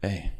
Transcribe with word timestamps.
Ey, 0.00 0.32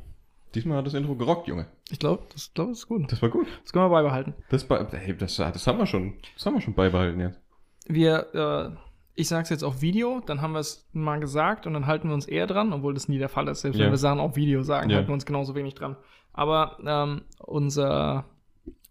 diesmal 0.54 0.78
hat 0.78 0.86
das 0.86 0.94
Intro 0.94 1.14
gerockt, 1.14 1.46
Junge. 1.46 1.66
Ich 1.90 1.98
glaube, 1.98 2.24
das, 2.32 2.52
glaub, 2.54 2.68
das 2.68 2.78
ist 2.78 2.88
gut. 2.88 3.10
Das 3.12 3.22
war 3.22 3.28
gut. 3.28 3.46
Das 3.62 3.72
können 3.72 3.84
wir 3.84 3.90
beibehalten. 3.90 4.34
Das, 4.50 4.64
bei- 4.64 4.78
ey, 4.78 5.16
das, 5.16 5.36
das 5.36 5.66
haben 5.66 5.78
wir 5.78 5.86
schon, 5.86 6.14
das 6.34 6.44
haben 6.46 6.54
wir 6.54 6.60
schon 6.60 6.74
beibehalten 6.74 7.20
jetzt. 7.20 7.40
Wir, 7.86 8.34
äh, 8.34 8.76
ich 9.14 9.28
sag's 9.28 9.50
jetzt 9.50 9.62
auf 9.62 9.82
Video, 9.82 10.20
dann 10.24 10.40
haben 10.40 10.52
wir 10.52 10.60
es 10.60 10.88
mal 10.92 11.20
gesagt 11.20 11.66
und 11.66 11.74
dann 11.74 11.86
halten 11.86 12.08
wir 12.08 12.14
uns 12.14 12.26
eher 12.26 12.46
dran, 12.46 12.72
obwohl 12.72 12.94
das 12.94 13.08
nie 13.08 13.18
der 13.18 13.28
Fall 13.28 13.48
ist. 13.48 13.60
Selbst 13.60 13.78
Ja. 13.78 13.84
wenn 13.84 13.92
wir 13.92 13.98
Sachen 13.98 14.20
auf 14.20 14.36
Video 14.36 14.62
sagen, 14.62 14.90
Ja. 14.90 14.96
halten 14.96 15.08
wir 15.10 15.14
uns 15.14 15.26
genauso 15.26 15.54
wenig 15.54 15.74
dran. 15.74 15.96
Aber 16.32 16.78
ähm, 16.84 17.22
unser, 17.38 18.24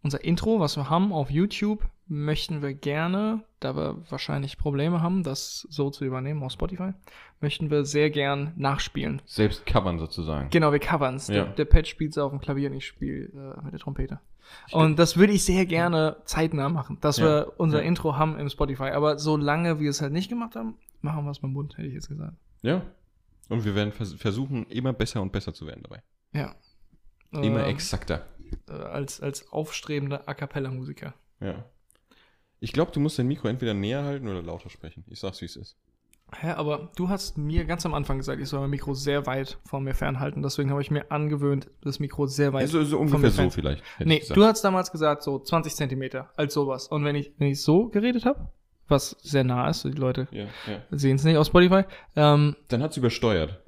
unser 0.04 0.24
Intro, 0.24 0.60
was 0.60 0.76
wir 0.78 0.90
haben 0.90 1.12
auf 1.14 1.30
YouTube, 1.30 1.84
möchten 2.08 2.62
wir 2.62 2.74
gerne, 2.74 3.44
da 3.60 3.76
wir 3.76 3.98
wahrscheinlich 4.10 4.58
Probleme 4.58 5.02
haben, 5.02 5.24
das 5.24 5.66
so 5.70 5.90
zu 5.90 6.04
übernehmen 6.06 6.44
auf 6.44 6.52
Spotify, 6.52 6.92
möchten 7.40 7.70
wir 7.72 7.86
sehr 7.86 8.10
gern 8.10 8.54
nachspielen. 8.58 9.22
Selbst 9.26 9.66
covern 9.66 9.98
sozusagen. 10.00 10.50
Genau, 10.50 10.72
wir 10.72 10.80
covern's. 10.80 11.28
Ja. 11.28 11.36
Der, 11.46 11.46
der 11.54 11.66
Pat 11.66 11.88
spielt 11.88 12.18
auf 12.18 12.32
dem 12.32 12.42
Klavier 12.42 12.70
und 12.70 12.78
ich 12.78 12.86
spiele 12.88 13.26
äh, 13.60 13.64
mit 13.64 13.74
der 13.74 13.80
Trompete. 13.80 14.20
Und 14.72 15.00
das 15.00 15.16
würde 15.16 15.32
ich 15.32 15.46
sehr 15.46 15.66
gerne 15.66 16.18
zeitnah 16.26 16.68
machen, 16.68 16.98
dass 17.00 17.18
Ja. 17.18 17.26
wir 17.26 17.54
unser 17.58 17.82
Ja. 17.82 17.88
Intro 17.88 18.18
haben 18.18 18.38
im 18.38 18.50
Spotify. 18.50 18.90
Aber 18.92 19.18
solange 19.18 19.80
wir 19.80 19.90
es 19.90 20.02
halt 20.02 20.12
nicht 20.12 20.28
gemacht 20.30 20.56
haben, 20.56 20.76
machen 21.02 21.24
wir 21.24 21.32
es 21.32 21.42
mit 21.42 21.50
dem 21.50 21.54
Mund, 21.54 21.78
hätte 21.78 21.88
ich 21.88 21.94
jetzt 21.94 22.10
gesagt. 22.10 22.34
Ja. 22.62 22.82
Und 23.48 23.64
wir 23.64 23.76
werden 23.76 23.94
vers 23.94 24.14
versuchen, 24.14 24.66
immer 24.68 24.92
besser 24.94 25.22
und 25.22 25.32
besser 25.32 25.54
zu 25.54 25.66
werden 25.68 25.84
dabei. 25.84 26.02
Ja. 26.34 26.56
Immer 27.32 27.64
Ähm, 27.64 27.70
exakter. 27.70 28.26
Äh, 28.70 28.74
als, 28.74 29.22
als 29.22 29.52
aufstrebender 29.52 30.28
A 30.28 30.34
Cappella-Musiker. 30.34 31.14
Ja. 31.40 31.66
Ich 32.60 32.74
glaube, 32.74 32.92
du 32.92 33.00
musst 33.00 33.18
dein 33.18 33.28
Mikro 33.28 33.48
entweder 33.48 33.74
näher 33.74 34.04
halten 34.04 34.28
oder 34.28 34.42
lauter 34.42 34.70
sprechen. 34.70 35.04
Ich 35.08 35.20
sag's, 35.20 35.42
wie 35.42 35.46
es 35.46 35.56
ist. 35.56 35.78
Hä, 36.34 36.52
aber 36.52 36.92
du 36.96 37.10
hast 37.10 37.38
mir 37.38 37.66
ganz 37.66 37.86
am 37.86 37.94
Anfang 37.94 38.18
gesagt, 38.18 38.42
ich 38.42 38.48
soll 38.48 38.62
mein 38.62 38.70
Mikro 38.70 38.94
sehr 38.94 39.26
weit 39.26 39.58
von 39.66 39.84
mir 39.84 39.94
fernhalten. 39.94 40.42
Deswegen 40.42 40.70
habe 40.72 40.82
ich 40.82 40.90
mir 40.90 41.12
angewöhnt, 41.12 41.70
das 41.82 42.00
Mikro 42.00 42.26
sehr 42.28 42.54
weit. 42.54 42.62
Also 42.62 42.84
so 42.84 42.98
von 42.98 43.08
ungefähr 43.08 43.32
so 43.32 43.50
vielleicht. 43.50 43.84
Nee, 44.00 44.24
du 44.34 44.44
hast 44.46 44.62
damals 44.62 44.92
gesagt, 44.92 45.24
so 45.24 45.40
20 45.40 45.76
Zentimeter, 45.76 46.30
als 46.38 46.54
sowas. 46.54 46.88
Und 46.88 47.04
wenn 47.04 47.16
ich, 47.16 47.34
wenn 47.38 47.48
ich 47.48 47.62
so 47.62 47.90
geredet 47.90 48.26
habe, 48.26 48.48
was 48.88 49.18
sehr 49.22 49.44
nah 49.44 49.70
ist, 49.70 49.84
die 49.84 49.90
Leute 49.92 50.28
Ja, 50.32 50.46
ja. 50.68 50.84
sehen 50.92 51.16
es 51.18 51.24
nicht 51.24 51.38
auf 51.38 51.48
Spotify, 51.48 51.84
ähm, 52.16 52.56
Dann 52.70 52.82
hat's 52.84 52.96
übersteuert. 52.98 53.62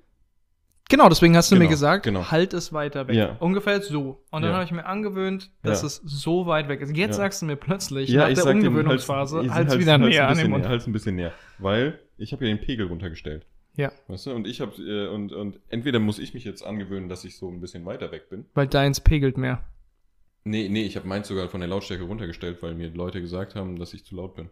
Genau, 0.89 1.09
deswegen 1.09 1.35
hast 1.35 1.51
du 1.51 1.55
Genau, 1.55 1.65
mir 1.65 1.69
gesagt, 1.69 2.03
genau. 2.03 2.29
halt 2.31 2.53
es 2.53 2.71
weiter 2.73 3.07
weg. 3.07 3.15
Ja. 3.15 3.35
Ungefähr 3.39 3.81
so. 3.81 4.23
Und 4.31 4.41
dann 4.41 4.51
Ja. 4.51 4.53
habe 4.55 4.65
ich 4.65 4.71
mir 4.71 4.85
angewöhnt, 4.85 5.51
dass 5.63 5.81
Ja. 5.81 5.87
es 5.87 6.01
so 6.05 6.45
weit 6.45 6.67
weg 6.69 6.81
ist. 6.81 6.95
Jetzt 6.95 7.17
sagst 7.17 7.41
du 7.41 7.45
mir 7.45 7.55
plötzlich, 7.55 8.11
nach 8.13 8.27
der 8.27 8.35
sag 8.35 8.43
dir, 8.45 8.67
Umgewöhnungsphase, 8.67 9.37
halt's- 9.39 9.53
halt 9.53 9.79
wieder 9.79 9.93
halt's 9.93 10.07
näher 10.07 10.27
an 10.27 10.37
den 10.37 10.49
Mund. 10.49 10.67
halt's 10.67 10.87
ein 10.87 10.93
bisschen 10.93 11.15
näher. 11.15 11.33
Weil 11.59 11.99
ich 12.17 12.31
habe 12.33 12.45
ja 12.47 12.55
den 12.55 12.63
Pegel 12.63 12.87
runtergestellt. 12.87 13.45
Ja, 13.75 13.91
Weißt 14.07 14.27
du? 14.27 14.31
Und 14.33 14.45
ich 14.45 14.61
habe 14.61 14.71
äh, 14.83 15.07
und, 15.07 15.31
und 15.31 15.59
entweder 15.69 15.97
muss 15.99 16.19
ich 16.19 16.35
mich 16.35 16.43
jetzt 16.43 16.63
angewöhnen, 16.63 17.09
dass 17.09 17.25
ich 17.25 17.37
so 17.37 17.49
ein 17.49 17.59
bisschen 17.59 17.85
weiter 17.85 18.11
weg 18.11 18.29
bin. 18.29 18.45
weil 18.53 18.67
deins 18.67 19.01
pegelt 19.01 19.37
mehr. 19.37 19.63
Nee, 20.43 20.67
nee, 20.69 20.83
ich 20.83 20.95
habe 20.95 21.07
meins 21.07 21.27
sogar 21.27 21.47
von 21.47 21.59
der 21.61 21.69
Lautstärke 21.69 22.03
runtergestellt, 22.03 22.61
weil 22.61 22.75
mir 22.75 22.89
Leute 22.89 23.21
gesagt 23.21 23.55
haben, 23.55 23.79
dass 23.79 23.93
ich 23.93 24.03
zu 24.05 24.15
laut 24.15 24.35
bin. 24.35 24.49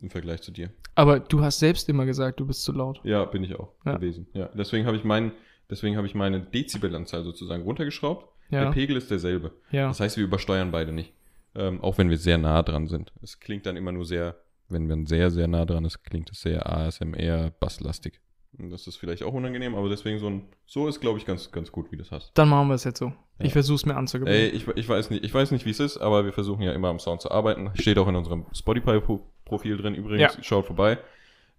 Im 0.00 0.10
Vergleich 0.10 0.42
zu 0.42 0.50
dir. 0.52 0.70
Aber 0.96 1.18
du 1.20 1.40
hast 1.42 1.60
selbst 1.60 1.88
immer 1.88 2.04
gesagt, 2.04 2.38
du 2.40 2.46
bist 2.46 2.62
zu 2.64 2.72
laut. 2.72 3.00
Ja, 3.04 3.24
bin 3.24 3.42
ich 3.44 3.54
auch 3.58 3.72
gewesen. 3.84 4.26
Ja, 4.34 4.50
deswegen 4.54 4.86
habe 4.86 4.96
ich 4.96 5.04
meinen, 5.04 5.32
deswegen 5.70 5.96
habe 5.96 6.06
ich 6.06 6.14
meine 6.14 6.40
Dezibelanzahl 6.40 7.24
sozusagen 7.24 7.62
runtergeschraubt. 7.62 8.28
Der 8.50 8.64
Ja, 8.64 8.70
Pegel 8.70 8.96
ist 8.96 9.10
derselbe. 9.10 9.52
ja. 9.70 9.88
Das 9.88 10.00
heißt, 10.00 10.16
wir 10.16 10.24
übersteuern 10.24 10.70
beide 10.70 10.92
nicht. 10.92 11.12
Ähm, 11.56 11.80
auch 11.82 11.98
wenn 11.98 12.10
wir 12.10 12.18
sehr 12.18 12.36
nah 12.38 12.62
dran 12.62 12.86
sind. 12.88 13.12
Es 13.22 13.38
klingt 13.40 13.64
dann 13.66 13.76
immer 13.76 13.92
nur 13.92 14.04
sehr, 14.04 14.36
wenn 14.68 14.86
man 14.86 15.06
sehr, 15.06 15.30
sehr 15.30 15.46
nah 15.48 15.64
dran 15.64 15.84
ist, 15.84 16.02
klingt 16.04 16.30
es 16.30 16.40
sehr 16.40 16.68
ASMR, 16.70 17.50
basslastig. 17.60 18.20
Und 18.58 18.70
das 18.70 18.86
ist 18.86 18.96
vielleicht 18.96 19.22
auch 19.24 19.32
unangenehm, 19.32 19.74
aber 19.74 19.88
deswegen 19.88 20.18
so 20.18 20.28
ein, 20.28 20.48
so 20.66 20.86
ist, 20.88 21.00
glaube 21.00 21.18
ich, 21.18 21.26
ganz, 21.26 21.50
ganz 21.50 21.72
gut, 21.72 21.90
wie 21.90 21.96
du 21.96 22.02
das 22.02 22.12
hast. 22.12 22.32
Dann 22.38 22.48
machen 22.48 22.68
wir 22.68 22.74
es 22.74 22.84
jetzt 22.84 22.98
so. 22.98 23.06
Ja. 23.06 23.46
Ich 23.46 23.52
versuche 23.52 23.76
es 23.76 23.86
mir 23.86 23.92
Ey, 23.94 23.98
anzugewöhnen. 23.98 24.54
ich, 24.54 24.68
ich 24.68 24.88
weiß 24.88 25.10
nicht, 25.10 25.24
ich 25.24 25.34
weiß 25.34 25.50
nicht, 25.50 25.64
wie 25.66 25.70
es 25.70 25.80
ist, 25.80 25.98
aber 25.98 26.24
wir 26.24 26.32
versuchen 26.32 26.62
ja 26.62 26.72
immer 26.72 26.88
am 26.88 26.98
Sound 27.00 27.20
zu 27.20 27.30
arbeiten. 27.32 27.70
Steht 27.74 27.98
auch 27.98 28.06
in 28.08 28.14
unserem 28.14 28.46
Spotify-Profil 28.52 29.76
drin 29.76 29.94
übrigens. 29.94 30.36
Ja. 30.36 30.42
Schaut 30.42 30.66
vorbei. 30.66 30.98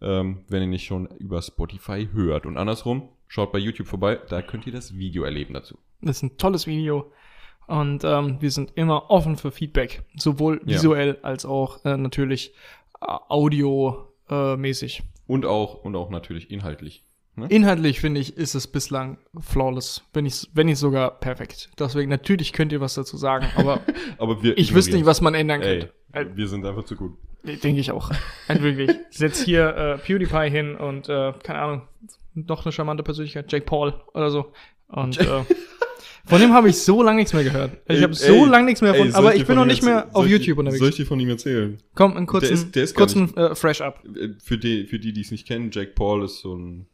Ähm, 0.02 0.44
wenn 0.50 0.62
ihr 0.62 0.68
nicht 0.68 0.86
schon 0.86 1.08
über 1.20 1.42
Spotify 1.42 2.08
hört. 2.14 2.46
Und 2.46 2.58
andersrum, 2.58 3.10
schaut 3.28 3.52
bei 3.52 3.60
YouTube 3.60 3.88
vorbei, 3.88 4.20
da 4.30 4.42
könnt 4.42 4.66
ihr 4.68 4.74
das 4.74 4.98
Video 4.98 5.24
erleben 5.24 5.54
dazu. 5.54 5.78
Das 6.02 6.18
ist 6.18 6.24
ein 6.24 6.38
tolles 6.38 6.68
Video. 6.68 7.12
Und 7.68 8.04
ähm, 8.04 8.38
wir 8.42 8.52
sind 8.52 8.74
immer 8.76 9.10
offen 9.10 9.38
für 9.38 9.52
Feedback. 9.52 10.04
Sowohl 10.16 10.62
Ja. 10.66 10.76
visuell 10.76 11.18
als 11.24 11.46
auch 11.46 11.84
äh, 11.84 11.98
natürlich 11.98 12.54
äh, 13.02 13.06
audiomäßig. 13.08 15.04
Und 15.28 15.46
auch, 15.46 15.84
und 15.84 15.96
auch 15.96 16.10
natürlich 16.10 16.52
inhaltlich. 16.52 17.04
Ne? 17.36 17.48
Inhaltlich 17.50 18.00
finde 18.00 18.22
ich, 18.22 18.38
ist 18.38 18.54
es 18.56 18.68
bislang 18.68 19.18
flawless. 19.40 20.04
Wenn 20.14 20.24
nicht, 20.24 20.50
wenn 20.54 20.68
nicht 20.68 20.78
sogar 20.78 21.12
perfekt. 21.20 21.70
Deswegen, 21.78 22.10
natürlich 22.10 22.54
könnt 22.54 22.72
ihr 22.72 22.80
was 22.80 22.94
dazu 22.94 23.18
sagen, 23.18 23.48
aber 23.58 23.82
Aber 24.18 24.42
wir 24.42 24.58
ich 24.58 24.74
wüsste 24.74 24.96
nicht, 24.96 25.06
was 25.06 25.20
man 25.22 25.34
ändern 25.34 25.62
Ey, 25.62 25.80
könnte. 25.80 25.94
Äh, 26.14 26.26
wir 26.38 26.48
sind 26.48 26.66
einfach 26.66 26.86
zu 26.86 26.96
gut. 26.96 27.18
Denke 27.44 27.80
ich 27.80 27.92
auch. 27.92 28.12
Wirklich. 28.48 28.92
Setz 29.12 29.42
hier 29.44 29.76
äh, 29.76 29.98
PewDiePie 29.98 30.50
hin 30.50 30.76
und, 30.76 31.10
äh, 31.10 31.34
keine 31.44 31.60
Ahnung, 31.60 31.82
noch 32.36 32.66
eine 32.66 32.72
charmante 32.72 33.04
Persönlichkeit, 33.04 33.52
Jake 33.52 33.66
Paul 33.66 33.94
oder 34.14 34.30
so. 34.30 34.52
Und 34.88 35.18
äh, 35.20 35.44
von 36.26 36.40
dem 36.42 36.54
habe 36.54 36.70
ich 36.70 36.78
so 36.82 37.02
lange 37.02 37.18
nichts 37.18 37.34
mehr 37.34 37.44
gehört. 37.44 37.74
Ich 37.88 37.96
Ey, 37.98 38.02
habe 38.02 38.14
so 38.14 38.34
ey, 38.34 38.46
lange 38.46 38.66
nichts 38.66 38.82
mehr 38.82 38.94
ey, 38.94 39.00
von, 39.00 39.12
soll 39.12 39.20
aber 39.20 39.36
ich 39.36 39.46
bin 39.46 39.56
noch 39.56 39.66
nicht 39.66 39.84
mehr 39.84 40.10
auf 40.14 40.28
YouTube 40.28 40.58
unterwegs. 40.58 40.80
Soll 40.80 40.90
ich 40.90 40.96
dir 40.96 41.06
von 41.06 41.20
ihm 41.20 41.30
erzählen? 41.30 41.78
Komm, 41.96 42.16
einen 42.18 42.26
kurzen, 42.28 42.48
Der 42.48 42.54
ist- 42.54 42.76
der 42.76 42.84
ist 42.84 42.96
kurzen 42.96 43.36
äh, 43.38 43.56
Fresh-Up. 43.56 44.04
Äh, 44.06 44.30
Für 44.44 44.58
die, 44.58 44.86
für 44.86 45.00
die, 45.00 45.14
die 45.14 45.22
es 45.22 45.32
nicht 45.32 45.48
kennen, 45.48 45.70
Jake 45.72 45.92
Paul 45.96 46.24
ist 46.26 46.40
so 46.40 46.56
ein, 46.56 46.88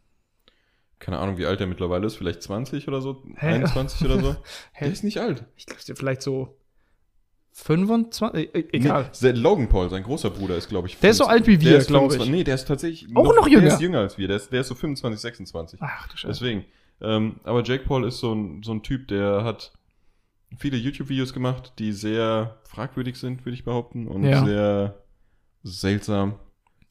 keine 1.00 1.18
Ahnung, 1.20 1.38
wie 1.38 1.46
alt 1.46 1.60
er 1.60 1.68
mittlerweile 1.68 2.06
ist, 2.06 2.16
vielleicht 2.16 2.44
20 2.44 2.88
oder 2.88 3.02
so, 3.02 3.24
Hä? 3.38 3.48
21 3.56 4.06
oder 4.06 4.20
so. 4.20 4.36
Hä? 4.74 4.86
Der 4.86 4.92
ist 4.94 5.04
nicht 5.04 5.18
alt. 5.20 5.46
Ich 5.56 5.66
glaube, 5.66 5.82
vielleicht 5.96 6.22
so 6.22 6.58
25, 7.54 8.56
äh, 8.56 8.64
egal. 8.72 9.10
Nee, 9.22 9.32
Logan 9.32 9.68
Paul, 9.70 9.90
sein 9.90 10.04
großer 10.04 10.30
Bruder, 10.30 10.56
ist, 10.56 10.70
glaube 10.70 10.88
ich, 10.88 10.98
Der 11.00 11.12
ist 11.12 11.18
so 11.18 11.26
alt 11.26 11.48
wie 11.48 11.60
wir, 11.60 11.72
der 11.72 11.80
ist 11.80 11.88
glaub 11.88 12.04
ich. 12.04 12.12
25 12.14 12.32
Nee, 12.32 12.44
der 12.44 12.56
ist 12.56 12.68
tatsächlich 12.68 13.16
Auch 13.16 13.36
noch 13.36 13.48
jünger. 13.48 13.66
Der 13.66 13.74
ist 13.74 13.82
jünger 13.82 14.00
als 14.00 14.18
wir. 14.18 14.28
Der 14.28 14.38
ist, 14.38 14.52
der 14.52 14.62
ist 14.62 14.68
so 14.68 14.76
25, 14.76 15.20
26. 15.20 15.80
Ach 15.82 16.08
du 16.08 16.18
Scheiße. 16.18 16.28
Deswegen. 16.40 16.66
Ähm, 17.02 17.36
aber 17.44 17.64
Jake 17.64 17.84
Paul 17.86 18.06
ist 18.06 18.20
so 18.20 18.34
ein, 18.34 18.62
so 18.64 18.72
ein 18.72 18.84
Typ, 18.84 19.08
der 19.08 19.44
hat 19.44 19.74
viele 20.58 20.78
YouTube-Videos 20.78 21.34
gemacht, 21.34 21.74
die 21.80 21.92
sehr 21.94 22.58
fragwürdig 22.64 23.16
sind, 23.18 23.46
würde 23.46 23.56
ich 23.56 23.64
behaupten, 23.64 24.08
und 24.08 24.24
Ja. 24.24 24.46
sehr 24.46 24.96
seltsam. 25.64 26.36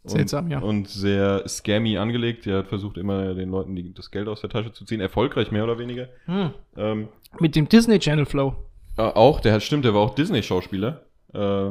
Und, 0.02 0.10
Seltsam, 0.10 0.48
ja. 0.50 0.60
Und 0.60 0.88
sehr 0.88 1.46
scammy 1.46 1.98
angelegt. 1.98 2.46
Der 2.46 2.58
hat 2.58 2.68
versucht, 2.68 2.96
immer 2.96 3.34
den 3.34 3.50
Leuten 3.50 3.76
die, 3.76 3.92
das 3.92 4.10
Geld 4.10 4.28
aus 4.28 4.40
der 4.40 4.48
Tasche 4.48 4.72
zu 4.72 4.86
ziehen. 4.86 5.00
Erfolgreich, 5.00 5.50
mehr 5.52 5.62
oder 5.64 5.78
weniger. 5.78 6.08
Hm. 6.24 6.50
Ähm, 6.76 7.08
Mit 7.38 7.54
dem 7.54 7.68
Disney 7.68 7.98
Channel 7.98 8.24
Flow. 8.24 8.56
Äh, 9.00 9.12
auch, 9.14 9.40
der 9.40 9.54
hat, 9.54 9.62
stimmt, 9.62 9.84
der 9.84 9.94
war 9.94 10.02
auch 10.02 10.14
Disney-Schauspieler. 10.14 11.06
Äh, 11.32 11.70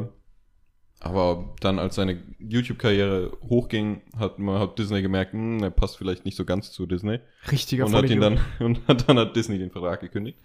aber 1.01 1.56
dann, 1.62 1.79
als 1.79 1.95
seine 1.95 2.22
YouTube-Karriere 2.40 3.38
hochging, 3.47 4.01
hat, 4.17 4.40
man, 4.40 4.59
hat 4.59 4.78
Disney 4.78 5.01
gemerkt, 5.01 5.34
hm, 5.34 5.63
er 5.63 5.69
passt 5.69 5.97
vielleicht 5.97 6.25
nicht 6.25 6.35
so 6.35 6.44
ganz 6.44 6.72
zu 6.72 6.85
Disney. 6.85 7.19
Richtiger 7.51 7.85
und 7.85 7.94
hat 7.94 8.09
ihn 8.09 8.19
dann 8.19 8.39
und 8.59 8.85
hat, 8.88 9.07
dann 9.07 9.18
hat 9.18 9.35
Disney 9.35 9.57
den 9.57 9.72
Vertrag 9.72 10.01
gekündigt. 10.01 10.39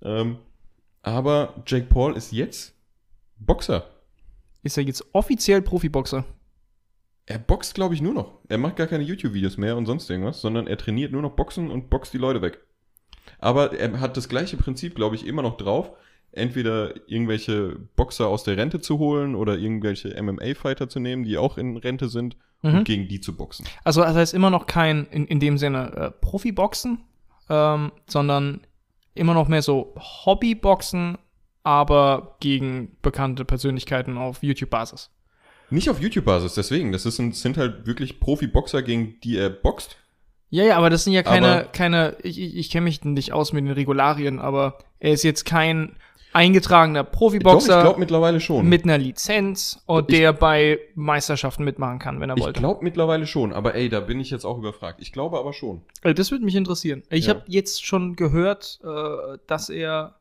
Ähm, 0.00 0.38
aber 1.02 1.62
Jake 1.66 1.86
Paul 1.86 2.16
ist 2.16 2.32
jetzt 2.32 2.74
Boxer. 3.38 3.84
Ist 4.62 4.78
er 4.78 4.84
jetzt 4.84 5.04
offiziell 5.12 5.60
Profiboxer? 5.60 6.24
Er 7.26 7.38
boxt, 7.38 7.74
glaube 7.74 7.94
ich, 7.94 8.02
nur 8.02 8.14
noch. 8.14 8.38
Er 8.48 8.58
macht 8.58 8.76
gar 8.76 8.86
keine 8.86 9.04
YouTube-Videos 9.04 9.56
mehr 9.56 9.76
und 9.76 9.86
sonst 9.86 10.08
irgendwas, 10.08 10.40
sondern 10.40 10.66
er 10.66 10.78
trainiert 10.78 11.12
nur 11.12 11.22
noch 11.22 11.32
Boxen 11.32 11.70
und 11.70 11.90
boxt 11.90 12.14
die 12.14 12.18
Leute 12.18 12.42
weg. 12.42 12.60
Aber 13.38 13.72
er 13.78 14.00
hat 14.00 14.16
das 14.16 14.28
gleiche 14.28 14.56
Prinzip, 14.56 14.94
glaube 14.94 15.16
ich, 15.16 15.26
immer 15.26 15.42
noch 15.42 15.56
drauf. 15.56 15.92
Entweder 16.32 16.94
irgendwelche 17.08 17.76
Boxer 17.96 18.26
aus 18.28 18.42
der 18.42 18.56
Rente 18.56 18.80
zu 18.80 18.98
holen 18.98 19.34
oder 19.34 19.56
irgendwelche 19.58 20.20
MMA-Fighter 20.20 20.88
zu 20.88 20.98
nehmen, 20.98 21.24
die 21.24 21.36
auch 21.38 21.58
in 21.58 21.76
Rente 21.76 22.08
sind 22.08 22.36
Mhm. 22.62 22.74
und 22.78 22.84
gegen 22.84 23.08
die 23.08 23.20
zu 23.20 23.36
boxen. 23.36 23.66
Also 23.82 24.02
das 24.02 24.14
heißt 24.14 24.34
immer 24.34 24.48
noch 24.48 24.66
kein, 24.66 25.06
in, 25.10 25.26
in 25.26 25.40
dem 25.40 25.58
Sinne, 25.58 25.92
äh, 25.96 26.10
Profiboxen, 26.12 27.00
ähm, 27.50 27.90
sondern 28.06 28.60
immer 29.14 29.34
noch 29.34 29.48
mehr 29.48 29.62
so 29.62 29.94
Hobbyboxen, 29.98 31.18
aber 31.64 32.36
gegen 32.40 32.96
bekannte 33.02 33.44
Persönlichkeiten 33.44 34.16
auf 34.16 34.42
YouTube-Basis. 34.42 35.10
Nicht 35.70 35.90
auf 35.90 36.00
YouTube-Basis, 36.00 36.54
deswegen. 36.54 36.92
Das 36.92 37.04
ist 37.06 37.18
ein, 37.18 37.32
sind 37.32 37.56
halt 37.56 37.86
wirklich 37.86 38.20
Profi-Boxer, 38.20 38.82
gegen 38.82 39.18
die 39.24 39.36
er 39.38 39.50
boxt. 39.50 39.96
Ja, 40.50 40.64
ja, 40.64 40.76
aber 40.76 40.90
das 40.90 41.04
sind 41.04 41.14
ja 41.14 41.22
keine, 41.22 41.48
Aber- 41.60 41.64
keine, 41.64 42.16
ich, 42.22 42.38
ich, 42.40 42.56
ich 42.56 42.70
kenne 42.70 42.84
mich 42.84 43.02
nicht 43.04 43.32
aus 43.32 43.52
mit 43.52 43.64
den 43.64 43.72
Regularien, 43.72 44.38
aber 44.38 44.78
er 44.98 45.12
ist 45.12 45.22
jetzt 45.24 45.44
kein 45.46 45.96
eingetragener 46.32 47.04
Doch, 47.04 47.12
ich 47.12 47.18
Profiboxer 47.18 47.82
glaube 47.82 48.00
mittlerweile 48.00 48.40
schon. 48.40 48.68
mit 48.68 48.84
einer 48.84 48.98
Lizenz 48.98 49.82
und 49.86 50.10
Ich- 50.10 50.18
der 50.18 50.32
bei 50.32 50.78
Meisterschaften 50.94 51.64
mitmachen 51.64 51.98
kann, 51.98 52.20
wenn 52.20 52.30
er 52.30 52.36
ich 52.36 52.42
wollte. 52.44 52.60
glaube 52.60 52.82
mittlerweile 52.82 53.26
schon, 53.26 53.52
aber 53.52 53.74
ey, 53.74 53.88
da 53.88 54.00
bin 54.00 54.20
ich 54.20 54.30
jetzt 54.30 54.44
auch 54.44 54.58
überfragt. 54.58 54.98
Ich 55.00 55.12
glaube 55.12 55.38
aber 55.38 55.52
schon. 55.52 55.82
Äh, 56.02 56.14
Das 56.14 56.30
würde 56.30 56.44
mich 56.44 56.54
interessieren. 56.54 57.02
Ich 57.10 57.26
Ja. 57.26 57.34
habe 57.34 57.42
jetzt 57.46 57.84
schon 57.84 58.16
gehört, 58.16 58.80
äh, 58.84 59.38
dass 59.46 59.68
er 59.68 60.14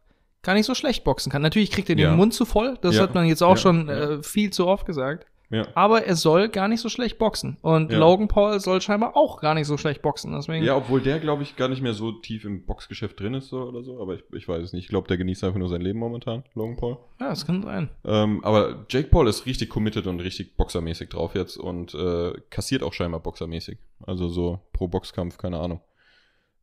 gar 0.43 0.53
nicht 0.55 0.65
so 0.65 0.73
schlecht 0.75 1.03
boxen 1.03 1.31
kann. 1.31 1.41
Natürlich 1.43 1.71
kriegt 1.71 1.89
er 1.89 1.95
den 1.95 2.05
Ja. 2.05 2.15
Mund 2.15 2.33
zu 2.33 2.45
voll, 2.45 2.77
das 2.81 2.95
Ja. 2.95 3.03
hat 3.03 3.13
man 3.15 3.25
jetzt 3.27 3.43
auch 3.43 3.57
schon 3.57 3.87
äh, 3.89 4.23
viel 4.23 4.49
zu 4.51 4.67
oft 4.67 4.85
gesagt. 4.85 5.27
Ja. 5.51 5.68
Aber 5.75 6.06
er 6.06 6.15
soll 6.15 6.50
gar 6.50 6.68
nicht 6.68 6.80
so 6.81 6.89
schlecht 6.89 7.18
boxen. 7.18 7.57
Und 7.62 7.92
Ja. 7.92 8.00
Logan 8.00 8.27
Paul 8.27 8.59
soll 8.59 8.81
scheinbar 8.81 9.15
auch 9.15 9.39
gar 9.42 9.53
nicht 9.53 9.68
so 9.68 9.77
schlecht 9.77 10.01
boxen. 10.01 10.31
Deswegen, 10.33 10.65
Ja, 10.65 10.75
obwohl 10.77 11.01
der, 11.01 11.19
glaube 11.19 11.44
ich, 11.44 11.56
gar 11.56 11.68
nicht 11.68 11.81
mehr 11.81 11.94
so 11.94 12.12
tief 12.13 12.45
im 12.45 12.65
Boxgeschäft 12.65 13.19
drin 13.19 13.33
ist 13.33 13.50
so 13.50 13.62
oder 13.63 13.83
so, 13.83 14.01
aber 14.01 14.15
ich, 14.15 14.24
ich 14.33 14.48
weiß 14.48 14.63
es 14.63 14.74
nicht. 14.74 14.86
Ich 14.86 14.89
glaube, 14.89 15.07
der 15.07 15.18
genießt 15.18 15.44
einfach 15.44 15.59
nur 15.59 15.69
sein 15.69 15.81
Leben 15.81 16.00
momentan, 16.00 16.44
Logan 16.56 16.77
Paul. 16.77 16.98
ja, 17.19 17.30
das 17.30 17.45
kann 17.45 17.62
sein. 17.63 17.89
Ähm, 18.06 18.44
aber 18.44 18.86
Jake 18.89 19.09
Paul 19.09 19.27
ist 19.27 19.45
richtig 19.45 19.69
committed 19.69 20.07
und 20.07 20.19
richtig 20.21 20.56
boxermäßig 20.57 21.09
drauf 21.09 21.36
jetzt 21.36 21.57
und 21.57 21.94
äh, 21.94 22.33
kassiert 22.50 22.81
auch 22.83 22.94
scheinbar 22.94 23.19
boxermäßig. 23.19 23.77
Also 24.07 24.30
so 24.30 24.59
pro 24.74 24.88
Boxkampf, 24.88 25.38
keine 25.38 25.59
Ahnung. 25.59 25.81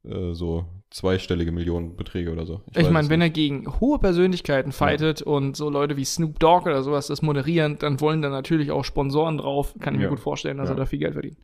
Äh, 0.08 0.34
so 0.34 0.64
zweistellige 0.90 1.52
Millionenbeträge 1.52 2.32
oder 2.32 2.46
so. 2.46 2.62
Ich, 2.70 2.76
weiß 2.78 2.90
meine, 2.90 3.10
wenn 3.10 3.20
er 3.20 3.28
gegen 3.28 3.78
hohe 3.80 3.98
Persönlichkeiten 3.98 4.72
fightet 4.72 5.20
und 5.20 5.54
so 5.56 5.68
Leute 5.68 5.96
wie 5.98 6.04
Snoop 6.04 6.38
Dogg 6.38 6.62
oder 6.66 6.82
sowas 6.82 7.08
das 7.08 7.20
moderieren, 7.20 7.76
dann 7.78 8.00
wollen 8.00 8.22
da 8.22 8.30
natürlich 8.30 8.70
auch 8.70 8.84
Sponsoren 8.84 9.36
drauf. 9.38 9.74
Kann 9.80 9.94
ich 9.94 10.00
Ja. 10.00 10.06
mir 10.06 10.10
gut 10.16 10.20
vorstellen, 10.20 10.56
dass 10.56 10.68
Ja. 10.70 10.74
er 10.74 10.78
da 10.78 10.86
viel 10.86 10.98
Geld 10.98 11.12
verdient. 11.12 11.36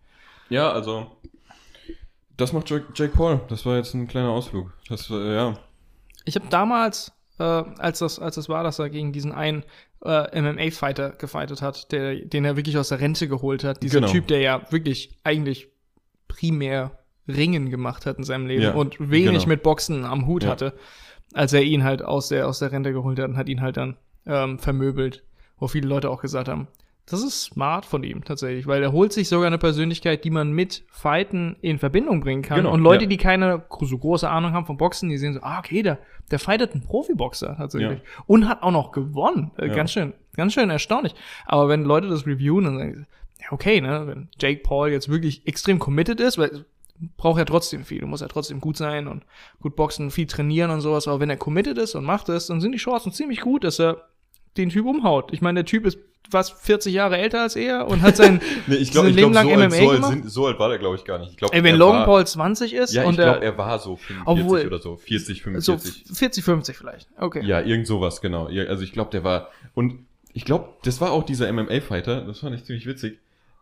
Ja, 0.48 0.70
also. 0.72 1.06
Das 2.36 2.52
macht 2.52 2.68
Jake, 2.70 2.86
Jake 2.94 3.14
Paul. 3.14 3.40
Das 3.48 3.64
war 3.66 3.76
jetzt 3.76 3.94
ein 3.94 4.08
kleiner 4.08 4.30
Ausflug. 4.30 4.72
Das, 4.88 5.08
äh, 5.10 5.34
ja. 5.34 5.58
Ich 6.24 6.34
habe 6.36 6.46
damals, 6.48 7.12
äh, 7.38 7.42
als 7.44 7.98
das, 8.00 8.18
als 8.18 8.36
das 8.36 8.48
war, 8.48 8.64
dass 8.64 8.78
er 8.78 8.88
gegen 8.90 9.12
diesen 9.12 9.32
einen 9.32 9.62
äh, 10.04 10.40
MMA-Fighter 10.40 11.10
gefightet 11.10 11.62
hat, 11.62 11.92
der, 11.92 12.16
den 12.16 12.44
er 12.44 12.56
wirklich 12.56 12.76
aus 12.78 12.88
der 12.88 13.00
Rente 13.00 13.28
geholt 13.28 13.62
hat. 13.64 13.82
Dieser 13.82 14.00
Genau. 14.00 14.12
Typ, 14.12 14.26
der 14.26 14.40
ja 14.40 14.62
wirklich 14.70 15.18
eigentlich 15.22 15.68
primär 16.28 16.98
Ringen 17.28 17.70
gemacht 17.70 18.06
hat 18.06 18.18
in 18.18 18.24
seinem 18.24 18.46
Leben 18.46 18.62
Ja, 18.62 18.72
und 18.72 18.98
wenig 19.00 19.32
genau. 19.32 19.46
mit 19.46 19.62
Boxen 19.62 20.04
am 20.04 20.26
Hut 20.26 20.44
Ja. 20.44 20.50
hatte, 20.50 20.74
als 21.32 21.52
er 21.52 21.62
ihn 21.62 21.84
halt 21.84 22.02
aus 22.02 22.28
der, 22.28 22.48
aus 22.48 22.58
der 22.58 22.72
Rente 22.72 22.92
geholt 22.92 23.18
hat 23.18 23.28
und 23.28 23.36
hat 23.36 23.48
ihn 23.48 23.60
halt 23.60 23.76
dann 23.76 23.96
ähm, 24.26 24.58
vermöbelt, 24.58 25.22
wo 25.58 25.68
viele 25.68 25.88
Leute 25.88 26.10
auch 26.10 26.20
gesagt 26.20 26.48
haben, 26.48 26.68
das 27.06 27.22
ist 27.22 27.42
smart 27.42 27.84
von 27.84 28.02
ihm 28.02 28.24
tatsächlich, 28.24 28.66
weil 28.66 28.82
er 28.82 28.92
holt 28.92 29.12
sich 29.12 29.28
sogar 29.28 29.46
eine 29.48 29.58
Persönlichkeit, 29.58 30.24
die 30.24 30.30
man 30.30 30.52
mit 30.52 30.84
Fighten 30.90 31.56
in 31.60 31.78
Verbindung 31.78 32.20
bringen 32.20 32.40
kann. 32.40 32.56
Genau, 32.58 32.72
und 32.72 32.80
Leute, 32.80 33.04
ja. 33.04 33.10
die 33.10 33.18
keine 33.18 33.62
so 33.80 33.98
große 33.98 34.28
Ahnung 34.28 34.52
haben 34.52 34.64
vom 34.64 34.78
Boxen, 34.78 35.10
die 35.10 35.18
sehen 35.18 35.34
so, 35.34 35.40
ah, 35.42 35.58
okay, 35.58 35.82
der, 35.82 35.98
der 36.30 36.38
fightet 36.38 36.72
einen 36.72 36.82
Profiboxer 36.82 37.56
tatsächlich. 37.58 38.00
Und 38.26 38.48
hat 38.48 38.62
auch 38.62 38.70
noch 38.70 38.90
gewonnen. 38.92 39.50
Äh, 39.58 39.66
Ja. 39.68 39.74
Ganz 39.74 39.92
schön, 39.92 40.14
ganz 40.34 40.54
schön 40.54 40.70
erstaunlich. 40.70 41.14
Aber 41.44 41.68
wenn 41.68 41.84
Leute 41.84 42.08
das 42.08 42.26
reviewen, 42.26 42.64
dann 42.64 42.78
sagen 42.78 42.94
sie, 42.94 43.04
ja, 43.42 43.52
okay, 43.52 43.82
ne, 43.82 44.04
wenn 44.06 44.28
Jake 44.40 44.62
Paul 44.62 44.88
jetzt 44.88 45.10
wirklich 45.10 45.46
extrem 45.46 45.78
committed 45.78 46.20
ist, 46.20 46.38
weil 46.38 46.64
braucht 47.16 47.38
ja 47.38 47.44
trotzdem 47.44 47.84
viel. 47.84 48.00
Du 48.00 48.06
musst 48.06 48.22
ja 48.22 48.28
trotzdem 48.28 48.60
gut 48.60 48.76
sein 48.76 49.08
und 49.08 49.24
gut 49.60 49.76
boxen, 49.76 50.10
viel 50.10 50.26
trainieren 50.26 50.70
und 50.70 50.80
sowas. 50.80 51.08
Aber 51.08 51.20
wenn 51.20 51.30
er 51.30 51.36
committed 51.36 51.78
ist 51.78 51.94
und 51.94 52.04
macht 52.04 52.28
es, 52.28 52.46
dann 52.46 52.60
sind 52.60 52.72
die 52.72 52.78
Chancen 52.78 53.12
ziemlich 53.12 53.40
gut, 53.40 53.64
dass 53.64 53.80
er 53.80 54.08
den 54.56 54.70
Typ 54.70 54.86
umhaut. 54.86 55.32
Ich 55.32 55.42
meine, 55.42 55.58
der 55.58 55.66
Typ 55.66 55.86
ist 55.86 55.98
was 56.30 56.50
40 56.50 56.92
Jahre 56.94 57.18
älter 57.18 57.42
als 57.42 57.56
er 57.56 57.86
und 57.86 58.02
hat 58.02 58.16
sein 58.16 58.40
Nee, 58.66 58.76
ich 58.76 58.90
glaube, 58.90 59.06
sein 59.06 59.10
ich 59.10 59.16
Leben 59.16 59.32
glaub, 59.32 59.44
lang 59.44 59.54
so, 59.54 59.60
alt, 59.60 59.70
MMA 59.70 59.76
so, 59.76 59.90
alt 59.90 59.96
gemacht? 59.96 60.12
sind, 60.12 60.30
so 60.30 60.46
alt 60.46 60.58
war 60.58 60.68
der, 60.68 60.78
glaube 60.78 60.96
ich, 60.96 61.04
gar 61.04 61.18
nicht. 61.18 61.32
Ich 61.32 61.36
glaub, 61.36 61.54
Ey, 61.54 61.62
wenn 61.62 61.76
Logan 61.76 61.98
war, 61.98 62.06
Paul 62.06 62.26
20 62.26 62.74
ist 62.74 62.94
Ja, 62.94 63.02
ich 63.02 63.08
und 63.08 63.16
glaube, 63.16 63.44
er, 63.44 63.58
war 63.58 63.78
so 63.78 63.96
45 63.96 64.44
Obwohl- 64.44 64.66
oder 64.66 64.78
so. 64.78 64.96
40, 64.96 65.38
so 65.38 65.44
45. 65.44 66.04
40, 66.16 66.44
50 66.44 66.76
vielleicht. 66.76 67.08
Okay. 67.18 67.44
Ja, 67.44 67.60
irgend 67.60 67.86
sowas, 67.86 68.20
genau. 68.20 68.46
Also 68.46 68.82
ich 68.82 68.92
glaube, 68.92 69.10
der 69.10 69.24
war. 69.24 69.50
Und 69.74 70.06
ich 70.32 70.44
glaube, 70.44 70.68
das 70.82 71.00
war 71.00 71.12
auch 71.12 71.24
dieser 71.24 71.52
MMA-Fighter, 71.52 72.22
das 72.22 72.40
fand 72.40 72.54
ich 72.56 72.64
ziemlich 72.64 72.86
witzig. 72.86 73.18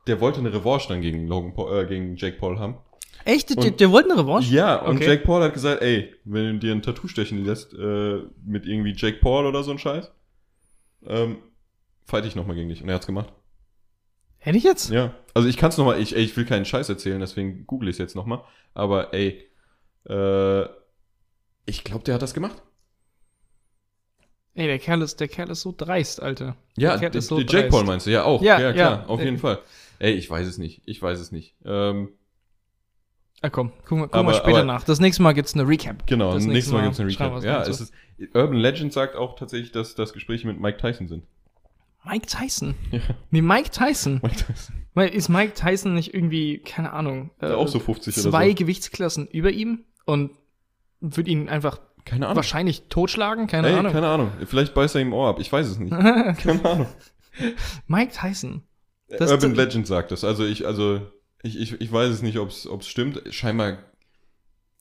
Der 0.07 0.21
wollte 0.21 0.41
eine 0.41 0.53
Revanche 0.53 0.89
dann 0.89 1.01
gegen 1.01 1.27
Logan 1.29 1.55
Paul, 1.55 1.81
äh, 1.81 1.87
gegen 1.87 2.17
Jake 2.17 2.39
Paul 2.39 2.59
haben. 2.59 2.77
Echt? 3.25 3.51
Der, 3.51 3.59
Und- 3.59 3.81
der 3.81 3.91
wollte 3.91 4.11
eine 4.13 4.21
Revanche? 4.23 4.53
Ja, 4.55 4.77
und 4.83 4.97
Okay. 4.97 5.07
Jake 5.07 5.25
Paul 5.25 5.43
hat 5.43 5.55
gesagt, 5.55 5.83
ey, 5.83 6.15
wenn 6.25 6.55
du 6.55 6.59
dir 6.59 6.73
ein 6.73 6.83
Tattoo 6.83 7.09
stechen 7.09 7.45
lässt, 7.45 7.73
äh, 7.75 8.23
mit 8.45 8.67
irgendwie 8.67 8.95
Jake 8.97 9.19
Paul 9.19 9.47
oder 9.47 9.63
so 9.63 9.71
ein 9.71 9.79
Scheiß, 9.79 10.11
ähm, 11.07 11.39
fight 12.05 12.25
ich 12.27 12.35
nochmal 12.37 12.57
gegen 12.57 12.69
dich. 12.69 12.83
Und 12.83 12.89
er 12.89 12.97
hat's 12.97 13.07
gemacht. 13.07 13.33
Hätte 14.39 14.59
ich 14.59 14.65
jetzt? 14.65 14.91
Ja. 14.91 15.15
Also 15.35 15.49
ich 15.49 15.57
kann's 15.57 15.79
nochmal, 15.79 16.01
ich, 16.01 16.17
ey, 16.17 16.23
ich 16.23 16.37
will 16.37 16.45
keinen 16.45 16.65
Scheiß 16.65 16.89
erzählen, 16.89 17.21
deswegen 17.21 17.65
google 17.67 17.89
ich 17.89 17.99
jetzt 17.99 18.17
nochmal. 18.17 18.43
Aber 18.75 19.15
ey, 19.15 19.49
äh, 20.09 20.63
ich 21.67 21.85
glaube, 21.85 22.03
der 22.05 22.15
hat 22.15 22.23
das 22.23 22.35
gemacht. 22.35 22.61
Ey, 24.55 24.67
der 24.67 24.79
Kerl 24.79 25.01
ist, 25.03 25.19
der 25.21 25.29
Kerl 25.29 25.49
ist 25.51 25.63
so 25.63 25.73
dreist, 25.77 26.21
Alter. 26.21 26.57
Ja, 26.77 26.97
Der 26.99 27.09
der 27.11 27.19
ist 27.21 27.29
so 27.29 27.41
der 27.41 27.47
Jake. 27.47 27.69
Paul 27.71 27.85
meinst 27.85 28.07
du? 28.07 28.11
Ja, 28.11 28.25
auch. 28.25 28.43
Ja, 28.43 28.61
Ja, 28.61 28.73
klar, 28.73 29.01
ja. 29.03 29.07
auf 29.07 29.21
jeden 29.21 29.39
Fall. 29.39 29.61
Ey, 29.99 30.13
ich 30.13 30.29
weiß 30.29 30.47
es 30.47 30.59
nicht. 30.59 30.83
Ich 30.85 31.01
weiß 31.01 31.19
es 31.21 31.33
nicht. 31.33 31.55
Ähm, 31.65 32.11
Ah, 33.43 33.51
komm, 33.51 33.73
guck 33.85 33.99
mal, 33.99 34.05
guck 34.07 34.15
Aber- 34.15 34.23
mal 34.31 34.35
später 34.35 34.59
aber- 34.59 34.65
nach. 34.67 34.85
Das 34.85 35.01
nächste 35.01 35.23
Mal 35.23 35.33
gibt's 35.33 35.55
eine 35.55 35.67
Recap. 35.67 36.07
genau, 36.07 36.33
Das 36.35 36.45
nächstes 36.47 36.73
Mal 36.73 36.85
gibt's 36.85 37.01
einen 37.01 37.11
schreiben 37.11 37.35
Recap. 37.37 37.45
Ja, 37.45 37.63
es 37.63 37.81
ist, 37.81 37.93
Urban 38.35 38.57
Legend 38.57 38.93
sagt 38.93 39.17
auch 39.17 39.35
tatsächlich, 39.37 39.73
dass 39.73 39.95
das 39.97 40.13
Gespräche 40.13 40.47
mit 40.47 40.61
Mike 40.61 40.79
Tyson 40.79 41.09
sind. 41.09 41.25
Mike 42.05 42.27
Tyson. 42.27 42.75
Ja, 42.91 43.01
Nee, 43.31 43.43
Mike 43.43 43.71
Tyson. 43.71 44.21
Mike 44.23 44.37
Tyson. 44.37 44.77
Weil 44.95 45.09
ist 45.11 45.29
Mike 45.29 45.55
Tyson 45.55 45.95
nicht 45.95 46.15
irgendwie, 46.15 46.59
keine 46.59 46.93
Ahnung, 46.93 47.31
äh, 47.41 47.51
auch 47.53 47.69
so 47.69 47.79
50 47.81 48.17
oder 48.19 48.31
zwei 48.31 48.49
so. 48.51 48.55
Gewichtsklassen 48.57 49.27
über 49.29 49.51
ihm 49.51 49.85
und 50.05 50.33
wird 51.01 51.27
ihn 51.29 51.49
einfach 51.49 51.81
Keine 52.05 52.27
Ahnung. 52.27 52.37
wahrscheinlich 52.37 52.89
totschlagen? 52.89 53.47
Keine 53.47 53.69
Ey, 53.69 53.75
Ahnung. 53.75 53.93
keine 53.93 54.09
Ahnung. 54.09 54.33
Vielleicht 54.47 54.75
beißt 54.75 54.95
er 54.97 55.01
ihm 55.01 55.13
Ohr 55.13 55.29
ab. 55.31 55.39
Ich 55.41 55.51
weiß 55.53 55.67
es 55.67 55.79
nicht. 55.79 55.91
keine 56.39 56.65
Ahnung. 56.65 56.87
Mike 57.87 58.13
Tyson. 58.13 58.63
Das- 59.09 59.31
Urban 59.31 59.55
Legend 59.55 59.87
sagt 59.87 60.11
das. 60.11 60.23
Also 60.25 60.45
ich, 60.45 60.67
also 60.67 61.01
ich, 61.43 61.59
ich, 61.61 61.81
ich 61.81 61.93
weiß 61.93 62.11
es 62.11 62.23
nicht, 62.23 62.39
ob 62.39 62.49
es 62.51 62.69
stimmt. 62.87 63.21
Scheinbar, 63.31 63.79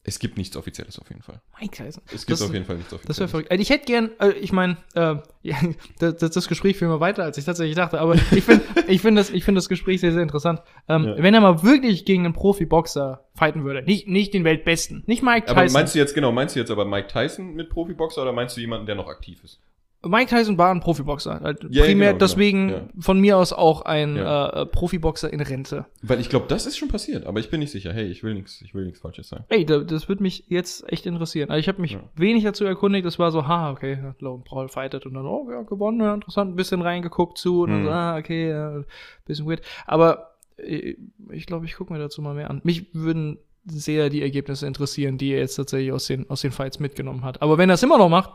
es 0.03 0.17
gibt 0.17 0.37
nichts 0.37 0.55
Offizielles 0.57 0.97
auf 0.99 1.09
jeden 1.09 1.21
Fall. 1.21 1.41
Mike 1.59 1.75
Tyson. 1.83 2.01
Es 2.07 2.25
gibt 2.25 2.31
Das- 2.31 2.41
auf 2.41 2.51
jeden 2.53 2.65
Fall 2.65 2.77
nichts 2.77 2.89
Das 2.89 2.99
wäre 3.01 3.05
Offizielles. 3.09 3.31
verrückt. 3.31 3.51
Also 3.51 3.61
ich 3.61 3.69
hätte 3.69 3.85
gern, 3.85 4.09
äh, 4.19 4.31
ich 4.31 4.51
meine, 4.51 4.77
äh, 4.95 5.15
ja, 5.43 5.55
das, 5.99 6.15
das, 6.31 6.47
Gespräch 6.47 6.77
führen 6.77 6.89
wir 6.91 6.99
weiter, 6.99 7.23
als 7.23 7.37
ich 7.37 7.45
tatsächlich 7.45 7.75
dachte, 7.75 7.99
aber 8.01 8.15
ich 8.15 8.43
finde 8.43 8.63
ich 8.87 9.01
find 9.01 9.15
das, 9.17 9.29
ich 9.29 9.43
find 9.43 9.55
das 9.57 9.69
Gespräch 9.69 10.01
sehr, 10.01 10.11
sehr 10.11 10.23
interessant. 10.23 10.61
Ähm, 10.87 11.03
Ja. 11.05 11.15
Wenn 11.21 11.33
er 11.35 11.41
mal 11.41 11.61
wirklich 11.61 12.03
gegen 12.05 12.25
einen 12.25 12.33
Profiboxer 12.33 13.25
fighten 13.35 13.63
würde, 13.63 13.83
nicht, 13.83 14.07
nicht 14.07 14.33
den 14.33 14.43
Weltbesten, 14.43 15.03
nicht 15.05 15.21
Mike 15.21 15.47
aber 15.49 15.61
Tyson. 15.61 15.73
meinst 15.73 15.93
du 15.93 15.99
jetzt, 15.99 16.15
genau, 16.15 16.31
meinst 16.31 16.55
du 16.55 16.59
jetzt 16.59 16.71
aber 16.71 16.85
Mike 16.85 17.07
Tyson 17.07 17.53
mit 17.53 17.69
Profiboxer 17.69 18.23
oder 18.23 18.33
meinst 18.33 18.57
du 18.57 18.61
jemanden, 18.61 18.87
der 18.87 18.95
noch 18.95 19.07
aktiv 19.07 19.43
ist? 19.43 19.59
Mike 20.03 20.30
Tyson 20.36 20.57
war 20.57 20.71
ein 20.71 20.80
Profiboxer. 20.80 21.42
Halt 21.42 21.62
Ja, 21.63 21.69
ja, 21.69 21.83
primär 21.83 22.07
genau, 22.13 22.18
genau. 22.18 22.18
deswegen 22.18 22.69
Ja. 22.69 22.81
von 23.00 23.19
mir 23.19 23.38
aus 23.38 23.53
auch 23.53 23.83
ein 23.83 24.15
Ja. 24.15 24.50
äh, 24.50 24.65
Profiboxer 24.65 25.31
in 25.31 25.42
Rente. 25.42 25.86
Weil 26.01 26.19
ich 26.19 26.27
glaube, 26.30 26.48
das 26.50 26.65
ist 26.65 26.75
schon 26.77 26.88
passiert, 26.89 27.27
aber 27.27 27.39
ich 27.39 27.51
bin 27.51 27.59
nicht 27.59 27.71
sicher. 27.71 27.94
Hey, 27.94 28.07
ich 28.07 28.24
will 28.24 28.33
nichts, 28.33 28.62
ich 28.63 28.74
will 28.74 28.86
nichts 28.86 29.00
Falsches 29.00 29.30
sagen. 29.30 29.44
Ey, 29.50 29.63
da, 29.63 29.77
das 29.80 30.09
würde 30.09 30.24
mich 30.24 30.45
jetzt 30.48 30.92
echt 30.92 31.06
interessieren. 31.06 31.51
Also 31.51 31.59
ich 31.59 31.68
habe 31.68 31.80
mich 31.81 31.92
Ja. 31.94 32.00
wenig 32.15 32.44
dazu 32.44 32.65
erkundigt. 32.65 33.06
Das 33.06 33.19
war 33.19 33.31
so, 33.31 33.48
ha, 33.48 33.69
okay, 33.71 34.00
Logan 34.19 34.44
Paul 34.44 34.69
fightet 34.69 35.06
und 35.06 35.13
dann, 35.13 35.25
oh 35.27 35.48
ja, 35.51 35.62
gewonnen, 35.62 36.00
ja, 36.01 36.15
interessant, 36.15 36.51
ein 36.51 36.56
bisschen 36.56 36.81
reingeguckt 36.81 37.38
zu 37.38 37.62
und 37.62 37.69
dann 37.69 37.81
Mhm. 37.81 37.86
so, 37.86 37.91
ah, 37.91 38.17
okay, 38.17 38.50
ja, 38.50 38.81
bisschen 39.25 39.46
weird. 39.48 39.62
Aber 39.86 40.31
äh, 40.58 40.96
ich 41.31 41.46
glaube, 41.46 41.65
ich 41.67 41.75
gucke 41.75 41.93
mir 41.93 42.00
dazu 42.00 42.24
mal 42.24 42.34
mehr 42.34 42.50
an. 42.50 42.62
Mich 42.63 42.88
würden 42.93 43.38
sehr 43.65 44.10
die 44.10 44.24
Ergebnisse 44.24 44.65
interessieren, 44.65 45.20
die 45.20 45.34
er 45.34 45.39
jetzt 45.41 45.55
tatsächlich 45.58 45.91
aus 45.91 46.08
den, 46.08 46.27
aus 46.31 46.41
den 46.41 46.51
Fights 46.51 46.79
mitgenommen 46.79 47.24
hat. 47.24 47.43
Aber 47.43 47.60
wenn 47.60 47.70
er 47.70 47.75
es 47.75 47.84
immer 47.84 48.00
noch 48.00 48.10
macht, 48.10 48.31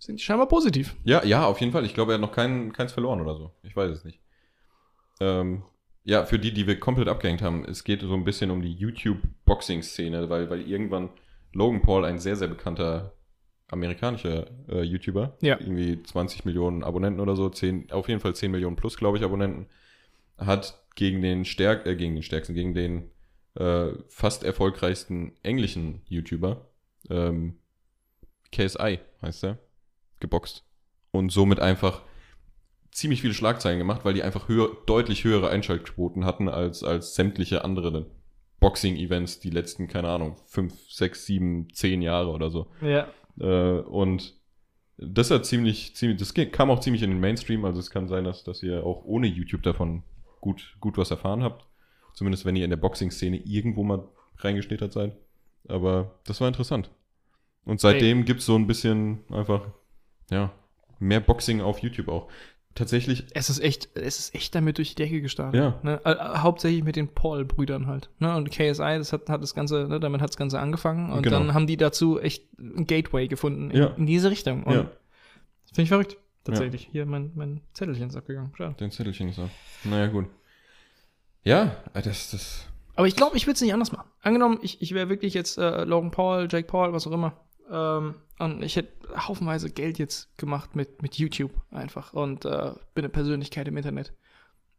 sind 0.00 0.18
die 0.18 0.24
scheinbar 0.24 0.48
positiv. 0.48 0.96
Ja, 1.04 1.24
ja, 1.24 1.44
auf 1.46 1.60
jeden 1.60 1.72
Fall. 1.72 1.84
Ich 1.84 1.94
glaube, 1.94 2.12
er 2.12 2.14
hat 2.14 2.20
noch 2.20 2.32
kein, 2.32 2.72
keins 2.72 2.92
verloren 2.92 3.20
oder 3.20 3.36
so. 3.36 3.52
Ich 3.62 3.76
weiß 3.76 3.90
es 3.90 4.04
nicht. 4.04 4.18
Ähm, 5.20 5.62
ja, 6.04 6.24
für 6.24 6.38
die, 6.38 6.52
die 6.52 6.66
wir 6.66 6.80
komplett 6.80 7.08
abgehängt 7.08 7.42
haben, 7.42 7.64
es 7.66 7.84
geht 7.84 8.00
so 8.00 8.14
ein 8.14 8.24
bisschen 8.24 8.50
um 8.50 8.62
die 8.62 8.72
YouTube-Boxing-Szene, 8.72 10.30
weil, 10.30 10.48
weil 10.48 10.62
irgendwann 10.62 11.10
Logan 11.52 11.82
Paul, 11.82 12.04
ein 12.04 12.18
sehr, 12.18 12.36
sehr 12.36 12.48
bekannter 12.48 13.12
amerikanischer 13.68 14.46
äh, 14.68 14.82
YouTuber, 14.82 15.36
Ja. 15.42 15.60
irgendwie 15.60 16.02
20 16.02 16.44
Millionen 16.44 16.82
Abonnenten 16.82 17.20
oder 17.20 17.36
so, 17.36 17.48
10, 17.50 17.92
auf 17.92 18.08
jeden 18.08 18.20
Fall 18.20 18.34
10 18.34 18.50
Millionen 18.50 18.76
plus, 18.76 18.96
glaube 18.96 19.18
ich, 19.18 19.24
Abonnenten, 19.24 19.66
hat 20.38 20.82
gegen 20.96 21.20
den 21.20 21.44
stärk, 21.44 21.86
äh, 21.86 21.94
gegen 21.94 22.14
den 22.14 22.22
stärksten, 22.22 22.54
gegen 22.54 22.74
den 22.74 23.10
äh, 23.54 23.92
fast 24.08 24.42
erfolgreichsten 24.42 25.34
englischen 25.42 26.02
YouTuber, 26.08 26.66
ähm, 27.10 27.58
KSI 28.52 28.98
heißt 29.22 29.44
er, 29.44 29.58
geboxt. 30.20 30.64
Und 31.12 31.32
somit 31.32 31.60
einfach 31.60 32.02
ziemlich 32.92 33.20
viele 33.20 33.34
Schlagzeilen 33.34 33.78
gemacht, 33.78 34.04
weil 34.04 34.14
die 34.14 34.22
einfach 34.22 34.48
höher, 34.48 34.70
deutlich 34.86 35.24
höhere 35.24 35.50
Einschaltquoten 35.50 36.24
hatten 36.24 36.48
als, 36.48 36.82
als 36.82 37.14
sämtliche 37.14 37.64
andere 37.64 38.06
Boxing-Events 38.60 39.40
die 39.40 39.50
letzten, 39.50 39.88
keine 39.88 40.08
Ahnung, 40.08 40.36
fünf, 40.46 40.74
sechs, 40.88 41.24
sieben, 41.26 41.68
zehn 41.72 42.02
Jahre 42.02 42.30
oder 42.30 42.50
so. 42.50 42.70
Ja. 42.80 43.08
Äh, 43.38 43.80
und 43.80 44.34
das 44.98 45.30
hat 45.30 45.46
ziemlich, 45.46 45.96
ziemlich, 45.96 46.18
das 46.18 46.34
kam 46.52 46.70
auch 46.70 46.80
ziemlich 46.80 47.02
in 47.02 47.10
den 47.10 47.20
Mainstream, 47.20 47.64
also 47.64 47.80
es 47.80 47.90
kann 47.90 48.06
sein, 48.06 48.24
dass, 48.24 48.44
dass 48.44 48.62
ihr 48.62 48.84
auch 48.84 49.04
ohne 49.04 49.26
YouTube 49.26 49.62
davon 49.62 50.02
gut, 50.40 50.76
gut 50.80 50.98
was 50.98 51.10
erfahren 51.10 51.42
habt. 51.42 51.66
Zumindest 52.12 52.44
wenn 52.44 52.56
ihr 52.56 52.64
in 52.64 52.70
der 52.70 52.76
Boxing-Szene 52.76 53.38
irgendwo 53.38 53.82
mal 53.82 54.06
reingeschnittert 54.38 54.92
seid. 54.92 55.16
Aber 55.68 56.18
das 56.24 56.40
war 56.40 56.48
interessant. 56.48 56.90
Und 57.64 57.80
seitdem 57.80 58.24
gibt's 58.24 58.46
so 58.46 58.56
ein 58.56 58.66
bisschen 58.66 59.20
einfach, 59.30 59.68
ja, 60.30 60.50
mehr 60.98 61.20
Boxing 61.20 61.60
auf 61.60 61.78
YouTube 61.80 62.08
auch. 62.08 62.28
tatsächlich, 62.74 63.26
Es 63.34 63.50
ist 63.50 63.58
echt, 63.60 63.90
es 63.96 64.18
ist 64.18 64.34
echt 64.34 64.54
damit 64.54 64.78
durch 64.78 64.90
die 64.90 64.94
Decke 65.02 65.20
gestartet. 65.20 65.60
Ja. 65.60 65.78
Ne? 65.82 66.00
Äh, 66.04 66.12
äh, 66.12 66.38
hauptsächlich 66.38 66.84
mit 66.84 66.96
den 66.96 67.08
Paul-Brüdern 67.08 67.86
halt. 67.88 68.10
Ne? 68.20 68.34
Und 68.36 68.50
KSI, 68.50 68.96
das 68.98 69.12
hat, 69.12 69.28
hat 69.28 69.42
das 69.42 69.54
Ganze, 69.54 69.88
ne? 69.88 69.98
damit 70.00 70.20
hat 70.20 70.30
das 70.30 70.36
Ganze 70.36 70.60
angefangen. 70.60 71.10
Und 71.12 71.22
Genau. 71.22 71.38
dann 71.38 71.52
haben 71.54 71.66
die 71.66 71.76
dazu 71.76 72.20
echt 72.20 72.44
ein 72.58 72.86
Gateway 72.86 73.26
gefunden 73.28 73.70
in, 73.70 73.76
Ja. 73.76 73.86
in 73.96 74.06
diese 74.06 74.30
Richtung. 74.30 74.62
Und 74.64 74.74
ja, 74.74 74.80
finde 75.66 75.82
ich 75.82 75.88
verrückt. 75.88 76.16
Tatsächlich. 76.44 76.88
Hier, 76.90 77.04
mein, 77.06 77.32
mein 77.34 77.60
Zettelchen 77.74 78.08
ist 78.08 78.16
abgegangen. 78.16 78.52
Schade. 78.56 78.74
dein 78.78 78.90
Zettelchen 78.90 79.28
ist 79.28 79.38
ab. 79.38 79.50
Naja, 79.84 80.06
gut. 80.06 80.26
Ja, 81.42 81.76
äh, 81.94 82.02
das, 82.02 82.30
das, 82.30 82.66
Aber 82.96 83.06
ich 83.06 83.16
glaube, 83.16 83.36
ich 83.36 83.46
würde 83.46 83.54
es 83.54 83.60
nicht 83.62 83.72
anders 83.74 83.92
machen. 83.92 84.08
Angenommen, 84.22 84.58
ich, 84.62 84.80
ich 84.80 84.92
wäre 84.94 85.08
wirklich 85.08 85.34
jetzt 85.34 85.58
äh, 85.58 85.84
Logan 85.84 86.10
Paul, 86.10 86.48
Jake 86.50 86.66
Paul, 86.66 86.92
was 86.92 87.06
auch 87.06 87.12
immer. 87.12 87.36
Ähm, 87.70 88.14
und 88.38 88.62
ich 88.62 88.76
hätte 88.76 88.92
haufenweise 89.16 89.70
Geld 89.70 89.98
jetzt 89.98 90.36
gemacht 90.38 90.74
mit, 90.74 91.02
mit 91.02 91.16
YouTube 91.16 91.52
einfach 91.70 92.12
und 92.12 92.44
äh, 92.44 92.72
bin 92.94 93.04
eine 93.04 93.08
Persönlichkeit 93.08 93.68
im 93.68 93.76
Internet. 93.76 94.12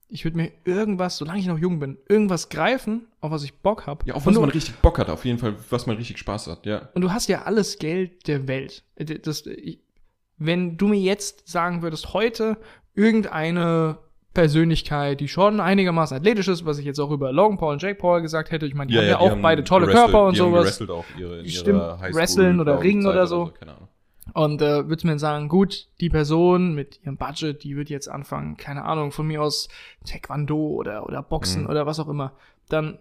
Ich 0.07 0.25
würde 0.25 0.35
mir 0.35 0.51
irgendwas, 0.65 1.17
solange 1.17 1.39
ich 1.39 1.45
noch 1.45 1.57
jung 1.57 1.79
bin, 1.79 1.97
irgendwas 2.09 2.49
greifen, 2.49 3.07
auf 3.21 3.31
was 3.31 3.43
ich 3.43 3.53
Bock 3.53 3.87
habe. 3.87 4.05
ja, 4.05 4.15
auf 4.15 4.25
was 4.25 4.35
man 4.35 4.49
richtig 4.49 4.75
Bock 4.75 4.99
hat, 4.99 5.09
auf 5.09 5.23
jeden 5.23 5.39
Fall, 5.39 5.55
was 5.69 5.85
man 5.85 5.95
richtig 5.95 6.17
Spaß 6.17 6.47
hat, 6.47 6.65
ja. 6.65 6.89
und 6.93 7.01
du 7.01 7.11
hast 7.11 7.27
ja 7.27 7.43
alles 7.43 7.79
Geld 7.79 8.27
der 8.27 8.47
Welt. 8.47 8.83
Das, 8.97 9.45
wenn 10.37 10.77
du 10.77 10.87
mir 10.87 10.99
jetzt 10.99 11.47
sagen 11.47 11.81
würdest, 11.81 12.13
heute 12.13 12.57
irgendeine 12.93 13.99
Persönlichkeit, 14.33 15.19
die 15.19 15.27
schon 15.27 15.59
einigermaßen 15.59 16.15
athletisch 16.17 16.47
ist, 16.47 16.65
was 16.65 16.77
ich 16.77 16.85
jetzt 16.85 16.99
auch 16.99 17.11
über 17.11 17.31
Logan 17.33 17.57
Paul 17.57 17.73
und 17.73 17.81
Jake 17.81 17.95
Paul 17.95 18.21
gesagt 18.21 18.51
hätte, 18.51 18.65
ich 18.65 18.73
meine, 18.73 18.91
die 18.91 18.97
haben 18.97 19.07
ja, 19.07 19.19
auch 19.19 19.35
beide 19.41 19.63
tolle 19.63 19.87
Körper 19.87 20.25
und 20.27 20.37
die 20.37 20.41
haben 20.41 20.51
sowas. 20.51 20.61
gewrestelt 20.63 20.89
auch 20.89 21.05
ihre, 21.19 21.47
Stimmt, 21.47 21.81
wresteln 22.13 22.59
oder 22.59 22.81
ringen 22.81 23.01
Zeit 23.03 23.11
oder 23.11 23.27
so. 23.27 23.51
Keine 23.59 23.73
Ahnung. 23.73 23.87
Und 24.33 24.61
äh, 24.61 24.87
würdest 24.87 25.03
mir 25.03 25.19
sagen, 25.19 25.49
gut, 25.49 25.87
die 25.99 26.09
Person 26.09 26.73
mit 26.73 27.01
ihrem 27.03 27.17
Budget, 27.17 27.63
die 27.63 27.75
wird 27.75 27.89
jetzt 27.89 28.07
anfangen, 28.07 28.55
keine 28.55 28.85
Ahnung, 28.85 29.11
von 29.11 29.27
mir 29.27 29.41
aus 29.41 29.67
Taekwondo 30.05 30.55
oder, 30.55 31.05
oder 31.05 31.21
Boxen 31.21 31.63
Mhm. 31.63 31.69
oder 31.69 31.85
was 31.85 31.99
auch 31.99 32.07
immer, 32.07 32.31
dann 32.69 32.99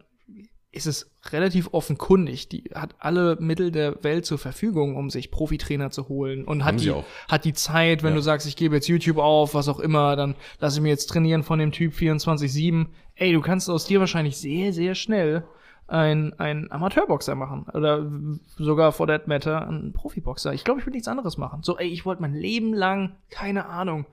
ist 0.72 0.86
es 0.86 1.10
relativ 1.32 1.70
offenkundig. 1.72 2.48
Die 2.48 2.70
hat 2.74 2.94
alle 3.00 3.36
Mittel 3.40 3.72
der 3.72 4.02
Welt 4.04 4.24
zur 4.24 4.38
Verfügung, 4.38 4.94
um 4.96 5.10
sich 5.10 5.30
Profitrainer 5.30 5.90
zu 5.90 6.08
holen 6.08 6.44
und 6.44 6.64
hat 6.64 6.80
die, 6.80 6.90
auch. 6.92 7.04
hat 7.28 7.44
die 7.44 7.52
Zeit, 7.54 8.02
wenn 8.02 8.10
Ja. 8.10 8.16
du 8.16 8.22
sagst, 8.22 8.46
ich 8.46 8.56
gebe 8.56 8.76
jetzt 8.76 8.86
YouTube 8.86 9.18
auf, 9.18 9.54
was 9.54 9.68
auch 9.68 9.80
immer, 9.80 10.14
dann 10.14 10.36
lasse 10.60 10.78
ich 10.78 10.82
mir 10.82 10.90
jetzt 10.90 11.06
trainieren 11.06 11.42
von 11.42 11.58
dem 11.58 11.72
Typ 11.72 11.92
24-7. 11.94 12.86
Ey, 13.16 13.32
du 13.32 13.40
kannst 13.40 13.68
aus 13.68 13.86
dir 13.86 13.98
wahrscheinlich 14.00 14.36
sehr, 14.36 14.72
sehr 14.72 14.94
schnell 14.94 15.42
ein, 15.88 16.38
ein 16.38 16.70
Amateurboxer 16.70 17.34
machen. 17.34 17.66
Oder 17.74 18.08
sogar 18.56 18.92
for 18.92 19.08
that 19.08 19.26
matter 19.26 19.66
ein 19.68 19.92
Profiboxer. 19.92 20.52
Ich 20.54 20.62
glaube, 20.62 20.78
ich 20.78 20.86
würde 20.86 20.94
nichts 20.96 21.08
anderes 21.08 21.36
machen. 21.36 21.64
So, 21.64 21.78
ey, 21.78 21.88
ich 21.88 22.06
wollte 22.06 22.22
mein 22.22 22.34
Leben 22.34 22.74
lang, 22.74 23.16
keine 23.28 23.66
Ahnung, 23.66 24.06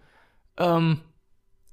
ähm, 0.58 1.02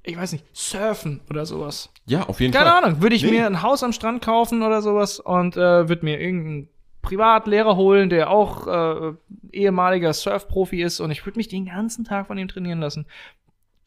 ich 0.05 0.17
weiß 0.17 0.31
nicht, 0.33 0.45
surfen 0.53 1.21
oder 1.29 1.45
sowas. 1.45 1.89
Ja, 2.05 2.23
auf 2.23 2.39
jeden 2.39 2.53
Keine 2.53 2.69
Fall. 2.69 2.83
Ahnung, 2.83 3.01
würde 3.01 3.15
ich 3.15 3.23
Nee. 3.23 3.31
mir 3.31 3.45
ein 3.47 3.61
Haus 3.61 3.83
am 3.83 3.91
Strand 3.91 4.21
kaufen 4.23 4.61
oder 4.61 4.81
sowas 4.81 5.19
und 5.19 5.57
äh, 5.57 5.89
würde 5.89 6.05
mir 6.05 6.19
irgendeinen 6.21 6.69
Privatlehrer 7.01 7.75
holen, 7.75 8.09
der 8.09 8.29
auch 8.29 8.67
äh, 8.67 9.13
ehemaliger 9.51 10.11
Surfprofi 10.13 10.81
ist 10.81 10.99
und 10.99 11.11
ich 11.11 11.25
würde 11.25 11.37
mich 11.37 11.47
den 11.47 11.65
ganzen 11.65 12.03
Tag 12.05 12.27
von 12.27 12.37
ihm 12.37 12.47
trainieren 12.47 12.79
lassen. 12.79 13.05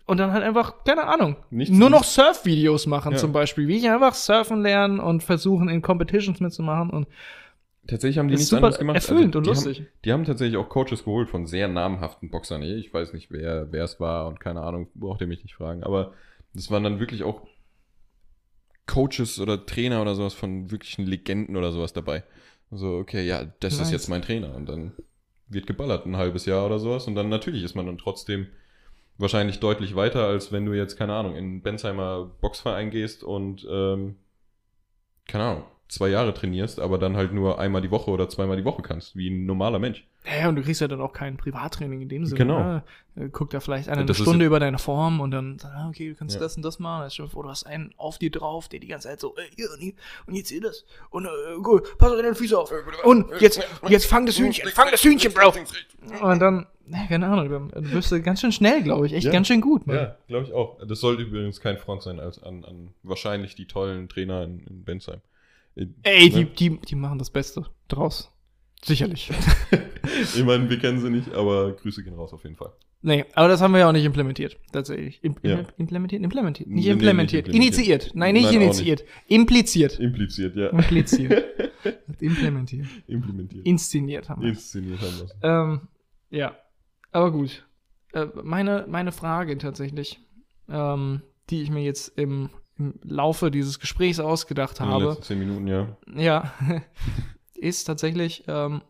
Und 0.07 0.19
dann 0.19 0.33
halt 0.33 0.43
einfach, 0.43 0.85
keine 0.85 1.05
Ahnung, 1.05 1.37
Nichts- 1.51 1.77
nur 1.77 1.91
noch 1.91 2.03
Surf-Videos 2.05 2.87
machen 2.87 3.13
Ja. 3.13 3.19
zum 3.19 3.33
Beispiel, 3.33 3.69
wie 3.69 3.77
ich 3.77 3.91
einfach 3.91 4.15
surfen 4.15 4.63
lernen 4.63 5.01
und 5.01 5.23
versuchen 5.23 5.69
in 5.69 5.83
Competitions 5.83 6.41
mitzumachen 6.41 6.91
und 6.91 7.07
Tatsächlich 7.89 8.19
haben 8.19 8.29
die 8.29 8.35
nichts 8.35 8.53
anderes 8.53 8.79
gemacht. 8.79 8.97
erfüllend 8.97 9.35
und 9.35 9.45
die 9.47 9.49
lustig. 9.49 9.79
Haben, 9.79 9.89
die 10.05 10.13
haben 10.13 10.25
tatsächlich 10.25 10.59
auch 10.59 10.69
Coaches 10.69 11.05
geholt 11.05 11.31
von 11.31 11.47
sehr 11.47 11.69
namhaften 11.69 12.31
Boxern. 12.31 12.63
Ich 12.63 12.93
weiß 12.93 13.15
nicht, 13.15 13.31
wer, 13.31 13.73
wer 13.73 13.85
es 13.85 13.99
war 13.99 14.29
und 14.29 14.41
keine 14.41 14.61
Ahnung, 14.61 14.89
braucht 14.95 15.23
ihr 15.23 15.27
mich 15.27 15.43
nicht 15.43 15.55
fragen. 15.55 15.83
Aber 15.83 16.13
das 16.53 16.71
waren 16.71 16.85
dann 16.85 17.01
wirklich 17.01 17.23
auch 17.25 17.47
Coaches 18.87 19.41
oder 19.41 19.65
Trainer 19.65 20.03
oder 20.03 20.15
sowas 20.15 20.35
von 20.35 20.71
wirklichen 20.71 21.07
Legenden 21.07 21.57
oder 21.57 21.73
sowas 21.73 21.95
dabei. 21.95 22.25
So, 22.71 22.97
okay, 22.97 23.27
ja, 23.27 23.47
das 23.61 23.79
Nice. 23.79 23.87
ist 23.87 23.93
jetzt 23.93 24.09
mein 24.09 24.21
Trainer. 24.21 24.55
Und 24.55 24.69
dann 24.69 24.93
wird 25.49 25.67
geballert 25.67 26.05
ein 26.05 26.19
halbes 26.19 26.45
Jahr 26.45 26.67
oder 26.67 26.79
sowas. 26.79 27.07
Und 27.07 27.15
dann 27.15 27.31
natürlich 27.31 27.65
ist 27.65 27.75
man 27.75 27.87
dann 27.87 27.97
trotzdem 27.97 28.49
wahrscheinlich 29.17 29.61
deutlich 29.61 29.97
weiter, 29.97 30.27
als 30.27 30.53
wenn 30.53 30.67
du 30.67 30.75
jetzt, 30.75 30.97
keine 30.99 31.15
Ahnung, 31.15 31.37
in 31.37 31.63
Bensheimer 31.63 32.31
Boxverein 32.43 32.91
gehst 32.91 33.25
und, 33.25 33.67
ähm, 33.71 34.17
keine 35.27 35.45
Ahnung, 35.45 35.65
zwei 35.89 36.09
Jahre 36.09 36.35
trainierst, 36.35 36.81
aber 36.81 36.99
dann 36.99 37.17
halt 37.17 37.33
nur 37.33 37.59
einmal 37.59 37.81
die 37.83 37.91
Woche 37.91 38.11
oder 38.11 38.29
zweimal 38.29 38.57
die 38.57 38.65
Woche 38.65 38.83
kannst, 38.83 39.17
wie 39.17 39.29
ein 39.31 39.47
normaler 39.47 39.79
Mensch. 39.79 40.07
Ja, 40.39 40.49
und 40.51 40.57
du 40.57 40.63
kriegst 40.63 40.81
ja 40.83 40.89
dann 40.89 41.01
auch 41.01 41.15
kein 41.15 41.39
Privattraining 41.39 42.03
in 42.03 42.09
dem 42.11 42.27
Sinne. 42.27 42.39
Genau. 42.39 42.59
Ne? 42.59 42.83
Äh, 43.17 43.29
Guckt 43.31 43.55
da 43.55 43.61
vielleicht 43.61 43.89
eine 43.89 44.05
ist- 44.05 44.19
Stunde 44.21 44.45
über 44.45 44.61
deine 44.61 44.79
Form 44.79 45.21
und 45.21 45.31
dann, 45.31 45.59
sagt, 45.59 45.75
ah, 45.75 45.89
okay, 45.89 46.11
du 46.11 46.15
kannst 46.15 46.35
Ja. 46.35 46.41
das 46.43 46.57
und 46.57 46.63
das 46.63 46.79
machen. 46.79 47.09
Dir 47.09 47.29
vor, 47.29 47.45
du 47.45 47.49
hast 47.49 47.65
einen 47.65 47.95
auf 47.97 48.19
dir 48.19 48.31
drauf, 48.31 48.69
der 48.69 48.81
die 48.81 48.89
ganze 48.89 49.09
Zeit 49.09 49.21
so, 49.21 49.35
äh, 49.37 49.41
hier 49.57 49.71
und 49.73 49.81
hier 49.81 49.93
und 50.27 50.35
jetzt 50.35 50.51
hier 50.51 50.61
das. 50.61 50.85
Und 51.09 51.25
äh, 51.25 51.29
gut, 51.63 51.97
pass 51.97 52.11
auf 52.13 52.17
deine 52.21 52.35
Füße 52.35 52.59
auf. 52.59 52.71
Und 53.05 53.27
jetzt, 53.41 53.67
jetzt 53.89 54.07
fang 54.07 54.27
das 54.27 54.39
Hühnchen, 54.39 54.69
fang 54.71 54.89
das 54.91 55.03
Hühnchen, 55.03 55.33
Bro. 55.33 55.55
Und 56.21 56.39
dann, 56.41 56.67
ja, 56.89 57.07
keine 57.09 57.27
Ahnung, 57.29 57.71
dann 57.73 57.93
wirst 57.93 58.13
du 58.13 58.21
ganz 58.21 58.43
schön 58.43 58.53
schnell, 58.53 58.83
glaube 58.83 59.07
ich. 59.07 59.15
Echt 59.15 59.25
Ja. 59.27 59.33
ganz 59.33 59.47
schön 59.47 59.63
gut, 59.63 59.87
Mann. 59.87 59.97
Ja, 59.97 60.17
glaube 60.27 60.45
ich 60.45 60.53
auch. 60.53 60.79
Das 60.87 61.01
sollte 61.01 61.23
übrigens 61.23 61.61
kein 61.61 61.79
Front 61.79 62.03
sein 62.03 62.21
als 62.21 62.43
an, 62.43 62.65
an 62.67 62.93
wahrscheinlich 63.03 63.55
die 63.55 63.67
tollen 63.67 64.11
Trainer 64.11 64.43
in, 64.45 64.61
in 64.67 64.85
Bensheim. 64.85 65.21
Ey, 66.03 66.31
die, 66.31 66.45
ne? 66.45 66.45
die, 66.47 66.79
die 66.81 66.95
machen 66.95 67.19
das 67.19 67.31
Beste 67.31 67.65
draus. 67.89 68.31
Sicherlich. 68.85 69.31
ich 70.35 70.45
meine, 70.45 70.69
wir 70.71 70.79
kennen 70.79 71.01
sie 71.01 71.11
nicht, 71.11 71.33
aber 71.35 71.73
Grüße 71.73 72.03
gehen 72.05 72.15
raus 72.15 72.33
auf 72.33 72.45
jeden 72.45 72.57
Fall. 72.57 72.73
Nee, 73.01 73.25
aber 73.35 73.49
das 73.49 73.61
haben 73.61 73.73
wir 73.73 73.81
ja 73.81 73.89
auch 73.89 73.93
nicht 73.93 74.05
implementiert, 74.05 74.59
tatsächlich. 74.73 75.23
Im, 75.23 75.37
Ja. 75.43 75.59
im, 75.61 75.67
implementiert? 75.77 76.23
Implementiert. 76.23 76.69
Nicht 76.69 76.77
Nee, 76.77 76.87
nee, 76.87 76.93
implementiert. 76.93 77.47
nicht 77.47 77.55
implementiert. 77.55 77.79
Initiiert. 77.89 78.15
Nein, 78.15 78.35
nicht 78.35 78.45
Nein, 78.45 78.61
initiiert. 78.63 79.05
Impliziert. 79.29 79.99
Impliziert, 80.01 80.57
ja. 80.57 80.69
Impliziert. 80.71 81.45
Implementiert. 82.21 82.87
Implementiert. 83.07 83.65
Inszeniert 83.67 84.29
haben 84.29 84.43
wir. 84.43 84.49
Inszeniert 84.49 85.01
haben 85.01 85.29
wir. 85.41 85.49
Ähm, 85.49 85.81
ja. 86.31 86.57
Aber 87.13 87.31
gut. 87.31 87.67
Äh, 88.13 88.27
meine, 88.43 88.87
meine 88.89 89.13
Frage 89.13 89.59
tatsächlich, 89.59 90.21
ähm, 90.69 91.23
die 91.51 91.63
ich 91.63 91.71
mir 91.71 91.83
jetzt 91.83 92.19
im, 92.19 92.51
im 92.79 92.95
Laufe 93.03 93.51
dieses 93.51 93.81
Gesprächs 93.81 94.21
ausgedacht 94.21 94.81
In 94.81 94.87
den 94.87 94.93
habe, 94.93 95.05
letzten 95.07 95.23
zehn 95.23 95.39
Minuten, 95.39 95.67
ja. 95.67 95.97
ja, 96.15 96.53
ist 97.55 97.85
tatsächlich, 97.85 98.45
ähm, 98.47 98.83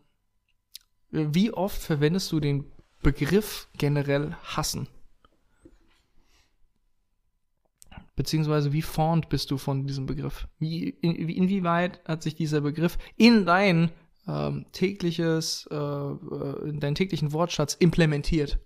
wie 1.11 1.51
oft 1.51 1.81
verwendest 1.81 2.31
du 2.31 2.39
den 2.39 2.65
Begriff 3.01 3.67
generell 3.77 4.35
hassen? 4.43 4.87
Beziehungsweise 8.15 8.73
wie 8.73 8.81
fond 8.81 9.29
bist 9.29 9.49
du 9.49 9.57
von 9.57 9.87
diesem 9.87 10.05
Begriff? 10.05 10.47
Wie, 10.59 10.89
in, 10.89 11.27
wie, 11.27 11.37
inwieweit 11.37 12.01
hat 12.05 12.21
sich 12.21 12.35
dieser 12.35 12.61
Begriff 12.61 12.97
in 13.15 13.45
dein 13.45 13.91
ähm, 14.27 14.65
tägliches, 14.73 15.67
äh, 15.71 15.75
äh, 15.75 16.69
in 16.69 16.81
deinen 16.81 16.95
täglichen 16.95 17.31
Wortschatz 17.31 17.75
implementiert? 17.75 18.59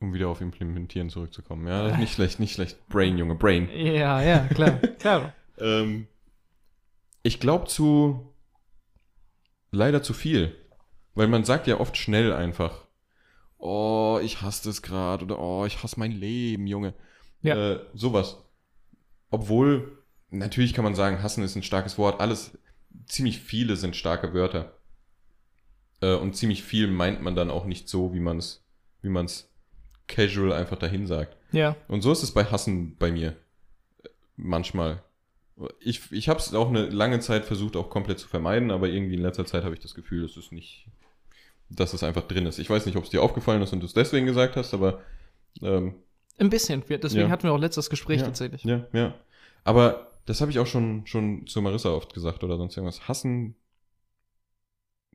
Um 0.00 0.12
wieder 0.14 0.28
auf 0.28 0.40
Implementieren 0.40 1.10
zurückzukommen. 1.10 1.66
Ja, 1.66 1.96
nicht 1.96 2.14
schlecht, 2.14 2.38
nicht 2.38 2.54
schlecht. 2.54 2.88
Brain, 2.88 3.18
Junge, 3.18 3.34
Brain. 3.34 3.68
Ja, 3.72 4.22
ja, 4.22 4.46
klar, 4.46 4.70
klar. 4.98 5.34
Ähm, 5.58 6.06
ich 7.22 7.40
glaube 7.40 7.66
zu 7.66 8.32
leider 9.70 10.02
zu 10.02 10.12
viel. 10.12 10.54
Weil 11.14 11.28
man 11.28 11.44
sagt 11.44 11.66
ja 11.66 11.80
oft 11.80 11.96
schnell 11.96 12.32
einfach, 12.32 12.86
oh, 13.58 14.20
ich 14.22 14.40
hasse 14.40 14.68
das 14.68 14.82
gerade 14.82 15.24
oder 15.24 15.38
oh, 15.38 15.66
ich 15.66 15.82
hasse 15.82 15.98
mein 15.98 16.12
Leben, 16.12 16.66
Junge. 16.66 16.94
Ja. 17.42 17.72
Äh, 17.72 17.80
sowas. 17.94 18.44
Obwohl, 19.30 19.98
natürlich 20.30 20.74
kann 20.74 20.84
man 20.84 20.94
sagen, 20.94 21.22
hassen 21.22 21.42
ist 21.42 21.56
ein 21.56 21.62
starkes 21.62 21.98
Wort. 21.98 22.20
Alles, 22.20 22.56
ziemlich 23.06 23.40
viele 23.40 23.76
sind 23.76 23.96
starke 23.96 24.32
Wörter. 24.32 24.78
Äh, 26.00 26.14
und 26.14 26.36
ziemlich 26.36 26.62
viel 26.62 26.86
meint 26.86 27.20
man 27.20 27.34
dann 27.34 27.50
auch 27.50 27.64
nicht 27.64 27.88
so, 27.88 28.14
wie 28.14 28.20
man 28.20 28.38
es, 28.38 28.64
wie 29.02 29.08
man 29.08 29.26
es 29.26 29.47
casual 30.08 30.52
einfach 30.52 30.78
dahin 30.78 31.06
sagt. 31.06 31.36
Ja, 31.52 31.76
Und 31.88 32.02
so 32.02 32.10
ist 32.12 32.22
es 32.22 32.32
bei 32.32 32.44
Hassen 32.44 32.96
bei 32.96 33.10
mir. 33.12 33.36
Manchmal. 34.36 35.02
Ich, 35.80 36.12
ich 36.12 36.28
habe 36.28 36.38
es 36.38 36.54
auch 36.54 36.68
eine 36.68 36.86
lange 36.86 37.18
Zeit 37.20 37.44
versucht, 37.44 37.74
auch 37.76 37.90
komplett 37.90 38.18
zu 38.18 38.28
vermeiden, 38.28 38.70
aber 38.70 38.88
irgendwie 38.88 39.14
in 39.14 39.22
letzter 39.22 39.44
Zeit 39.46 39.64
habe 39.64 39.74
ich 39.74 39.80
das 39.80 39.94
Gefühl, 39.94 40.24
es 40.24 40.36
ist 40.36 40.52
nicht, 40.52 40.86
dass 41.68 41.92
es 41.94 42.02
einfach 42.04 42.22
drin 42.28 42.46
ist. 42.46 42.58
Ich 42.58 42.70
weiß 42.70 42.86
nicht, 42.86 42.96
ob 42.96 43.04
es 43.04 43.10
dir 43.10 43.22
aufgefallen 43.22 43.62
ist 43.62 43.72
und 43.72 43.80
du 43.80 43.86
es 43.86 43.94
deswegen 43.94 44.26
gesagt 44.26 44.56
hast, 44.56 44.72
aber 44.74 45.00
ähm, 45.62 45.94
ein 46.38 46.50
bisschen. 46.50 46.84
Deswegen 46.88 47.22
Ja. 47.26 47.28
hatten 47.30 47.42
wir 47.44 47.52
auch 47.52 47.58
letztes 47.58 47.90
Gespräch 47.90 48.20
Ja. 48.20 48.26
tatsächlich. 48.26 48.62
ja, 48.64 48.86
ja. 48.92 49.14
Aber 49.64 50.12
das 50.26 50.40
habe 50.40 50.50
ich 50.52 50.58
auch 50.60 50.66
schon, 50.66 51.06
schon 51.06 51.46
zu 51.48 51.60
Marissa 51.60 51.90
oft 51.90 52.14
gesagt 52.14 52.44
oder 52.44 52.56
sonst 52.56 52.76
irgendwas. 52.76 53.08
Hassen 53.08 53.56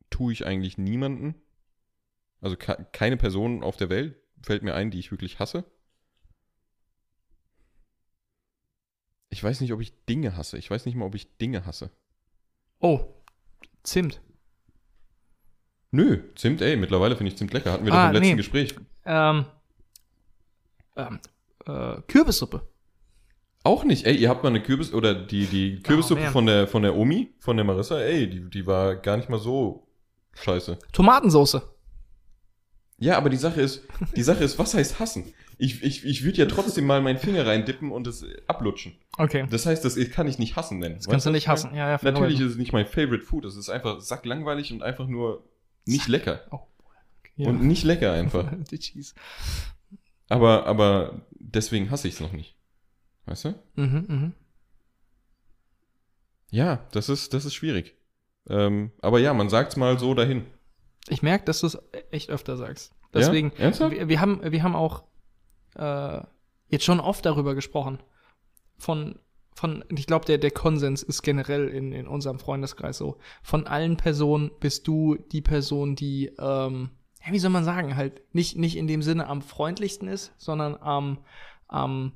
tue 0.09 0.33
ich 0.33 0.45
eigentlich 0.45 0.77
niemanden. 0.77 1.35
Also 2.41 2.57
ke- 2.57 2.85
keine 2.91 3.15
Person 3.15 3.63
auf 3.63 3.77
der 3.77 3.89
Welt 3.89 4.15
fällt 4.43 4.61
mir 4.63 4.75
ein, 4.75 4.91
die 4.91 4.99
ich 4.99 5.11
wirklich 5.11 5.39
hasse. 5.39 5.63
Ich 9.29 9.43
weiß 9.43 9.61
nicht, 9.61 9.73
ob 9.73 9.81
ich 9.81 9.93
Dinge 10.05 10.37
hasse. 10.37 10.57
Ich 10.57 10.69
weiß 10.69 10.85
nicht 10.85 10.95
mal, 10.95 11.05
ob 11.05 11.15
ich 11.15 11.37
Dinge 11.37 11.65
hasse. 11.65 11.89
Oh, 12.79 12.99
Zimt. 13.83 14.21
Nö, 15.91 16.19
Zimt, 16.35 16.61
ey, 16.61 16.75
mittlerweile 16.77 17.15
finde 17.15 17.31
ich 17.31 17.37
Zimt 17.37 17.53
lecker. 17.53 17.71
Hatten 17.71 17.85
wir 17.85 17.91
doch 17.91 17.97
Ah, 17.97 18.07
im 18.07 18.13
letzten 18.13 18.27
nee. 18.29 18.35
Gespräch. 18.35 18.75
Ähm, 19.05 19.45
Ähm, 20.95 21.19
äh, 21.65 22.01
Kürbissuppe. 22.07 22.67
Auch 23.63 23.83
nicht. 23.83 24.05
Ey, 24.05 24.15
ihr 24.17 24.29
habt 24.29 24.43
mal 24.43 24.49
eine 24.49 24.61
Kürbis 24.61 24.93
oder 24.93 25.15
die 25.15 25.45
die 25.47 25.81
Kürbissuppe 25.81 26.21
man. 26.23 26.31
von 26.31 26.45
der 26.45 26.67
von 26.67 26.83
der 26.83 26.95
Omi, 26.95 27.33
von 27.39 27.55
der 27.57 27.63
Marissa. 27.65 27.99
Ey, 27.99 28.29
die 28.29 28.49
die 28.49 28.67
war 28.67 28.95
gar 28.97 29.17
nicht 29.17 29.29
mal 29.29 29.39
so 29.39 29.87
scheiße. 30.33 30.77
Tomatensauce. 30.91 31.61
Ja, 32.97 33.17
aber 33.17 33.29
die 33.29 33.37
Sache 33.37 33.61
ist, 33.61 33.83
die 34.15 34.23
Sache 34.23 34.43
ist, 34.43 34.59
was 34.59 34.73
heißt 34.73 34.99
hassen? 34.99 35.33
Ich 35.57 35.83
ich 35.83 36.05
ich 36.05 36.23
würde 36.23 36.37
ja 36.37 36.45
trotzdem 36.45 36.85
mal 36.85 37.01
meinen 37.01 37.19
Finger 37.19 37.45
reindippen 37.45 37.91
und 37.91 38.07
es 38.07 38.25
ablutschen. 38.47 38.95
Okay. 39.17 39.45
Das 39.49 39.65
heißt, 39.65 39.83
das 39.83 39.97
kann 40.11 40.27
ich 40.27 40.39
nicht 40.39 40.55
hassen 40.55 40.79
nennen. 40.79 40.95
Das 40.95 41.07
kannst 41.07 41.25
du 41.25 41.31
nicht 41.31 41.47
hassen. 41.47 41.75
Ja, 41.75 41.89
ja, 41.89 41.99
Natürlich 42.01 42.39
ist 42.39 42.51
es 42.51 42.57
nicht 42.57 42.73
mein 42.73 42.85
Favorite 42.85 43.23
Food. 43.23 43.45
Es 43.45 43.55
ist 43.55 43.69
einfach 43.69 43.99
sacklangweilig 43.99 44.71
und 44.71 44.83
einfach 44.83 45.07
nur 45.07 45.43
nicht 45.85 46.07
lecker. 46.07 46.41
Ja. 47.35 47.49
Und 47.49 47.63
nicht 47.63 47.83
lecker 47.83 48.13
einfach. 48.13 48.51
die 48.71 48.79
Cheese. 48.79 49.13
Aber, 50.29 50.65
aber 50.65 51.25
deswegen 51.31 51.91
hasse 51.91 52.07
ich 52.07 52.15
es 52.15 52.19
noch 52.19 52.31
nicht. 52.31 52.55
Weißt 53.25 53.45
du? 53.45 53.55
Mhm, 53.75 54.05
mhm. 54.07 54.33
Ja, 56.51 56.87
das 56.91 57.09
ist, 57.09 57.33
das 57.33 57.45
ist 57.45 57.53
schwierig. 57.53 57.95
Ähm, 58.47 58.91
aber 59.01 59.19
ja, 59.19 59.33
man 59.33 59.49
sagt's 59.49 59.75
mal 59.75 59.97
so 59.97 60.13
dahin. 60.13 60.45
Ich 61.09 61.21
merke, 61.21 61.45
dass 61.45 61.59
du 61.59 61.67
es 61.67 61.77
echt 62.11 62.29
öfter 62.29 62.57
sagst. 62.57 62.93
Deswegen, 63.13 63.51
Ja? 63.57 63.91
Wir, 63.91 64.07
wir, 64.07 64.21
haben, 64.21 64.41
wir 64.43 64.63
haben 64.63 64.75
auch 64.75 65.03
äh, 65.75 66.21
jetzt 66.67 66.85
schon 66.85 66.99
oft 66.99 67.25
darüber 67.25 67.55
gesprochen. 67.55 67.99
Von, 68.77 69.19
von 69.53 69.83
ich 69.89 70.07
glaube, 70.07 70.25
der, 70.25 70.37
der 70.37 70.51
Konsens 70.51 71.03
ist 71.03 71.21
generell 71.21 71.67
in, 71.67 71.91
in 71.91 72.07
unserem 72.07 72.39
Freundeskreis 72.39 72.97
so. 72.97 73.17
Von 73.43 73.67
allen 73.67 73.97
Personen 73.97 74.51
bist 74.59 74.87
du 74.87 75.15
die 75.15 75.41
Person, 75.41 75.95
die, 75.95 76.31
ähm, 76.39 76.89
ja, 77.25 77.31
wie 77.31 77.39
soll 77.39 77.51
man 77.51 77.63
sagen, 77.63 77.95
halt 77.95 78.21
nicht, 78.33 78.57
nicht 78.57 78.75
in 78.75 78.87
dem 78.87 79.01
Sinne 79.01 79.27
am 79.27 79.41
freundlichsten 79.41 80.07
ist, 80.07 80.33
sondern 80.37 80.75
am, 80.75 81.19
am, 81.67 82.13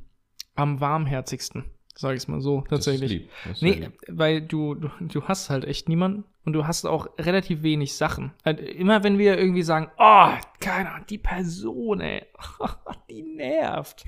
am 0.56 0.82
warmherzigsten, 0.82 1.66
sage 1.98 2.16
ich 2.16 2.24
es 2.24 2.28
mal 2.28 2.42
so, 2.42 2.64
tatsächlich. 2.70 3.28
Das 3.48 3.62
Nee, 3.62 3.90
weil 4.08 4.42
du, 4.42 4.76
du, 4.76 4.90
du 5.02 5.24
hast 5.24 5.50
halt 5.50 5.66
echt 5.66 5.90
niemanden 5.90 6.24
und 6.46 6.54
du 6.54 6.68
hast 6.68 6.86
auch 6.86 7.10
relativ 7.18 7.64
wenig 7.64 7.96
Sachen. 7.96 8.32
Halt 8.46 8.60
immer 8.60 9.04
wenn 9.04 9.18
wir 9.18 9.38
irgendwie 9.38 9.64
sagen, 9.64 9.90
oh, 9.98 10.30
keine 10.60 10.92
Ahnung, 10.92 11.06
die 11.10 11.18
Person, 11.18 12.02
ey, 12.02 12.24
die 13.10 13.24
nervt. 13.24 14.06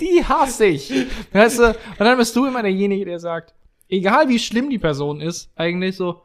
Die 0.00 0.24
hasse 0.24 0.66
ich. 0.66 0.92
Weißt 1.32 1.58
du, 1.58 1.66
und 1.68 1.76
dann 1.98 2.16
bist 2.16 2.34
du 2.36 2.46
immer 2.46 2.62
derjenige, 2.62 3.04
der 3.04 3.18
sagt, 3.18 3.54
egal 3.88 4.28
wie 4.28 4.38
schlimm 4.38 4.70
die 4.70 4.78
Person 4.78 5.20
ist, 5.20 5.50
eigentlich 5.56 5.96
so, 5.96 6.22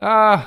ah, 0.00 0.44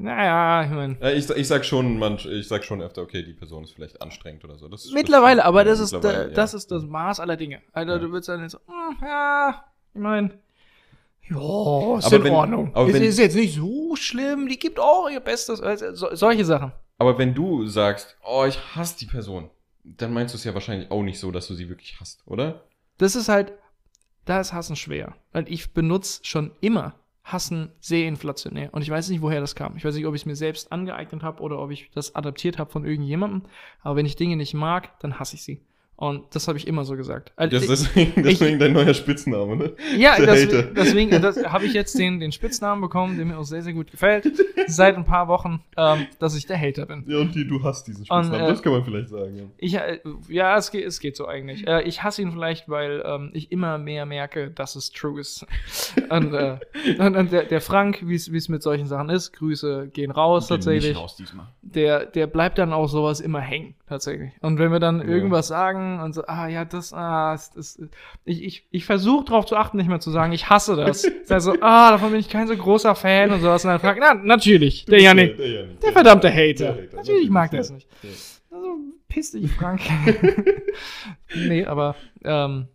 naja, 0.00 0.64
ich 0.64 0.70
meine. 0.70 0.96
Äh, 1.00 1.14
ich, 1.14 1.28
ich 1.30 1.48
sag 1.48 1.64
schon, 1.64 1.98
man, 1.98 2.16
ich 2.16 2.46
sag 2.48 2.64
schon 2.64 2.80
öfter, 2.82 3.02
okay, 3.02 3.22
die 3.22 3.32
Person 3.32 3.64
ist 3.64 3.72
vielleicht 3.74 4.00
anstrengend 4.02 4.44
oder 4.44 4.56
so. 4.58 4.68
Das 4.68 4.84
ist, 4.84 4.92
Mittlerweile, 4.92 5.44
aber 5.44 5.64
das 5.64 5.78
ja, 5.78 5.84
ist, 5.84 5.92
mittlerweile, 5.92 6.22
da, 6.24 6.28
ja. 6.28 6.34
das 6.34 6.54
ist 6.54 6.70
das 6.70 6.84
Maß 6.84 7.20
aller 7.20 7.36
Dinge. 7.36 7.60
Alter, 7.72 7.92
Ja. 7.94 7.98
du 7.98 8.10
würdest 8.10 8.28
dann 8.28 8.48
so, 8.48 8.58
hm, 8.66 8.96
ja, 9.02 9.64
ich 9.94 10.00
meine, 10.00 10.38
ja, 11.30 11.98
ist 11.98 12.06
Aber 12.06 12.16
in 12.16 12.24
wenn- 12.24 12.32
Ordnung. 12.32 12.70
aber 12.74 12.88
ist, 12.88 12.94
wenn- 12.94 13.02
ist 13.02 13.18
jetzt 13.18 13.34
nicht 13.36 13.54
so 13.54 13.94
schlimm, 13.96 14.48
die 14.48 14.58
gibt 14.58 14.78
auch 14.80 15.08
ihr 15.10 15.20
Bestes. 15.20 15.60
Also, 15.60 15.94
so, 15.94 16.14
solche 16.14 16.44
Sachen. 16.44 16.72
Aber 16.98 17.18
wenn 17.18 17.34
du 17.34 17.66
sagst, 17.66 18.16
oh, 18.24 18.44
ich 18.46 18.58
hasse 18.74 18.98
die 18.98 19.06
Person, 19.06 19.50
dann 19.84 20.12
meinst 20.12 20.34
du 20.34 20.38
es 20.38 20.44
ja 20.44 20.54
wahrscheinlich 20.54 20.90
auch 20.90 21.02
nicht 21.02 21.18
so, 21.18 21.30
dass 21.30 21.46
du 21.46 21.54
sie 21.54 21.68
wirklich 21.68 21.98
hasst, 22.00 22.22
oder? 22.26 22.62
Das 22.98 23.14
ist 23.14 23.28
halt, 23.28 23.52
da 24.24 24.40
ist 24.40 24.52
Hassen 24.52 24.74
schwer. 24.76 25.14
Und 25.32 25.48
ich 25.50 25.72
benutze 25.72 26.20
schon 26.24 26.50
immer 26.60 26.94
Hassen 27.32 27.70
sehr 27.80 28.06
inflationär. 28.08 28.68
Und 28.72 28.82
ich 28.82 28.90
weiß 28.90 29.08
nicht, 29.10 29.22
woher 29.22 29.40
das 29.40 29.54
kam. 29.54 29.76
Ich 29.76 29.84
weiß 29.84 29.94
nicht, 29.94 30.06
ob 30.06 30.14
ich 30.14 30.22
es 30.22 30.26
mir 30.26 30.36
selbst 30.36 30.72
angeeignet 30.72 31.22
habe 31.22 31.42
oder 31.42 31.58
ob 31.58 31.70
ich 31.70 31.90
das 31.94 32.14
adaptiert 32.14 32.58
habe 32.58 32.70
von 32.70 32.84
irgendjemandem. 32.84 33.42
Aber 33.82 33.96
wenn 33.96 34.06
ich 34.06 34.16
Dinge 34.16 34.36
nicht 34.36 34.54
mag, 34.54 34.98
dann 35.00 35.18
hasse 35.18 35.36
ich 35.36 35.42
sie. 35.42 35.60
Und 36.00 36.32
das 36.36 36.46
habe 36.46 36.56
ich 36.56 36.68
immer 36.68 36.84
so 36.84 36.94
gesagt. 36.94 37.32
Also, 37.34 37.56
Das 37.56 37.64
ich- 37.64 37.70
ist 37.70 37.86
deswegen, 37.96 38.22
deswegen 38.22 38.58
dein 38.60 38.72
neuer 38.72 38.94
Spitzname, 38.94 39.56
ne? 39.56 39.72
Ja, 39.96 40.12
Hater. 40.12 40.62
deswegen 40.72 41.10
das 41.20 41.42
habe 41.44 41.64
ich 41.64 41.72
jetzt 41.72 41.98
den, 41.98 42.20
den 42.20 42.30
Spitznamen 42.30 42.80
bekommen, 42.80 43.16
der 43.16 43.26
mir 43.26 43.36
auch 43.36 43.42
sehr, 43.42 43.62
sehr 43.62 43.72
gut 43.72 43.90
gefällt. 43.90 44.30
Seit 44.68 44.94
ein 44.96 45.04
paar 45.04 45.26
Wochen, 45.26 45.60
ähm, 45.76 46.06
dass 46.20 46.36
ich 46.36 46.46
der 46.46 46.56
Hater 46.56 46.86
bin. 46.86 47.04
Ja, 47.08 47.18
und 47.18 47.34
die, 47.34 47.44
du 47.48 47.64
hast 47.64 47.88
diesen 47.88 48.06
Und, 48.08 48.32
äh, 48.32 48.38
das 48.38 48.62
kann 48.62 48.70
man 48.74 48.84
vielleicht 48.84 49.08
sagen. 49.08 49.36
Ja. 49.38 49.42
Ich, 49.56 49.74
äh, 49.74 49.98
ja, 50.28 50.56
es 50.56 50.70
geht, 50.70 50.84
es 50.86 51.00
geht 51.00 51.16
so 51.16 51.26
eigentlich. 51.26 51.66
Äh, 51.66 51.82
ich 51.82 52.00
hasse 52.04 52.22
ihn 52.22 52.30
vielleicht, 52.30 52.68
weil 52.68 53.02
ähm, 53.04 53.30
ich 53.34 53.50
immer 53.50 53.76
mehr 53.78 54.06
merke, 54.06 54.52
dass 54.52 54.76
es 54.76 54.90
true 54.92 55.20
ist. 55.20 55.46
Und, 56.10 56.34
äh, 56.34 56.58
und, 56.98 57.16
und 57.16 57.32
der, 57.32 57.44
der 57.44 57.60
Frank, 57.60 58.00
wie 58.02 58.14
es 58.14 58.48
mit 58.48 58.62
solchen 58.62 58.86
Sachen 58.86 59.10
ist, 59.10 59.32
Grüße 59.32 59.88
gehen 59.92 60.10
raus 60.10 60.48
tatsächlich. 60.48 60.96
raus 60.96 61.16
diesmal. 61.16 61.46
Der, 61.62 62.06
der 62.06 62.26
bleibt 62.26 62.58
dann 62.58 62.72
auch 62.72 62.88
sowas 62.88 63.20
immer 63.20 63.40
hängen, 63.40 63.74
tatsächlich. 63.88 64.32
Und 64.40 64.58
wenn 64.58 64.72
wir 64.72 64.80
dann 64.80 65.00
Ja. 65.00 65.06
irgendwas 65.06 65.48
sagen 65.48 66.00
und 66.00 66.14
so, 66.14 66.24
ah 66.26 66.48
ja, 66.48 66.64
das, 66.64 66.92
ah, 66.92 67.32
das, 67.32 67.50
das 67.52 67.80
ich, 68.24 68.42
ich, 68.42 68.66
ich 68.70 68.84
versuche 68.84 69.24
darauf 69.26 69.46
zu 69.46 69.56
achten, 69.56 69.76
nicht 69.76 69.88
mehr 69.88 70.00
zu 70.00 70.10
sagen, 70.10 70.32
ich 70.32 70.48
hasse 70.50 70.76
das. 70.76 71.06
also, 71.28 71.54
ah, 71.60 71.90
davon 71.90 72.10
bin 72.10 72.20
ich 72.20 72.28
kein 72.28 72.46
so 72.48 72.56
großer 72.56 72.94
Fan 72.94 73.30
und 73.30 73.40
sowas. 73.40 73.64
Und 73.64 73.70
dann 73.70 73.80
fragt, 73.80 74.00
na, 74.00 74.14
natürlich, 74.14 74.84
der 74.86 75.00
Janik. 75.00 75.36
Der, 75.36 75.48
Janik. 75.48 75.80
Der 75.80 75.92
verdammte 75.92 76.30
Hater. 76.30 76.72
Der 76.72 76.84
Hater, 76.84 76.96
Natürlich 76.96 77.30
mag 77.30 77.50
der 77.50 77.60
es 77.60 77.70
nicht. 77.70 77.88
Also, 78.50 78.76
piss 79.08 79.32
dich, 79.32 79.50
Frank. 79.52 79.80
nee, 81.34 81.64
aber, 81.64 81.96
ähm, 82.24 82.68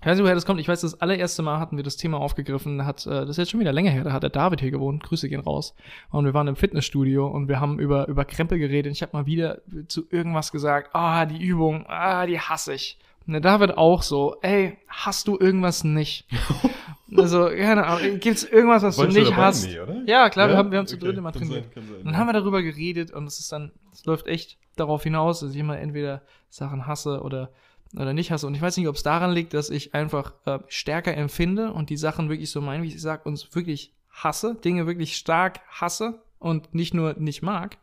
ich 0.00 0.06
weiß 0.06 0.16
nicht, 0.16 0.24
woher 0.24 0.34
das 0.34 0.46
kommt. 0.46 0.60
Ich 0.60 0.68
weiß, 0.68 0.82
das 0.82 1.00
allererste 1.00 1.42
Mal 1.42 1.58
hatten 1.58 1.76
wir 1.76 1.82
das 1.82 1.96
Thema 1.96 2.20
aufgegriffen. 2.20 2.86
Hat, 2.86 3.04
äh, 3.06 3.10
das 3.10 3.30
ist 3.30 3.36
jetzt 3.38 3.50
schon 3.50 3.58
wieder 3.58 3.72
länger 3.72 3.90
her. 3.90 4.04
Da 4.04 4.12
hat 4.12 4.22
der 4.22 4.30
David 4.30 4.60
hier 4.60 4.70
gewohnt. 4.70 5.02
Grüße 5.02 5.28
gehen 5.28 5.40
raus. 5.40 5.74
Und 6.10 6.24
wir 6.24 6.34
waren 6.34 6.46
im 6.46 6.54
Fitnessstudio 6.54 7.26
und 7.26 7.48
wir 7.48 7.58
haben 7.58 7.80
über, 7.80 8.06
über 8.06 8.24
Krempel 8.24 8.58
geredet. 8.60 8.92
Ich 8.92 9.02
habe 9.02 9.16
mal 9.16 9.26
wieder 9.26 9.60
zu 9.88 10.06
irgendwas 10.10 10.52
gesagt. 10.52 10.90
Ah, 10.94 11.26
die 11.26 11.42
Übung. 11.42 11.84
Ah, 11.88 12.26
die 12.26 12.38
hasse 12.38 12.74
ich. 12.74 12.98
Und 13.26 13.32
der 13.32 13.40
David 13.40 13.76
auch 13.76 14.02
so. 14.02 14.36
Ey, 14.40 14.78
hast 14.86 15.26
du 15.26 15.36
irgendwas 15.36 15.82
nicht? 15.82 16.26
also, 17.16 17.48
keine 17.48 17.84
Ahnung. 17.84 18.20
Gibt's 18.20 18.44
irgendwas, 18.44 18.84
was 18.84 18.98
Warst 18.98 19.16
du 19.16 19.20
nicht 19.20 19.36
hast? 19.36 19.66
Oder? 19.66 20.02
Ja, 20.06 20.30
klar, 20.30 20.48
wir 20.48 20.56
haben, 20.56 20.70
wir 20.70 20.78
haben 20.78 20.86
zu 20.86 20.94
Okay, 20.94 21.06
dritt 21.06 21.18
immer 21.18 21.32
trainiert. 21.32 21.74
sein, 21.74 21.84
sein. 21.88 22.04
Dann 22.04 22.16
haben 22.16 22.28
wir 22.28 22.34
darüber 22.34 22.62
geredet 22.62 23.10
und 23.10 23.26
es 23.26 23.40
ist 23.40 23.50
dann, 23.50 23.72
es 23.92 24.04
läuft 24.04 24.28
echt 24.28 24.58
darauf 24.76 25.02
hinaus, 25.02 25.40
dass 25.40 25.50
ich 25.50 25.58
immer 25.58 25.78
entweder 25.78 26.22
Sachen 26.48 26.86
hasse 26.86 27.20
oder, 27.20 27.50
oder 27.94 28.12
nicht 28.12 28.30
hasse. 28.30 28.46
Und 28.46 28.54
ich 28.54 28.62
weiß 28.62 28.76
nicht, 28.76 28.88
ob 28.88 28.96
es 28.96 29.02
daran 29.02 29.32
liegt, 29.32 29.54
dass 29.54 29.70
ich 29.70 29.94
einfach 29.94 30.34
äh, 30.44 30.58
stärker 30.68 31.16
empfinde 31.16 31.72
und 31.72 31.90
die 31.90 31.96
Sachen 31.96 32.28
wirklich 32.28 32.50
so 32.50 32.60
meine, 32.60 32.82
wie 32.82 32.88
ich 32.88 33.00
sage, 33.00 33.28
uns 33.28 33.54
wirklich 33.54 33.94
hasse, 34.10 34.56
Dinge 34.56 34.86
wirklich 34.86 35.16
stark 35.16 35.60
hasse 35.68 36.22
und 36.38 36.74
nicht 36.74 36.94
nur 36.94 37.14
nicht 37.14 37.42
mag. 37.42 37.78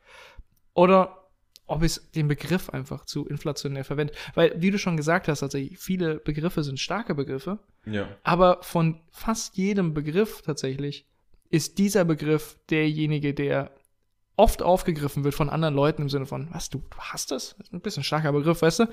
Oder 0.73 1.25
ob 1.67 1.81
ich 1.83 1.99
den 2.13 2.27
Begriff 2.27 2.69
einfach 2.69 3.05
zu 3.05 3.25
inflationär 3.27 3.83
verwende. 3.83 4.13
Weil, 4.35 4.53
wie 4.61 4.71
du 4.71 4.77
schon 4.77 4.97
gesagt 4.97 5.27
hast, 5.27 5.41
also 5.41 5.57
viele 5.75 6.19
Begriffe 6.19 6.63
sind 6.63 6.79
starke 6.79 7.15
Begriffe. 7.15 7.59
Ja. 7.85 8.07
Aber 8.23 8.59
von 8.61 9.01
fast 9.11 9.57
jedem 9.57 9.93
Begriff 9.93 10.41
tatsächlich 10.43 11.07
ist 11.49 11.77
dieser 11.77 12.05
Begriff 12.05 12.59
derjenige, 12.69 13.33
der 13.33 13.71
oft 14.37 14.61
aufgegriffen 14.61 15.23
wird 15.23 15.33
von 15.35 15.49
anderen 15.49 15.75
Leuten 15.75 16.01
im 16.03 16.09
Sinne 16.09 16.25
von, 16.25 16.47
was, 16.51 16.69
du, 16.69 16.79
du 16.79 16.97
hast 16.99 17.31
das? 17.31 17.55
Das 17.57 17.67
ist 17.67 17.73
ein 17.73 17.81
bisschen 17.81 18.01
ein 18.01 18.05
starker 18.05 18.31
Begriff, 18.33 18.61
weißt 18.61 18.79
du? 18.79 18.85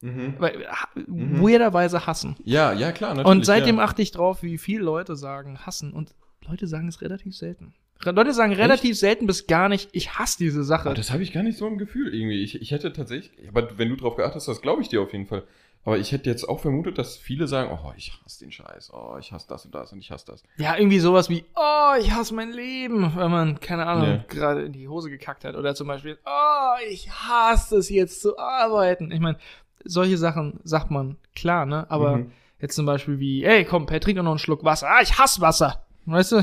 Mhm. 0.00 0.34
Weil, 0.38 0.66
ha- 0.68 0.88
Mhm. 1.06 1.40
weirderweise 1.42 2.06
hassen. 2.06 2.36
Ja, 2.44 2.72
ja, 2.72 2.92
klar, 2.92 3.14
natürlich. 3.14 3.36
Und 3.36 3.46
seitdem 3.46 3.76
ja. 3.76 3.84
achte 3.84 4.02
ich 4.02 4.10
drauf, 4.10 4.42
wie 4.42 4.58
viele 4.58 4.82
Leute 4.82 5.16
sagen 5.16 5.58
hassen. 5.66 5.92
Und 5.92 6.14
Leute 6.46 6.66
sagen 6.66 6.88
es 6.88 7.00
relativ 7.00 7.36
selten. 7.36 7.74
Leute 8.04 8.32
sagen 8.32 8.52
relativ 8.52 8.96
selten 8.96 9.26
bis 9.26 9.48
gar 9.48 9.68
nicht, 9.68 9.88
ich 9.92 10.18
hasse 10.18 10.38
diese 10.38 10.62
Sache. 10.62 10.86
Aber 10.86 10.94
das 10.94 11.10
habe 11.12 11.22
ich 11.24 11.32
gar 11.32 11.42
nicht 11.42 11.58
so 11.58 11.66
im 11.66 11.78
Gefühl 11.78 12.14
irgendwie. 12.14 12.42
Ich, 12.42 12.60
ich 12.62 12.70
hätte 12.70 12.92
tatsächlich, 12.92 13.32
aber 13.48 13.76
wenn 13.76 13.88
du 13.88 13.96
drauf 13.96 14.14
geachtet 14.14 14.36
hast, 14.36 14.46
das 14.46 14.62
glaube 14.62 14.82
ich 14.82 14.88
dir 14.88 15.02
auf 15.02 15.12
jeden 15.12 15.26
Fall. 15.26 15.42
Aber 15.84 15.96
ich 15.98 16.12
hätte 16.12 16.28
jetzt 16.28 16.46
auch 16.48 16.60
vermutet, 16.60 16.98
dass 16.98 17.16
viele 17.16 17.46
sagen, 17.46 17.70
oh, 17.72 17.92
ich 17.96 18.12
hasse 18.24 18.40
den 18.44 18.52
Scheiß, 18.52 18.92
oh, 18.92 19.16
ich 19.18 19.32
hasse 19.32 19.46
das 19.48 19.64
und 19.64 19.74
das 19.74 19.92
und 19.92 20.00
ich 20.00 20.10
hasse 20.10 20.26
das. 20.26 20.42
Ja, 20.58 20.76
irgendwie 20.76 20.98
sowas 20.98 21.30
wie, 21.30 21.44
oh, 21.56 21.94
ich 21.98 22.10
hasse 22.12 22.34
mein 22.34 22.52
Leben, 22.52 23.12
wenn 23.16 23.30
man, 23.30 23.58
keine 23.60 23.86
Ahnung, 23.86 24.08
Ja. 24.08 24.24
gerade 24.28 24.62
in 24.64 24.72
die 24.72 24.88
Hose 24.88 25.08
gekackt 25.08 25.44
hat. 25.44 25.54
Oder 25.54 25.74
zum 25.74 25.86
Beispiel, 25.88 26.18
oh, 26.26 26.76
ich 26.90 27.10
hasse 27.10 27.78
es 27.78 27.88
jetzt 27.88 28.20
zu 28.20 28.38
arbeiten. 28.38 29.10
Ich 29.12 29.20
meine, 29.20 29.38
solche 29.84 30.18
Sachen 30.18 30.60
sagt 30.64 30.90
man 30.90 31.16
klar, 31.34 31.64
ne? 31.64 31.86
Aber 31.90 32.18
Mhm. 32.18 32.32
jetzt 32.60 32.74
zum 32.74 32.84
Beispiel 32.84 33.18
wie, 33.18 33.44
ey, 33.44 33.64
komm, 33.64 33.86
Per, 33.86 34.00
trink 34.00 34.16
doch 34.18 34.24
noch 34.24 34.32
einen 34.32 34.38
Schluck 34.38 34.64
Wasser. 34.64 34.88
Ah, 34.90 35.00
ich 35.00 35.18
hasse 35.18 35.40
Wasser. 35.40 35.84
Weißt 36.10 36.32
du? 36.32 36.36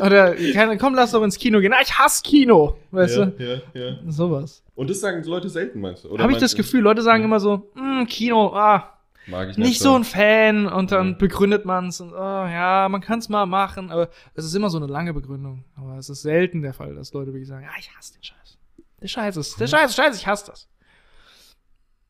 Oder, 0.00 0.36
keine, 0.52 0.78
komm, 0.78 0.94
lass 0.94 1.10
doch 1.10 1.22
ins 1.24 1.36
Kino 1.36 1.60
gehen. 1.60 1.72
Ah, 1.72 1.80
ich 1.82 1.98
hasse 1.98 2.22
Kino. 2.22 2.76
Weißt 2.92 3.16
ja, 3.16 3.26
du? 3.26 3.62
ja, 3.74 3.80
ja. 3.80 3.96
Sowas. 4.06 4.62
Und 4.76 4.88
das 4.88 5.00
sagen 5.00 5.24
Leute 5.24 5.48
selten, 5.48 5.80
meinst 5.80 6.04
du? 6.04 6.10
Oder 6.10 6.22
Habe 6.22 6.32
ich 6.32 6.38
das 6.38 6.54
Gefühl, 6.54 6.80
Leute 6.80 7.02
sagen 7.02 7.24
immer 7.24 7.40
so, 7.40 7.70
hm, 7.74 8.06
Kino, 8.06 8.54
ah, 8.54 8.98
Mag 9.26 9.50
ich 9.50 9.58
nicht 9.58 9.80
so 9.80 9.94
ein 9.94 10.04
Fan 10.04 10.66
und 10.66 10.90
dann 10.90 11.18
begründet 11.18 11.64
man 11.66 11.88
es 11.88 12.00
und 12.00 12.12
oh, 12.12 12.16
ja, 12.16 12.88
man 12.88 13.00
kann 13.02 13.18
es 13.18 13.28
mal 13.28 13.44
machen, 13.44 13.90
aber 13.90 14.08
es 14.34 14.44
ist 14.44 14.54
immer 14.54 14.70
so 14.70 14.78
eine 14.78 14.86
lange 14.86 15.12
Begründung. 15.12 15.64
Aber 15.76 15.98
es 15.98 16.08
ist 16.08 16.22
selten 16.22 16.62
der 16.62 16.72
Fall, 16.72 16.94
dass 16.94 17.12
Leute 17.12 17.32
wirklich 17.32 17.48
sagen, 17.48 17.64
ja, 17.64 17.70
ich 17.78 17.94
hasse 17.94 18.14
den 18.14 18.22
Scheiß. 18.22 18.58
Der 19.02 19.08
Scheiß 19.08 19.36
ist, 19.36 19.60
der 19.60 19.66
Scheiß, 19.66 19.94
Scheiß, 19.94 20.16
ich 20.16 20.26
hasse 20.26 20.46
das. 20.46 20.68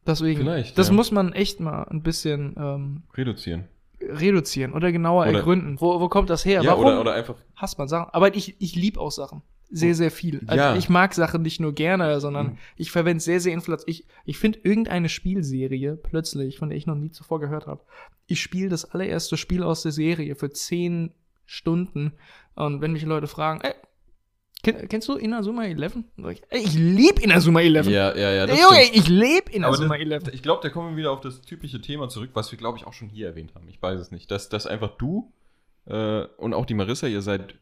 Deswegen, 0.06 0.40
Vielleicht, 0.40 0.78
das 0.78 0.90
muss 0.90 1.10
man 1.10 1.32
echt 1.32 1.60
mal 1.60 1.82
ein 1.84 2.02
bisschen 2.02 2.54
ähm, 2.56 3.02
Reduzieren. 3.14 3.64
Reduzieren 4.00 4.72
oder 4.72 4.92
genauer 4.92 5.22
Oder- 5.26 5.38
ergründen. 5.38 5.80
Wo, 5.80 6.00
wo 6.00 6.08
kommt 6.08 6.30
das 6.30 6.44
her? 6.44 6.62
Ja, 6.62 6.70
Warum 6.70 6.86
oder, 6.86 7.00
oder 7.00 7.14
einfach. 7.14 7.36
hasst 7.56 7.78
man 7.78 7.88
Sachen? 7.88 8.10
Aber 8.12 8.34
ich, 8.34 8.56
ich 8.60 8.74
liebe 8.76 9.00
auch 9.00 9.10
Sachen. 9.10 9.42
sehr, 9.70 9.94
sehr 9.94 10.10
viel. 10.10 10.40
Also 10.46 10.64
Ja. 10.64 10.76
ich 10.76 10.88
mag 10.88 11.12
Sachen 11.12 11.42
nicht 11.42 11.60
nur 11.60 11.74
gerne, 11.74 12.20
sondern 12.20 12.46
Mhm. 12.46 12.58
ich 12.76 12.90
verwende 12.90 13.22
sehr, 13.22 13.38
sehr 13.38 13.52
inflationär. 13.52 13.90
Ich, 14.00 14.06
ich 14.24 14.38
finde 14.38 14.60
irgendeine 14.62 15.10
Spielserie 15.10 15.94
plötzlich, 15.96 16.58
von 16.58 16.70
der 16.70 16.78
ich 16.78 16.86
noch 16.86 16.94
nie 16.94 17.10
zuvor 17.10 17.38
gehört 17.38 17.66
habe. 17.66 17.82
Ich 18.26 18.40
spiele 18.40 18.70
das 18.70 18.86
allererste 18.86 19.36
Spiel 19.36 19.62
aus 19.62 19.82
der 19.82 19.92
Serie 19.92 20.36
für 20.36 20.48
zehn 20.50 21.12
Stunden. 21.44 22.12
Und 22.54 22.80
wenn 22.80 22.92
mich 22.92 23.02
Leute 23.04 23.26
fragen, 23.26 23.60
ey, 23.60 23.74
kenn, 24.72 24.88
kennst 24.88 25.08
du 25.08 25.14
Inazuma 25.14 25.64
11? 25.64 25.92
Dann 25.92 26.04
sag 26.16 26.32
ich, 26.32 26.42
ich 26.50 26.74
lieb 26.74 27.20
Inazuma 27.20 27.60
11. 27.60 27.86
Ja, 27.88 28.16
ja, 28.16 28.30
ja. 28.32 28.46
Junge, 28.46 28.82
stimmt. 28.82 28.96
ich 28.96 29.08
lebe 29.08 29.50
Inazuma 29.52 29.96
das, 29.96 30.24
11. 30.24 30.34
ich 30.34 30.42
glaube, 30.42 30.62
da 30.62 30.70
kommen 30.70 30.90
wir 30.90 30.96
wieder 30.96 31.12
auf 31.12 31.20
das 31.20 31.40
typische 31.42 31.80
Thema 31.80 32.08
zurück, 32.08 32.30
was 32.34 32.50
wir, 32.50 32.58
glaube 32.58 32.78
ich, 32.78 32.86
auch 32.86 32.92
schon 32.92 33.08
hier 33.08 33.26
erwähnt 33.26 33.54
haben. 33.54 33.68
Ich 33.68 33.80
weiß 33.80 34.00
es 34.00 34.10
nicht. 34.10 34.30
Dass, 34.30 34.48
dass 34.48 34.66
einfach 34.66 34.96
du 34.96 35.32
äh, 35.86 36.24
und 36.36 36.54
auch 36.54 36.66
die 36.66 36.74
Marissa, 36.74 37.06
ihr 37.06 37.22
seid 37.22 37.54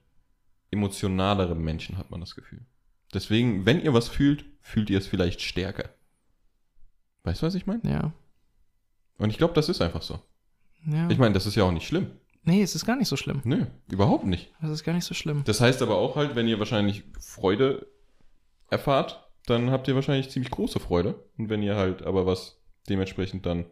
emotionalere 0.70 1.54
Menschen, 1.54 1.96
hat 1.96 2.10
man 2.10 2.20
das 2.20 2.34
Gefühl. 2.34 2.60
Deswegen, 3.14 3.64
wenn 3.66 3.80
ihr 3.80 3.94
was 3.94 4.08
fühlt, 4.08 4.44
fühlt 4.60 4.90
ihr 4.90 4.98
es 4.98 5.06
vielleicht 5.06 5.40
stärker. 5.40 5.90
Weißt 7.22 7.42
du, 7.42 7.46
was 7.46 7.54
ich 7.54 7.66
meine? 7.66 7.82
Ja. 7.84 8.12
Und 9.18 9.30
ich 9.30 9.38
glaube, 9.38 9.54
das 9.54 9.68
ist 9.68 9.80
einfach 9.80 10.02
so. 10.02 10.20
ja. 10.86 11.08
Ich 11.08 11.18
meine, 11.18 11.34
das 11.34 11.46
ist 11.46 11.54
ja 11.54 11.64
auch 11.64 11.72
nicht 11.72 11.86
schlimm. 11.86 12.10
Nee, 12.46 12.62
es 12.62 12.74
ist 12.74 12.86
gar 12.86 12.96
nicht 12.96 13.08
so 13.08 13.16
schlimm. 13.16 13.42
Nö, 13.44 13.66
überhaupt 13.90 14.24
nicht. 14.24 14.52
Es 14.62 14.70
ist 14.70 14.84
gar 14.84 14.94
nicht 14.94 15.04
so 15.04 15.14
schlimm. 15.14 15.42
Das 15.44 15.60
heißt 15.60 15.82
aber 15.82 15.96
auch 15.96 16.16
halt, 16.16 16.34
wenn 16.34 16.48
ihr 16.48 16.58
wahrscheinlich 16.58 17.04
Freude 17.20 17.86
erfahrt, 18.70 19.28
dann 19.46 19.70
habt 19.70 19.86
ihr 19.88 19.94
wahrscheinlich 19.94 20.30
ziemlich 20.30 20.50
große 20.50 20.80
Freude. 20.80 21.22
Und 21.38 21.50
wenn 21.50 21.62
ihr 21.62 21.76
halt 21.76 22.02
aber 22.04 22.26
was 22.26 22.58
dementsprechend 22.88 23.46
dann, 23.46 23.66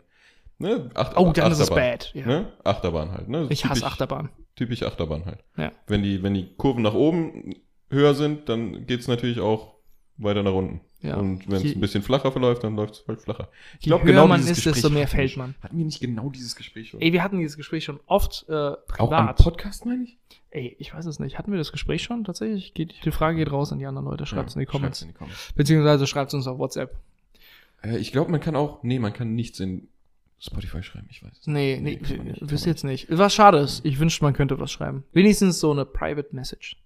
ne, 0.59 0.91
Acht, 0.95 1.17
Oh, 1.17 1.33
dann 1.33 1.51
ist 1.53 1.59
es 1.59 1.71
Achterbahn, 1.71 1.91
bad. 1.93 2.15
Ja. 2.15 2.27
Ne? 2.27 2.53
Achterbahn 2.63 3.11
halt, 3.13 3.29
ne? 3.29 3.47
Ich 3.51 3.65
hasse 3.65 3.81
Typisch- 3.81 3.85
Achterbahn. 3.93 4.29
Typisch 4.57 4.83
Achterbahn 4.85 5.25
halt. 5.27 5.43
Ja. 5.57 5.73
Wenn 5.89 6.03
die, 6.03 6.23
wenn 6.23 6.35
die 6.35 6.55
Kurven 6.57 6.83
nach 6.83 6.95
oben 6.95 7.55
höher 7.91 8.15
sind, 8.15 8.49
dann 8.49 8.87
geht's 8.87 9.09
natürlich 9.09 9.41
auch 9.41 9.75
weiter 10.17 10.43
nach 10.45 10.53
unten. 10.53 10.81
Ja. 11.05 11.17
Und 11.17 11.49
wenn 11.51 11.65
es 11.65 11.75
ein 11.75 11.81
bisschen 11.81 12.03
flacher 12.03 12.33
verläuft, 12.33 12.65
dann 12.65 12.77
läuft 12.77 12.95
es 12.95 13.05
halt 13.07 13.21
flacher. 13.21 13.49
Ich 13.79 13.85
Je 13.87 13.91
glaub, 13.91 14.03
höher 14.03 14.07
genau 14.13 14.27
man 14.27 14.41
ist, 14.41 14.65
desto 14.65 14.89
mehr 14.91 15.07
fällt 15.07 15.37
man. 15.37 15.55
Hatten 15.61 15.77
wir 15.79 15.85
nicht 15.85 16.01
genau 16.01 16.31
dieses 16.31 16.57
Gespräch 16.57 16.89
schon? 16.91 17.01
Ey, 17.01 17.13
wir 17.13 17.23
hatten 17.23 17.39
dieses 17.39 17.57
Gespräch 17.57 17.85
schon 17.85 18.01
oft 18.07 18.47
äh, 18.49 18.53
auch 18.53 18.77
privat. 18.87 19.39
am 19.39 19.45
Podcast, 19.45 19.85
meine 19.85 20.05
ich? 20.05 20.17
Ey, 20.51 20.77
ich 20.79 20.95
weiß 20.95 21.05
es 21.07 21.19
nicht. 21.19 21.37
Hatten 21.39 21.51
wir 21.53 21.59
das 21.59 21.73
Gespräch 21.73 22.03
schon 22.03 22.25
tatsächlich? 22.25 22.75
Geht, 22.75 22.95
die 23.05 23.11
Frage 23.11 23.37
geht 23.37 23.51
raus 23.53 23.71
an 23.73 23.79
die 23.79 23.87
anderen 23.87 24.07
Leute. 24.09 24.25
Schreibt 24.25 24.49
es 24.49 24.55
Ja, 24.55 24.61
in 24.61 24.67
die 24.67 24.71
Comments. 24.71 25.03
in 25.03 25.09
die 25.09 25.15
Comments. 25.15 25.53
Beziehungsweise 25.55 26.07
schreibt 26.07 26.29
es 26.29 26.35
uns 26.35 26.47
auf 26.47 26.59
WhatsApp. 26.59 26.97
Äh, 27.83 27.99
ich 27.99 28.13
glaube, 28.13 28.31
man 28.31 28.41
kann 28.41 28.57
auch, 28.57 28.83
nee, 28.83 28.99
man 28.99 29.13
kann 29.13 29.35
nichts 29.35 29.61
in 29.61 29.89
Spotify 30.41 30.83
schreiben, 30.83 31.07
ich 31.11 31.23
weiß 31.23 31.33
es 31.41 31.47
Nee, 31.47 31.79
nee, 31.81 31.97
nicht, 31.97 32.05
kann 32.17 32.37
wisst 32.51 32.67
man 32.67 32.73
jetzt 32.73 32.85
nicht. 32.85 33.07
Was 33.11 33.35
schade 33.35 33.59
ist. 33.59 33.85
Ich 33.85 33.99
wünschte, 33.99 34.25
man 34.25 34.35
könnte 34.35 34.59
was 34.61 34.71
schreiben. 34.71 35.05
Wenigstens 35.13 35.59
so 35.61 35.71
eine 35.73 35.85
Private 35.85 36.29
Message. 36.35 36.77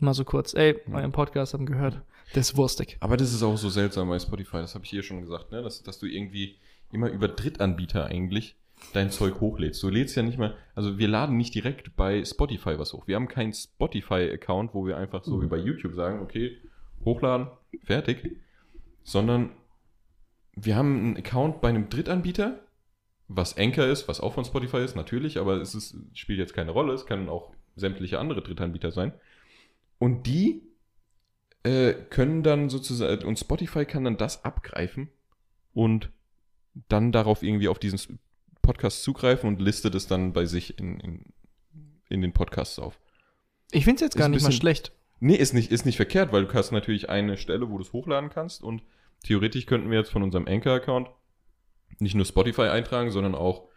Mal 0.00 0.14
so 0.14 0.24
kurz. 0.24 0.54
Ey, 0.54 0.80
euren 0.90 1.12
Podcast 1.12 1.52
haben 1.52 1.66
gehört. 1.66 2.00
Das 2.32 2.50
ist 2.50 2.56
wurstig. 2.56 2.96
Aber 3.00 3.18
das 3.18 3.34
ist 3.34 3.42
auch 3.42 3.58
so 3.58 3.68
seltsam 3.68 4.08
bei 4.08 4.18
Spotify, 4.18 4.56
das 4.56 4.74
habe 4.74 4.84
ich 4.84 4.90
hier 4.90 5.02
schon 5.02 5.20
gesagt, 5.20 5.52
ne? 5.52 5.62
dass, 5.62 5.82
dass 5.82 5.98
du 5.98 6.06
irgendwie 6.06 6.56
immer 6.90 7.10
über 7.10 7.28
Drittanbieter 7.28 8.06
eigentlich 8.06 8.56
dein 8.94 9.10
Zeug 9.10 9.40
hochlädst. 9.40 9.82
Du 9.82 9.90
lädst 9.90 10.16
ja 10.16 10.22
nicht 10.22 10.38
mal, 10.38 10.56
also 10.74 10.96
wir 10.96 11.06
laden 11.06 11.36
nicht 11.36 11.54
direkt 11.54 11.96
bei 11.96 12.24
Spotify 12.24 12.78
was 12.78 12.94
hoch. 12.94 13.06
Wir 13.08 13.16
haben 13.16 13.28
keinen 13.28 13.52
Spotify-Account, 13.52 14.72
wo 14.72 14.86
wir 14.86 14.96
einfach 14.96 15.22
so 15.22 15.42
wie 15.42 15.48
bei 15.48 15.58
YouTube 15.58 15.94
sagen, 15.94 16.22
okay, 16.22 16.56
hochladen, 17.04 17.48
fertig. 17.84 18.38
Sondern 19.02 19.50
wir 20.54 20.76
haben 20.76 20.98
einen 20.98 21.16
Account 21.18 21.60
bei 21.60 21.68
einem 21.68 21.90
Drittanbieter, 21.90 22.60
was 23.28 23.58
Anchor 23.58 23.84
ist, 23.84 24.08
was 24.08 24.20
auch 24.20 24.32
von 24.32 24.46
Spotify 24.46 24.78
ist, 24.78 24.96
natürlich, 24.96 25.38
aber 25.38 25.60
es 25.60 25.74
ist, 25.74 25.94
spielt 26.14 26.38
jetzt 26.38 26.54
keine 26.54 26.70
Rolle. 26.70 26.94
Es 26.94 27.04
können 27.04 27.28
auch 27.28 27.52
sämtliche 27.76 28.18
andere 28.18 28.40
Drittanbieter 28.40 28.92
sein. 28.92 29.12
Und 30.00 30.26
die 30.26 30.62
äh, 31.62 31.92
können 31.92 32.42
dann 32.42 32.68
sozusagen, 32.70 33.24
und 33.24 33.38
Spotify 33.38 33.84
kann 33.84 34.02
dann 34.02 34.16
das 34.16 34.44
abgreifen 34.44 35.08
und 35.72 36.10
dann 36.88 37.12
darauf 37.12 37.42
irgendwie 37.44 37.68
auf 37.68 37.78
diesen 37.78 38.18
Podcast 38.62 39.02
zugreifen 39.04 39.46
und 39.48 39.60
listet 39.60 39.94
es 39.94 40.06
dann 40.08 40.32
bei 40.32 40.46
sich 40.46 40.78
in, 40.78 40.98
in, 41.00 41.24
in 42.08 42.22
den 42.22 42.32
Podcasts 42.32 42.78
auf. 42.78 42.98
Ich 43.72 43.84
finde 43.84 43.96
es 43.96 44.00
jetzt 44.00 44.14
Ist 44.14 44.18
gar 44.18 44.24
ein 44.28 44.32
nicht 44.32 44.42
mal 44.42 44.48
bisschen- 44.48 44.60
schlecht. 44.60 44.92
Nee, 45.22 45.34
ist 45.36 45.52
nicht, 45.52 45.70
ist 45.70 45.84
nicht 45.84 45.96
verkehrt, 45.96 46.32
weil 46.32 46.46
du 46.46 46.54
hast 46.54 46.72
natürlich 46.72 47.10
eine 47.10 47.36
Stelle, 47.36 47.68
wo 47.70 47.76
du 47.76 47.84
es 47.84 47.92
hochladen 47.92 48.30
kannst 48.30 48.62
und 48.62 48.82
theoretisch 49.22 49.66
könnten 49.66 49.90
wir 49.90 49.98
jetzt 49.98 50.10
von 50.10 50.22
unserem 50.22 50.46
Anchor-Account 50.48 51.10
nicht 51.98 52.14
nur 52.14 52.24
Spotify 52.24 52.62
eintragen, 52.62 53.10
sondern 53.10 53.34
auch 53.34 53.68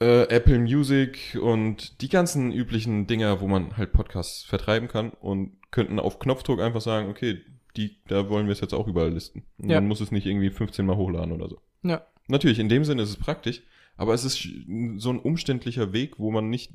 äh, 0.00 0.22
Apple 0.28 0.58
Music 0.58 1.38
und 1.40 2.00
die 2.02 2.08
ganzen 2.08 2.52
üblichen 2.52 3.06
Dinger, 3.06 3.40
wo 3.40 3.46
man 3.48 3.76
halt 3.76 3.92
Podcasts 3.92 4.42
vertreiben 4.44 4.88
kann 4.88 5.10
und 5.10 5.56
könnten 5.70 5.98
auf 5.98 6.18
Knopfdruck 6.18 6.60
einfach 6.60 6.80
sagen, 6.80 7.08
okay, 7.08 7.40
die, 7.76 7.96
da 8.08 8.28
wollen 8.28 8.46
wir 8.46 8.52
es 8.52 8.60
jetzt 8.60 8.72
auch 8.74 8.86
überall 8.88 9.12
listen. 9.12 9.44
Und 9.58 9.68
Ja. 9.70 9.80
man 9.80 9.88
muss 9.88 10.00
es 10.00 10.10
nicht 10.10 10.26
irgendwie 10.26 10.50
15 10.50 10.84
Mal 10.86 10.96
hochladen 10.96 11.32
oder 11.32 11.48
so. 11.48 11.60
Ja. 11.82 12.06
Natürlich, 12.28 12.58
in 12.58 12.68
dem 12.68 12.84
Sinne 12.84 13.02
ist 13.02 13.10
es 13.10 13.16
praktisch, 13.16 13.62
aber 13.96 14.12
es 14.14 14.24
ist 14.24 14.48
so 14.96 15.10
ein 15.10 15.18
umständlicher 15.18 15.92
Weg, 15.92 16.18
wo 16.18 16.30
man 16.30 16.50
nicht, 16.50 16.72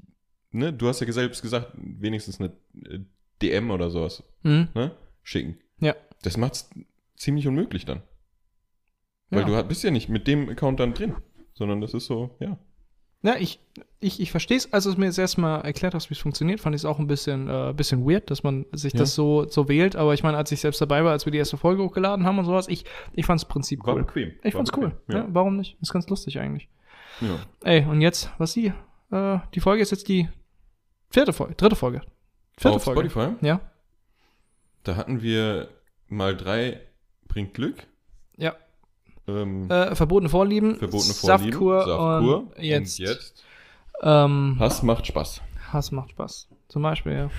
ne, 0.52 0.72
du 0.74 0.88
hast 0.88 1.00
ja 1.02 1.12
selbst 1.12 1.42
gesagt, 1.42 1.72
wenigstens 1.76 2.40
eine 2.40 2.52
äh, 2.90 3.00
DM 3.42 3.72
oder 3.72 3.90
sowas, 3.90 4.24
Hm? 4.44 4.68
ne, 4.74 4.92
schicken. 5.24 5.58
Ja. 5.80 5.96
Das 6.24 6.38
macht's 6.38 6.70
ziemlich 7.16 7.48
unmöglich 7.48 7.86
dann. 7.86 8.02
Weil 9.30 9.50
Ja. 9.50 9.62
du 9.62 9.68
bist 9.68 9.84
ja 9.84 9.92
nicht 9.92 10.10
mit 10.10 10.28
dem 10.28 10.50
Account 10.50 10.80
dann 10.80 10.94
drin, 10.94 11.16
sondern 11.54 11.82
das 11.82 11.94
ist 11.94 12.06
so, 12.06 12.36
ja. 12.40 12.58
Ja, 13.24 13.36
ich, 13.38 13.60
ich, 14.00 14.20
ich 14.20 14.32
verstehe 14.32 14.58
es, 14.58 14.74
als 14.74 14.86
du 14.86 14.90
es 14.90 14.98
mir 14.98 15.06
jetzt 15.06 15.20
erstmal 15.20 15.62
erklärt 15.62 15.94
hast, 15.94 16.10
wie 16.10 16.16
es 16.16 16.20
funktioniert, 16.20 16.60
fand 16.60 16.76
ich 16.76 16.82
es 16.82 16.86
auch 16.86 16.98
ein 16.98 17.06
bisschen, 17.06 17.48
äh, 17.48 17.72
bisschen 17.76 18.04
weird, 18.10 18.32
dass 18.32 18.42
man 18.42 18.66
sich 18.72 18.94
Ja. 18.94 19.00
das 19.00 19.14
so, 19.14 19.48
so 19.48 19.68
wählt. 19.70 19.96
Aber 19.96 20.16
ich 20.16 20.24
meine, 20.24 20.38
als 20.38 20.52
ich 20.52 20.60
selbst 20.60 20.82
dabei 20.82 21.04
war, 21.04 21.12
als 21.12 21.26
wir 21.26 21.32
die 21.32 21.38
erste 21.38 21.56
Folge 21.58 21.84
hochgeladen 21.84 22.26
haben 22.26 22.40
und 22.40 22.46
sowas, 22.46 22.68
ich, 22.68 22.84
ich 23.14 23.26
fand 23.28 23.40
das 23.40 23.48
Prinzip 23.48 23.86
War 23.86 23.94
cool. 23.96 24.04
bequem. 24.04 24.32
Ich 24.44 24.56
War 24.56 24.60
fand's 24.66 24.72
cool. 24.76 24.92
Ja. 25.08 25.18
Ja. 25.20 25.28
warum 25.30 25.58
nicht? 25.58 25.78
Ist 25.82 25.94
ganz 25.94 26.10
lustig 26.10 26.40
eigentlich. 26.40 26.68
ja. 27.22 27.38
Ey, 27.64 27.86
und 27.86 28.02
jetzt, 28.02 28.32
was 28.40 28.54
die? 28.54 28.74
Äh, 29.12 29.38
die 29.54 29.60
Folge 29.60 29.84
ist 29.84 29.92
jetzt 29.92 30.08
die 30.08 30.28
vierte 31.12 31.32
Folge, 31.34 31.54
dritte 31.54 31.76
Folge. 31.76 32.02
Vierte 32.58 32.78
Auf 32.78 32.84
Folge. 32.84 33.08
Spotify, 33.10 33.46
Ja. 33.46 33.62
da 34.84 34.96
hatten 34.96 35.22
wir 35.22 35.70
mal 36.08 36.36
drei 36.36 36.82
bringt 37.28 37.54
Glück. 37.54 37.86
Ja. 38.38 38.56
Ähm, 39.42 39.70
Äh, 39.72 39.96
verbotene 39.96 40.30
Vorlieben, 40.30 40.76
verbotene 40.78 41.14
Vorlieben, 41.14 41.44
Saftkur, 41.52 41.86
Saftkur 41.86 42.38
und 42.40 42.64
jetzt, 42.64 43.00
und 43.00 43.08
jetzt 43.08 43.44
Ähm, 44.02 44.56
Hass 44.60 44.82
macht 44.84 45.06
Spaß. 45.08 45.42
Hass 45.72 45.92
macht 45.92 46.12
Spaß. 46.12 46.48
Zum 46.68 46.82
Beispiel, 46.82 47.14
ja. 47.14 47.30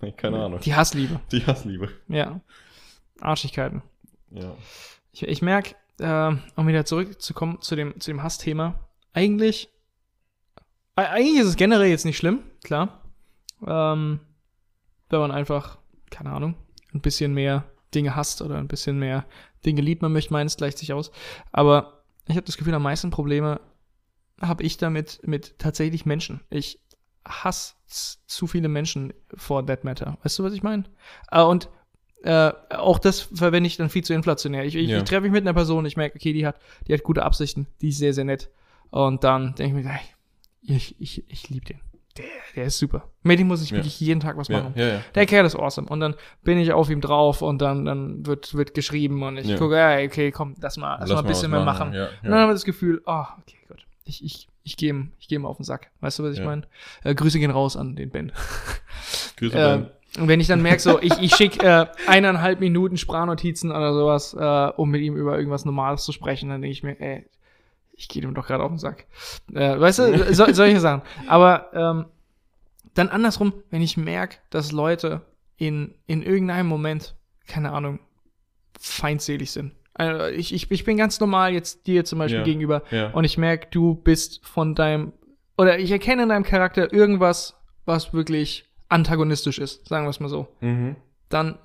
Nee, 0.00 0.12
Keine 0.16 0.42
Ahnung. 0.44 0.60
Die 0.60 0.74
Hassliebe, 0.74 1.20
Die 1.32 1.44
Hassliebe. 1.46 1.88
ja. 2.08 2.40
Arschigkeiten. 3.20 3.82
Ja. 4.30 4.54
Ich, 5.12 5.22
ich 5.24 5.42
merke, 5.42 5.74
äh, 5.98 6.34
um 6.56 6.66
wieder 6.66 6.84
zurückzukommen 6.86 7.60
zu 7.60 7.76
dem, 7.76 8.00
zu 8.00 8.10
dem 8.10 8.22
Hassthema, 8.22 8.74
eigentlich, 9.12 9.68
e- 10.96 11.02
eigentlich 11.02 11.40
ist 11.40 11.48
es 11.48 11.56
generell 11.56 11.88
jetzt 11.88 12.04
nicht 12.06 12.16
schlimm, 12.16 12.40
klar. 12.64 13.02
Ähm, 13.66 14.20
wenn 15.10 15.20
man 15.20 15.32
einfach, 15.32 15.76
keine 16.10 16.30
Ahnung, 16.30 16.54
ein 16.94 17.00
bisschen 17.02 17.34
mehr 17.34 17.64
Dinge 17.94 18.14
hasst 18.16 18.40
oder 18.40 18.56
ein 18.56 18.68
bisschen 18.68 18.98
mehr 18.98 19.26
Dinge 19.64 19.80
liebt, 19.82 20.02
man 20.02 20.12
möchte 20.12 20.32
meines 20.32 20.56
gleicht 20.56 20.78
sich 20.78 20.92
aus. 20.92 21.10
Aber 21.52 22.02
ich 22.28 22.36
habe 22.36 22.46
das 22.46 22.56
Gefühl, 22.56 22.74
am 22.74 22.82
meisten 22.82 23.10
Probleme 23.10 23.60
habe 24.40 24.62
ich 24.62 24.76
damit 24.78 25.20
mit 25.24 25.58
tatsächlich 25.58 26.06
Menschen. 26.06 26.40
Ich 26.50 26.80
hasse 27.26 27.74
zu 27.86 28.46
viele 28.46 28.68
Menschen 28.68 29.12
for 29.36 29.66
that 29.66 29.84
matter. 29.84 30.16
Weißt 30.22 30.38
du, 30.38 30.44
was 30.44 30.54
ich 30.54 30.62
meine? 30.62 30.84
Äh, 31.30 31.42
und 31.42 31.68
äh, 32.22 32.52
auch 32.70 32.98
das 32.98 33.20
verwende 33.20 33.66
ich 33.66 33.76
dann 33.76 33.90
viel 33.90 34.04
zu 34.04 34.14
inflationär. 34.14 34.64
Ich, 34.64 34.74
ich, 34.76 34.88
Ja. 34.88 34.98
ich 34.98 35.04
treffe 35.04 35.22
mich 35.22 35.32
mit 35.32 35.42
einer 35.42 35.54
Person, 35.54 35.84
ich 35.86 35.96
merke, 35.96 36.16
okay, 36.16 36.32
die 36.32 36.46
hat, 36.46 36.56
die 36.86 36.94
hat 36.94 37.02
gute 37.02 37.22
Absichten, 37.22 37.66
die 37.80 37.88
ist 37.88 37.98
sehr, 37.98 38.14
sehr 38.14 38.24
nett. 38.24 38.50
Und 38.90 39.24
dann 39.24 39.54
denke 39.54 39.78
ich 39.78 39.84
mir, 39.84 39.90
ey, 39.90 40.00
ich, 40.76 41.00
ich, 41.00 41.24
ich 41.30 41.48
liebe 41.48 41.66
den. 41.66 41.80
Der, 42.16 42.24
der 42.56 42.64
ist 42.64 42.78
super. 42.78 43.04
Mit 43.22 43.38
dem 43.38 43.46
muss 43.46 43.62
ich 43.62 43.70
Ja. 43.70 43.76
wirklich 43.76 43.98
jeden 44.00 44.20
Tag 44.20 44.36
was 44.36 44.48
machen. 44.48 44.72
ja, 44.74 44.86
ja. 44.88 45.00
Der 45.14 45.26
Kerl 45.26 45.46
ist 45.46 45.54
awesome. 45.54 45.88
Und 45.88 46.00
dann 46.00 46.14
bin 46.42 46.58
ich 46.58 46.72
auf 46.72 46.90
ihm 46.90 47.00
drauf 47.00 47.40
und 47.40 47.62
dann, 47.62 47.84
dann 47.84 48.26
wird, 48.26 48.54
wird 48.54 48.74
geschrieben 48.74 49.22
und 49.22 49.36
ich 49.38 49.56
gucke, 49.56 49.78
ey, 49.78 50.06
okay, 50.06 50.30
komm, 50.32 50.54
lass 50.60 50.76
mal, 50.76 50.96
lass, 51.00 51.08
mal 51.10 51.18
ein 51.20 51.26
bisschen 51.26 51.50
mehr 51.52 51.60
machen. 51.64 51.92
Ja, 51.92 52.06
Und 52.22 52.30
dann 52.30 52.34
haben 52.40 52.48
wir 52.48 52.54
das 52.54 52.64
Gefühl, 52.64 53.00
oh, 53.06 53.24
okay, 53.40 53.56
Gott, 53.68 53.78
ich, 54.04 54.24
ich, 54.24 54.48
ich 54.64 54.76
gehe 54.76 54.90
ihm, 54.90 55.12
ich 55.20 55.28
geh 55.28 55.36
ihm 55.36 55.46
auf 55.46 55.56
den 55.56 55.64
Sack. 55.64 55.90
Weißt 56.00 56.18
du, 56.18 56.24
was 56.24 56.36
ich 56.36 56.44
meine? 56.44 56.62
Äh, 57.04 57.14
Grüße 57.14 57.38
gehen 57.38 57.52
raus 57.52 57.76
an 57.76 57.94
den 57.94 58.10
Ben. 58.10 58.32
Grüße, 59.36 59.56
Äh, 59.56 59.78
Ben. 59.78 59.90
und 60.22 60.28
wenn 60.28 60.40
ich 60.40 60.48
dann 60.48 60.62
merke, 60.62 60.80
so, 60.80 61.00
ich, 61.00 61.16
ich 61.20 61.34
schicke 61.36 61.64
äh, 61.64 61.86
eineinhalb 62.08 62.58
Minuten 62.60 62.96
Sprachnotizen 62.96 63.70
oder 63.70 63.94
sowas, 63.94 64.34
äh, 64.34 64.72
um 64.76 64.90
mit 64.90 65.00
ihm 65.02 65.16
über 65.16 65.36
irgendwas 65.38 65.64
Normales 65.64 66.02
zu 66.04 66.10
sprechen, 66.12 66.48
dann 66.48 66.60
denke 66.60 66.72
ich 66.72 66.82
mir, 66.82 67.00
ey, 67.00 67.24
ich 68.00 68.08
gehe 68.08 68.22
ihm 68.22 68.34
doch 68.34 68.46
gerade 68.46 68.64
auf 68.64 68.70
den 68.70 68.78
Sack. 68.78 69.06
Äh, 69.54 69.78
weißt 69.78 69.98
du, 69.98 70.34
so, 70.34 70.52
solche 70.52 70.80
Sachen. 70.80 71.02
Aber 71.26 71.70
ähm, 71.74 72.06
dann 72.94 73.08
andersrum, 73.08 73.52
wenn 73.70 73.82
ich 73.82 73.96
merke, 73.98 74.38
dass 74.48 74.72
Leute 74.72 75.20
in, 75.58 75.94
in 76.06 76.22
irgendeinem 76.22 76.66
Moment, 76.66 77.14
keine 77.46 77.72
Ahnung, 77.72 78.00
feindselig 78.78 79.50
sind. 79.50 79.72
Also 79.94 80.26
ich, 80.26 80.54
ich, 80.54 80.70
ich 80.70 80.84
bin 80.84 80.96
ganz 80.96 81.20
normal 81.20 81.52
jetzt 81.52 81.86
dir 81.86 82.04
zum 82.04 82.18
Beispiel 82.20 82.38
Ja. 82.38 82.44
gegenüber 82.44 82.82
Ja. 82.90 83.10
und 83.10 83.24
ich 83.24 83.36
merke, 83.36 83.68
du 83.70 83.94
bist 83.94 84.44
von 84.46 84.74
deinem, 84.74 85.12
oder 85.58 85.78
ich 85.78 85.90
erkenne 85.90 86.22
in 86.22 86.28
deinem 86.30 86.44
Charakter 86.44 86.92
irgendwas, 86.92 87.54
was 87.84 88.14
wirklich 88.14 88.64
antagonistisch 88.88 89.58
ist, 89.58 89.86
sagen 89.88 90.06
wir 90.06 90.10
es 90.10 90.20
mal 90.20 90.28
so, 90.28 90.48
Mhm. 90.60 90.96
dann 91.28 91.58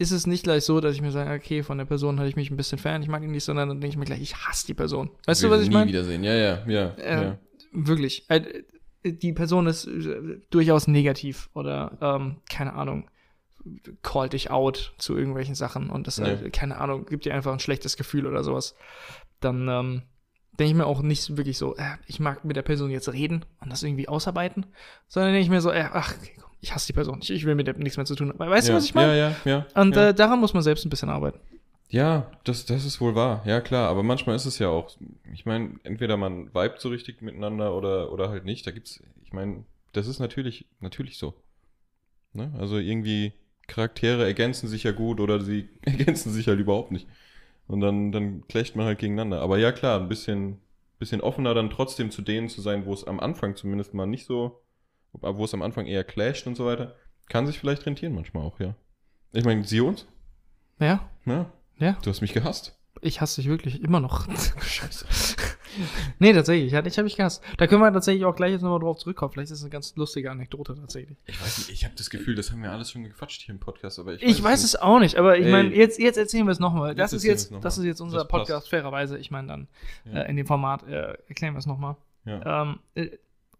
ist 0.00 0.10
es 0.12 0.26
nicht 0.26 0.44
gleich 0.44 0.64
so, 0.64 0.80
dass 0.80 0.94
ich 0.94 1.02
mir 1.02 1.12
sage, 1.12 1.30
okay, 1.32 1.62
von 1.62 1.76
der 1.78 1.84
Person 1.84 2.18
halte 2.18 2.30
ich 2.30 2.36
mich 2.36 2.50
ein 2.50 2.56
bisschen 2.56 2.78
fern, 2.78 3.02
ich 3.02 3.08
mag 3.08 3.22
ihn 3.22 3.30
nicht, 3.30 3.44
sondern 3.44 3.68
dann 3.68 3.80
denke 3.80 3.92
ich 3.94 3.98
mir 3.98 4.06
gleich, 4.06 4.22
ich 4.22 4.34
hasse 4.34 4.66
die 4.66 4.74
Person. 4.74 5.10
Weißt 5.26 5.42
du, 5.42 5.50
was 5.50 5.60
ich 5.62 5.68
nie 5.68 5.74
meine? 5.74 5.88
wiedersehen. 5.88 6.24
Ja, 6.24 6.34
ja, 6.34 6.64
ja. 6.66 6.88
Äh, 6.96 7.22
ja. 7.24 7.38
Wirklich. 7.72 8.24
Äh, 8.28 8.62
die 9.04 9.32
Person 9.32 9.66
ist 9.66 9.86
äh, 9.86 10.40
durchaus 10.50 10.88
negativ 10.88 11.50
oder, 11.54 11.98
ähm, 12.00 12.36
keine 12.50 12.72
Ahnung, 12.72 13.10
callt 14.02 14.32
dich 14.32 14.50
out 14.50 14.94
zu 14.96 15.16
irgendwelchen 15.16 15.54
Sachen 15.54 15.90
und 15.90 16.06
das, 16.06 16.16
Ja. 16.16 16.26
äh, 16.28 16.50
keine 16.50 16.78
Ahnung, 16.78 17.04
gibt 17.06 17.26
dir 17.26 17.34
einfach 17.34 17.52
ein 17.52 17.60
schlechtes 17.60 17.96
Gefühl 17.98 18.26
oder 18.26 18.42
sowas. 18.42 18.74
Dann 19.40 19.68
ähm, 19.68 20.02
denke 20.58 20.70
ich 20.70 20.74
mir 20.76 20.86
auch 20.86 21.02
nicht 21.02 21.36
wirklich 21.36 21.58
so, 21.58 21.76
äh, 21.76 21.96
ich 22.06 22.20
mag 22.20 22.44
mit 22.44 22.56
der 22.56 22.62
Person 22.62 22.90
jetzt 22.90 23.12
reden 23.12 23.44
und 23.60 23.70
das 23.70 23.82
irgendwie 23.82 24.08
ausarbeiten, 24.08 24.64
sondern 25.08 25.32
denke 25.32 25.44
ich 25.44 25.50
mir 25.50 25.60
so, 25.60 25.70
äh, 25.70 25.88
ach, 25.92 26.14
okay, 26.18 26.32
komm, 26.40 26.49
ich 26.60 26.74
hasse 26.74 26.88
die 26.88 26.92
Person, 26.92 27.20
ich, 27.22 27.30
ich 27.30 27.44
will 27.44 27.54
mit 27.54 27.66
der 27.66 27.76
nichts 27.76 27.96
mehr 27.96 28.06
zu 28.06 28.14
tun 28.14 28.28
haben. 28.28 28.38
Weißt 28.38 28.68
ja. 28.68 28.74
du, 28.74 28.78
was 28.78 28.84
ich 28.84 28.94
meine? 28.94 29.16
Ja, 29.16 29.30
ja, 29.30 29.36
ja. 29.44 29.66
Und 29.74 29.96
ja. 29.96 30.08
Äh, 30.08 30.14
daran 30.14 30.40
muss 30.40 30.54
man 30.54 30.62
selbst 30.62 30.84
ein 30.84 30.90
bisschen 30.90 31.08
arbeiten. 31.08 31.38
Ja, 31.88 32.30
das, 32.44 32.66
das 32.66 32.84
ist 32.84 33.00
wohl 33.00 33.14
wahr. 33.14 33.42
Ja, 33.46 33.60
klar. 33.60 33.88
Aber 33.88 34.02
manchmal 34.02 34.36
ist 34.36 34.46
es 34.46 34.58
ja 34.58 34.68
auch, 34.68 34.96
ich 35.32 35.44
meine, 35.44 35.80
entweder 35.82 36.16
man 36.16 36.46
vibet 36.54 36.80
so 36.80 36.88
richtig 36.88 37.20
miteinander 37.20 37.74
oder, 37.74 38.12
oder 38.12 38.28
halt 38.28 38.44
nicht. 38.44 38.66
Da 38.66 38.70
gibt's, 38.70 39.02
ich 39.24 39.32
meine, 39.32 39.64
das 39.92 40.06
ist 40.06 40.20
natürlich, 40.20 40.66
natürlich 40.80 41.18
so. 41.18 41.34
Ne? 42.32 42.52
Also 42.58 42.78
irgendwie 42.78 43.32
Charaktere 43.66 44.24
ergänzen 44.24 44.68
sich 44.68 44.84
ja 44.84 44.92
gut 44.92 45.18
oder 45.18 45.40
sie 45.40 45.68
ergänzen 45.82 46.32
sich 46.32 46.46
halt 46.46 46.60
überhaupt 46.60 46.92
nicht. 46.92 47.08
Und 47.66 47.80
dann, 47.80 48.12
dann 48.12 48.46
clasht 48.48 48.76
man 48.76 48.86
halt 48.86 48.98
gegeneinander. 48.98 49.40
Aber 49.40 49.58
ja, 49.58 49.72
klar, 49.72 50.00
ein 50.00 50.08
bisschen, 50.08 50.58
bisschen 50.98 51.20
offener 51.20 51.54
dann 51.54 51.70
trotzdem 51.70 52.10
zu 52.10 52.22
denen 52.22 52.48
zu 52.48 52.60
sein, 52.60 52.84
wo 52.84 52.92
es 52.92 53.04
am 53.04 53.18
Anfang 53.18 53.56
zumindest 53.56 53.94
mal 53.94 54.06
nicht 54.06 54.26
so, 54.26 54.60
wo 55.12 55.44
es 55.44 55.54
am 55.54 55.62
Anfang 55.62 55.86
eher 55.86 56.04
clasht 56.04 56.46
und 56.46 56.56
so 56.56 56.66
weiter, 56.66 56.94
kann 57.28 57.46
sich 57.46 57.58
vielleicht 57.58 57.86
rentieren 57.86 58.14
manchmal 58.14 58.44
auch, 58.44 58.58
ja. 58.60 58.74
Ich 59.32 59.44
meine, 59.44 59.64
sie 59.64 59.80
uns? 59.80 60.06
Ja, 60.78 61.08
Ja. 61.24 61.50
Ja. 61.78 61.96
Du 62.02 62.10
hast 62.10 62.20
mich 62.20 62.32
gehasst. 62.34 62.76
ich 63.00 63.20
hasse 63.22 63.40
dich 63.40 63.48
wirklich 63.48 63.82
immer 63.82 64.00
noch. 64.00 64.28
Scheiße. 64.62 65.06
nee, 66.18 66.32
tatsächlich, 66.34 66.72
ja, 66.72 66.84
ich 66.84 66.98
habe 66.98 67.04
mich 67.04 67.16
gehasst. 67.16 67.42
Da 67.56 67.66
können 67.66 67.80
wir 67.80 67.90
tatsächlich 67.92 68.24
auch 68.24 68.34
gleich 68.36 68.52
jetzt 68.52 68.62
nochmal 68.62 68.80
drauf 68.80 68.98
zurückkommen. 68.98 69.32
Vielleicht 69.32 69.50
ist 69.50 69.58
es 69.58 69.62
eine 69.64 69.70
ganz 69.70 69.94
lustige 69.96 70.30
Anekdote 70.30 70.74
tatsächlich. 70.74 71.16
Ich 71.26 71.40
weiß 71.40 71.58
nicht, 71.58 71.70
ich 71.70 71.84
habe 71.84 71.94
das 71.96 72.10
Gefühl, 72.10 72.34
das 72.34 72.50
haben 72.50 72.62
wir 72.62 72.70
alles 72.72 72.90
schon 72.90 73.04
gequatscht 73.04 73.40
hier 73.42 73.54
im 73.54 73.60
Podcast, 73.60 73.98
aber 73.98 74.14
ich, 74.14 74.22
Ich 74.22 74.42
weiß 74.42 74.62
es 74.64 74.76
auch 74.76 74.98
nicht, 74.98 75.16
aber 75.16 75.38
ich 75.38 75.46
meine, 75.46 75.74
jetzt, 75.74 75.98
jetzt 75.98 76.16
erzählen 76.18 76.44
wir 76.46 76.52
es 76.52 76.58
nochmal. 76.60 76.94
Das 76.94 77.12
ist 77.12 77.22
jetzt, 77.24 77.52
das 77.62 77.78
ist 77.78 77.84
jetzt 77.84 78.00
unser 78.00 78.18
Das 78.18 78.28
passt. 78.28 78.46
Podcast, 78.48 78.68
fairerweise. 78.68 79.16
Ich 79.16 79.30
meine 79.30 79.48
dann 79.48 79.68
Ja. 80.04 80.22
äh, 80.22 80.30
in 80.30 80.36
dem 80.36 80.46
Format 80.46 80.82
äh, 80.86 81.14
erklären 81.28 81.54
wir 81.54 81.58
es 81.58 81.66
nochmal. 81.66 81.96
Ja. 82.26 82.62
Ähm, 82.62 82.80
äh, 82.94 83.10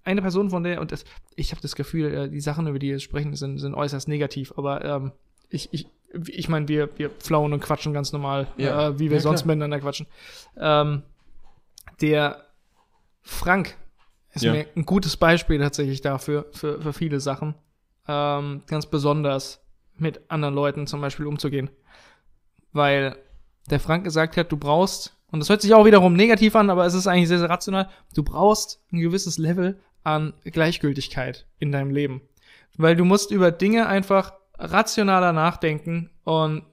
eine 0.04 0.22
Person 0.22 0.50
von 0.50 0.62
der, 0.62 0.80
und 0.80 0.92
das, 0.92 1.04
ich 1.36 1.50
habe 1.52 1.60
das 1.62 1.74
Gefühl, 1.74 2.14
äh, 2.14 2.28
die 2.28 2.40
Sachen, 2.40 2.66
über 2.66 2.78
die 2.78 2.88
wir 2.90 3.00
sprechen, 3.00 3.34
sind, 3.36 3.58
sind 3.58 3.74
äußerst 3.74 4.08
negativ, 4.08 4.52
aber 4.56 4.84
ähm, 4.84 5.12
ich, 5.50 5.68
ich, 5.72 5.86
ich 6.26 6.48
meine, 6.48 6.68
wir, 6.68 6.88
wir 6.98 7.10
flowen 7.18 7.52
und 7.52 7.60
quatschen 7.60 7.92
ganz 7.92 8.12
normal, 8.12 8.46
Ja. 8.56 8.88
äh, 8.88 8.98
wie 8.98 9.10
wir 9.10 9.18
Ja, 9.18 9.22
sonst 9.22 9.42
klar. 9.42 9.48
miteinander 9.54 9.80
quatschen. 9.80 10.06
Ähm, 10.56 11.02
der 12.00 12.44
Frank 13.22 13.76
ist 14.32 14.42
Ja. 14.44 14.52
mir 14.52 14.66
ein 14.76 14.86
gutes 14.86 15.16
Beispiel 15.16 15.58
tatsächlich 15.58 16.00
dafür, 16.00 16.46
für, 16.52 16.80
für 16.80 16.92
viele 16.92 17.20
Sachen. 17.20 17.54
Ähm, 18.08 18.62
ganz 18.66 18.86
besonders 18.86 19.60
mit 19.96 20.20
anderen 20.30 20.54
Leuten 20.54 20.86
zum 20.86 21.00
Beispiel 21.00 21.26
umzugehen. 21.26 21.70
Weil 22.72 23.16
der 23.68 23.80
Frank 23.80 24.04
gesagt 24.04 24.36
hat, 24.36 24.50
du 24.50 24.56
brauchst, 24.56 25.16
und 25.30 25.40
das 25.40 25.48
hört 25.48 25.60
sich 25.62 25.74
auch 25.74 25.84
wiederum 25.84 26.14
negativ 26.14 26.56
an, 26.56 26.70
aber 26.70 26.86
es 26.86 26.94
ist 26.94 27.06
eigentlich 27.06 27.28
sehr, 27.28 27.38
sehr 27.38 27.50
rational, 27.50 27.88
du 28.14 28.22
brauchst 28.22 28.80
ein 28.92 29.00
gewisses 29.00 29.38
Level 29.38 29.78
an 30.02 30.34
Gleichgültigkeit 30.44 31.46
in 31.58 31.72
deinem 31.72 31.90
Leben. 31.90 32.22
Weil 32.76 32.96
du 32.96 33.04
musst 33.04 33.30
über 33.30 33.50
Dinge 33.50 33.86
einfach 33.86 34.32
rationaler 34.58 35.32
nachdenken 35.32 36.10
und 36.24 36.64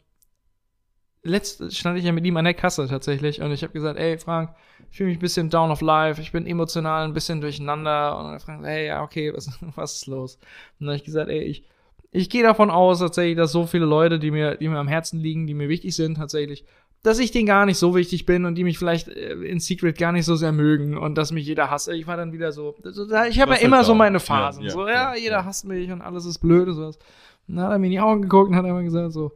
letzt 1.23 1.75
stand 1.75 1.97
ich 1.97 2.05
ja 2.05 2.11
mit 2.11 2.25
ihm 2.25 2.37
an 2.37 2.45
der 2.45 2.53
Kasse 2.53 2.87
tatsächlich 2.87 3.41
und 3.41 3.51
ich 3.51 3.63
habe 3.63 3.73
gesagt, 3.73 3.99
ey 3.99 4.17
Frank, 4.17 4.51
ich 4.91 4.97
fühle 4.97 5.09
mich 5.09 5.17
ein 5.17 5.21
bisschen 5.21 5.49
down 5.49 5.71
of 5.71 5.81
life, 5.81 6.21
ich 6.21 6.31
bin 6.31 6.47
emotional 6.47 7.05
ein 7.05 7.13
bisschen 7.13 7.41
durcheinander 7.41 8.17
und 8.17 8.33
er 8.33 8.39
fragt, 8.39 8.63
hey, 8.63 8.87
ja, 8.87 9.03
okay, 9.03 9.33
was, 9.35 9.49
was 9.75 9.95
ist 9.95 10.07
los? 10.07 10.35
Und 10.79 10.85
dann 10.85 10.89
habe 10.89 10.97
ich 10.97 11.03
gesagt, 11.03 11.29
ey, 11.29 11.43
ich, 11.43 11.65
ich 12.11 12.29
gehe 12.29 12.43
davon 12.43 12.69
aus 12.69 12.99
tatsächlich, 12.99 13.37
dass 13.37 13.51
so 13.51 13.65
viele 13.67 13.85
Leute, 13.85 14.19
die 14.19 14.31
mir, 14.31 14.55
die 14.55 14.69
mir 14.69 14.77
am 14.77 14.87
Herzen 14.87 15.19
liegen, 15.19 15.47
die 15.47 15.53
mir 15.53 15.69
wichtig 15.69 15.95
sind 15.95 16.15
tatsächlich, 16.15 16.65
dass 17.07 17.19
ich 17.19 17.31
denen 17.31 17.45
gar 17.45 17.65
nicht 17.65 17.77
so 17.77 17.95
wichtig 17.95 18.25
bin 18.25 18.43
und 18.43 18.55
die 18.55 18.65
mich 18.65 18.77
vielleicht 18.77 19.07
äh, 19.07 19.31
in 19.33 19.61
Secret 19.61 19.97
gar 19.97 20.11
nicht 20.11 20.25
so 20.25 20.35
sehr 20.35 20.51
mögen 20.51 20.97
und 20.97 21.17
dass 21.17 21.31
mich 21.31 21.45
jeder 21.45 21.71
hasst. 21.71 21.87
Ich 21.87 22.05
war 22.05 22.17
dann 22.17 22.33
wieder 22.33 22.51
so, 22.51 22.75
ich 22.83 23.39
habe 23.39 23.51
ja 23.51 23.57
halt 23.57 23.61
immer 23.61 23.85
so 23.85 23.95
meine 23.95 24.19
Phasen. 24.19 24.63
Ja, 24.63 24.67
ja, 24.67 24.73
so, 24.73 24.87
ja, 24.89 25.15
jeder 25.15 25.45
hasst 25.45 25.63
mich 25.65 25.89
und 25.89 26.01
alles 26.01 26.25
ist 26.25 26.39
blöd 26.39 26.67
und 26.67 26.75
sowas. 26.75 26.99
Und 27.47 27.55
dann 27.55 27.65
hat 27.65 27.71
er 27.71 27.79
mir 27.79 27.85
in 27.85 27.91
die 27.93 27.99
Augen 28.01 28.23
geguckt 28.23 28.49
und 28.49 28.57
hat 28.57 28.65
immer 28.65 28.83
gesagt 28.83 29.13
so, 29.13 29.31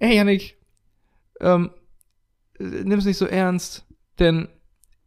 ey 0.00 0.16
Yannick, 0.16 0.58
ähm, 1.40 1.70
äh, 2.58 2.64
nimm's 2.64 3.06
nicht 3.06 3.16
so 3.16 3.24
ernst, 3.24 3.86
denn 4.18 4.48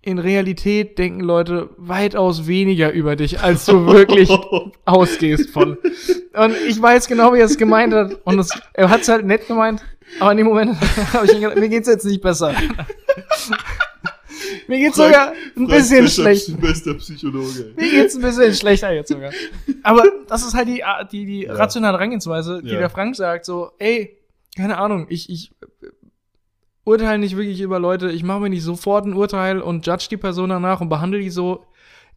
in 0.02 0.18
Realität 0.18 0.98
denken 0.98 1.20
Leute 1.20 1.70
weitaus 1.78 2.48
weniger 2.48 2.92
über 2.94 3.16
dich, 3.16 3.42
als 3.42 3.66
du 3.66 3.86
wirklich 3.86 4.32
ausgehst 4.86 5.52
von. 5.52 5.78
Und 6.34 6.56
ich 6.68 6.82
weiß 6.82 7.08
genau, 7.08 7.34
wie 7.34 7.40
er 7.40 7.46
es 7.46 7.58
gemeint 7.58 7.94
hat. 7.94 8.14
Und 8.24 8.40
es, 8.40 8.50
er 8.74 8.90
hat 8.90 9.02
es 9.02 9.08
halt 9.08 9.26
nett 9.26 9.48
gemeint, 9.48 9.84
aber 10.20 10.32
in 10.32 10.38
dem 10.38 10.48
Moment 10.48 10.76
habe 11.14 11.26
ich 11.26 11.34
ihn 11.34 11.42
gedacht, 11.42 11.58
mir 11.58 11.70
geht's 11.70 11.88
jetzt 11.88 12.06
nicht 12.06 12.22
besser. 12.22 12.54
mir 14.68 14.78
geht's 14.80 14.98
sogar 14.98 15.34
ein 15.56 15.68
bisschen 15.68 16.08
schlecht. 16.08 16.60
Bester 16.60 16.94
Psychologe. 16.96 17.74
Mir 17.76 17.90
geht's 17.92 18.16
ein 18.16 18.22
bisschen 18.22 18.54
schlechter 18.54 18.92
jetzt 18.94 19.10
sogar. 19.10 19.32
Aber 19.84 20.04
das 20.28 20.46
ist 20.46 20.54
halt 20.54 20.68
die, 20.68 20.84
die, 21.12 21.26
die 21.26 21.42
Ja. 21.44 21.54
rationale 21.54 21.98
Herangehensweise, 21.98 22.62
die 22.62 22.70
Ja. 22.70 22.80
der 22.80 22.90
Frank 22.90 23.16
sagt, 23.16 23.46
so, 23.46 23.72
ey, 23.80 24.18
keine 24.56 24.78
Ahnung, 24.78 25.08
ich, 25.10 25.30
ich 25.30 25.52
urteile 26.84 27.20
nicht 27.20 27.36
wirklich 27.38 27.62
über 27.62 27.80
Leute, 27.80 28.12
ich 28.12 28.24
mache 28.24 28.40
mir 28.42 28.50
nicht 28.50 28.64
sofort 28.64 29.06
ein 29.06 29.14
Urteil 29.14 29.62
und 29.62 29.86
judge 29.86 30.08
die 30.10 30.18
Person 30.18 30.50
danach 30.50 30.82
und 30.82 30.90
behandle 30.90 31.20
die 31.20 31.30
so. 31.30 31.66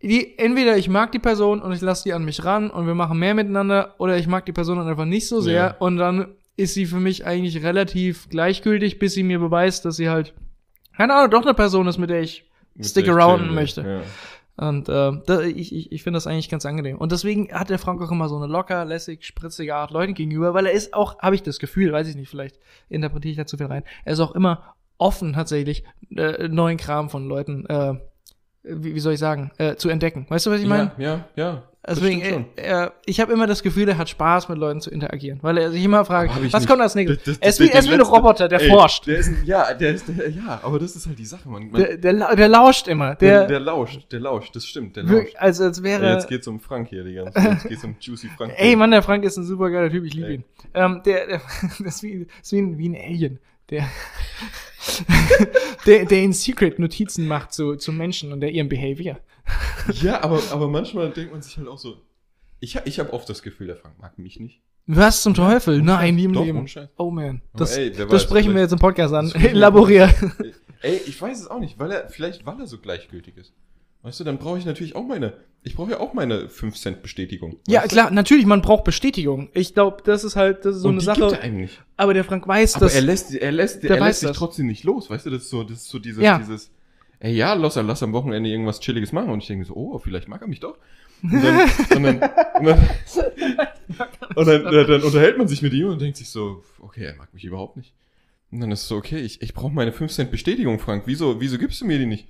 Die, 0.03 0.39
entweder 0.39 0.79
ich 0.79 0.89
mag 0.89 1.13
die 1.13 1.19
Person 1.19 1.61
und 1.61 1.73
ich 1.73 1.83
lasse 1.83 2.05
die 2.05 2.15
an 2.15 2.25
mich 2.25 2.43
ran 2.45 2.71
und 2.71 2.87
wir 2.87 2.95
machen 2.95 3.19
mehr 3.19 3.35
miteinander, 3.35 3.95
oder 3.99 4.17
ich 4.17 4.27
mag 4.27 4.47
die 4.47 4.53
Person 4.53 4.79
dann 4.79 4.89
einfach 4.89 5.05
nicht 5.05 5.29
so 5.29 5.43
sehr 5.43 5.55
Ja. 5.55 5.77
und 5.79 5.99
dann 5.99 6.29
ist 6.61 6.75
sie 6.75 6.87
für 6.87 7.01
mich 7.01 7.25
eigentlich 7.27 7.63
relativ 7.63 8.29
gleichgültig, 8.29 8.99
bis 8.99 9.15
sie 9.15 9.23
mir 9.23 9.39
beweist, 9.39 9.85
dass 9.87 9.97
sie 9.97 10.11
halt, 10.11 10.35
keine 10.97 11.15
Ahnung, 11.15 11.31
doch 11.31 11.43
eine 11.43 11.55
Person 11.55 11.89
ist, 11.89 11.99
mit 11.99 12.11
der 12.11 12.21
ich 12.21 12.45
stick 12.81 13.09
around 13.09 13.53
möchte. 13.53 13.83
Ja. 13.83 14.67
Und 14.69 14.91
äh, 14.91 15.13
da, 15.27 15.41
ich, 15.41 15.75
ich, 15.75 15.91
ich 15.91 16.03
finde 16.03 16.19
das 16.19 16.27
eigentlich 16.27 16.51
ganz 16.51 16.67
angenehm. 16.67 16.99
Und 16.99 17.13
deswegen 17.13 17.51
hat 17.51 17.71
der 17.71 17.79
Frank 17.79 18.03
auch 18.03 18.11
immer 18.11 18.29
so 18.29 18.37
eine 18.37 18.47
locker, 18.47 18.85
lässig, 18.85 19.25
spritzige 19.25 19.75
Art 19.75 19.91
Leuten 19.91 20.13
gegenüber, 20.13 20.53
weil 20.53 20.67
er 20.67 20.73
ist 20.73 20.93
auch, 20.93 21.19
habe 21.21 21.35
ich 21.35 21.43
das 21.43 21.59
Gefühl, 21.59 21.93
weiß 21.93 22.07
ich 22.09 22.15
nicht, 22.15 22.29
vielleicht 22.29 22.59
interpretiere 22.91 23.31
ich 23.31 23.39
da 23.39 23.47
zu 23.47 23.57
viel 23.57 23.67
rein, 23.67 23.85
er 24.05 24.13
ist 24.13 24.21
auch 24.21 24.35
immer 24.35 24.75
offen 24.99 25.33
tatsächlich, 25.33 25.83
äh, 26.15 26.49
neuen 26.49 26.77
Kram 26.77 27.09
von 27.09 27.27
Leuten, 27.27 27.65
äh, 27.67 27.95
wie, 28.63 28.95
wie 28.95 29.01
soll 29.01 29.15
ich 29.15 29.19
sagen, 29.21 29.51
äh, 29.59 29.77
zu 29.77 29.89
entdecken. 29.89 30.27
Weißt 30.29 30.47
du, 30.47 30.51
was 30.51 30.61
ich 30.61 30.67
meine? 30.67 30.93
ja, 30.99 31.25
ja, 31.37 31.45
ja. 31.45 31.63
Deswegen, 31.89 32.21
stimmt 32.23 32.59
äh, 32.59 32.63
er, 32.63 32.93
ich 33.07 33.21
habe 33.21 33.33
immer 33.33 33.47
das 33.47 33.63
Gefühl, 33.63 33.89
er 33.89 33.97
hat 33.97 34.11
Spaß 34.11 34.51
mit 34.51 34.59
Leuten 34.59 34.83
zu 34.83 34.91
interagieren, 34.91 35.39
weil 35.41 35.57
er 35.57 35.71
sich 35.71 35.83
immer 35.83 36.05
fragt, 36.05 36.31
was 36.53 36.61
nicht. 36.61 36.69
kommt 36.69 36.83
als 36.83 36.95
nächstes? 36.95 37.17
Das- 37.25 37.25
das- 37.25 37.39
er 37.41 37.49
ist 37.49 37.61
wie, 37.61 37.65
das- 37.67 37.75
er 37.75 37.81
ist 37.81 37.89
wie 37.89 37.95
ein 37.95 38.01
Roboter, 38.03 38.49
der 38.49 38.61
Ey, 38.61 38.69
forscht. 38.69 39.07
Der 39.07 39.17
ist 39.17 39.29
ein, 39.29 39.39
ja, 39.47 39.73
der 39.73 39.95
ist, 39.95 40.05
der, 40.07 40.29
ja, 40.29 40.61
aber 40.63 40.79
das 40.79 40.95
ist 40.95 41.07
halt 41.07 41.19
die 41.19 41.25
Sache, 41.25 41.49
man. 41.49 41.71
man 41.71 41.81
Der, 41.81 41.97
der, 41.97 42.37
der 42.37 42.49
lauscht 42.49 42.87
immer. 42.87 43.15
der, 43.15 43.47
Der, 43.47 43.61
lauscht, 43.61 44.13
der 44.13 44.21
lauscht, 44.21 44.55
das 44.55 44.67
stimmt, 44.67 44.95
der 44.97 45.05
lauscht. 45.05 45.35
als, 45.39 45.59
als 45.59 45.83
wäre. 45.83 46.05
Ja, 46.05 46.13
jetzt 46.17 46.29
geht's 46.29 46.47
um 46.47 46.61
Frank 46.61 46.89
hier 46.91 47.03
die 47.03 47.15
ganze 47.15 47.33
Zeit. 47.33 47.51
Jetzt 47.51 47.69
geht's 47.69 47.85
um 47.85 47.97
Juicy 47.99 48.29
Frank. 48.37 48.53
Ey, 48.59 48.77
Mann, 48.77 48.91
der 48.91 49.03
Frank 49.03 49.25
ist 49.25 49.39
ein 49.39 49.45
super 49.45 49.71
geiler 49.71 49.91
Typ, 49.91 50.05
ich 50.05 50.13
liebe 50.13 50.27
Ey. 50.29 50.35
ihn. 50.35 50.45
Ähm, 50.75 51.01
der, 51.07 51.27
der, 51.27 51.41
das 51.63 51.79
ist 51.79 52.03
wie, 52.03 52.27
das 52.27 52.37
ist 52.43 52.53
wie, 52.53 52.59
ein, 52.61 52.77
wie 52.77 52.89
ein 52.91 52.95
Alien, 52.97 53.39
der, 53.71 53.91
der, 55.87 56.05
der 56.05 56.23
in 56.23 56.33
Secret 56.33 56.79
Notizen 56.79 57.27
macht 57.27 57.53
zu, 57.53 57.77
zu 57.77 57.93
Menschen 57.93 58.33
und 58.33 58.41
der 58.41 58.51
ihrem 58.51 58.69
Behavior. 58.69 59.19
Ja, 60.03 60.23
aber, 60.23 60.43
aber 60.51 60.69
manchmal 60.69 61.11
denkt 61.11 61.33
man 61.33 61.43
sich 61.43 61.57
halt 61.57 61.69
auch 61.69 61.79
so. 61.79 62.03
Ich, 62.61 62.77
ich 62.85 62.99
habe 62.99 63.13
oft 63.13 63.29
das 63.29 63.43
Gefühl, 63.43 63.69
der 63.69 63.77
Frank 63.77 63.99
mag 63.99 64.19
mich 64.19 64.39
nicht. 64.39 64.61
Was 64.87 65.23
zum 65.23 65.35
Teufel? 65.35 65.83
Nein, 65.83 66.17
nie 66.17 66.25
im 66.25 66.33
Doch, 66.33 66.45
Leben. 66.45 66.67
Oh 66.97 67.11
man, 67.11 67.43
das, 67.55 67.77
ey, 67.77 67.93
das 67.93 68.11
weiß, 68.11 68.23
sprechen 68.23 68.55
wir 68.55 68.63
jetzt 68.63 68.73
im 68.73 68.79
Podcast 68.79 69.15
an. 69.15 69.31
Elaborier. 69.35 70.13
Ey, 70.83 70.97
ich 71.07 71.21
weiß 71.21 71.41
es 71.41 71.47
auch 71.47 71.61
nicht, 71.61 71.79
weil 71.79 71.91
er, 71.91 72.09
vielleicht 72.09 72.47
weil 72.47 72.59
er 72.59 72.67
so 72.67 72.79
gleichgültig 72.79 73.37
ist. 73.37 73.53
Weißt 74.03 74.19
du, 74.21 74.25
dann 74.25 74.39
brauche 74.39 74.59
ich 74.59 74.65
natürlich 74.65 74.97
auch 74.97 75.05
meine, 75.07 75.35
ich 75.63 75.75
brauche 75.75 75.91
ja 75.91 76.01
auch 76.01 76.15
meine 76.15 76.49
5 76.49 76.75
Cent 76.77 77.03
Bestätigung. 77.03 77.57
Ja, 77.69 77.81
weißt 77.83 77.93
du? 77.93 77.97
klar, 77.97 78.11
natürlich, 78.11 78.47
man 78.47 78.63
braucht 78.63 78.85
Bestätigung. 78.85 79.51
Ich 79.53 79.75
glaube, 79.75 80.03
das 80.05 80.25
ist 80.25 80.37
halt, 80.37 80.65
das 80.65 80.77
ist 80.77 80.83
so 80.83 80.89
Und 80.89 80.95
eine 80.95 81.03
Sache. 81.03 81.21
gibt 81.21 81.33
er 81.33 81.41
einem 81.43 81.59
nicht. 81.59 81.83
Aber 81.99 82.15
der 82.15 82.25
Frank 82.25 82.49
weiß, 82.49 82.77
Aber 82.77 82.87
dass. 82.87 82.95
er 82.95 83.03
lässt, 83.03 83.35
er 83.35 83.53
lässt, 83.53 83.83
Der 83.83 83.91
er 83.99 84.05
lässt 84.07 84.21
sich 84.21 84.29
das. 84.31 84.39
trotzdem 84.39 84.67
nicht 84.69 84.85
los, 84.85 85.11
weißt 85.11 85.27
du, 85.27 85.31
das 85.31 85.43
ist 85.43 85.51
so, 85.51 85.63
das 85.63 85.79
ist 85.83 85.89
so 85.91 85.99
dieses, 85.99 86.23
Ja. 86.23 86.39
dieses, 86.39 86.71
ey, 87.19 87.35
ja, 87.35 87.53
lass, 87.53 87.75
lass 87.77 88.03
am 88.03 88.15
Wochenende 88.15 88.49
irgendwas 88.49 88.81
Chilliges 88.81 89.13
machen 89.13 89.29
und 89.31 89.41
ich 89.43 89.49
denke 89.49 89.67
so, 89.67 89.75
oh, 89.75 89.99
vielleicht 89.99 90.29
mag 90.29 90.41
er 90.41 90.49
mich 90.49 90.61
doch. 90.61 90.79
Und 91.23 91.45
dann, 91.45 91.61
und 91.97 92.03
dann, 92.03 92.31
und 92.59 92.67
dann, 92.67 92.89
und 94.35 94.47
dann, 94.47 94.87
dann 94.87 95.03
unterhält 95.03 95.37
man 95.37 95.47
sich 95.47 95.61
mit 95.61 95.75
ihm 95.75 95.89
und 95.89 96.01
denkt 96.01 96.17
sich 96.17 96.31
so, 96.31 96.63
okay, 96.81 97.05
er 97.05 97.17
mag 97.17 97.35
mich 97.35 97.45
überhaupt 97.45 97.77
nicht. 97.77 97.93
Und 98.51 98.61
dann 98.61 98.73
ist 98.73 98.81
es 98.83 98.89
so, 98.89 98.97
okay, 98.97 99.19
ich, 99.19 99.43
ich 99.43 99.53
brauche 99.53 99.73
meine 99.73 99.93
5 99.93 100.11
Cent 100.11 100.31
Bestätigung, 100.31 100.79
Frank, 100.79 101.03
wieso, 101.05 101.39
wieso 101.41 101.59
gibst 101.59 101.83
du 101.83 101.85
mir 101.85 101.99
die 101.99 102.07
nicht? 102.07 102.29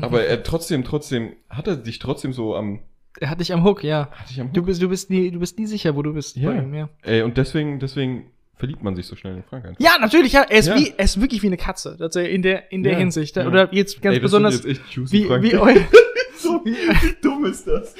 Aber 0.00 0.24
er 0.24 0.42
trotzdem, 0.42 0.84
trotzdem, 0.84 1.32
hat 1.48 1.66
er 1.68 1.76
dich 1.76 1.98
trotzdem 1.98 2.32
so 2.32 2.54
am, 2.56 2.80
Er 3.20 3.30
hat 3.30 3.40
dich 3.40 3.52
am 3.52 3.64
Hook, 3.64 3.84
ja. 3.84 4.08
Hatte 4.12 4.30
ich 4.32 4.40
am 4.40 4.52
Du 4.52 4.60
Hook. 4.60 4.66
bist, 4.66 4.82
du 4.82 4.88
bist 4.88 5.10
nie, 5.10 5.30
du 5.30 5.38
bist 5.40 5.58
nie 5.58 5.66
sicher, 5.66 5.94
wo 5.96 6.02
du 6.02 6.12
bist. 6.14 6.36
Ja. 6.36 6.50
bei 6.50 6.58
ihm, 6.58 6.74
ja. 6.74 6.88
Ey, 7.02 7.22
und 7.22 7.36
deswegen, 7.36 7.78
deswegen 7.78 8.30
verliebt 8.56 8.82
man 8.82 8.96
sich 8.96 9.06
so 9.06 9.14
schnell 9.14 9.36
in 9.36 9.42
Frank 9.44 9.64
einfach. 9.66 9.80
Ja, 9.80 9.98
natürlich, 10.00 10.32
ja. 10.32 10.42
Er 10.42 10.58
ist, 10.58 10.66
Ja. 10.66 10.76
Wie, 10.76 10.92
er 10.96 11.04
ist 11.04 11.20
wirklich 11.20 11.42
wie 11.42 11.46
eine 11.46 11.56
Katze. 11.56 11.96
In 12.28 12.42
der, 12.42 12.72
in 12.72 12.82
der 12.82 12.92
Ja, 12.94 12.98
Hinsicht. 12.98 13.36
ja. 13.36 13.46
Oder 13.46 13.72
jetzt 13.72 14.02
ganz 14.02 14.14
Ey, 14.16 14.20
besonders, 14.20 14.64
jetzt 14.64 14.80
wie, 15.12 15.24
Frank. 15.24 15.42
wie 15.44 15.54
eu 15.54 15.66
so 16.38 16.60
wie 16.64 16.76
dumm 17.22 17.44
ist 17.46 17.66
das? 17.66 17.94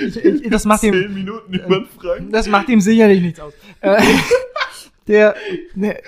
ich, 0.00 0.16
ich, 0.24 0.50
das 0.50 0.64
macht 0.64 0.82
ihm, 0.84 0.92
Zehn 0.94 1.14
Minuten 1.14 1.52
über 1.54 1.84
Frank. 2.00 2.32
das 2.32 2.48
macht 2.48 2.68
ihm 2.68 2.80
sicherlich 2.80 3.20
nichts 3.20 3.40
aus. 3.40 3.52
Äh, 3.80 4.00
der, 5.08 5.34
der, 5.74 6.00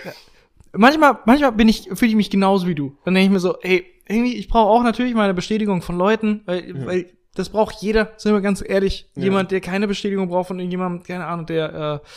manchmal, 0.72 1.18
manchmal 1.26 1.52
bin 1.52 1.68
ich, 1.68 1.88
fühle 1.94 2.10
ich 2.10 2.16
mich 2.16 2.30
genauso 2.30 2.66
wie 2.66 2.74
du. 2.74 2.96
Dann 3.04 3.14
denke 3.14 3.26
ich 3.26 3.32
mir 3.32 3.40
so, 3.40 3.58
ey, 3.62 3.84
irgendwie, 4.08 4.36
ich 4.36 4.48
brauche 4.48 4.70
auch 4.70 4.82
natürlich 4.82 5.14
mal 5.14 5.24
eine 5.24 5.34
Bestätigung 5.34 5.82
von 5.82 5.96
Leuten, 5.96 6.42
weil, 6.46 6.68
Ja. 6.76 6.86
weil 6.86 7.06
das 7.34 7.48
braucht 7.48 7.76
jeder, 7.80 8.12
sind 8.16 8.32
wir 8.32 8.40
ganz 8.40 8.62
ehrlich. 8.66 9.10
Ja. 9.16 9.24
Jemand, 9.24 9.50
der 9.50 9.60
keine 9.60 9.88
Bestätigung 9.88 10.28
braucht 10.28 10.48
von 10.48 10.58
irgendjemandem, 10.58 11.02
keine 11.04 11.26
Ahnung, 11.26 11.46
der 11.46 12.00
äh, 12.04 12.08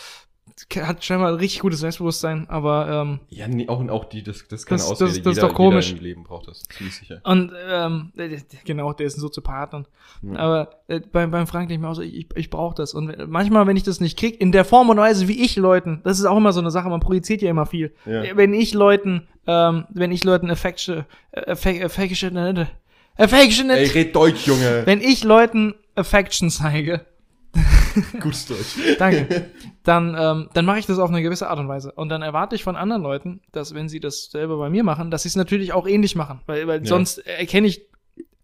hat 0.81 1.03
scheinbar 1.05 1.29
ein 1.29 1.35
richtig 1.35 1.59
gutes 1.59 1.81
Selbstbewusstsein, 1.81 2.49
aber 2.49 2.87
ähm, 2.89 3.19
Ja, 3.29 3.47
nee, 3.47 3.67
auch, 3.67 3.87
auch 3.89 4.05
die, 4.05 4.23
das, 4.23 4.47
das 4.47 4.61
ist 4.61 4.65
keine 4.65 4.79
Das- 4.79 4.89
Ausrede. 4.91 5.11
das- 5.11 5.21
das 5.21 5.31
ist 5.33 5.35
jeder, 5.37 5.47
doch 5.49 5.55
komisch. 5.55 5.87
Jeder 5.87 5.97
im 5.99 6.03
Leben 6.03 6.23
braucht 6.23 6.47
das, 6.47 6.63
ziemlich 6.63 6.95
sicher. 6.95 7.21
Und 7.23 7.51
ähm, 7.69 8.11
äh, 8.17 8.37
genau, 8.65 8.91
der 8.93 9.05
ist 9.07 9.17
ein 9.17 9.21
Soziopath. 9.21 9.73
Und, 9.75 9.87
Ja. 10.23 10.39
Aber 10.39 10.69
äh, 10.87 10.99
beim, 10.99 11.29
beim 11.31 11.45
Frank 11.47 11.67
denke 11.69 11.75
ich 11.75 11.79
mir 11.81 11.89
auch 11.89 11.95
so, 11.95 12.01
ich, 12.01 12.27
ich 12.35 12.49
brauche 12.49 12.75
das. 12.75 12.93
Und 12.95 13.07
wenn- 13.09 13.29
manchmal, 13.29 13.67
wenn 13.67 13.77
ich 13.77 13.83
das 13.83 13.99
nicht 13.99 14.17
krieg, 14.17 14.41
in 14.41 14.51
der 14.51 14.65
Form 14.65 14.89
und 14.89 14.97
Weise, 14.97 15.27
wie 15.27 15.43
ich 15.43 15.55
Leuten, 15.57 16.01
das 16.03 16.17
ist 16.17 16.25
auch 16.25 16.37
immer 16.37 16.53
so 16.53 16.59
eine 16.59 16.71
Sache, 16.71 16.89
man 16.89 17.01
projiziert 17.01 17.41
ja 17.43 17.49
immer 17.51 17.65
viel. 17.67 17.93
Ja. 18.05 18.23
Äh, 18.23 18.35
Wenn 18.37 18.53
ich 18.53 18.73
Leuten, 18.73 19.27
ähm, 19.45 19.85
wenn 19.89 20.11
ich 20.11 20.23
Leuten 20.23 20.49
Affection, 20.49 21.05
äh, 21.31 21.51
Affe- 21.51 21.83
Affection, 21.85 22.35
äh, 22.35 22.65
Affection, 23.17 23.69
Ey, 23.69 23.85
red 23.87 24.15
Deutsch, 24.15 24.45
Junge. 24.47 24.83
wenn 24.85 25.01
ich 25.01 25.23
Leuten 25.23 25.73
Affection 25.95 26.49
zeige, 26.49 27.05
Gutes 28.21 28.45
Deutsch. 28.47 28.75
danke, 28.99 29.45
dann, 29.83 30.15
ähm, 30.19 30.49
dann 30.53 30.65
mache 30.65 30.79
ich 30.79 30.85
das 30.85 30.99
auf 30.99 31.09
eine 31.09 31.21
gewisse 31.21 31.49
Art 31.49 31.59
und 31.59 31.67
Weise. 31.67 31.91
Und 31.91 32.09
dann 32.09 32.21
erwarte 32.21 32.55
ich 32.55 32.63
von 32.63 32.75
anderen 32.75 33.01
Leuten, 33.01 33.41
dass 33.51 33.73
wenn 33.73 33.89
sie 33.89 33.99
das 33.99 34.25
selber 34.31 34.57
bei 34.57 34.69
mir 34.69 34.83
machen, 34.83 35.11
dass 35.11 35.23
sie 35.23 35.29
es 35.29 35.35
natürlich 35.35 35.73
auch 35.73 35.87
ähnlich 35.87 36.15
machen. 36.15 36.41
Weil, 36.45 36.67
weil 36.67 36.79
Ja. 36.81 36.85
sonst 36.85 37.19
erkenne 37.19 37.67
ich, 37.67 37.85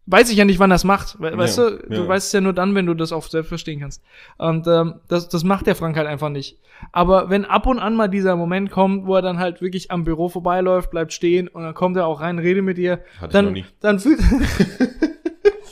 weiß 0.05 0.29
ich 0.31 0.37
ja 0.37 0.45
nicht, 0.45 0.59
wann 0.59 0.69
das 0.69 0.83
macht. 0.83 1.15
Weil, 1.19 1.37
weißt 1.37 1.57
Ja, 1.57 1.69
du, 1.69 1.77
du 1.87 1.93
ja. 2.03 2.07
weißt 2.07 2.27
es 2.27 2.31
ja 2.33 2.41
nur 2.41 2.53
dann, 2.53 2.75
wenn 2.75 2.85
du 2.85 2.93
das 2.93 3.11
auch 3.13 3.23
selbst 3.23 3.47
verstehen 3.49 3.79
kannst. 3.79 4.01
Und 4.37 4.67
ähm, 4.67 4.95
das, 5.07 5.29
das 5.29 5.43
macht 5.43 5.65
der 5.67 5.75
Frank 5.75 5.95
halt 5.97 6.07
einfach 6.07 6.29
nicht. 6.29 6.59
Aber 6.91 7.29
wenn 7.29 7.45
ab 7.45 7.65
und 7.67 7.79
an 7.79 7.95
mal 7.95 8.09
dieser 8.09 8.35
Moment 8.35 8.69
kommt, 8.69 9.05
wo 9.05 9.15
er 9.15 9.21
dann 9.21 9.39
halt 9.39 9.61
wirklich 9.61 9.91
am 9.91 10.03
Büro 10.03 10.27
vorbeiläuft, 10.27 10.91
bleibt 10.91 11.13
stehen 11.13 11.47
und 11.47 11.63
dann 11.63 11.73
kommt 11.73 11.95
er 11.95 12.05
auch 12.07 12.19
rein, 12.19 12.39
redet 12.39 12.63
mit 12.65 12.77
dir, 12.77 12.93
Hatte 12.93 13.03
ich 13.15 13.21
noch 13.21 13.29
dann, 13.31 13.53
nie. 13.53 13.65
dann 13.79 13.99
fühlt. 13.99 14.19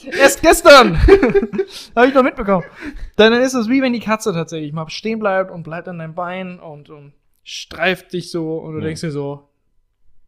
Erst 0.06 0.42
gestern! 0.42 0.98
Habe 1.96 2.08
ich 2.08 2.14
noch 2.14 2.24
mitbekommen. 2.24 2.64
Dann 3.16 3.34
ist 3.34 3.54
es 3.54 3.70
wie 3.70 3.82
wenn 3.82 3.94
die 3.94 4.00
Katze 4.00 4.34
tatsächlich 4.34 4.74
mal 4.74 4.90
stehen 4.90 5.20
bleibt 5.20 5.52
und 5.52 5.64
bleibt 5.64 5.88
an 5.88 6.00
deinem 6.00 6.16
Bein 6.16 6.60
und, 6.60 6.90
und 6.90 7.14
streift 7.44 8.14
dich 8.14 8.32
so 8.32 8.58
und 8.60 8.74
du 8.74 8.80
Ja. 8.80 8.86
denkst 8.86 9.02
dir 9.02 9.12
so, 9.12 9.50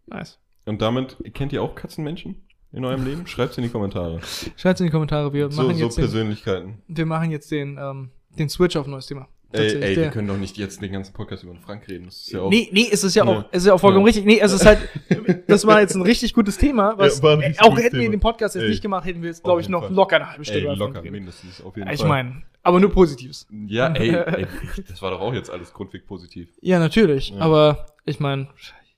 nice. 0.07 0.39
Und 0.65 0.81
damit, 0.81 1.17
kennt 1.33 1.51
ihr 1.53 1.61
auch 1.61 1.75
Katzenmenschen 1.75 2.47
in 2.71 2.85
eurem 2.85 3.03
Leben? 3.05 3.27
Schreibt's 3.27 3.57
in 3.57 3.63
die 3.63 3.69
Kommentare. 3.69 4.19
Schreibt's 4.55 4.79
in 4.81 4.87
die 4.87 4.91
Kommentare, 4.91 5.33
wir 5.33 5.51
So, 5.51 5.63
machen 5.63 5.75
so 5.77 5.83
jetzt 5.85 5.97
den, 5.97 6.01
Persönlichkeiten. 6.03 6.81
wir 6.87 7.05
machen 7.05 7.31
jetzt 7.31 7.51
den, 7.51 7.77
ähm, 7.79 8.09
den 8.39 8.49
Switch 8.49 8.75
auf 8.77 8.87
neues 8.87 9.07
Thema. 9.07 9.27
Ey, 9.53 9.81
ey, 9.81 9.95
wir 9.95 10.09
können 10.09 10.27
doch 10.27 10.37
nicht 10.37 10.57
jetzt 10.57 10.81
den 10.81 10.91
ganzen 10.91 11.13
Podcast 11.13 11.43
über 11.43 11.53
den 11.53 11.59
Frank 11.61 11.87
reden. 11.87 12.05
Das 12.05 12.17
ist 12.17 12.31
ja 12.31 12.41
auch. 12.41 12.49
Nee, 12.49 12.69
nee, 12.71 12.87
es 12.91 13.03
ist 13.03 13.15
ja 13.15 13.23
auch, 13.23 13.45
es 13.51 13.59
ist 13.63 13.67
ja 13.67 13.73
auch 13.73 13.79
vollkommen 13.79 14.03
Ja. 14.05 14.07
richtig. 14.07 14.25
Nee, 14.25 14.39
es 14.39 14.51
ist 14.51 14.65
halt, 14.65 14.79
das 15.47 15.65
war 15.67 15.79
jetzt 15.81 15.95
ein 15.95 16.01
richtig 16.01 16.33
gutes 16.33 16.57
Thema, 16.57 16.97
was, 16.97 17.21
Ja, 17.21 17.29
richtig 17.35 17.61
auch 17.61 17.77
hätten 17.77 17.93
wir 17.97 18.01
Thema. 18.01 18.11
den 18.11 18.19
Podcast 18.19 18.55
jetzt 18.55 18.63
Ey, 18.63 18.69
nicht 18.69 18.81
gemacht, 18.81 19.05
hätten 19.05 19.21
wir 19.21 19.29
jetzt, 19.29 19.43
glaube 19.43 19.61
ich, 19.61 19.69
noch 19.69 19.83
Fall. 19.83 19.93
locker 19.93 20.15
eine 20.17 20.29
halbe 20.31 20.43
Stunde 20.45 20.67
ey, 20.69 20.75
locker, 20.75 21.01
mindestens, 21.03 21.61
auf 21.61 21.75
jeden 21.77 21.89
Ich 21.91 21.99
Fall. 21.99 22.09
meine, 22.09 22.41
aber 22.63 22.79
nur 22.79 22.91
Positives. 22.91 23.47
Ja, 23.67 23.93
ey, 23.93 24.09
ey, 24.15 24.47
das 24.87 25.01
war 25.01 25.11
doch 25.11 25.21
auch 25.21 25.33
jetzt 25.33 25.49
alles 25.51 25.71
grundweg 25.73 26.07
positiv. 26.07 26.49
Ja, 26.61 26.79
natürlich. 26.79 27.29
Ja. 27.29 27.39
Aber 27.39 27.85
ich 28.05 28.19
meine, 28.19 28.47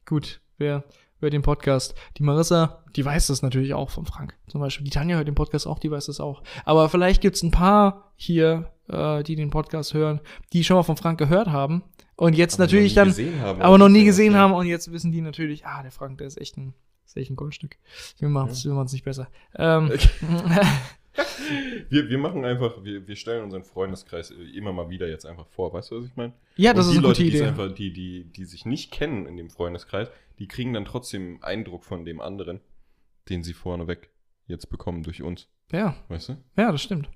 gut, 0.06 0.40
wer 0.58 0.84
hört 1.26 1.34
den 1.34 1.42
Podcast? 1.42 1.96
Die 2.18 2.24
Marissa, 2.24 2.84
die 2.96 3.04
weiß 3.04 3.28
das 3.28 3.42
natürlich 3.42 3.74
auch 3.74 3.90
von 3.90 4.06
Frank. 4.06 4.36
Zum 4.48 4.62
Beispiel. 4.62 4.86
Die 4.86 4.92
Tanja 4.92 5.18
hört 5.18 5.28
den 5.28 5.36
Podcast 5.36 5.68
auch, 5.68 5.80
die 5.80 5.92
weiß 5.92 6.06
das 6.06 6.20
auch. 6.20 6.44
Aber 6.64 6.88
vielleicht 6.90 7.22
gibt's 7.22 7.44
ein 7.44 7.52
paar 7.52 8.12
hier, 8.16 8.72
äh, 8.88 9.24
die 9.24 9.36
den 9.36 9.50
Podcast 9.50 9.94
hören, 9.94 10.22
die 10.54 10.64
schon 10.64 10.78
mal 10.78 10.84
von 10.84 10.98
Frank 10.98 11.18
gehört 11.20 11.48
haben. 11.48 11.84
Und 12.16 12.36
jetzt 12.36 12.56
Aber 12.56 12.64
natürlich 12.64 12.96
noch 12.96 13.04
nie 13.06 13.08
dann, 13.08 13.08
gesehen 13.10 13.42
haben, 13.42 13.62
aber 13.62 13.78
noch 13.78 13.90
nie 13.90 14.00
oder? 14.00 14.06
gesehen 14.06 14.34
Ja. 14.34 14.40
haben. 14.40 14.54
Und 14.54 14.68
jetzt 14.68 14.92
wissen 14.92 15.12
die 15.12 15.22
natürlich, 15.22 15.66
ah, 15.66 15.82
der 15.82 15.92
Frank, 15.92 16.18
der 16.20 16.28
ist 16.28 16.40
echt 16.40 16.56
ein, 16.58 16.74
ist 17.06 17.18
echt 17.18 17.30
ein 17.30 17.36
Goldstück. 17.36 17.76
Wir 18.20 18.30
machen's, 18.30 18.64
wir 18.64 18.74
machen's 18.74 18.94
nicht 18.94 19.04
besser. 19.04 19.28
Ähm, 19.56 19.92
Wir, 21.90 22.10
wir 22.10 22.18
machen 22.18 22.44
einfach, 22.46 22.84
wir, 22.84 23.08
wir 23.08 23.16
stellen 23.16 23.44
unseren 23.44 23.64
Freundeskreis 23.64 24.32
immer 24.32 24.74
mal 24.74 24.90
wieder 24.90 25.08
jetzt 25.08 25.26
einfach 25.26 25.46
vor. 25.48 25.72
Weißt 25.74 25.92
du, 25.92 26.00
was 26.00 26.06
ich 26.06 26.16
meine? 26.16 26.34
ja, 26.56 26.74
das 26.74 26.88
Und 26.88 26.92
ist 26.92 26.94
die 26.94 26.98
eine 27.00 27.08
Leute, 27.08 27.24
gute 27.24 27.36
Idee. 27.36 27.46
Einfach, 27.46 27.72
die, 27.74 27.94
die, 27.94 28.24
die 28.26 28.46
sich 28.46 28.66
nicht 28.66 28.92
kennen 28.92 29.26
in 29.26 29.38
dem 29.38 29.50
Freundeskreis, 29.50 30.10
die 30.40 30.48
kriegen 30.48 30.74
dann 30.74 30.86
trotzdem 30.86 31.22
einen 31.24 31.44
Eindruck 31.44 31.84
von 31.84 32.06
dem 32.06 32.22
anderen, 32.22 32.60
den 33.30 33.44
sie 33.44 33.54
vorneweg 33.54 34.10
jetzt 34.48 34.70
bekommen 34.70 35.04
durch 35.04 35.22
uns. 35.22 35.48
Ja, 35.72 35.96
Weißt 36.08 36.30
du? 36.30 36.38
ja, 36.58 36.72
das 36.72 36.82
stimmt. 36.82 37.10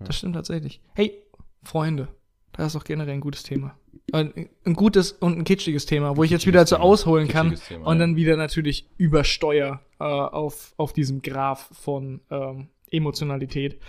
Ja. 0.00 0.06
Das 0.06 0.16
stimmt 0.18 0.34
tatsächlich. 0.34 0.80
Hey, 0.94 1.22
Freunde, 1.62 2.08
das 2.52 2.68
ist 2.68 2.76
doch 2.76 2.84
generell 2.84 3.14
ein 3.14 3.20
gutes 3.20 3.42
Thema. 3.42 3.78
Ein, 4.12 4.48
ein 4.64 4.74
gutes 4.74 5.12
und 5.12 5.38
ein 5.38 5.44
kitschiges 5.44 5.86
Thema, 5.86 6.16
wo 6.16 6.24
ich 6.24 6.30
jetzt 6.30 6.46
wieder 6.46 6.60
Kitschiges 6.60 6.80
so 6.80 6.84
ausholen 6.84 7.28
kann 7.28 7.50
Kitschiges 7.50 7.68
Thema, 7.68 7.86
und 7.86 7.96
ja. 7.96 8.00
dann 8.00 8.16
wieder 8.16 8.36
natürlich 8.36 8.88
übersteuer 8.96 9.80
äh, 10.00 10.04
auf, 10.04 10.74
auf 10.76 10.92
diesem 10.92 11.22
Graph 11.22 11.68
von 11.72 12.20
ähm, 12.30 12.68
Emotionalität. 12.90 13.80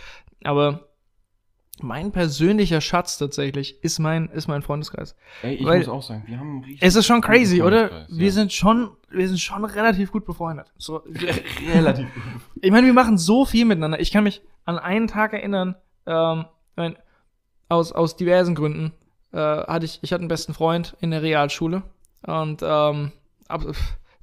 Aber 0.44 0.90
mein 1.82 2.12
persönlicher 2.12 2.82
Schatz 2.82 3.18
tatsächlich 3.18 3.84
ist 3.84 4.00
mein, 4.00 4.30
ist 4.30 4.48
mein 4.48 4.62
Freundeskreis. 4.62 5.16
Ey, 5.42 5.56
ich 5.56 5.66
Weil- 5.66 5.80
muss 5.80 5.90
auch 5.90 6.04
sagen, 6.04 6.24
wir 6.28 6.40
haben 6.40 6.60
richtig 6.60 6.82
Es 6.82 6.96
ist 6.96 7.06
schon 7.06 7.22
crazy, 7.22 7.62
oder? 7.62 8.06
Wir 8.10 8.28
ja. 8.28 8.32
sind 8.32 8.52
schon, 8.52 8.92
wir 9.10 9.28
sind 9.28 9.40
schon 9.40 9.64
relativ 9.66 10.12
gut 10.12 10.26
befreundet. 10.26 10.72
So, 10.78 11.04
relativ 11.74 12.14
gut. 12.14 12.24
ich 12.62 12.72
meine, 12.72 12.86
wir 12.86 12.94
machen 12.94 13.18
so 13.18 13.46
viel 13.46 13.66
miteinander. 13.66 14.00
Ich 14.00 14.12
kann 14.12 14.24
mich 14.24 14.42
an 14.66 14.78
einen 14.78 15.08
Tag 15.08 15.34
erinnern, 15.34 15.76
ähm, 16.06 16.46
mein, 16.76 16.96
aus, 17.70 17.92
aus 17.92 18.16
diversen 18.16 18.56
Gründen, 18.56 18.92
äh, 19.32 19.38
hatte 19.38 19.86
ich, 19.86 20.00
ich 20.02 20.12
hatte 20.12 20.22
einen 20.22 20.28
besten 20.28 20.54
Freund 20.54 20.98
in 21.02 21.12
der 21.12 21.22
Realschule 21.22 21.84
und 22.24 22.62
ähm, 22.64 23.12
ab, 23.48 23.64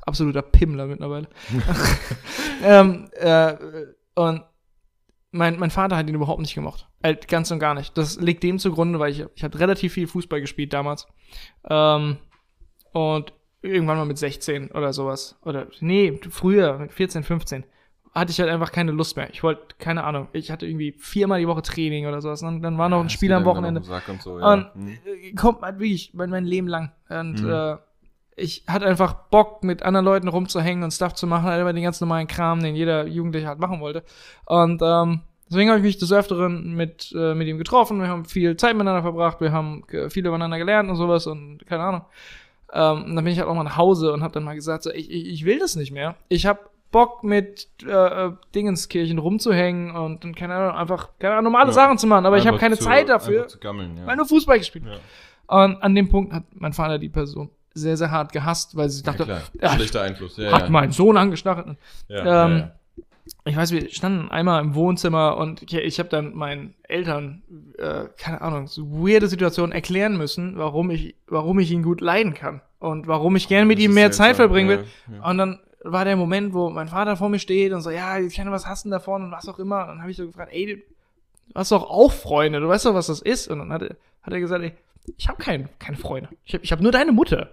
absoluter 0.02 0.42
Pimmler 0.42 0.86
mittlerweile. 0.86 1.28
ähm, 2.62 3.08
äh, 3.12 3.54
und 4.14 4.42
mein, 5.36 5.58
mein 5.58 5.70
Vater 5.70 5.96
hat 5.96 6.08
ihn 6.08 6.14
überhaupt 6.14 6.40
nicht 6.40 6.54
gemocht. 6.54 6.88
Halt 7.02 7.28
ganz 7.28 7.50
und 7.50 7.58
gar 7.58 7.74
nicht. 7.74 7.96
Das 7.96 8.20
liegt 8.20 8.42
dem 8.42 8.58
zugrunde, 8.58 8.98
weil 8.98 9.12
ich, 9.12 9.24
ich 9.34 9.44
habe 9.44 9.58
relativ 9.58 9.92
viel 9.92 10.06
Fußball 10.06 10.40
gespielt 10.40 10.72
damals. 10.72 11.06
Ähm, 11.68 12.16
und 12.92 13.32
irgendwann 13.62 13.96
mal 13.98 14.04
mit 14.06 14.18
16 14.18 14.70
oder 14.70 14.92
sowas. 14.92 15.38
Oder, 15.42 15.66
nee, 15.80 16.18
früher, 16.30 16.78
mit 16.78 16.92
14, 16.92 17.22
15, 17.24 17.64
hatte 18.14 18.30
ich 18.30 18.40
halt 18.40 18.50
einfach 18.50 18.72
keine 18.72 18.92
Lust 18.92 19.16
mehr. 19.16 19.28
Ich 19.30 19.42
wollte, 19.42 19.74
keine 19.78 20.04
Ahnung, 20.04 20.28
ich 20.32 20.50
hatte 20.50 20.66
irgendwie 20.66 20.94
viermal 20.98 21.40
die 21.40 21.48
Woche 21.48 21.62
Training 21.62 22.06
oder 22.06 22.20
sowas. 22.22 22.42
Und 22.42 22.62
dann 22.62 22.78
war 22.78 22.88
noch 22.88 23.00
ein 23.00 23.10
Spiel 23.10 23.32
am 23.32 23.44
Wochenende. 23.44 23.80
Und 24.08 24.22
so, 24.22 24.38
ja. 24.38 24.52
Und 24.52 24.74
Hm. 24.74 24.88
äh, 25.04 25.32
kommt 25.34 25.60
halt 25.62 25.78
wirklich 25.78 26.12
mein, 26.14 26.30
mein 26.30 26.44
Leben 26.46 26.68
lang. 26.68 26.92
Und 27.08 27.42
Mhm. 27.42 27.50
äh, 27.50 27.76
ich 28.38 28.64
hatte 28.68 28.86
einfach 28.86 29.14
Bock, 29.30 29.64
mit 29.64 29.82
anderen 29.82 30.04
Leuten 30.04 30.28
rumzuhängen 30.28 30.84
und 30.84 30.90
Stuff 30.92 31.14
zu 31.14 31.26
machen, 31.26 31.44
halt 31.46 31.60
immer 31.60 31.72
den 31.72 31.82
ganz 31.82 32.00
normalen 32.02 32.26
Kram, 32.26 32.62
den 32.62 32.76
jeder 32.76 33.06
Jugendliche 33.06 33.48
halt 33.48 33.58
machen 33.58 33.80
wollte. 33.80 34.04
Und 34.44 34.80
ähm, 34.84 35.20
deswegen 35.48 35.70
habe 35.70 35.78
ich 35.78 35.84
mich 35.84 35.98
des 35.98 36.12
Öfteren 36.12 36.74
mit, 36.74 37.12
äh, 37.16 37.34
mit 37.34 37.48
ihm 37.48 37.58
getroffen. 37.58 38.00
Wir 38.00 38.08
haben 38.08 38.24
viel 38.24 38.56
Zeit 38.56 38.74
miteinander 38.74 39.02
verbracht, 39.02 39.40
wir 39.40 39.52
haben 39.52 39.84
viel 40.08 40.26
übereinander 40.26 40.58
gelernt 40.58 40.88
und 40.90 40.96
sowas 40.96 41.26
und 41.26 41.66
keine 41.66 41.82
Ahnung. 41.82 42.02
Ähm, 42.72 43.04
und 43.04 43.16
dann 43.16 43.24
bin 43.24 43.32
ich 43.32 43.38
halt 43.38 43.48
auch 43.48 43.54
mal 43.54 43.62
nach 43.62 43.76
Hause 43.76 44.12
und 44.12 44.22
habe 44.22 44.34
dann 44.34 44.44
mal 44.44 44.54
gesagt, 44.54 44.82
so, 44.82 44.90
ich, 44.90 45.10
ich, 45.10 45.28
ich 45.28 45.44
will 45.44 45.58
das 45.58 45.76
nicht 45.76 45.92
mehr. 45.92 46.16
Ich 46.28 46.46
habe 46.46 46.60
Bock 46.90 47.24
mit 47.24 47.68
äh, 47.86 47.90
äh, 47.90 48.32
Dingenskirchen 48.54 49.18
rumzuhängen 49.18 49.94
und, 49.94 50.24
und 50.24 50.36
keine 50.36 50.54
Ahnung, 50.54 50.76
einfach 50.76 51.10
keine 51.18 51.34
Ahnung, 51.34 51.52
normale 51.52 51.68
Ja. 51.70 51.74
Sachen 51.74 51.98
zu 51.98 52.06
machen, 52.06 52.26
aber 52.26 52.38
ich 52.38 52.46
habe 52.46 52.58
keine 52.58 52.76
zu- 52.76 52.84
Zeit 52.84 53.08
dafür, 53.08 53.46
gammeln, 53.60 53.96
ja. 53.98 54.06
weil 54.06 54.16
nur 54.16 54.26
Fußball 54.26 54.58
gespielt. 54.58 54.84
ja. 54.86 54.96
Und 55.48 55.80
an 55.82 55.94
dem 55.94 56.08
Punkt 56.08 56.32
hat 56.32 56.42
mein 56.54 56.72
Vater 56.72 56.98
die 56.98 57.08
Person 57.08 57.50
sehr, 57.74 57.96
sehr 57.96 58.10
hart 58.10 58.32
gehasst, 58.32 58.76
weil 58.76 58.88
sie 58.88 59.02
dachte, 59.02 59.24
klar. 59.24 59.42
ja, 59.60 59.70
Schlechter 59.74 60.02
Einfluss. 60.02 60.38
Hat 60.38 60.62
ja. 60.62 60.68
mein 60.70 60.90
Sohn 60.92 61.16
angestachelt. 61.16 61.76
Ähm. 62.08 62.70
Ich 63.46 63.56
weiß, 63.56 63.70
wir 63.70 63.88
standen 63.90 64.28
einmal 64.30 64.60
im 64.60 64.74
Wohnzimmer 64.74 65.36
und 65.36 65.62
ich, 65.62 65.74
ich 65.74 65.98
habe 66.00 66.08
dann 66.08 66.34
meinen 66.34 66.74
Eltern, 66.82 67.42
äh, 67.78 68.06
keine 68.18 68.40
Ahnung, 68.40 68.66
so 68.66 68.90
weirde 68.90 69.28
Situationen 69.28 69.70
erklären 69.72 70.16
müssen, 70.16 70.58
warum 70.58 70.90
ich, 70.90 71.14
warum 71.28 71.60
ich 71.60 71.70
ihn 71.70 71.84
gut 71.84 72.00
leiden 72.00 72.34
kann 72.34 72.60
und 72.80 73.06
warum 73.06 73.36
ich 73.36 73.46
gerne 73.46 73.66
mit 73.66 73.78
Das 73.78 73.84
ihm 73.84 73.94
mehr 73.94 74.10
Zeit 74.10 74.34
verbringen 74.36 74.68
will. 74.68 74.84
ja, 75.08 75.16
ja. 75.16 75.30
Und 75.30 75.38
dann 75.38 75.60
war 75.84 76.04
der 76.04 76.16
Moment, 76.16 76.54
wo 76.54 76.70
mein 76.70 76.88
Vater 76.88 77.16
vor 77.16 77.28
mir 77.28 77.38
steht 77.38 77.72
und 77.72 77.82
so, 77.82 77.90
ja, 77.90 78.18
ich 78.18 78.34
kann 78.34 78.50
was 78.50 78.66
hassen 78.66 78.90
davon 78.90 79.22
und 79.22 79.30
was 79.30 79.48
auch 79.48 79.60
immer. 79.60 79.82
Und 79.82 79.88
dann 79.88 80.00
habe 80.00 80.10
ich 80.10 80.16
so 80.16 80.26
gefragt, 80.26 80.52
ey, 80.52 80.66
du 80.66 80.82
hast 81.54 81.70
doch 81.70 81.88
auch 81.88 82.12
Freunde, 82.12 82.58
du 82.60 82.68
weißt 82.68 82.86
doch, 82.86 82.94
was 82.94 83.06
das 83.06 83.20
ist. 83.20 83.46
Und 83.46 83.60
dann 83.60 83.72
hat 83.72 83.82
er, 83.82 83.96
hat 84.22 84.32
er 84.32 84.40
gesagt, 84.40 84.64
ey, 84.64 84.72
ich 85.16 85.28
habe 85.28 85.40
kein, 85.40 85.68
keine 85.78 85.96
Freunde. 85.96 86.30
Ich 86.44 86.54
habe 86.54 86.64
ich 86.64 86.72
hab 86.72 86.80
nur 86.80 86.90
deine 86.90 87.12
Mutter. 87.12 87.50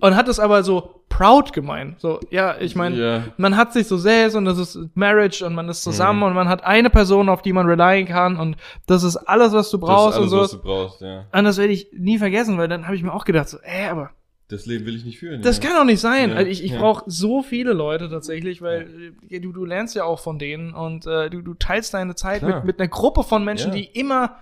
Und 0.00 0.16
hat 0.16 0.28
es 0.28 0.38
aber 0.40 0.62
so 0.62 1.02
proud 1.08 1.52
gemeint. 1.52 1.98
So, 2.00 2.20
ja, 2.30 2.56
ich 2.60 2.76
meine, 2.76 2.96
Ja. 2.96 3.22
man 3.36 3.56
hat 3.56 3.72
sich 3.72 3.86
so 3.86 3.96
selbst 3.96 4.34
und 4.36 4.44
das 4.44 4.58
ist 4.58 4.78
Marriage 4.94 5.44
und 5.44 5.54
man 5.54 5.68
ist 5.68 5.82
zusammen 5.82 6.18
Mhm. 6.20 6.24
und 6.26 6.32
man 6.34 6.48
hat 6.48 6.64
eine 6.64 6.90
Person, 6.90 7.28
auf 7.28 7.42
die 7.42 7.52
man 7.52 7.66
relyen 7.66 8.06
kann 8.06 8.36
und 8.36 8.56
das 8.86 9.02
ist 9.02 9.16
alles, 9.16 9.52
was 9.52 9.70
du 9.70 9.78
Das 9.78 9.86
brauchst 9.88 10.16
ist 10.18 10.22
alles, 10.22 10.32
und 10.32 10.38
was 10.40 10.50
so. 10.52 10.56
du 10.58 10.62
brauchst, 10.62 11.00
ja. 11.00 11.24
Und 11.32 11.44
das 11.44 11.58
werde 11.58 11.72
ich 11.72 11.88
nie 11.92 12.18
vergessen, 12.18 12.58
weil 12.58 12.68
dann 12.68 12.84
habe 12.86 12.94
ich 12.96 13.02
mir 13.02 13.12
auch 13.12 13.24
gedacht, 13.24 13.48
so, 13.48 13.58
ey, 13.62 13.88
aber 13.88 14.10
Das 14.48 14.64
Leben 14.66 14.86
will 14.86 14.96
ich 14.96 15.04
nicht 15.04 15.18
führen. 15.18 15.42
das 15.42 15.58
ja. 15.58 15.64
kann 15.64 15.76
doch 15.76 15.84
nicht 15.84 16.00
sein. 16.00 16.30
Ja, 16.30 16.36
Also 16.36 16.50
ich 16.50 16.62
ich 16.64 16.72
ja. 16.72 16.78
brauche 16.78 17.04
so 17.06 17.42
viele 17.42 17.72
Leute 17.72 18.08
tatsächlich, 18.08 18.62
weil 18.62 19.12
äh, 19.28 19.40
du, 19.40 19.52
du 19.52 19.64
lernst 19.64 19.94
ja 19.94 20.04
auch 20.04 20.20
von 20.20 20.38
denen 20.38 20.72
und 20.72 21.06
äh, 21.06 21.28
du, 21.30 21.42
du 21.42 21.54
teilst 21.54 21.94
deine 21.94 22.14
Zeit 22.14 22.40
Klar. 22.40 22.56
mit, 22.56 22.64
mit 22.64 22.80
einer 22.80 22.88
Gruppe 22.88 23.24
von 23.24 23.44
Menschen, 23.44 23.72
die 23.72 23.84
immer, 23.84 24.36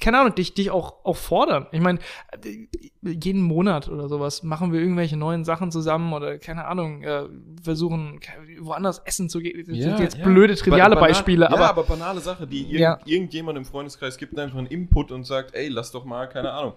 keine 0.00 0.20
Ahnung, 0.20 0.34
dich, 0.34 0.54
dich 0.54 0.70
auch, 0.70 1.04
auch 1.04 1.16
fordern. 1.16 1.66
Ich 1.72 1.80
meine, 1.80 1.98
jeden 3.02 3.42
Monat 3.42 3.88
oder 3.88 4.08
sowas 4.08 4.42
machen 4.42 4.72
wir 4.72 4.80
irgendwelche 4.80 5.16
neuen 5.16 5.44
Sachen 5.44 5.70
zusammen 5.70 6.12
oder 6.12 6.38
keine 6.38 6.66
Ahnung, 6.66 7.02
äh, 7.02 7.24
versuchen 7.62 8.20
woanders 8.60 9.00
essen 9.04 9.28
zu 9.28 9.40
gehen. 9.40 9.64
Das 9.66 9.76
sind 9.76 9.98
jetzt 9.98 10.18
ja. 10.18 10.24
blöde, 10.24 10.54
triviale 10.54 10.94
Ba- 10.94 11.00
banal- 11.00 11.08
Beispiele, 11.08 11.44
ja, 11.46 11.50
aber, 11.50 11.68
aber 11.70 11.82
banale 11.84 12.20
Sache, 12.20 12.46
die 12.46 12.62
irgend, 12.62 12.80
Ja. 12.80 12.98
irgendjemand 13.04 13.58
im 13.58 13.64
Freundeskreis 13.64 14.16
gibt 14.18 14.38
einfach 14.38 14.58
einen 14.58 14.66
Input 14.68 15.10
und 15.12 15.24
sagt, 15.24 15.54
ey, 15.54 15.68
lass 15.68 15.90
doch 15.92 16.04
mal, 16.04 16.26
keine 16.28 16.52
Ahnung, 16.52 16.74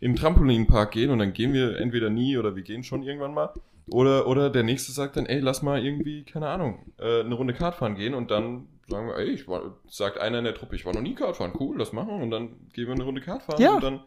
in 0.00 0.12
den 0.12 0.16
Trampolinpark 0.16 0.90
gehen 0.90 1.10
und 1.10 1.20
dann 1.20 1.32
gehen 1.32 1.52
wir 1.52 1.78
entweder 1.78 2.10
nie 2.10 2.36
oder 2.36 2.56
wir 2.56 2.62
gehen 2.62 2.82
schon 2.82 3.02
irgendwann 3.02 3.34
mal. 3.34 3.50
Oder, 3.90 4.26
oder 4.28 4.48
der 4.50 4.62
nächste 4.62 4.92
sagt 4.92 5.16
dann, 5.16 5.26
ey, 5.26 5.40
lass 5.40 5.62
mal 5.62 5.84
irgendwie, 5.84 6.22
keine 6.22 6.48
Ahnung, 6.48 6.78
äh, 6.98 7.20
eine 7.20 7.34
Runde 7.34 7.52
Kart 7.52 7.74
fahren 7.74 7.94
gehen 7.96 8.14
und 8.14 8.30
dann 8.30 8.66
sagen 8.92 9.08
wir, 9.08 9.16
ey, 9.16 9.30
ich 9.30 9.48
war, 9.48 9.76
sagt 9.88 10.18
einer 10.18 10.38
in 10.38 10.44
der 10.44 10.54
Truppe, 10.54 10.76
ich 10.76 10.84
war 10.86 10.94
noch 10.94 11.02
nie 11.02 11.14
Kart 11.14 11.36
fahren, 11.36 11.52
cool, 11.58 11.76
lass 11.78 11.92
machen 11.92 12.22
und 12.22 12.30
dann 12.30 12.50
gehen 12.72 12.86
wir 12.86 12.92
eine 12.94 13.04
Runde 13.04 13.20
Kart 13.20 13.42
fahren 13.42 13.60
Ja. 13.60 13.74
und 13.74 13.82
dann, 13.84 14.00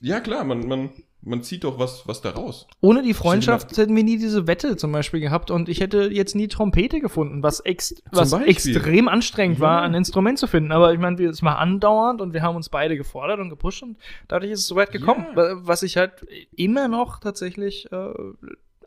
ja 0.00 0.20
klar, 0.20 0.44
man, 0.44 0.66
man, 0.66 0.90
man 1.22 1.42
zieht 1.42 1.64
doch 1.64 1.78
was, 1.78 2.08
was 2.08 2.22
da 2.22 2.30
raus. 2.30 2.66
ohne 2.80 3.02
die 3.02 3.12
Freundschaft 3.12 3.76
hätten 3.76 3.94
wir 3.94 4.02
nie 4.02 4.16
diese 4.16 4.46
Wette 4.46 4.76
zum 4.78 4.90
Beispiel 4.90 5.20
gehabt 5.20 5.50
und 5.50 5.68
ich 5.68 5.80
hätte 5.80 6.08
jetzt 6.10 6.34
nie 6.34 6.48
Trompete 6.48 6.98
gefunden, 7.00 7.42
was, 7.42 7.60
ex 7.60 7.94
was 8.10 8.32
extrem 8.32 9.06
anstrengend 9.06 9.58
Ja. 9.58 9.64
war, 9.64 9.82
ein 9.82 9.92
Instrument 9.92 10.38
zu 10.38 10.46
finden. 10.46 10.72
Aber 10.72 10.94
ich 10.94 10.98
meine, 10.98 11.18
wir- 11.18 11.28
es 11.28 11.42
war 11.42 11.58
andauernd 11.58 12.22
und 12.22 12.32
wir 12.32 12.40
haben 12.42 12.56
uns 12.56 12.70
beide 12.70 12.96
gefordert 12.96 13.38
und 13.38 13.50
gepusht 13.50 13.82
und 13.82 13.98
dadurch 14.28 14.50
ist 14.50 14.60
es 14.60 14.66
so 14.66 14.76
weit 14.76 14.92
gekommen. 14.92 15.26
Ja. 15.30 15.36
Wa- 15.36 15.56
Was 15.64 15.82
ich 15.82 15.98
halt 15.98 16.12
immer 16.56 16.88
noch 16.88 17.20
tatsächlich 17.20 17.92
äh, 17.92 18.12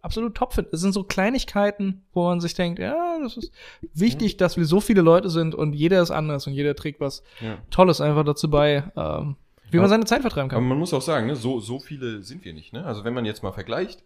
absolut 0.04 0.36
top 0.36 0.54
finde. 0.54 0.70
Es 0.74 0.82
sind 0.82 0.92
so 0.94 1.04
Kleinigkeiten, 1.04 2.04
wo 2.14 2.26
man 2.26 2.40
sich 2.42 2.54
denkt, 2.54 2.78
ja, 2.80 3.18
das 3.22 3.38
ist 3.38 3.52
wichtig, 3.94 4.38
dass 4.38 4.58
wir 4.58 4.66
so 4.66 4.80
viele 4.80 5.02
Leute 5.02 5.30
sind 5.30 5.56
und 5.56 5.74
jeder 5.74 6.02
ist 6.02 6.12
anders 6.12 6.46
und 6.46 6.54
jeder 6.54 6.76
trägt 6.76 7.00
was 7.00 7.24
Ja. 7.42 7.58
Tolles 7.72 8.00
einfach 8.02 8.24
dazu 8.24 8.50
bei, 8.50 8.84
ähm, 8.96 9.38
wie 9.72 9.78
man 9.78 9.86
Aber- 9.86 9.90
seine 9.90 10.06
Zeit 10.06 10.22
vertreiben 10.22 10.52
Aber 10.52 10.60
kann. 10.60 10.68
man 10.68 10.78
muss 10.78 10.94
auch 10.94 11.02
sagen, 11.02 11.26
ne, 11.28 11.36
so, 11.36 11.60
so 11.60 11.80
viele 11.80 12.22
sind 12.22 12.46
wir 12.46 12.54
nicht. 12.54 12.74
Ne? 12.74 12.86
Also 12.86 13.04
wenn 13.04 13.14
man 13.16 13.26
jetzt 13.26 13.42
mal 13.42 13.52
vergleicht, 13.54 14.04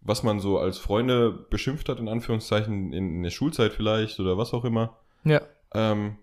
was 0.00 0.22
man 0.22 0.40
so 0.40 0.58
als 0.58 0.78
Freunde 0.78 1.30
beschimpft 1.30 1.88
hat, 1.88 1.98
in 2.00 2.08
Anführungszeichen, 2.08 2.92
in, 2.92 3.16
in 3.16 3.22
der 3.22 3.30
Schulzeit 3.30 3.72
vielleicht 3.72 4.18
oder 4.20 4.36
was 4.36 4.52
auch 4.52 4.64
immer, 4.64 4.96
Ja. 5.24 5.40
ähm, 5.72 6.16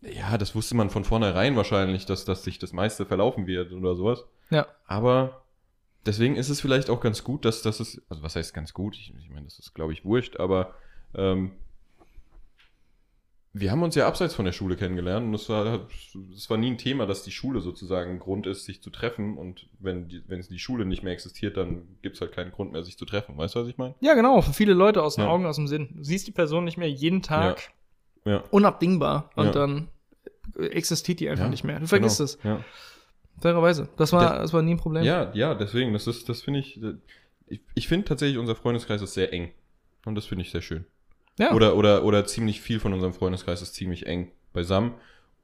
ja, 0.00 0.38
das 0.38 0.54
wusste 0.54 0.76
man 0.76 0.90
von 0.90 1.04
vornherein 1.04 1.56
wahrscheinlich, 1.56 2.06
dass, 2.06 2.24
dass 2.24 2.44
sich 2.44 2.58
das 2.60 2.72
meiste 2.72 3.04
verlaufen 3.04 3.46
wird 3.48 3.72
oder 3.72 3.96
sowas. 3.96 4.24
Ja. 4.50 4.66
Aber 4.86 5.42
deswegen 6.06 6.36
ist 6.36 6.48
es 6.48 6.60
vielleicht 6.60 6.90
auch 6.90 7.00
ganz 7.00 7.24
gut, 7.24 7.44
dass 7.44 7.62
das 7.62 7.80
ist, 7.80 8.02
also 8.08 8.22
was 8.22 8.36
heißt 8.36 8.54
ganz 8.54 8.72
gut? 8.72 8.96
Ich, 8.96 9.14
ich 9.18 9.30
meine, 9.30 9.44
das 9.44 9.58
ist, 9.58 9.74
glaube 9.74 9.92
ich, 9.92 10.04
wurscht, 10.04 10.38
aber 10.38 10.74
ähm, 11.14 11.52
wir 13.54 13.70
haben 13.72 13.82
uns 13.82 13.94
ja 13.94 14.06
abseits 14.06 14.34
von 14.34 14.44
der 14.44 14.52
Schule 14.52 14.76
kennengelernt 14.76 15.26
und 15.26 15.34
es 15.34 15.48
war, 15.48 15.88
es 16.34 16.48
war 16.50 16.58
nie 16.58 16.70
ein 16.70 16.78
Thema, 16.78 17.06
dass 17.06 17.22
die 17.22 17.30
Schule 17.32 17.60
sozusagen 17.60 18.10
ein 18.12 18.18
Grund 18.18 18.46
ist, 18.46 18.64
sich 18.66 18.82
zu 18.82 18.90
treffen 18.90 19.36
und 19.36 19.68
wenn 19.80 20.08
die, 20.08 20.22
wenn 20.28 20.40
die 20.42 20.58
Schule 20.58 20.84
nicht 20.84 21.02
mehr 21.02 21.12
existiert, 21.12 21.56
dann 21.56 21.82
gibt 22.02 22.16
es 22.16 22.20
halt 22.20 22.32
keinen 22.32 22.52
Grund 22.52 22.72
mehr, 22.72 22.84
sich 22.84 22.98
zu 22.98 23.04
treffen. 23.04 23.36
Weißt 23.36 23.54
du, 23.54 23.60
was 23.60 23.68
ich 23.68 23.78
meine? 23.78 23.94
Ja, 24.00 24.14
genau, 24.14 24.42
für 24.42 24.52
viele 24.52 24.74
Leute 24.74 25.02
aus 25.02 25.16
den 25.16 25.24
Ja. 25.24 25.30
Augen, 25.30 25.46
aus 25.46 25.56
dem 25.56 25.66
Sinn. 25.66 25.88
Du 25.96 26.04
siehst 26.04 26.26
die 26.26 26.32
Person 26.32 26.64
nicht 26.64 26.76
mehr 26.76 26.90
jeden 26.90 27.22
Tag 27.22 27.72
Ja. 28.24 28.44
unabdingbar 28.50 29.30
und 29.34 29.46
Ja. 29.46 29.52
dann 29.52 29.88
existiert 30.58 31.18
die 31.20 31.28
einfach 31.28 31.44
Ja, 31.44 31.50
nicht 31.50 31.64
mehr. 31.64 31.80
Du 31.80 31.86
vergisst 31.86 32.18
genau. 32.18 32.24
es, 32.26 32.38
Ja. 32.44 32.64
Fairerweise. 33.40 33.88
Das 33.96 34.12
war, 34.12 34.30
Der- 34.32 34.42
das 34.42 34.52
war 34.52 34.62
nie 34.62 34.72
ein 34.74 34.78
Problem. 34.78 35.02
Ja, 35.04 35.30
ja, 35.34 35.54
deswegen, 35.54 35.92
das 35.92 36.06
ist, 36.06 36.28
das 36.28 36.42
finde 36.42 36.60
ich, 36.60 36.80
ich, 37.46 37.60
ich 37.74 37.88
finde 37.88 38.06
tatsächlich, 38.06 38.38
unser 38.38 38.54
Freundeskreis 38.54 39.02
ist 39.02 39.14
sehr 39.14 39.32
eng. 39.32 39.50
Und 40.04 40.14
das 40.14 40.26
finde 40.26 40.42
ich 40.42 40.50
sehr 40.50 40.62
schön. 40.62 40.84
Ja. 41.38 41.52
Oder, 41.52 41.76
oder, 41.76 42.04
oder 42.04 42.24
ziemlich 42.26 42.60
viel 42.60 42.80
von 42.80 42.92
unserem 42.92 43.12
Freundeskreis 43.14 43.62
ist 43.62 43.74
ziemlich 43.74 44.06
eng 44.06 44.32
beisammen. 44.52 44.94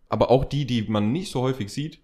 Aber 0.09 0.31
auch 0.31 0.45
die, 0.45 0.67
die 0.67 0.83
man 0.83 1.13
nicht 1.13 1.31
so 1.31 1.41
häufig 1.43 1.73
sieht, 1.73 2.01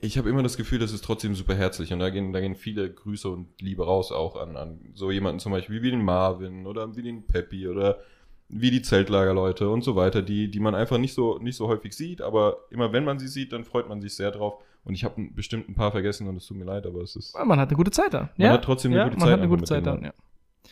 ich 0.00 0.16
habe 0.16 0.30
immer 0.30 0.42
das 0.44 0.56
Gefühl, 0.56 0.78
das 0.78 0.92
ist 0.92 1.02
trotzdem 1.04 1.34
super 1.34 1.54
herzlich. 1.56 1.92
Und 1.92 1.98
da 1.98 2.10
gehen, 2.10 2.32
da 2.32 2.40
gehen 2.40 2.54
viele 2.54 2.92
Grüße 2.92 3.28
und 3.28 3.48
Liebe 3.60 3.84
raus 3.84 4.12
auch 4.12 4.36
an, 4.36 4.56
an 4.56 4.78
so 4.94 5.10
jemanden 5.10 5.40
zum 5.40 5.50
Beispiel 5.52 5.82
wie 5.82 5.90
den 5.90 6.04
Marvin 6.04 6.66
oder 6.66 6.94
wie 6.96 7.02
den 7.02 7.26
Peppi 7.26 7.66
oder 7.68 7.98
wie 8.48 8.70
die 8.70 8.80
Zeltlagerleute 8.82 9.68
und 9.68 9.82
so 9.82 9.96
weiter, 9.96 10.22
die, 10.22 10.50
die 10.50 10.60
man 10.60 10.74
einfach 10.74 10.98
nicht 10.98 11.14
so, 11.14 11.38
nicht 11.38 11.56
so 11.56 11.66
häufig 11.68 11.92
sieht, 11.94 12.22
aber 12.22 12.58
immer 12.70 12.92
wenn 12.92 13.04
man 13.04 13.18
sie 13.18 13.28
sieht, 13.28 13.52
dann 13.52 13.64
freut 13.64 13.88
man 13.88 14.00
sich 14.00 14.14
sehr 14.14 14.30
drauf. 14.30 14.62
Und 14.88 14.94
ich 14.94 15.04
habe 15.04 15.28
bestimmt 15.34 15.68
ein 15.68 15.74
paar 15.74 15.92
vergessen 15.92 16.26
und 16.28 16.36
es 16.36 16.46
tut 16.46 16.56
mir 16.56 16.64
leid, 16.64 16.86
aber 16.86 17.02
es 17.02 17.14
ist. 17.14 17.36
Man 17.38 17.60
hat 17.60 17.68
eine 17.68 17.76
gute 17.76 17.90
Zeit 17.90 18.14
da. 18.14 18.20
Man 18.36 18.46
ja? 18.46 18.52
hat 18.52 18.64
trotzdem 18.64 18.90
eine 18.92 19.00
ja, 19.00 19.04
gute 19.04 19.18
man 19.18 19.26
Zeit 19.26 19.32
hat 19.34 19.40
eine 19.40 19.48
gute 19.48 19.64
Zeit 19.64 19.86
da. 19.86 19.94
Ja. 19.98 20.12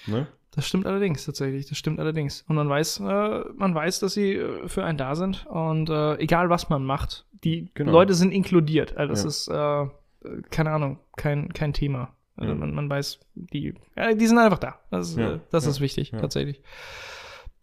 Ne? 0.06 0.26
Das 0.52 0.66
stimmt 0.66 0.86
allerdings, 0.86 1.26
tatsächlich. 1.26 1.66
Das 1.68 1.76
stimmt 1.76 2.00
allerdings. 2.00 2.42
Und 2.48 2.56
man 2.56 2.66
weiß, 2.68 3.00
äh, 3.00 3.40
man 3.56 3.74
weiß, 3.74 4.00
dass 4.00 4.14
sie 4.14 4.32
äh, 4.36 4.68
für 4.68 4.84
einen 4.84 4.96
da 4.96 5.14
sind. 5.14 5.44
Und 5.46 5.90
äh, 5.90 6.16
egal, 6.16 6.48
was 6.48 6.70
man 6.70 6.82
macht, 6.84 7.26
die 7.44 7.68
Genau. 7.74 7.92
Leute 7.92 8.14
sind 8.14 8.32
inkludiert. 8.32 8.96
Also 8.96 9.12
das 9.12 9.46
Ja. 9.48 9.82
ist, 9.84 10.28
äh, 10.28 10.42
keine 10.50 10.70
Ahnung, 10.70 10.98
kein, 11.16 11.52
kein 11.52 11.74
Thema. 11.74 12.14
Also 12.36 12.52
Ja. 12.54 12.58
man, 12.58 12.74
man 12.74 12.88
weiß, 12.88 13.20
die, 13.34 13.74
ja, 13.96 14.14
die 14.14 14.26
sind 14.26 14.38
einfach 14.38 14.58
da. 14.58 14.80
Das, 14.90 15.14
äh, 15.16 15.40
das 15.50 15.66
ist 15.66 15.80
wichtig, 15.80 16.10
tatsächlich. 16.12 16.62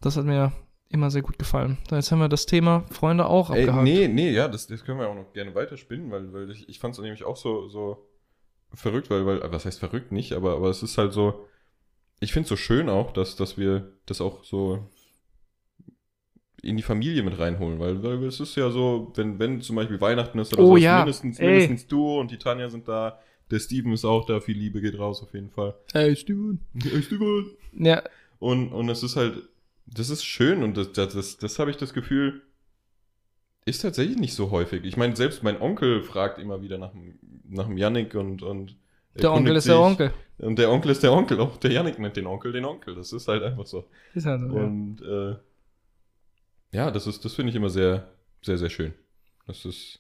Das 0.01 0.15
hat 0.17 0.25
mir 0.25 0.51
immer 0.93 1.09
sehr 1.11 1.21
gut 1.21 1.37
gefallen. 1.39 1.77
So, 1.89 1.95
Jetzt 1.95 2.11
haben 2.11 2.19
wir 2.19 2.29
das 2.29 2.45
Thema 2.45 2.85
Freunde 2.91 3.25
auch 3.25 3.49
Ey, 3.49 3.61
abgehakt. 3.63 3.83
nee, 3.83 4.07
nee, 4.07 4.31
ja, 4.31 4.47
das, 4.47 4.67
das 4.67 4.83
können 4.85 4.99
wir 4.99 5.09
auch 5.09 5.15
noch 5.15 5.33
gerne 5.33 5.53
weiterspinnen, 5.55 6.11
weil, 6.11 6.31
weil 6.33 6.51
ich, 6.51 6.69
ich 6.69 6.79
fand 6.79 6.93
es 6.95 7.01
nämlich 7.01 7.23
auch 7.23 7.35
so, 7.37 7.67
so 7.67 8.07
verrückt, 8.73 9.09
weil, 9.09 9.25
weil, 9.25 9.41
was 9.51 9.65
heißt 9.65 9.79
verrückt 9.79 10.11
nicht, 10.11 10.33
aber, 10.33 10.55
aber 10.55 10.69
es 10.69 10.83
ist 10.83 10.97
halt 10.97 11.13
so, 11.13 11.45
ich 12.19 12.31
finde 12.31 12.43
es 12.45 12.49
so 12.49 12.55
schön 12.55 12.89
auch, 12.89 13.11
dass, 13.11 13.35
dass 13.35 13.57
wir 13.57 13.91
das 14.05 14.21
auch 14.21 14.43
so 14.43 14.87
in 16.61 16.77
die 16.77 16.83
Familie 16.83 17.23
mit 17.23 17.37
reinholen, 17.39 17.79
weil, 17.79 18.01
weil 18.03 18.23
es 18.23 18.39
ist 18.39 18.55
ja 18.55 18.69
so, 18.69 19.11
wenn, 19.15 19.37
wenn 19.39 19.59
zum 19.61 19.75
Beispiel 19.75 19.99
Weihnachten 19.99 20.39
ist 20.39 20.53
oder 20.53 20.63
Oh 20.63 20.77
so, 20.77 20.77
ja, 20.77 20.99
mindestens, 20.99 21.39
ey. 21.39 21.47
mindestens 21.47 21.87
du 21.87 22.19
und 22.19 22.31
die 22.31 22.37
Tanja 22.37 22.69
sind 22.69 22.87
da, 22.87 23.19
der 23.51 23.59
Steven 23.59 23.91
ist 23.91 24.05
auch 24.05 24.25
da, 24.25 24.39
viel 24.39 24.57
Liebe 24.57 24.79
geht 24.79 24.97
raus 24.97 25.21
auf 25.21 25.33
jeden 25.33 25.49
Fall. 25.49 25.75
Ey, 25.93 26.15
Steven. 26.15 26.59
Hey, 26.81 27.01
Steven! 27.01 27.51
Ja, 27.73 28.01
Und, 28.39 28.71
und 28.71 28.87
es 28.89 29.03
ist 29.03 29.17
halt, 29.17 29.41
das 29.85 30.09
ist 30.09 30.23
schön 30.23 30.63
und 30.63 30.77
das, 30.77 30.91
das, 30.93 31.13
das, 31.13 31.37
das 31.37 31.59
habe 31.59 31.71
ich 31.71 31.77
das 31.77 31.93
Gefühl, 31.93 32.41
ist 33.65 33.81
tatsächlich 33.81 34.17
nicht 34.17 34.33
so 34.33 34.51
häufig. 34.51 34.83
Ich 34.83 34.97
meine, 34.97 35.15
selbst 35.15 35.43
mein 35.43 35.61
Onkel 35.61 36.03
fragt 36.03 36.37
immer 36.39 36.61
wieder 36.61 36.77
nach, 36.77 36.91
dem- 36.91 37.19
nach 37.47 37.67
dem 37.67 37.77
Yannick 37.77 38.15
und, 38.15 38.41
und 38.43 38.75
der 39.15 39.31
Onkel 39.31 39.55
ist 39.55 39.67
der. 39.67 39.79
Onkel. 39.79 40.13
Und 40.39 40.57
der 40.57 40.71
Onkel 40.71 40.91
ist 40.91 41.03
der 41.03 41.13
Onkel. 41.13 41.39
Auch 41.39 41.57
der 41.57 41.71
Yannick 41.71 41.99
nennt 41.99 42.17
den 42.17 42.25
Onkel 42.27 42.51
den 42.51 42.65
Onkel. 42.65 42.95
Das 42.95 43.13
ist 43.13 43.27
halt 43.27 43.43
einfach 43.43 43.65
so. 43.67 43.87
Ist 44.15 44.25
halt 44.25 44.41
so, 44.41 44.47
ja. 44.47 44.63
Und 44.63 45.01
äh, 45.01 45.35
ja, 46.75 46.89
das 46.91 47.05
ist, 47.07 47.23
das 47.23 47.33
finde 47.35 47.51
ich 47.51 47.55
immer 47.55 47.69
sehr, 47.69 48.09
sehr, 48.41 48.57
sehr 48.57 48.69
schön. 48.69 48.93
Das 49.45 49.63
ist, 49.65 49.99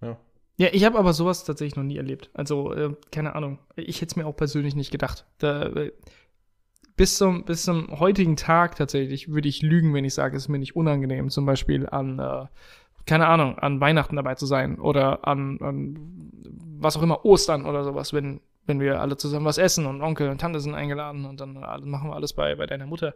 ja. 0.00 0.18
Ja, 0.56 0.68
ich 0.72 0.84
habe 0.84 0.98
aber 0.98 1.12
sowas 1.12 1.44
tatsächlich 1.44 1.76
noch 1.76 1.82
nie 1.82 1.96
erlebt. 1.96 2.30
Also, 2.34 2.72
äh, 2.72 2.94
keine 3.10 3.34
Ahnung. 3.34 3.58
Ich 3.76 3.96
hätte 4.00 4.12
es 4.12 4.16
mir 4.16 4.26
auch 4.26 4.36
persönlich 4.36 4.74
nicht 4.74 4.90
gedacht. 4.90 5.24
Da, 5.38 5.64
äh, 5.66 5.92
bis, 6.96 7.16
zum, 7.16 7.44
bis 7.44 7.64
zum 7.64 7.98
heutigen 7.98 8.36
Tag 8.36 8.76
tatsächlich 8.76 9.28
würde 9.28 9.48
ich 9.48 9.62
lügen, 9.62 9.94
wenn 9.94 10.04
ich 10.04 10.14
sage, 10.14 10.36
es 10.36 10.44
ist 10.44 10.48
mir 10.48 10.58
nicht 10.58 10.76
unangenehm, 10.76 11.30
zum 11.30 11.46
Beispiel 11.46 11.88
an, 11.88 12.18
äh, 12.18 12.46
keine 13.06 13.26
Ahnung, 13.26 13.58
an 13.58 13.80
Weihnachten 13.80 14.16
dabei 14.16 14.34
zu 14.34 14.46
sein 14.46 14.78
oder 14.78 15.26
an, 15.26 15.58
an 15.60 15.96
was 16.78 16.96
auch 16.96 17.02
immer, 17.02 17.24
Ostern 17.24 17.66
oder 17.66 17.84
sowas, 17.84 18.12
wenn, 18.12 18.40
wenn 18.66 18.80
wir 18.80 19.00
alle 19.00 19.16
zusammen 19.16 19.46
was 19.46 19.58
essen 19.58 19.86
und 19.86 20.02
Onkel 20.02 20.28
und 20.28 20.40
Tante 20.40 20.60
sind 20.60 20.74
eingeladen 20.74 21.24
und 21.24 21.40
dann 21.40 21.54
machen 21.54 22.10
wir 22.10 22.14
alles 22.14 22.32
bei, 22.32 22.54
bei 22.54 22.66
deiner 22.66 22.86
Mutter. 22.86 23.14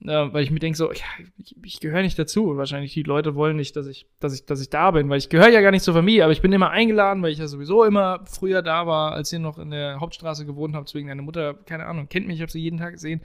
Äh, 0.00 0.32
weil 0.32 0.44
ich 0.44 0.50
mir 0.50 0.60
denke 0.60 0.76
so, 0.76 0.92
ja, 0.92 1.04
ich, 1.38 1.56
ich 1.62 1.80
gehöre 1.80 2.02
nicht 2.02 2.18
dazu. 2.18 2.56
Wahrscheinlich 2.56 2.94
die 2.94 3.02
Leute 3.02 3.34
wollen 3.34 3.56
nicht, 3.56 3.74
dass 3.76 3.86
ich, 3.86 4.06
dass 4.20 4.34
ich, 4.34 4.46
dass 4.46 4.60
ich 4.60 4.70
da 4.70 4.92
bin, 4.92 5.08
weil 5.08 5.18
ich 5.18 5.28
gehöre 5.28 5.48
ja 5.48 5.60
gar 5.60 5.72
nicht 5.72 5.82
zur 5.82 5.94
Familie, 5.94 6.24
aber 6.24 6.32
ich 6.32 6.42
bin 6.42 6.52
immer 6.52 6.70
eingeladen, 6.70 7.22
weil 7.22 7.32
ich 7.32 7.38
ja 7.38 7.48
sowieso 7.48 7.84
immer 7.84 8.24
früher 8.26 8.62
da 8.62 8.86
war, 8.86 9.12
als 9.12 9.32
ihr 9.32 9.40
noch 9.40 9.58
in 9.58 9.70
der 9.70 10.00
Hauptstraße 10.00 10.46
gewohnt 10.46 10.76
habt, 10.76 10.94
wegen 10.94 11.08
deiner 11.08 11.22
Mutter, 11.22 11.54
keine 11.54 11.86
Ahnung, 11.86 12.08
kennt 12.08 12.26
mich, 12.26 12.36
ich 12.36 12.42
habe 12.42 12.52
sie 12.52 12.60
jeden 12.60 12.78
Tag 12.78 12.92
gesehen. 12.92 13.22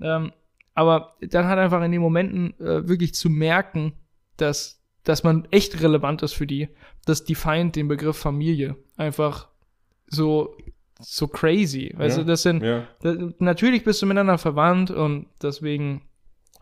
Ähm, 0.00 0.32
aber 0.74 1.16
dann 1.20 1.46
halt 1.46 1.58
einfach 1.58 1.82
in 1.82 1.92
den 1.92 2.00
Momenten 2.00 2.58
äh, 2.60 2.88
wirklich 2.88 3.14
zu 3.14 3.30
merken, 3.30 3.94
dass, 4.36 4.80
dass 5.04 5.24
man 5.24 5.46
echt 5.50 5.80
relevant 5.82 6.22
ist 6.22 6.34
für 6.34 6.46
die, 6.46 6.68
dass 7.04 7.24
die 7.24 7.36
den 7.72 7.88
Begriff 7.88 8.16
Familie 8.16 8.76
einfach 8.96 9.48
so, 10.06 10.56
so 10.98 11.28
crazy. 11.28 11.92
Weißt 11.96 12.18
Ja, 12.18 12.24
du, 12.24 12.28
das 12.28 12.42
sind, 12.42 12.62
Ja, 12.62 12.84
da, 13.02 13.14
natürlich 13.38 13.84
bist 13.84 14.02
du 14.02 14.06
miteinander 14.06 14.38
verwandt 14.38 14.90
und 14.90 15.26
deswegen 15.42 16.02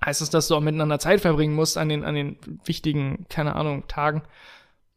heißt 0.05 0.23
es, 0.23 0.31
dass 0.31 0.49
du 0.49 0.55
auch 0.57 0.61
miteinander 0.61 0.99
Zeit 0.99 1.21
verbringen 1.21 1.55
musst 1.55 1.79
an 1.79 1.89
den, 1.89 2.05
an 2.05 2.15
den 2.15 2.37
wichtigen, 2.65 3.27
keine 3.29 3.57
Ahnung, 3.57 3.85
Tagen. 3.89 4.23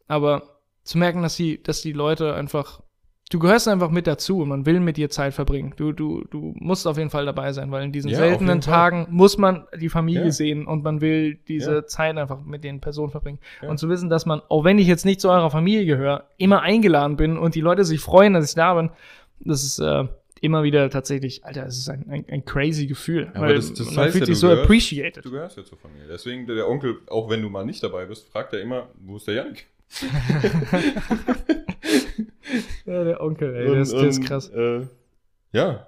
Aber 0.08 0.60
zu 0.84 0.98
merken, 0.98 1.22
dass 1.22 1.36
die, 1.36 1.62
dass 1.62 1.82
die 1.82 1.94
Leute 1.94 2.34
einfach 2.34 2.82
du 3.30 3.38
gehörst 3.38 3.68
einfach 3.68 3.92
mit 3.92 4.08
dazu 4.08 4.42
und 4.42 4.50
man 4.50 4.66
will 4.66 4.80
mit 4.80 4.98
dir 4.98 5.10
Zeit 5.10 5.34
verbringen. 5.34 5.74
Du, 5.78 5.92
du, 5.92 6.24
du 6.32 6.54
musst 6.58 6.88
auf 6.88 6.98
jeden 6.98 7.12
Fall 7.12 7.26
dabei 7.26 7.54
sein, 7.54 7.72
weil 7.72 7.84
in 7.84 7.92
diesen 7.92 8.10
Ja, 8.10 8.18
seltenen. 8.18 8.60
Tagen 8.60 9.08
muss 9.12 9.38
man 9.38 9.68
die 9.80 9.90
Familie 9.90 10.32
sehen 10.32 10.66
und 10.66 10.84
man 10.84 11.00
will 11.00 11.36
diese. 11.36 11.86
Zeit 11.86 12.18
einfach 12.18 12.44
mit 12.44 12.64
den 12.64 12.82
Personen 12.82 13.12
verbringen. 13.12 13.40
Und 13.62 13.78
zu 13.78 13.88
wissen, 13.90 14.10
dass 14.10 14.26
man, 14.26 14.42
auch 14.50 14.64
wenn 14.64 14.80
ich 14.80 14.88
jetzt 14.88 15.06
nicht 15.06 15.22
zu 15.22 15.30
eurer 15.30 15.52
Familie 15.52 15.86
gehöre, 15.86 16.26
immer 16.38 16.62
eingeladen 16.62 17.16
bin 17.16 17.38
und 17.38 17.56
die 17.56 17.62
Leute 17.62 17.86
sich 17.86 18.00
freuen, 18.00 18.34
dass 18.34 18.50
ich 18.50 18.56
da 18.56 18.74
bin, 18.74 18.90
das 19.42 19.64
ist 19.64 19.80
äh, 19.80 20.06
immer 20.42 20.64
wieder 20.64 20.90
tatsächlich, 20.90 21.44
Alter, 21.46 21.66
es 21.66 21.78
ist 21.78 21.90
ein, 21.90 22.06
ein, 22.10 22.26
ein 22.30 22.46
crazy 22.46 22.88
Gefühl. 22.88 23.30
Aber 23.34 23.48
weil 23.48 23.56
das- 23.56 23.74
das 23.74 23.88
man 23.92 24.06
heißt 24.06 24.12
fühlt 24.14 24.22
ja, 24.22 24.26
sich 24.28 24.36
du 24.36 24.40
so 24.40 24.48
gehörst- 24.48 24.64
appreciated. 24.64 25.26
Du 25.26 25.32
gehörst 25.32 25.58
ja 25.58 25.64
zur 25.66 25.78
Familie. 25.78 26.08
Deswegen, 26.08 26.46
der, 26.48 26.56
der 26.56 26.68
Onkel, 26.70 26.98
auch 27.08 27.30
wenn 27.30 27.42
du 27.42 27.50
mal 27.50 27.66
nicht 27.66 27.84
dabei 27.84 28.06
bist, 28.06 28.28
fragt 28.30 28.54
er 28.54 28.62
immer, 28.62 28.90
wo 29.00 29.18
ist 29.18 29.28
der 29.28 29.36
Janik? 29.36 29.68
Ja, 32.86 33.04
der 33.04 33.22
Onkel, 33.22 33.56
ey, 33.56 33.68
Und- 33.68 33.74
der 33.74 33.82
ist, 33.82 33.94
der 33.94 34.08
ist 34.08 34.24
krass. 34.26 34.50
Äh, 34.50 34.88
ja, 35.52 35.88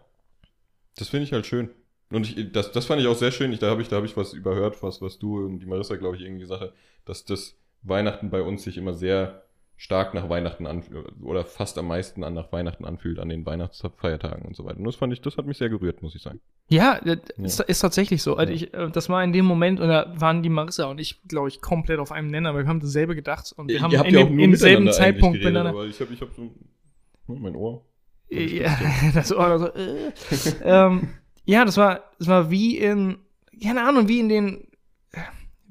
das 0.98 1.10
finde 1.10 1.24
ich 1.26 1.34
halt 1.34 1.46
schön. 1.46 1.70
Und 2.12 2.28
ich, 2.30 2.52
das, 2.52 2.72
das 2.72 2.86
fand 2.86 3.02
ich 3.02 3.08
auch 3.08 3.16
sehr 3.16 3.32
schön. 3.32 3.52
Ich, 3.54 3.60
da 3.60 3.70
habe 3.70 3.82
ich, 3.82 3.88
da 3.88 3.96
hab 3.98 4.04
ich 4.04 4.18
was 4.18 4.34
überhört, 4.34 4.84
was, 4.84 5.02
was 5.02 5.18
du 5.18 5.46
und 5.46 5.60
die 5.60 5.66
Marissa, 5.66 5.96
glaube 5.96 6.18
ich, 6.18 6.22
irgendwie 6.24 6.42
gesagt 6.42 6.62
hat, 6.62 6.74
dass 7.06 7.26
das 7.26 7.56
Weihnachten 7.84 8.30
bei 8.30 8.42
uns 8.42 8.64
sich 8.64 8.78
immer 8.78 8.94
sehr 8.94 9.44
stark 9.82 10.14
nach 10.14 10.30
Weihnachten 10.30 10.68
anfühlt 10.68 11.08
oder 11.24 11.44
fast 11.44 11.76
am 11.80 11.88
meisten 11.88 12.24
an 12.24 12.36
nach 12.36 12.52
Weihnachten 12.52 12.86
anfühlt, 12.86 13.18
an 13.18 13.30
den 13.30 13.48
Weihnachtsfeiertagen 13.48 14.46
und 14.46 14.56
so 14.56 14.64
weiter. 14.64 14.78
Und 14.78 14.84
das 14.84 14.96
fand 14.96 15.12
ich, 15.12 15.22
das 15.22 15.38
hat 15.38 15.48
mich 15.48 15.58
sehr 15.58 15.70
gerührt, 15.70 16.04
muss 16.04 16.14
ich 16.14 16.22
sagen. 16.22 16.40
Ja, 16.70 17.00
das 17.04 17.18
ist, 17.38 17.60
ist 17.62 17.80
tatsächlich 17.80 18.22
so. 18.22 18.36
Also 18.36 18.54
Ja. 18.54 18.58
ich, 18.58 18.74
äh, 18.76 18.92
das 18.92 19.10
war 19.10 19.24
in 19.24 19.34
dem 19.34 19.46
Moment, 19.46 19.80
und 19.80 19.88
da 19.88 20.14
waren 20.18 20.44
die 20.44 20.50
Marissa 20.50 20.86
und 20.86 21.00
ich, 21.00 21.24
glaube 21.24 21.48
ich, 21.48 21.62
komplett 21.62 21.98
auf 21.98 22.12
einem 22.12 22.28
Nenner, 22.28 22.54
weil 22.54 22.66
wir 22.66 22.70
haben 22.70 22.80
dasselbe 22.80 23.16
gedacht 23.16 23.52
und 23.58 23.70
wir 23.70 23.82
haben 23.82 23.92
in 23.92 24.14
dem, 24.14 24.38
im 24.38 24.56
selben 24.56 24.92
Zeitpunkt 24.92 25.40
miteinander. 25.40 25.72
Aber 25.72 25.88
ich 25.88 26.00
habe 26.00 26.14
ich 26.14 26.22
hab 26.22 26.32
so 26.32 26.44
hm, 26.44 27.42
mein 27.42 27.56
Ohr. 27.56 27.84
Ja, 28.30 28.78
das 29.16 29.36
war 29.36 29.58
so, 29.58 29.66
äh. 29.74 30.12
ähm, 30.64 31.10
ja, 31.44 31.66
das 31.66 31.78
war, 31.78 32.12
das 32.20 32.28
war 32.28 32.52
wie 32.52 32.78
in, 32.78 33.18
keine 33.64 33.82
Ahnung, 33.82 34.08
wie 34.08 34.20
in 34.20 34.30
den, 34.30 34.68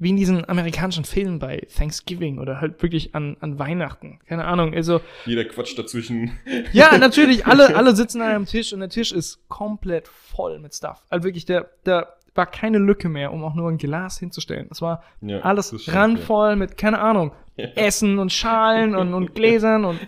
wie 0.01 0.09
in 0.09 0.15
diesen 0.17 0.49
amerikanischen 0.49 1.05
Filmen 1.05 1.37
bei 1.37 1.67
Thanksgiving 1.77 2.39
oder 2.39 2.59
halt 2.59 2.81
wirklich 2.81 3.13
an, 3.13 3.37
an 3.39 3.59
Weihnachten. 3.59 4.19
Keine 4.27 4.45
Ahnung. 4.45 4.73
Also, 4.73 4.99
Jeder 5.25 5.45
quatscht 5.45 5.77
dazwischen. 5.77 6.31
ja, 6.73 6.97
natürlich, 6.99 7.45
alle, 7.45 7.75
alle 7.75 7.95
sitzen 7.95 8.19
an 8.21 8.29
einem 8.29 8.45
Tisch 8.47 8.73
und 8.73 8.79
der 8.79 8.89
Tisch 8.89 9.11
ist 9.11 9.47
komplett 9.47 10.07
voll 10.07 10.57
mit 10.57 10.73
Stuff. 10.73 11.05
Also 11.09 11.23
wirklich, 11.25 11.45
der, 11.45 11.69
da 11.83 12.07
war 12.33 12.47
keine 12.47 12.79
Lücke 12.79 13.09
mehr, 13.09 13.31
um 13.31 13.43
auch 13.43 13.53
nur 13.53 13.69
ein 13.69 13.77
Glas 13.77 14.17
hinzustellen. 14.17 14.65
Das 14.69 14.81
war 14.81 15.03
Ja, 15.21 15.41
alles 15.41 15.87
randvoll 15.93 16.55
mit, 16.55 16.77
keine 16.77 16.97
Ahnung, 16.99 17.31
Essen 17.55 18.17
und 18.17 18.31
Schalen 18.33 18.95
und, 18.95 19.13
und 19.13 19.35
Gläsern 19.35 19.85
und 19.85 19.99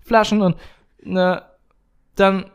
Flaschen 0.00 0.40
und 0.40 0.56
ne, 1.02 1.42
dann 2.16 2.46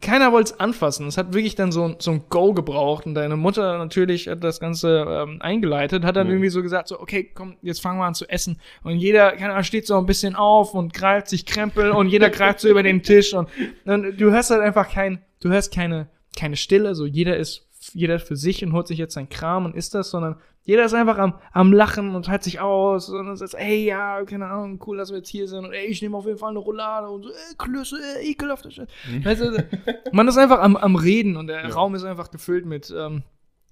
keiner 0.00 0.32
wollte 0.32 0.52
es 0.52 0.60
anfassen. 0.60 1.06
Es 1.06 1.16
hat 1.16 1.32
wirklich 1.32 1.54
dann 1.54 1.72
so, 1.72 1.84
ein- 1.84 1.96
so 1.98 2.10
ein 2.10 2.24
Go 2.28 2.52
gebraucht 2.52 3.06
und 3.06 3.14
deine 3.14 3.36
Mutter 3.36 3.78
natürlich 3.78 4.28
hat 4.28 4.44
das 4.44 4.60
Ganze 4.60 5.06
ähm, 5.08 5.38
eingeleitet, 5.40 6.04
hat 6.04 6.16
dann 6.16 6.26
Mhm. 6.26 6.32
irgendwie 6.34 6.50
so 6.50 6.62
gesagt, 6.62 6.88
so, 6.88 7.00
okay, 7.00 7.30
komm, 7.34 7.56
jetzt 7.62 7.80
fangen 7.80 7.98
wir 7.98 8.04
an 8.04 8.14
zu 8.14 8.28
essen. 8.28 8.60
Und 8.82 8.96
jeder, 8.96 9.32
keine 9.32 9.52
Ahnung, 9.52 9.64
steht 9.64 9.86
so 9.86 9.96
ein 9.96 10.04
bisschen 10.06 10.34
auf 10.36 10.74
und 10.74 10.92
greift 10.92 11.28
sich 11.28 11.46
Krempel 11.46 11.90
und 11.90 12.08
jeder 12.08 12.28
greift 12.30 12.60
so 12.60 12.68
über 12.68 12.82
den 12.82 13.02
Tisch 13.02 13.32
und, 13.32 13.48
und 13.86 14.20
du 14.20 14.30
hörst 14.30 14.50
halt 14.50 14.60
einfach 14.60 14.90
kein, 14.90 15.22
du 15.40 15.48
hörst 15.48 15.72
keine, 15.72 16.08
keine 16.38 16.56
Stille, 16.56 16.94
so 16.94 17.06
jeder 17.06 17.36
ist, 17.38 17.66
jeder 17.92 18.18
für 18.18 18.36
sich 18.36 18.64
und 18.64 18.72
holt 18.72 18.86
sich 18.86 18.98
jetzt 18.98 19.14
sein 19.14 19.28
Kram 19.28 19.64
und 19.66 19.74
isst 19.74 19.94
das, 19.94 20.10
sondern 20.10 20.36
jeder 20.62 20.84
ist 20.84 20.94
einfach 20.94 21.18
am, 21.18 21.34
am 21.52 21.72
Lachen 21.72 22.14
und 22.14 22.24
teilt 22.26 22.42
sich 22.42 22.58
aus 22.60 23.10
und 23.10 23.36
sagt, 23.36 23.54
ey, 23.54 23.84
ja, 23.84 24.24
keine 24.24 24.46
Ahnung, 24.46 24.82
cool, 24.86 24.96
dass 24.96 25.10
wir 25.10 25.18
jetzt 25.18 25.28
hier 25.28 25.46
sind 25.46 25.64
und 25.66 25.72
ey, 25.72 25.86
ich 25.86 26.00
nehme 26.00 26.16
auf 26.16 26.24
jeden 26.24 26.38
Fall 26.38 26.50
eine 26.50 26.58
Roulade 26.58 27.08
und 27.10 27.24
so, 27.24 27.28
ey, 27.30 27.54
Klöße, 27.58 27.96
ey, 28.20 28.30
ekelhafte 28.30 28.70
Shit. 28.70 28.88
Weißt 29.22 29.42
du, 29.42 29.66
man 30.12 30.26
ist 30.28 30.38
einfach 30.38 30.60
am, 30.60 30.76
am 30.76 30.96
Reden 30.96 31.36
und 31.36 31.48
der 31.48 31.62
Ja. 31.68 31.74
Raum 31.74 31.94
ist 31.94 32.04
einfach 32.04 32.30
gefüllt 32.30 32.64
mit 32.64 32.92
ähm, 32.96 33.22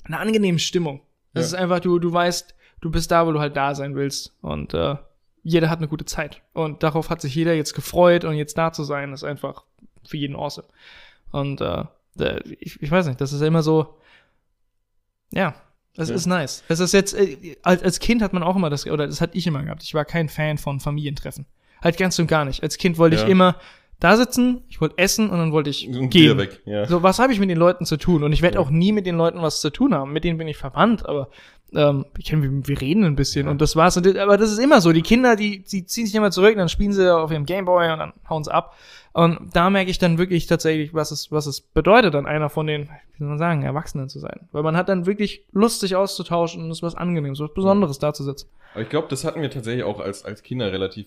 einer 0.04 0.20
angenehmen 0.20 0.58
Stimmung. 0.58 1.00
Das 1.32 1.50
Ja. 1.50 1.56
ist 1.56 1.62
einfach, 1.62 1.80
du, 1.80 1.98
du 1.98 2.12
weißt, 2.12 2.54
du 2.82 2.90
bist 2.90 3.10
da, 3.10 3.26
wo 3.26 3.32
du 3.32 3.40
halt 3.40 3.56
da 3.56 3.74
sein 3.74 3.94
willst 3.94 4.36
und 4.42 4.74
äh, 4.74 4.96
jeder 5.44 5.70
hat 5.70 5.78
eine 5.78 5.88
gute 5.88 6.04
Zeit. 6.04 6.42
Und 6.52 6.82
darauf 6.82 7.08
hat 7.10 7.20
sich 7.22 7.34
jeder 7.34 7.54
jetzt 7.54 7.72
gefreut 7.74 8.24
und 8.24 8.34
jetzt 8.34 8.58
da 8.58 8.72
zu 8.72 8.84
sein, 8.84 9.12
ist 9.12 9.24
einfach 9.24 9.64
für 10.06 10.16
jeden 10.18 10.36
awesome. 10.36 10.68
Und 11.30 11.60
äh, 11.62 11.84
ich, 12.60 12.80
ich 12.82 12.90
weiß 12.90 13.06
nicht, 13.06 13.20
das 13.20 13.32
ist 13.32 13.40
ja 13.40 13.46
immer 13.46 13.62
so, 13.62 13.94
ja, 15.32 15.54
das 15.94 16.08
Ja. 16.08 16.14
ist 16.14 16.26
nice. 16.26 16.62
Es 16.68 16.80
ist 16.80 16.92
jetzt, 16.92 17.14
äh, 17.14 17.56
als, 17.62 17.82
als 17.82 17.98
Kind 18.00 18.22
hat 18.22 18.32
man 18.32 18.42
auch 18.42 18.56
immer 18.56 18.70
das, 18.70 18.86
oder 18.86 19.06
das 19.06 19.20
hatte 19.20 19.36
ich 19.36 19.46
immer 19.46 19.62
gehabt. 19.62 19.82
Ich 19.82 19.94
war 19.94 20.04
kein 20.04 20.28
Fan 20.28 20.58
von 20.58 20.80
Familientreffen. 20.80 21.46
Halt 21.82 21.96
ganz 21.96 22.18
und 22.18 22.26
gar 22.28 22.44
nicht. 22.44 22.62
Als 22.62 22.78
Kind 22.78 22.98
wollte 22.98 23.16
Ja. 23.16 23.24
ich 23.24 23.28
immer 23.28 23.56
da 23.98 24.16
sitzen, 24.16 24.62
ich 24.68 24.80
wollte 24.80 24.98
essen 24.98 25.30
und 25.30 25.38
dann 25.38 25.52
wollte 25.52 25.70
ich 25.70 25.86
Und 25.88 26.10
gehen. 26.10 26.24
wieder 26.36 26.38
weg. 26.38 26.60
Ja. 26.64 26.86
So, 26.86 27.02
was 27.04 27.18
habe 27.20 27.32
ich 27.32 27.38
mit 27.38 27.48
den 27.50 27.58
Leuten 27.58 27.86
zu 27.86 27.96
tun? 27.96 28.24
Und 28.24 28.32
ich 28.32 28.42
werde 28.42 28.58
auch 28.58 28.68
nie 28.70 28.90
mit 28.92 29.06
den 29.06 29.16
Leuten 29.16 29.40
was 29.42 29.60
zu 29.60 29.70
tun 29.70 29.94
haben. 29.94 30.12
Mit 30.12 30.24
denen 30.24 30.38
bin 30.38 30.48
ich 30.48 30.56
verwandt, 30.56 31.06
aber 31.06 31.28
ähm, 31.72 32.04
ich 32.18 32.24
kenn, 32.26 32.42
wir, 32.42 32.50
wir 32.68 32.80
reden 32.80 33.04
ein 33.04 33.14
bisschen 33.14 33.46
und 33.48 33.60
das 33.60 33.76
war's. 33.76 33.96
Und, 33.96 34.16
aber 34.18 34.36
das 34.36 34.50
ist 34.50 34.58
immer 34.58 34.80
so. 34.80 34.92
Die 34.92 35.02
Kinder, 35.02 35.36
die, 35.36 35.62
die 35.62 35.86
ziehen 35.86 36.06
sich 36.06 36.14
immer 36.16 36.30
zurück, 36.32 36.56
dann 36.56 36.68
spielen 36.68 36.92
sie 36.92 37.14
auf 37.14 37.30
ihrem 37.30 37.46
Gameboy 37.46 37.92
und 37.92 37.98
dann 38.00 38.12
hauen 38.28 38.42
sie 38.44 38.52
ab. 38.52 38.74
Und 39.14 39.50
da 39.54 39.68
merke 39.68 39.90
ich 39.90 39.98
dann 39.98 40.16
wirklich 40.16 40.46
tatsächlich, 40.46 40.94
was 40.94 41.10
es, 41.10 41.30
was 41.30 41.46
es 41.46 41.60
bedeutet, 41.60 42.14
dann 42.14 42.24
einer 42.26 42.48
von 42.48 42.66
den, 42.66 42.84
wie 43.12 43.18
soll 43.18 43.28
man 43.28 43.38
sagen, 43.38 43.62
Erwachsenen 43.62 44.08
zu 44.08 44.18
sein. 44.18 44.48
Weil 44.52 44.62
man 44.62 44.76
hat 44.76 44.88
dann 44.88 45.04
wirklich 45.06 45.46
Lust, 45.52 45.80
sich 45.80 45.96
auszutauschen 45.96 46.64
und 46.64 46.70
es 46.70 46.78
ist 46.78 46.82
was 46.82 46.94
Angenehmes, 46.94 47.38
was 47.40 47.52
Besonderes 47.52 47.98
da 47.98 48.14
zu 48.14 48.24
sitzen. 48.24 48.48
Aber 48.72 48.82
ich 48.82 48.88
glaube, 48.88 49.08
das 49.08 49.24
hatten 49.24 49.42
wir 49.42 49.50
tatsächlich 49.50 49.84
auch 49.84 50.00
als, 50.00 50.24
als 50.24 50.42
Kinder 50.42 50.72
relativ 50.72 51.06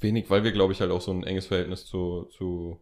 wenig, 0.00 0.28
weil 0.28 0.42
wir, 0.42 0.50
glaube 0.52 0.72
ich, 0.72 0.80
halt 0.80 0.90
auch 0.90 1.00
so 1.00 1.12
ein 1.12 1.22
enges 1.22 1.46
Verhältnis 1.46 1.86
zu, 1.86 2.24
zu 2.36 2.80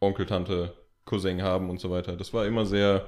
Onkel, 0.00 0.24
Tante, 0.24 0.72
Cousin 1.04 1.42
haben 1.42 1.68
und 1.68 1.80
so 1.80 1.90
weiter. 1.90 2.16
Das 2.16 2.32
war 2.32 2.46
immer 2.46 2.64
sehr, 2.64 3.06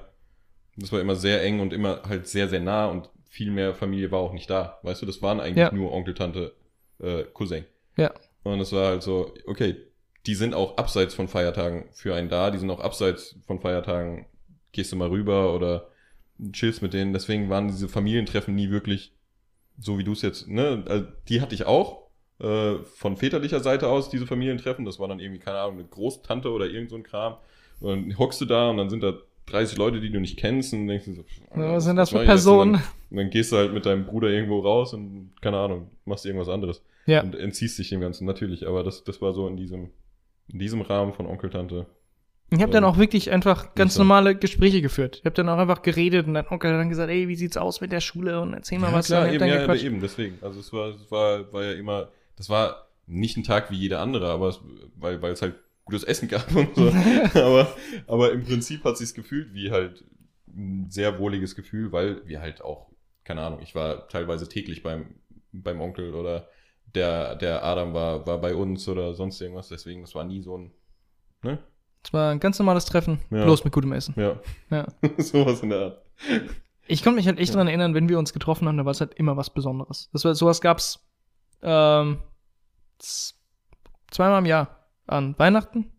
das 0.77 0.93
war 0.93 1.01
immer 1.01 1.17
sehr 1.17 1.43
eng 1.43 1.61
und 1.61 1.73
immer 1.73 2.03
halt 2.07 2.27
sehr, 2.27 2.49
sehr 2.49 2.61
nah 2.61 2.87
und 2.87 3.09
viel 3.31 3.51
mehr 3.51 3.75
Familie 3.75 4.11
war 4.11 4.19
auch 4.21 4.35
nicht 4.35 4.51
da. 4.51 4.79
Weißt 4.83 5.01
du, 5.01 5.07
das 5.07 5.23
waren 5.23 5.41
eigentlich 5.41 5.57
Ja. 5.57 5.73
nur 5.73 5.93
Onkel, 5.93 6.13
Tante, 6.13 6.53
äh, 7.01 7.23
Cousin. 7.33 7.65
Ja. 7.97 8.13
Und 8.43 8.61
es 8.61 8.73
war 8.73 8.89
halt 8.89 9.03
so, 9.03 9.33
okay, 9.47 9.77
die 10.27 10.35
sind 10.35 10.55
auch 10.55 10.77
abseits 10.77 11.15
von 11.15 11.29
Feiertagen 11.29 11.87
für 11.93 12.15
einen 12.15 12.29
da, 12.29 12.51
die 12.51 12.59
sind 12.59 12.71
auch 12.71 12.81
abseits 12.81 13.37
von 13.47 13.61
Feiertagen, 13.61 14.27
gehst 14.73 14.93
du 14.93 14.97
mal 14.97 15.09
rüber 15.09 15.55
oder 15.55 15.89
chillst 16.53 16.83
mit 16.83 16.93
denen. 16.95 17.13
Deswegen 17.13 17.51
waren 17.51 17.69
diese 17.69 17.89
Familientreffen 17.89 18.55
nie 18.55 18.71
wirklich 18.71 19.13
so, 19.79 19.99
wie 19.99 20.05
du 20.05 20.13
es 20.13 20.23
jetzt, 20.23 20.49
ne? 20.49 20.85
Also, 20.87 21.07
die 21.29 21.41
hatte 21.41 21.55
ich 21.55 21.67
auch 21.67 22.03
äh, 22.41 22.77
von 22.97 23.17
väterlicher 23.17 23.61
Seite 23.61 23.89
aus, 23.89 24.11
diese 24.11 24.27
Familientreffen. 24.27 24.85
Das 24.85 24.99
war 24.99 25.09
dann 25.09 25.21
irgendwie, 25.21 25.41
keine 25.41 25.59
Ahnung, 25.59 25.79
eine 25.79 25.89
Großtante 25.89 26.51
oder 26.51 26.67
irgend 26.67 26.91
so 26.91 26.97
ein 26.97 27.03
Kram. 27.03 27.37
Und 27.81 27.89
dann 28.11 28.19
hockst 28.19 28.41
du 28.41 28.45
da 28.45 28.71
und 28.71 28.77
dann 28.77 28.91
sind 28.91 29.03
da 29.03 29.15
30 29.47 29.77
Leute, 29.77 30.01
die 30.01 30.11
du 30.11 30.21
nicht 30.21 30.39
kennst 30.39 30.73
und 30.73 30.87
denkst 30.87 31.05
dir 31.07 31.15
so, 31.15 31.25
Ja, 31.57 31.73
was 31.75 31.85
sind 31.85 31.97
das 31.97 32.11
für? 32.11 32.21
Und 32.21 32.27
Personen? 32.27 32.73
Dann, 32.75 32.83
und 33.11 33.17
dann 33.17 33.31
gehst 33.31 33.51
du 33.53 33.57
halt 33.57 33.73
mit 33.73 33.87
deinem 33.87 34.07
Bruder 34.07 34.29
irgendwo 34.31 34.61
raus 34.61 34.95
und, 34.95 35.33
keine 35.41 35.59
Ahnung, 35.59 35.91
machst 36.05 36.25
irgendwas 36.27 36.49
anderes 36.49 36.83
Ja. 37.07 37.23
und 37.23 37.35
entziehst 37.35 37.79
dich 37.79 37.89
dem 37.89 38.01
Ganzen, 38.01 38.25
natürlich. 38.25 38.67
Aber 38.67 38.85
das, 38.85 39.03
das 39.05 39.21
war 39.21 39.33
so 39.33 39.49
in 39.49 39.57
diesem, 39.57 39.91
in 40.49 40.59
diesem 40.59 40.81
Rahmen 40.83 41.13
von 41.13 41.27
Onkel, 41.27 41.51
Tante. 41.51 41.87
Ich 42.51 42.61
habe 42.61 42.71
dann 42.71 42.85
Ähm, 42.85 42.91
auch 42.91 42.99
wirklich 42.99 43.31
einfach 43.31 43.75
ganz 43.75 43.97
normale 43.97 44.37
Gespräche 44.37 44.83
geführt. 44.83 45.19
Ich 45.21 45.25
habe 45.25 45.35
dann 45.35 45.49
auch 45.49 45.57
einfach 45.57 45.81
geredet 45.81 46.27
und 46.27 46.35
dein 46.35 46.47
Onkel 46.47 46.73
hat 46.73 46.81
dann 46.81 46.91
gesagt, 46.91 47.11
ey, 47.11 47.27
wie 47.29 47.37
sieht's 47.37 47.57
aus 47.57 47.81
mit 47.81 47.93
der 47.93 48.01
Schule 48.01 48.41
und 48.41 48.53
erzähl 48.53 48.79
mal 48.79 48.93
was. 48.93 49.07
klar, 49.07 49.29
eben, 49.29 49.39
dann 49.39 49.49
ja, 49.49 49.75
eben, 49.75 50.01
deswegen. 50.01 50.39
Also 50.43 50.61
es 50.61 50.71
war, 50.73 50.89
es 50.89 51.11
war, 51.11 51.51
war 51.53 51.65
ja 51.65 51.73
immer, 51.73 52.11
das 52.37 52.51
war 52.51 52.89
nicht 53.07 53.39
ein 53.39 53.45
Tag 53.45 53.71
wie 53.71 53.77
jeder 53.77 54.01
andere, 54.01 54.29
aber 54.31 54.49
es, 54.49 54.61
weil, 54.97 55.23
weil 55.23 55.33
es 55.33 55.41
halt 55.41 55.55
gutes 55.85 56.05
Essen 56.05 56.29
gab 56.29 56.55
und 56.55 56.75
so. 56.75 56.89
aber, 57.35 57.75
aber 58.07 58.33
im 58.33 58.45
Prinzip 58.45 58.85
hat 58.85 58.99
sich's 58.99 59.15
gefühlt 59.15 59.55
wie 59.55 59.71
halt 59.71 60.05
ein 60.49 60.91
sehr 60.91 61.19
wohliges 61.19 61.57
Gefühl, 61.57 61.91
weil 61.93 62.27
wir 62.27 62.41
halt 62.43 62.63
auch, 62.63 62.91
keine 63.25 63.41
Ahnung, 63.41 63.61
ich 63.63 63.75
war 63.75 64.09
teilweise 64.09 64.47
täglich 64.49 64.83
beim, 64.83 65.07
beim 65.53 65.81
Onkel 65.81 66.15
oder 66.15 66.49
der, 66.95 67.37
der 67.37 67.65
Adam 67.65 67.95
war, 67.95 68.27
war 68.27 68.39
bei 68.39 68.55
uns 68.55 68.89
oder 68.89 69.15
sonst 69.15 69.41
irgendwas, 69.41 69.69
deswegen, 69.69 70.03
das 70.03 70.15
war 70.15 70.25
nie 70.25 70.43
so 70.43 70.57
ein, 70.59 70.73
ne? 71.43 71.59
Es 72.05 72.13
war 72.13 72.31
ein 72.33 72.41
ganz 72.41 72.59
normales 72.59 72.85
Treffen, 72.85 73.21
Ja. 73.31 73.45
bloß 73.45 73.63
mit 73.65 73.73
gutem 73.73 73.93
Essen. 73.93 74.15
Ja, 74.17 74.41
Ja. 74.71 74.87
sowas 75.19 75.61
in 75.63 75.71
der 75.71 75.79
Art. 75.81 76.03
Ich 76.89 77.03
konnte 77.05 77.17
mich 77.17 77.27
halt 77.29 77.39
echt 77.39 77.51
Ja. 77.51 77.57
dran 77.57 77.69
erinnern, 77.69 77.95
wenn 77.95 78.09
wir 78.09 78.19
uns 78.19 78.33
getroffen 78.33 78.67
haben, 78.67 78.77
da 78.77 78.85
war 78.85 78.91
es 78.91 79.01
halt 79.01 79.15
immer 79.15 79.37
was 79.37 79.51
Besonderes. 79.51 80.11
Das 80.13 80.25
war, 80.25 80.35
sowas 80.35 80.61
gab's 80.61 81.07
ähm, 81.63 82.19
z- 82.99 83.35
zweimal 84.11 84.41
im 84.41 84.47
Jahr. 84.47 84.89
An 85.07 85.39
Weihnachten. 85.39 85.93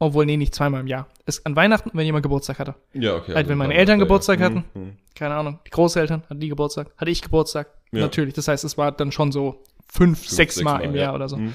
Obwohl, 0.00 0.26
nee, 0.26 0.36
nicht 0.36 0.54
zweimal 0.54 0.80
im 0.80 0.86
Jahr. 0.86 1.08
Es, 1.26 1.44
an 1.44 1.56
Weihnachten, 1.56 1.90
wenn 1.94 2.06
jemand 2.06 2.22
Geburtstag 2.22 2.58
hatte. 2.60 2.74
Ja, 2.92 3.16
okay. 3.16 3.34
Halt, 3.34 3.48
wenn 3.48 3.58
meine 3.58 3.74
Eltern 3.74 3.98
ja, 3.98 4.04
Geburtstag 4.04 4.38
hm, 4.38 4.44
hatten. 4.44 4.64
hm. 4.74 4.96
Keine 5.14 5.34
Ahnung. 5.34 5.58
Die 5.66 5.70
Großeltern 5.70 6.22
hatten 6.24 6.38
die 6.40 6.48
Geburtstag. 6.48 6.92
Hatte 6.96 7.10
ich 7.10 7.22
Geburtstag. 7.22 7.68
Ja. 7.92 8.00
Natürlich. 8.02 8.34
Das 8.34 8.46
heißt, 8.48 8.64
es 8.64 8.78
war 8.78 8.92
dann 8.92 9.10
schon 9.12 9.32
so 9.32 9.64
fünf, 9.90 10.18
Fünf, 10.18 10.28
sechs 10.28 10.62
Mal 10.62 10.80
im 10.80 10.94
ja. 10.94 11.02
Jahr 11.02 11.14
oder 11.14 11.28
so. 11.28 11.36
Hm. 11.36 11.54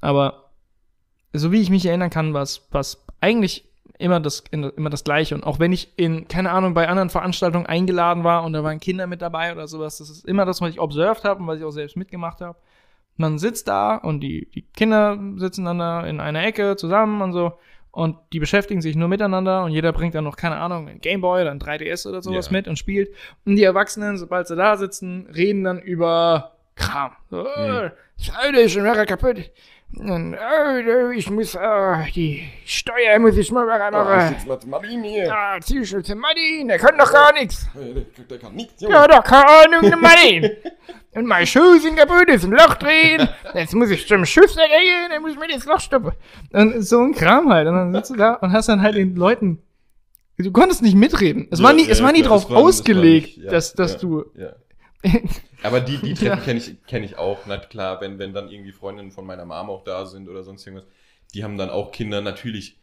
Aber 0.00 0.50
so 1.32 1.52
wie 1.52 1.60
ich 1.60 1.70
mich 1.70 1.86
erinnern 1.86 2.10
kann, 2.10 2.34
war 2.34 2.42
es 2.42 2.66
was 2.70 3.04
eigentlich 3.20 3.64
immer 3.98 4.18
das, 4.18 4.42
immer 4.50 4.90
das 4.90 5.04
Gleiche. 5.04 5.34
Und 5.34 5.44
auch 5.44 5.58
wenn 5.58 5.72
ich 5.72 5.92
in, 5.96 6.26
keine 6.26 6.50
Ahnung, 6.50 6.74
bei 6.74 6.88
anderen 6.88 7.10
Veranstaltungen 7.10 7.66
eingeladen 7.66 8.24
war 8.24 8.44
und 8.44 8.54
da 8.54 8.64
waren 8.64 8.80
Kinder 8.80 9.06
mit 9.06 9.20
dabei 9.22 9.52
oder 9.52 9.68
sowas, 9.68 9.98
das 9.98 10.08
ist 10.10 10.26
immer 10.26 10.44
das, 10.46 10.60
was 10.60 10.70
ich 10.70 10.80
observed 10.80 11.24
habe 11.24 11.40
und 11.40 11.46
was 11.46 11.58
ich 11.58 11.64
auch 11.64 11.70
selbst 11.70 11.96
mitgemacht 11.96 12.40
habe. 12.40 12.58
Man 13.16 13.38
sitzt 13.38 13.68
da 13.68 13.96
und 13.96 14.20
die, 14.20 14.50
die 14.54 14.62
Kinder 14.62 15.18
sitzen 15.36 15.66
dann 15.66 15.78
da 15.78 16.06
in 16.06 16.20
einer 16.20 16.42
Ecke 16.44 16.76
zusammen 16.76 17.20
und 17.20 17.32
so. 17.32 17.52
Und 17.92 18.16
die 18.32 18.38
beschäftigen 18.38 18.80
sich 18.80 18.94
nur 18.96 19.08
miteinander 19.08 19.64
und 19.64 19.72
jeder 19.72 19.92
bringt 19.92 20.14
dann 20.14 20.24
noch, 20.24 20.36
keine 20.36 20.56
Ahnung, 20.56 20.88
ein 20.88 21.00
Gameboy 21.00 21.42
oder 21.42 21.50
ein 21.50 21.58
3DS 21.58 22.08
oder 22.08 22.22
sowas 22.22 22.46
Ja. 22.46 22.52
mit 22.52 22.68
und 22.68 22.78
spielt. 22.78 23.12
Und 23.44 23.56
die 23.56 23.64
Erwachsenen, 23.64 24.16
sobald 24.16 24.46
sie 24.46 24.56
da 24.56 24.76
sitzen, 24.76 25.26
reden 25.34 25.64
dann 25.64 25.80
über 25.80 26.52
Kram. 26.74 27.12
So, 27.30 27.46
äh, 27.46 27.90
das 28.18 28.34
Auto 28.36 28.58
ist 28.58 28.72
schon 28.72 28.84
wieder 28.84 29.06
kaputt. 29.06 29.50
Und, 29.96 30.34
äh, 30.34 31.12
ich 31.14 31.28
muss, 31.30 31.54
äh, 31.56 32.10
die 32.14 32.44
Steuer 32.64 33.18
muss 33.18 33.36
ich 33.36 33.50
mal 33.50 33.66
wieder 33.66 33.90
machen. 33.90 34.36
Martin 34.68 35.02
hier. 35.02 35.24
Ja, 35.26 35.58
zieh 35.60 35.84
schon 35.84 36.04
zum 36.04 36.20
Martin, 36.20 36.68
der 36.68 36.78
kann 36.78 36.96
doch 36.96 37.12
gar 37.12 37.32
nichts. 37.32 37.66
Der 38.30 38.38
kann 38.38 38.54
nichts, 38.54 38.80
Ja, 38.82 39.08
doch, 39.08 39.24
keine 39.24 39.46
Ahnung, 39.48 39.90
der 39.90 39.96
Martin. 39.96 40.50
Und 41.12 41.26
meine 41.26 41.44
Schuhe 41.44 41.80
sind 41.80 41.96
kaputt, 41.96 42.28
ist 42.28 42.44
ein 42.44 42.52
Loch 42.52 42.76
drin. 42.76 43.28
Jetzt 43.52 43.74
muss 43.74 43.90
ich 43.90 44.06
zum 44.06 44.24
Schuster 44.24 44.62
gehen, 44.68 45.10
dann 45.10 45.22
muss 45.22 45.32
ich 45.32 45.38
mir 45.38 45.48
das 45.48 45.64
Loch 45.64 45.80
stoppen. 45.80 46.12
Und 46.52 46.82
so 46.82 47.00
ein 47.00 47.12
Kram 47.12 47.52
halt. 47.52 47.66
Und 47.66 47.74
dann 47.74 47.92
sitzt 47.92 48.10
du 48.10 48.14
da 48.14 48.34
und 48.34 48.52
hast 48.52 48.68
dann 48.68 48.80
halt 48.82 48.94
den 48.94 49.16
Leuten. 49.16 49.60
Du 50.38 50.52
konntest 50.52 50.82
nicht 50.82 50.94
mitreden. 50.94 51.48
Es 51.50 51.60
war 51.62 51.72
nie, 51.72 51.86
es 51.88 52.00
war 52.00 52.12
nie 52.12 52.22
drauf 52.22 52.48
ausgelegt, 52.50 53.40
dass, 53.50 53.74
dass 53.74 53.98
du. 53.98 54.24
Ja. 55.04 55.12
Aber 55.62 55.80
die, 55.80 55.98
die 55.98 56.14
Treffen 56.14 56.26
Ja. 56.26 56.36
kenne 56.36 56.58
ich, 56.58 56.76
kenn 56.86 57.02
ich 57.02 57.18
auch. 57.18 57.38
Na 57.46 57.58
klar, 57.58 58.00
wenn, 58.00 58.18
wenn 58.18 58.32
dann 58.32 58.48
irgendwie 58.50 58.72
Freundinnen 58.72 59.10
von 59.12 59.26
meiner 59.26 59.44
Mom 59.44 59.70
auch 59.70 59.84
da 59.84 60.06
sind 60.06 60.28
oder 60.28 60.42
sonst 60.42 60.66
irgendwas, 60.66 60.88
die 61.34 61.44
haben 61.44 61.58
dann 61.58 61.70
auch 61.70 61.92
Kinder. 61.92 62.20
Natürlich 62.20 62.78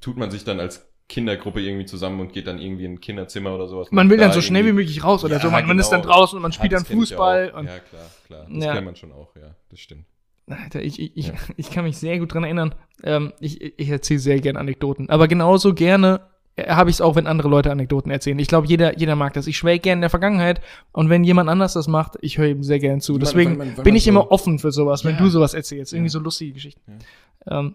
tut 0.00 0.16
man 0.16 0.30
sich 0.30 0.44
dann 0.44 0.60
als 0.60 0.88
Kindergruppe 1.08 1.60
irgendwie 1.60 1.86
zusammen 1.86 2.20
und 2.20 2.32
geht 2.32 2.48
dann 2.48 2.58
irgendwie 2.58 2.84
in 2.84 2.94
ein 2.94 3.00
Kinderzimmer 3.00 3.54
oder 3.54 3.68
sowas. 3.68 3.92
Man 3.92 4.10
will 4.10 4.16
Da 4.16 4.24
dann 4.24 4.32
so 4.32 4.40
schnell 4.40 4.64
wie 4.66 4.72
möglich 4.72 5.04
raus 5.04 5.24
oder 5.24 5.34
Ja, 5.36 5.40
so. 5.40 5.50
Man, 5.50 5.66
man 5.66 5.78
ist 5.78 5.90
dann 5.90 6.02
genau. 6.02 6.14
draußen 6.14 6.36
und 6.36 6.42
man 6.42 6.50
Ja, 6.50 6.56
spielt 6.56 6.72
das 6.72 6.84
dann 6.84 6.96
Fußball. 6.96 7.50
Und, 7.50 7.66
Ja, 7.66 7.78
klar, 7.78 8.10
klar. 8.26 8.46
Das 8.52 8.64
Ja. 8.64 8.72
kennt 8.74 8.84
man 8.86 8.96
schon 8.96 9.12
auch, 9.12 9.34
ja. 9.36 9.54
Das 9.70 9.78
stimmt. 9.78 10.04
Alter, 10.48 10.82
ich, 10.82 10.98
ich, 11.00 11.16
ich, 11.16 11.26
Ja. 11.28 11.34
ich 11.56 11.70
kann 11.70 11.84
mich 11.84 11.96
sehr 11.98 12.18
gut 12.18 12.34
dran 12.34 12.44
erinnern. 12.44 12.74
Ähm, 13.04 13.32
ich 13.40 13.60
ich 13.62 13.88
erzähle 13.88 14.18
sehr 14.20 14.40
gerne 14.40 14.58
Anekdoten. 14.58 15.08
Aber 15.10 15.28
genauso 15.28 15.74
gerne 15.74 16.20
habe 16.58 16.88
ich 16.90 16.96
es 16.96 17.00
auch, 17.00 17.16
wenn 17.16 17.26
andere 17.26 17.48
Leute 17.48 17.70
Anekdoten 17.70 18.10
erzählen. 18.10 18.38
Ich 18.38 18.48
glaube, 18.48 18.66
jeder, 18.66 18.98
jeder 18.98 19.14
mag 19.16 19.34
das. 19.34 19.46
Ich 19.46 19.58
schwelge 19.58 19.80
gerne 19.82 19.98
in 19.98 20.00
der 20.02 20.10
Vergangenheit. 20.10 20.60
Und 20.92 21.10
wenn 21.10 21.22
jemand 21.24 21.50
anders 21.50 21.74
das 21.74 21.86
macht, 21.88 22.16
ich 22.22 22.38
höre 22.38 22.48
ihm 22.48 22.62
sehr 22.62 22.78
gerne 22.78 23.00
zu. 23.02 23.18
Deswegen 23.18 23.58
weil 23.58 23.66
man- 23.66 23.74
bin 23.76 23.84
man 23.84 23.94
ich 23.94 24.04
so- 24.04 24.10
immer 24.10 24.30
offen 24.32 24.58
für 24.58 24.72
sowas, 24.72 25.04
wenn 25.04 25.16
Ja. 25.16 25.20
du 25.20 25.28
sowas 25.28 25.52
erzählst. 25.54 25.92
Irgendwie 25.92 26.08
Ja. 26.08 26.12
so 26.12 26.18
lustige 26.20 26.52
Geschichten. 26.54 26.98
Ähm, 27.46 27.74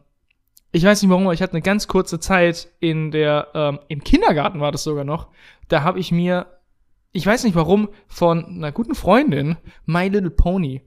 ich 0.71 0.83
weiß 0.83 1.01
nicht 1.01 1.11
warum, 1.11 1.23
aber 1.25 1.33
ich 1.33 1.41
hatte 1.41 1.53
eine 1.53 1.61
ganz 1.61 1.87
kurze 1.87 2.19
Zeit 2.19 2.69
in 2.79 3.11
der, 3.11 3.49
ähm, 3.53 3.79
im 3.87 4.03
Kindergarten 4.03 4.59
war 4.61 4.71
das 4.71 4.83
sogar 4.83 5.03
noch. 5.03 5.27
Da 5.67 5.83
habe 5.83 5.99
ich 5.99 6.11
mir, 6.11 6.47
ich 7.11 7.25
weiß 7.25 7.43
nicht 7.43 7.55
warum, 7.55 7.89
von 8.07 8.45
einer 8.45 8.71
guten 8.71 8.95
Freundin 8.95 9.57
My 9.85 10.07
Little 10.07 10.31
Pony 10.31 10.81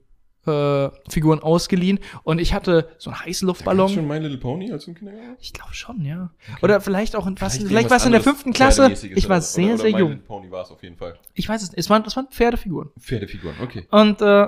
äh, 0.47 0.91
Figuren 1.09 1.41
ausgeliehen 1.41 1.99
und 2.23 2.41
ich 2.41 2.55
hatte 2.55 2.89
so 2.99 3.11
einen 3.11 3.19
Da 3.19 3.25
Heißluftballon. 3.27 3.87
gab's 3.87 3.93
schon 3.95 4.07
My 4.09 4.19
Little 4.19 4.39
Pony 4.39 4.73
als 4.73 4.87
im 4.87 4.95
Kindergarten? 4.95 5.37
Ich 5.41 5.53
glaube 5.53 5.75
schon, 5.75 6.05
ja. 6.05 6.31
Oder 6.63 6.81
vielleicht 6.81 7.17
auch 7.17 7.27
in 7.27 7.41
was, 7.41 7.57
vielleicht, 7.57 7.71
irgendwas 7.71 7.91
war 7.91 7.97
es 7.99 8.07
in 8.07 8.13
der 8.13 8.21
fünften 8.23 8.53
Klasse. 8.53 8.93
Ich 9.15 9.29
war 9.29 9.41
sehr, 9.41 9.75
oder, 9.75 9.79
sehr 9.79 9.87
oder 9.89 9.93
My 9.97 9.99
jung. 10.01 10.11
Little 10.11 10.25
Pony 10.27 10.51
war 10.51 10.63
es 10.63 10.71
auf 10.71 10.83
jeden 10.83 10.97
Fall. 10.97 11.19
Ich 11.35 11.49
weiß 11.49 11.63
es 11.63 11.71
nicht. 11.71 11.79
Es 11.79 11.91
waren, 11.91 12.03
das 12.05 12.17
waren 12.17 12.29
Pferdefiguren. 12.29 12.91
Pferdefiguren, 12.99 13.57
okay. 13.63 13.87
Und 13.91 14.21
äh, 14.23 14.47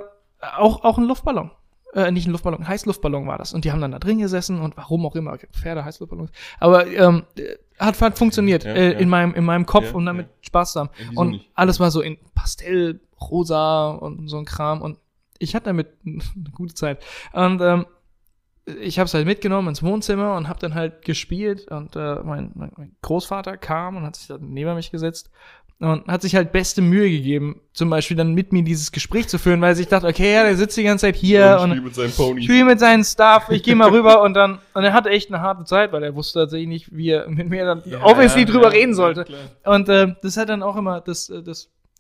auch, 0.57 0.85
auch 0.85 0.99
ein 0.99 1.05
Luftballon. 1.05 1.51
Äh, 1.95 2.11
nicht 2.11 2.27
ein 2.27 2.33
Luftballon, 2.33 2.61
ein 2.61 2.69
Heißluftballon 2.69 3.27
war 3.27 3.39
das. 3.39 3.55
Und 3.55 3.65
die 3.65 3.73
haben 3.73 3.81
dann 3.81 3.93
da 3.93 3.99
drin 3.99 4.19
gesessen 4.19 4.61
und 4.61 4.77
warum 4.77 5.07
auch 5.07 5.17
immer, 5.17 5.39
Pferde, 5.53 5.85
Heißluftballons. 5.85 6.31
Aber 6.61 6.87
ähm, 6.87 7.25
äh, 7.39 7.55
hat, 7.79 7.99
hat 8.03 8.19
funktioniert 8.19 8.65
Ja, 8.65 8.73
äh, 8.73 8.93
ja. 8.93 8.99
in, 8.99 9.09
meinem, 9.09 9.35
in 9.35 9.45
meinem 9.45 9.65
Kopf 9.65 9.87
Ja, 9.87 9.95
und 9.95 10.05
damit. 10.05 10.29
Spaß 10.43 10.73
zu 10.73 10.81
haben. 10.81 10.91
Und 11.15 11.31
nicht? 11.31 11.51
alles 11.55 11.81
war 11.81 11.91
so 11.91 12.03
in 12.03 12.19
Pastell, 12.35 13.01
rosa 13.21 13.91
und 13.93 14.29
so 14.29 14.37
ein 14.37 14.45
Kram. 14.45 14.83
Und 14.83 14.99
ich 15.39 15.55
hatte 15.55 15.67
damit 15.67 15.89
eine 16.05 16.21
gute 16.53 16.75
Zeit. 16.75 17.05
Und 17.33 17.61
ähm, 17.61 17.87
ich 18.81 18.99
habe 18.99 19.07
es 19.07 19.15
halt 19.15 19.27
mitgenommen 19.27 19.69
ins 19.69 19.83
Wohnzimmer 19.83 20.37
und 20.37 20.49
habe 20.49 20.59
dann 20.59 20.75
halt 20.75 21.03
gespielt. 21.03 21.71
Und 21.71 21.95
äh, 21.95 22.17
mein, 22.25 22.51
mein, 22.55 22.97
Großvater 23.03 23.57
kam 23.57 23.97
und 23.97 24.03
hat 24.05 24.17
sich 24.17 24.27
dann 24.27 24.51
neben 24.51 24.75
mich 24.75 24.91
gesetzt 24.91 25.31
und 25.79 26.07
hat 26.09 26.23
sich 26.23 26.35
halt 26.35 26.53
beste 26.53 26.81
Mühe 26.81 27.11
gegeben, 27.11 27.61
zum 27.75 27.91
Beispiel 27.91 28.17
dann 28.17 28.33
mit 28.33 28.53
mir 28.53 28.63
dieses 28.63 28.93
Gespräch 28.93 29.29
zu 29.29 29.39
führen, 29.39 29.61
weil 29.61 29.73
er 29.73 29.75
sich 29.75 29.89
dachte, 29.89 30.07
okay, 30.07 30.33
ja, 30.33 30.43
der 30.45 30.57
sitzt 30.57 30.77
die 30.77 30.85
ganze 30.85 31.07
Zeit 31.07 31.17
hier 31.17 31.59
und, 31.61 31.71
spielt 31.71 31.85
mit 31.85 31.95
seinem 31.95 32.13
Pony. 32.13 32.43
spielt 32.43 32.67
mit 32.67 32.81
seinen 32.81 33.05
Stuff, 33.05 33.51
ich 33.51 33.63
gehe 33.63 33.75
mal 33.75 33.91
rüber 33.91 34.23
und 34.23 34.33
dann, 34.35 34.59
und 34.73 34.85
er 34.85 34.95
hatte 34.95 35.11
echt 35.11 35.31
eine 35.31 35.43
harte 35.43 35.65
Zeit, 35.65 35.93
weil 35.93 36.03
er 36.03 36.15
wusste 36.15 36.41
tatsächlich 36.41 36.69
nicht, 36.69 36.97
wie 36.97 37.11
er 37.11 37.29
mit 37.29 37.51
mir 37.51 37.67
dann 37.67 37.83
obviously 38.03 38.43
ja, 38.43 38.47
drüber 38.47 38.69
ja, 38.69 38.71
reden 38.71 38.93
ja, 38.93 38.97
sollte. 38.97 39.27
Und 39.65 39.89
äh, 39.91 40.15
das 40.23 40.39
hat 40.39 40.49
dann 40.49 40.63
auch 40.63 40.77
immer 40.77 41.03
das, 41.03 41.29
äh, 41.29 41.43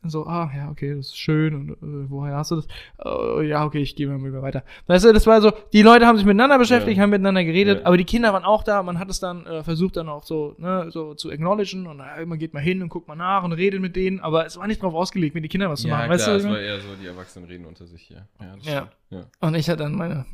das 0.02 0.12
so, 0.12 0.26
ah, 0.26 0.50
ja, 0.54 0.70
okay, 0.70 0.94
das 0.94 1.06
ist 1.06 1.18
schön 1.18 1.54
und 1.54 1.70
äh, 1.70 2.10
woher 2.10 2.36
hast 2.36 2.50
du 2.52 2.56
das? 2.56 2.66
Äh, 3.04 3.48
ja, 3.48 3.64
okay, 3.64 3.78
ich 3.80 3.96
gehe 3.96 4.06
mal 4.06 4.22
wieder 4.22 4.40
weiter. 4.42 4.62
Weißt 4.86 5.04
du, 5.04 5.12
das 5.12 5.26
war 5.26 5.40
so, 5.40 5.52
die 5.72 5.82
Leute 5.82 6.06
haben 6.06 6.16
sich 6.16 6.24
miteinander 6.26 6.58
beschäftigt, 6.58 6.96
Ja. 6.96 7.02
haben 7.02 7.10
miteinander 7.10 7.42
geredet, 7.44 7.80
Ja. 7.80 7.86
aber 7.86 7.96
die 7.96 8.04
Kinder 8.04 8.32
waren 8.32 8.44
auch 8.44 8.62
da, 8.62 8.82
man 8.82 8.98
hat 8.98 9.10
es 9.10 9.18
dann 9.20 9.46
äh, 9.46 9.64
versucht 9.64 9.96
dann 9.96 10.08
auch 10.08 10.22
so, 10.22 10.54
ne, 10.58 10.90
so 10.90 11.14
zu 11.14 11.30
acknowledgen 11.30 11.86
und 11.86 12.00
äh, 12.00 12.24
man 12.24 12.38
geht 12.38 12.54
mal 12.54 12.60
hin 12.60 12.82
und 12.82 12.88
guckt 12.88 13.08
mal 13.08 13.16
nach 13.16 13.42
und 13.42 13.52
redet 13.52 13.80
mit 13.80 13.96
denen, 13.96 14.20
aber 14.20 14.46
es 14.46 14.56
war 14.58 14.66
nicht 14.68 14.82
drauf 14.82 14.94
ausgelegt, 14.94 15.34
mit 15.34 15.42
den 15.44 15.48
Kindern 15.50 15.70
was 15.70 15.80
zu 15.80 15.88
Ja, 15.88 15.94
machen, 15.96 16.06
klar, 16.06 16.18
weißt 16.18 16.26
du? 16.28 16.30
es 16.32 16.48
war 16.48 16.60
eher 16.60 16.78
so, 16.80 16.88
die 17.02 17.06
Erwachsenen 17.06 17.48
reden 17.48 17.64
unter 17.64 17.86
sich, 17.86 18.08
ja. 18.10 18.18
Ja, 18.40 18.56
das 18.56 18.66
Ja. 18.66 18.72
stimmt. 18.76 18.90
ja. 19.10 19.48
Und 19.48 19.54
ich 19.56 19.68
hatte 19.68 19.82
dann 19.82 19.94
meine, 19.96 20.24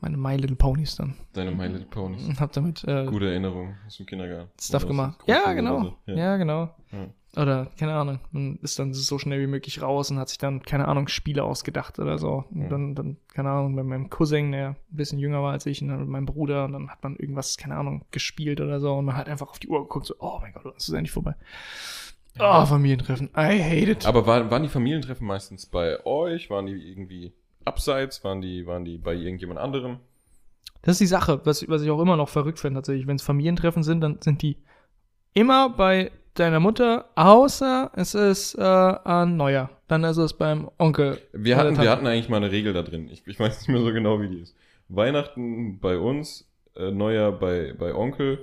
meine 0.00 0.18
My 0.18 0.36
Little 0.36 0.56
Ponies 0.56 0.96
dann 0.96 1.14
Deine 1.32 1.52
My 1.52 1.68
Little 1.68 1.86
Ponys. 1.86 2.26
und 2.28 2.38
hab 2.38 2.52
damit 2.52 2.84
äh, 2.84 3.06
Gute 3.06 3.30
Erinnerung 3.30 3.74
aus 3.86 3.96
dem 3.96 4.04
Kindergarten. 4.04 4.50
Stuff 4.60 4.86
gemacht. 4.86 5.20
der 5.26 5.36
Ja, 5.36 5.52
genau. 5.54 5.76
oder 5.80 5.94
so. 6.06 6.12
Ja. 6.12 6.36
genau. 6.36 6.74
Ja. 7.36 7.42
Oder, 7.42 7.66
keine 7.78 7.94
Ahnung, 7.94 8.20
man 8.32 8.58
ist 8.62 8.78
dann 8.78 8.92
so 8.94 9.18
schnell 9.18 9.40
wie 9.40 9.46
möglich 9.46 9.82
raus 9.82 10.10
und 10.10 10.18
hat 10.18 10.28
sich 10.28 10.38
dann, 10.38 10.62
keine 10.62 10.86
Ahnung, 10.88 11.08
Spiele 11.08 11.42
ausgedacht 11.44 11.98
oder 11.98 12.18
so. 12.18 12.44
Und 12.50 12.62
Ja. 12.62 12.68
dann, 12.68 12.94
dann, 12.94 13.16
keine 13.28 13.50
Ahnung, 13.50 13.74
bei 13.76 13.82
meinem 13.82 14.10
Cousin, 14.10 14.52
der 14.52 14.68
ein 14.70 14.76
bisschen 14.90 15.18
jünger 15.18 15.42
war 15.42 15.52
als 15.52 15.66
ich, 15.66 15.82
und 15.82 15.88
dann 15.88 16.00
mit 16.00 16.08
meinem 16.08 16.26
Bruder, 16.26 16.64
und 16.66 16.72
dann 16.72 16.90
hat 16.90 17.02
man 17.02 17.16
irgendwas, 17.16 17.56
keine 17.56 17.76
Ahnung, 17.76 18.04
gespielt 18.10 18.60
oder 18.60 18.80
so. 18.80 18.94
Und 18.94 19.06
man 19.06 19.16
hat 19.16 19.28
einfach 19.28 19.48
auf 19.50 19.58
die 19.58 19.68
Uhr 19.68 19.82
geguckt, 19.82 20.06
so, 20.06 20.14
oh 20.18 20.38
mein 20.40 20.52
Gott, 20.52 20.74
es 20.76 20.88
ist 20.88 20.94
endlich 20.94 21.12
vorbei. 21.12 21.34
Oh, 22.40 22.64
Familientreffen. 22.66 23.28
I 23.36 23.62
hate 23.62 23.90
it. 23.90 24.06
Aber 24.06 24.26
waren, 24.26 24.50
waren 24.50 24.62
die 24.64 24.68
Familientreffen 24.68 25.26
meistens 25.26 25.66
bei 25.66 26.04
euch? 26.04 26.50
Waren 26.50 26.66
die 26.66 26.72
irgendwie 26.72 27.32
abseits? 27.64 28.24
Waren 28.24 28.40
die, 28.40 28.66
waren 28.66 28.84
die 28.84 28.98
bei 28.98 29.14
irgendjemand 29.14 29.60
anderem? 29.60 29.98
Das 30.82 30.94
ist 30.94 31.00
die 31.00 31.06
Sache, 31.06 31.40
was, 31.44 31.66
was 31.68 31.82
ich 31.82 31.90
auch 31.90 32.00
immer 32.00 32.16
noch 32.16 32.28
verrückt 32.28 32.58
finde, 32.58 32.78
tatsächlich. 32.78 33.06
Wenn 33.06 33.16
es 33.16 33.22
Familientreffen 33.22 33.82
sind, 33.84 34.00
dann 34.00 34.20
sind 34.20 34.42
die 34.42 34.58
immer 35.32 35.70
bei 35.70 36.10
deiner 36.34 36.60
Mutter, 36.60 37.10
außer 37.14 37.90
es 37.94 38.14
ist 38.14 38.54
äh, 38.56 38.62
an 38.62 39.36
Neujahr. 39.36 39.70
Dann 39.88 40.04
ist 40.04 40.16
es 40.16 40.32
beim 40.32 40.70
Onkel. 40.78 41.20
Wir 41.32 41.56
hatten, 41.56 41.80
wir 41.80 41.90
hatten 41.90 42.06
eigentlich 42.06 42.28
mal 42.28 42.38
eine 42.38 42.50
Regel 42.50 42.72
da 42.72 42.82
drin. 42.82 43.08
Ich, 43.10 43.26
ich 43.26 43.38
weiß 43.38 43.60
nicht 43.60 43.68
mehr 43.68 43.80
so 43.80 43.92
genau, 43.92 44.20
wie 44.20 44.28
die 44.28 44.40
ist. 44.40 44.54
Weihnachten 44.88 45.78
bei 45.80 45.98
uns, 45.98 46.46
äh, 46.76 46.90
Neujahr 46.90 47.32
bei, 47.32 47.74
bei 47.78 47.94
Onkel, 47.94 48.38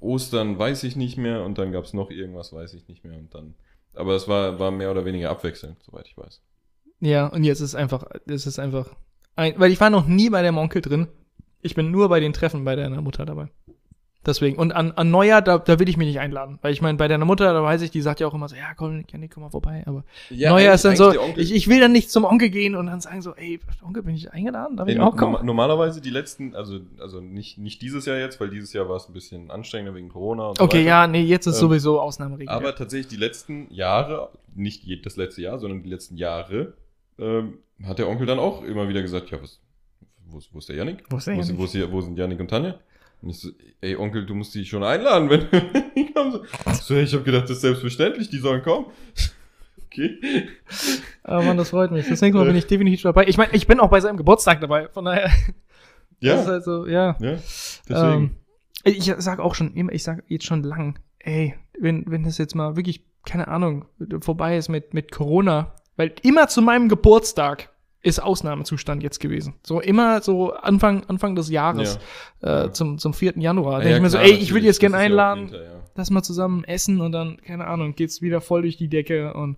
Ostern 0.00 0.58
weiß 0.58 0.84
ich 0.84 0.96
nicht 0.96 1.18
mehr 1.18 1.44
und 1.44 1.58
dann 1.58 1.72
gab 1.72 1.84
es 1.84 1.92
noch 1.92 2.10
irgendwas, 2.10 2.52
weiß 2.52 2.74
ich 2.74 2.86
nicht 2.88 3.04
mehr 3.04 3.18
und 3.18 3.34
dann. 3.34 3.54
Aber 3.94 4.14
es 4.14 4.28
war, 4.28 4.58
war 4.58 4.70
mehr 4.70 4.90
oder 4.90 5.04
weniger 5.04 5.30
abwechselnd, 5.30 5.76
soweit 5.82 6.06
ich 6.06 6.16
weiß. 6.16 6.40
Ja, 7.00 7.26
und 7.26 7.44
jetzt 7.44 7.60
ist 7.60 7.74
einfach, 7.74 8.04
es 8.26 8.46
ist 8.46 8.58
einfach, 8.58 8.94
ein, 9.34 9.54
weil 9.56 9.72
ich 9.72 9.80
war 9.80 9.90
noch 9.90 10.06
nie 10.06 10.30
bei 10.30 10.42
dem 10.42 10.58
Onkel 10.58 10.82
drin. 10.82 11.08
Ich 11.62 11.74
bin 11.74 11.90
nur 11.90 12.08
bei 12.08 12.20
den 12.20 12.32
Treffen 12.32 12.64
bei 12.64 12.76
deiner 12.76 13.00
Mutter 13.00 13.26
dabei. 13.26 13.48
Deswegen. 14.28 14.56
Und 14.58 14.72
an, 14.72 14.92
an 14.92 15.10
Neujahr, 15.10 15.40
da, 15.42 15.58
da 15.58 15.78
will 15.78 15.88
ich 15.88 15.96
mich 15.96 16.06
nicht 16.06 16.20
einladen. 16.20 16.58
Weil 16.62 16.72
ich 16.72 16.82
meine, 16.82 16.98
bei 16.98 17.08
deiner 17.08 17.24
Mutter, 17.24 17.52
da 17.52 17.62
weiß 17.62 17.80
ich, 17.82 17.90
die 17.90 18.02
sagt 18.02 18.20
ja 18.20 18.26
auch 18.28 18.34
immer 18.34 18.48
so, 18.48 18.54
ja, 18.56 18.74
komm, 18.76 19.02
Janik, 19.10 19.32
komm 19.32 19.42
mal 19.44 19.50
vorbei. 19.50 19.82
Aber 19.86 20.04
Neujahr 20.30 20.74
ist 20.74 20.84
dann 20.84 20.96
so, 20.96 21.12
ich, 21.36 21.52
ich 21.54 21.66
will 21.68 21.80
dann 21.80 21.92
nicht 21.92 22.10
zum 22.10 22.24
Onkel 22.24 22.50
gehen 22.50 22.74
und 22.76 22.86
dann 22.86 23.00
sagen 23.00 23.22
so, 23.22 23.34
ey, 23.34 23.58
Onkel, 23.82 24.02
bin 24.02 24.14
ich 24.14 24.30
eingeladen? 24.32 24.76
Darf 24.76 24.86
ich 24.86 24.96
Ey, 24.96 25.00
auch 25.00 25.16
kommen? 25.16 25.32
norma- 25.32 25.42
normalerweise 25.42 26.00
die 26.00 26.10
letzten, 26.10 26.54
also, 26.54 26.80
also 27.00 27.20
nicht, 27.20 27.56
nicht 27.58 27.80
dieses 27.82 28.04
Jahr 28.06 28.18
jetzt, 28.18 28.38
weil 28.40 28.50
dieses 28.50 28.72
Jahr 28.74 28.88
war 28.88 28.96
es 28.96 29.08
ein 29.08 29.14
bisschen 29.14 29.50
anstrengender 29.50 29.94
wegen 29.96 30.10
Corona 30.10 30.48
und 30.48 30.58
so 30.58 30.64
Okay, 30.64 30.78
weiter. 30.80 30.86
ja, 30.88 31.06
nee, 31.06 31.22
jetzt 31.22 31.46
ist 31.46 31.54
Ähm, 31.56 31.60
sowieso 31.60 32.00
Ausnahmeregel. 32.00 32.54
Aber 32.54 32.74
tatsächlich 32.76 33.08
die 33.08 33.16
letzten 33.16 33.72
Jahre, 33.72 34.28
nicht 34.54 34.84
das 35.06 35.16
letzte 35.16 35.40
Jahr, 35.42 35.58
sondern 35.58 35.82
die 35.82 35.88
letzten 35.90 36.16
Jahre, 36.18 36.74
ähm, 37.18 37.54
hat 37.84 37.98
der 37.98 38.08
Onkel 38.08 38.26
dann 38.26 38.38
auch 38.38 38.62
immer 38.62 38.88
wieder 38.88 39.00
gesagt, 39.02 39.30
ja, 39.30 39.40
was, 39.42 39.60
wo, 40.26 40.38
ist- 40.38 40.52
wo 40.52 40.58
ist 40.58 40.68
der 40.68 40.76
Janik? 40.76 41.04
Wo 41.08 41.16
ist 41.16 41.26
der 41.26 41.36
Wo, 41.36 41.40
ist, 41.40 41.56
wo, 41.58 41.64
ist 41.64 41.72
hier, 41.72 41.90
wo 41.90 42.00
sind 42.02 42.18
Janik 42.18 42.38
und 42.40 42.48
Tanja? 42.48 42.74
Und 43.20 43.30
ich 43.30 43.40
so, 43.40 43.50
ey 43.80 43.96
Onkel, 43.96 44.26
du 44.26 44.34
musst 44.34 44.54
die 44.54 44.64
schon 44.64 44.84
einladen, 44.84 45.28
wenn 45.28 45.46
die 45.96 46.12
kommen. 46.12 46.32
So, 46.32 46.40
so 46.72 46.96
ich 46.96 47.12
habe 47.14 47.24
gedacht, 47.24 47.44
das 47.44 47.52
ist 47.52 47.60
selbstverständlich, 47.62 48.28
die 48.28 48.38
sollen 48.38 48.62
kommen. 48.62 48.86
Okay. 49.90 50.46
Aber 51.22 51.42
Mann, 51.42 51.56
das 51.56 51.70
freut 51.70 51.90
mich. 51.90 52.06
Das 52.06 52.20
nächste 52.20 52.38
Mal 52.38 52.44
bin 52.44 52.54
ich 52.54 52.66
definitiv 52.66 53.00
dabei. 53.02 53.26
Ich 53.26 53.38
meine, 53.38 53.54
ich 53.54 53.66
bin 53.66 53.80
auch 53.80 53.88
bei 53.88 54.00
seinem 54.00 54.18
Geburtstag 54.18 54.60
dabei. 54.60 54.86
Von 54.90 55.06
daher, 55.06 55.30
Ja, 56.20 56.34
das 56.34 56.42
ist 56.42 56.48
halt 56.48 56.64
so, 56.64 56.86
ja. 56.86 57.16
ja, 57.20 57.38
deswegen. 57.88 58.12
Ähm, 58.12 58.36
ich 58.84 59.12
sag 59.18 59.38
auch 59.38 59.54
schon 59.54 59.74
immer, 59.74 59.92
ich 59.92 60.02
sag 60.02 60.24
jetzt 60.28 60.46
schon 60.46 60.62
lang, 60.62 60.98
ey, 61.18 61.54
wenn, 61.78 62.04
wenn 62.08 62.24
das 62.24 62.38
jetzt 62.38 62.54
mal 62.54 62.76
wirklich, 62.76 63.04
keine 63.24 63.48
Ahnung, 63.48 63.86
vorbei 64.20 64.56
ist 64.56 64.68
mit, 64.68 64.94
mit 64.94 65.12
Corona, 65.12 65.74
weil 65.96 66.12
immer 66.22 66.48
zu 66.48 66.62
meinem 66.62 66.88
Geburtstag 66.88 67.70
ist 68.02 68.22
Ausnahmezustand 68.22 69.02
jetzt 69.02 69.18
gewesen. 69.18 69.54
So 69.62 69.80
immer 69.80 70.20
so 70.22 70.52
Anfang, 70.52 71.04
Anfang 71.08 71.34
des 71.34 71.50
Jahres, 71.50 71.98
äh, 72.42 72.70
zum, 72.70 72.98
zum 72.98 73.12
4. 73.12 73.38
Januar. 73.38 73.78
Ja, 73.78 73.84
denk 73.84 73.96
ich 73.96 74.02
mir 74.02 74.10
so, 74.10 74.18
klar, 74.18 74.30
ey, 74.30 74.36
ich 74.36 74.54
will 74.54 74.64
jetzt 74.64 74.80
gerne 74.80 74.96
ja 74.96 75.02
einladen, 75.02 75.50
Winter, 75.50 75.64
ja. 75.64 75.80
lass 75.96 76.10
mal 76.10 76.22
zusammen 76.22 76.64
essen 76.64 77.00
und 77.00 77.12
dann, 77.12 77.38
keine 77.38 77.66
Ahnung, 77.66 77.94
geht's 77.94 78.22
wieder 78.22 78.40
voll 78.40 78.62
durch 78.62 78.76
die 78.76 78.88
Decke 78.88 79.34
und 79.34 79.56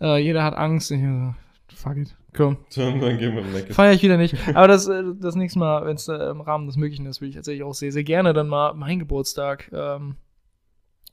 äh, 0.00 0.18
jeder 0.18 0.42
hat 0.42 0.54
Angst. 0.54 0.90
Ich 0.90 1.00
so, 1.00 1.34
fuck 1.74 1.96
it, 1.96 2.16
Komm. 2.34 2.56
Dann, 2.74 3.00
dann 3.00 3.18
gehen 3.18 3.36
wir 3.36 3.52
weg. 3.52 3.74
Feiere 3.74 3.92
ich 3.92 4.02
wieder 4.02 4.16
nicht. 4.16 4.36
Aber 4.54 4.68
das, 4.68 4.88
äh, 4.88 5.02
das 5.20 5.34
nächste 5.34 5.58
Mal, 5.58 5.84
wenn 5.84 5.96
es 5.96 6.08
äh, 6.08 6.14
im 6.14 6.40
Rahmen 6.40 6.66
des 6.66 6.76
Möglichen 6.76 7.06
ist, 7.06 7.20
würde 7.20 7.30
ich 7.30 7.36
tatsächlich 7.36 7.62
auch 7.62 7.74
sehr, 7.74 7.92
sehr 7.92 8.04
gerne 8.04 8.32
dann 8.32 8.48
mal 8.48 8.74
meinen 8.74 9.00
Geburtstag 9.00 9.70
ähm, 9.72 10.16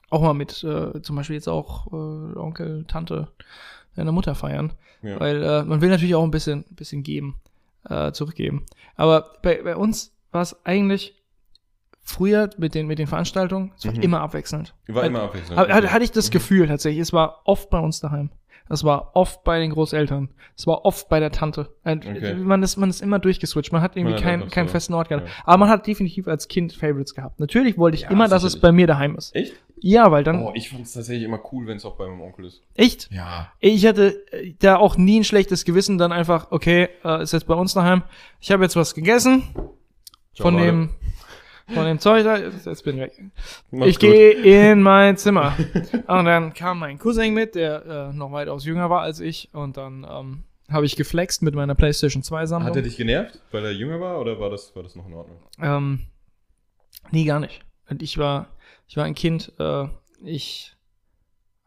auch 0.09 0.21
mal 0.21 0.33
mit 0.33 0.63
äh, 0.63 1.01
zum 1.01 1.15
Beispiel 1.15 1.35
jetzt 1.35 1.47
auch 1.47 1.87
äh, 1.87 2.37
Onkel, 2.37 2.85
Tante, 2.87 3.27
deiner 3.95 4.11
Mutter 4.11 4.35
feiern. 4.35 4.73
Ja. 5.01 5.19
Weil 5.19 5.43
äh, 5.43 5.63
man 5.63 5.81
will 5.81 5.89
natürlich 5.89 6.15
auch 6.15 6.23
ein 6.23 6.31
bisschen, 6.31 6.65
bisschen 6.71 7.03
geben, 7.03 7.37
äh, 7.89 8.11
zurückgeben. 8.11 8.65
Aber 8.95 9.33
bei, 9.41 9.61
bei 9.63 9.75
uns 9.75 10.13
war 10.31 10.41
es 10.41 10.55
eigentlich 10.65 11.15
früher 12.01 12.49
mit 12.57 12.75
den, 12.75 12.87
mit 12.87 12.99
den 12.99 13.07
Veranstaltungen, 13.07 13.71
es 13.77 13.85
war 13.85 13.93
Mhm. 13.93 14.01
immer 14.01 14.21
abwechselnd. 14.21 14.73
War 14.87 15.03
Hat- 15.03 15.09
immer 15.09 15.21
abwechselnd. 15.23 15.59
Hat, 15.59 15.69
hatte 15.91 16.03
ich 16.03 16.11
das 16.11 16.27
Mhm. 16.29 16.33
Gefühl 16.33 16.67
tatsächlich. 16.67 17.01
Es 17.01 17.13
war 17.13 17.41
oft 17.45 17.69
bei 17.69 17.79
uns 17.79 17.99
daheim. 17.99 18.29
Es 18.69 18.83
war 18.83 19.11
oft 19.15 19.43
bei 19.43 19.59
den 19.59 19.71
Großeltern. 19.71 20.29
Es 20.55 20.67
war 20.67 20.85
oft 20.85 21.09
bei 21.09 21.19
der 21.19 21.31
Tante. 21.31 21.73
Ein- 21.83 21.99
Okay. 21.99 22.35
Man, 22.35 22.61
ist, 22.63 22.77
man 22.77 22.89
ist 22.89 23.01
immer 23.01 23.17
durchgeswitcht. 23.19 23.71
Man 23.73 23.81
hat 23.81 23.95
irgendwie 23.97 24.13
Man 24.13 24.21
keinen 24.23 24.49
keinen 24.49 24.67
so- 24.67 24.71
festen 24.73 24.93
Ort 24.93 25.09
gehabt. 25.09 25.27
ja. 25.27 25.33
Aber 25.45 25.57
man 25.57 25.69
hat 25.69 25.87
definitiv 25.87 26.27
als 26.27 26.47
Kind 26.47 26.73
Favorites 26.73 27.15
gehabt. 27.15 27.39
Natürlich 27.39 27.77
wollte 27.77 27.95
ich 27.95 28.03
Ja, 28.03 28.11
immer, 28.11 28.27
dass 28.27 28.43
es 28.43 28.53
sicherlich. 28.53 28.61
bei 28.61 28.71
mir 28.71 28.87
daheim 28.87 29.15
ist. 29.15 29.35
Echt? 29.35 29.53
Ja, 29.81 30.11
weil 30.11 30.23
dann. 30.23 30.43
Oh, 30.43 30.51
ich 30.55 30.69
fand 30.69 30.83
es 30.85 30.93
tatsächlich 30.93 31.23
immer 31.25 31.39
cool, 31.51 31.65
wenn 31.67 31.77
es 31.77 31.85
auch 31.85 31.95
bei 31.95 32.05
meinem 32.07 32.21
Onkel 32.21 32.45
ist. 32.45 32.61
Echt? 32.75 33.09
Ja. 33.11 33.51
Ich 33.59 33.85
hatte 33.87 34.15
äh, 34.33 34.53
da 34.59 34.75
auch 34.77 34.97
nie 34.97 35.19
ein 35.21 35.23
schlechtes 35.23 35.65
Gewissen, 35.65 35.97
dann 35.97 36.11
einfach, 36.11 36.51
okay, 36.51 36.89
äh, 37.03 37.23
ist 37.23 37.33
jetzt 37.33 37.47
bei 37.47 37.55
uns 37.55 37.73
daheim. 37.73 38.03
Ich 38.39 38.51
habe 38.51 38.63
jetzt 38.63 38.75
was 38.75 38.93
gegessen 38.93 39.43
von 40.35 40.57
dem 40.57 40.89
von 41.73 41.85
dem 41.85 41.99
Zeug 41.99 42.23
da. 42.23 42.37
Jetzt 42.37 42.83
bin 42.83 42.95
ich 42.95 43.01
weg. 43.01 43.23
Mach's 43.71 43.89
ich 43.89 43.99
gehe 43.99 44.31
in 44.31 44.81
mein 44.81 45.17
Zimmer. 45.17 45.55
und 46.07 46.25
dann 46.25 46.53
kam 46.53 46.79
mein 46.79 46.97
Cousin 46.97 47.33
mit, 47.33 47.55
der 47.55 48.11
äh, 48.11 48.15
noch 48.15 48.31
weitaus 48.31 48.65
jünger 48.65 48.89
war 48.89 49.01
als 49.01 49.19
ich. 49.19 49.49
Und 49.53 49.77
dann 49.77 50.05
ähm, 50.09 50.43
habe 50.69 50.85
ich 50.85 50.95
geflext 50.95 51.41
mit 51.41 51.55
meiner 51.55 51.75
PlayStation 51.75 52.23
2 52.23 52.45
Sammlung. 52.45 52.69
Hat 52.69 52.75
er 52.75 52.81
dich 52.81 52.97
genervt, 52.97 53.39
weil 53.51 53.65
er 53.65 53.71
jünger 53.71 53.99
war 53.99 54.19
oder 54.19 54.39
war 54.39 54.49
das, 54.49 54.75
war 54.75 54.83
das 54.83 54.95
noch 54.95 55.07
in 55.07 55.13
Ordnung? 55.13 55.37
Ähm, 55.61 55.99
nee, 57.11 57.25
gar 57.25 57.39
nicht. 57.39 57.61
Und 57.89 58.03
ich 58.03 58.17
war, 58.17 58.47
ich 58.87 58.97
war 58.97 59.05
ein 59.05 59.15
Kind, 59.15 59.53
äh, 59.59 59.85
ich, 60.23 60.75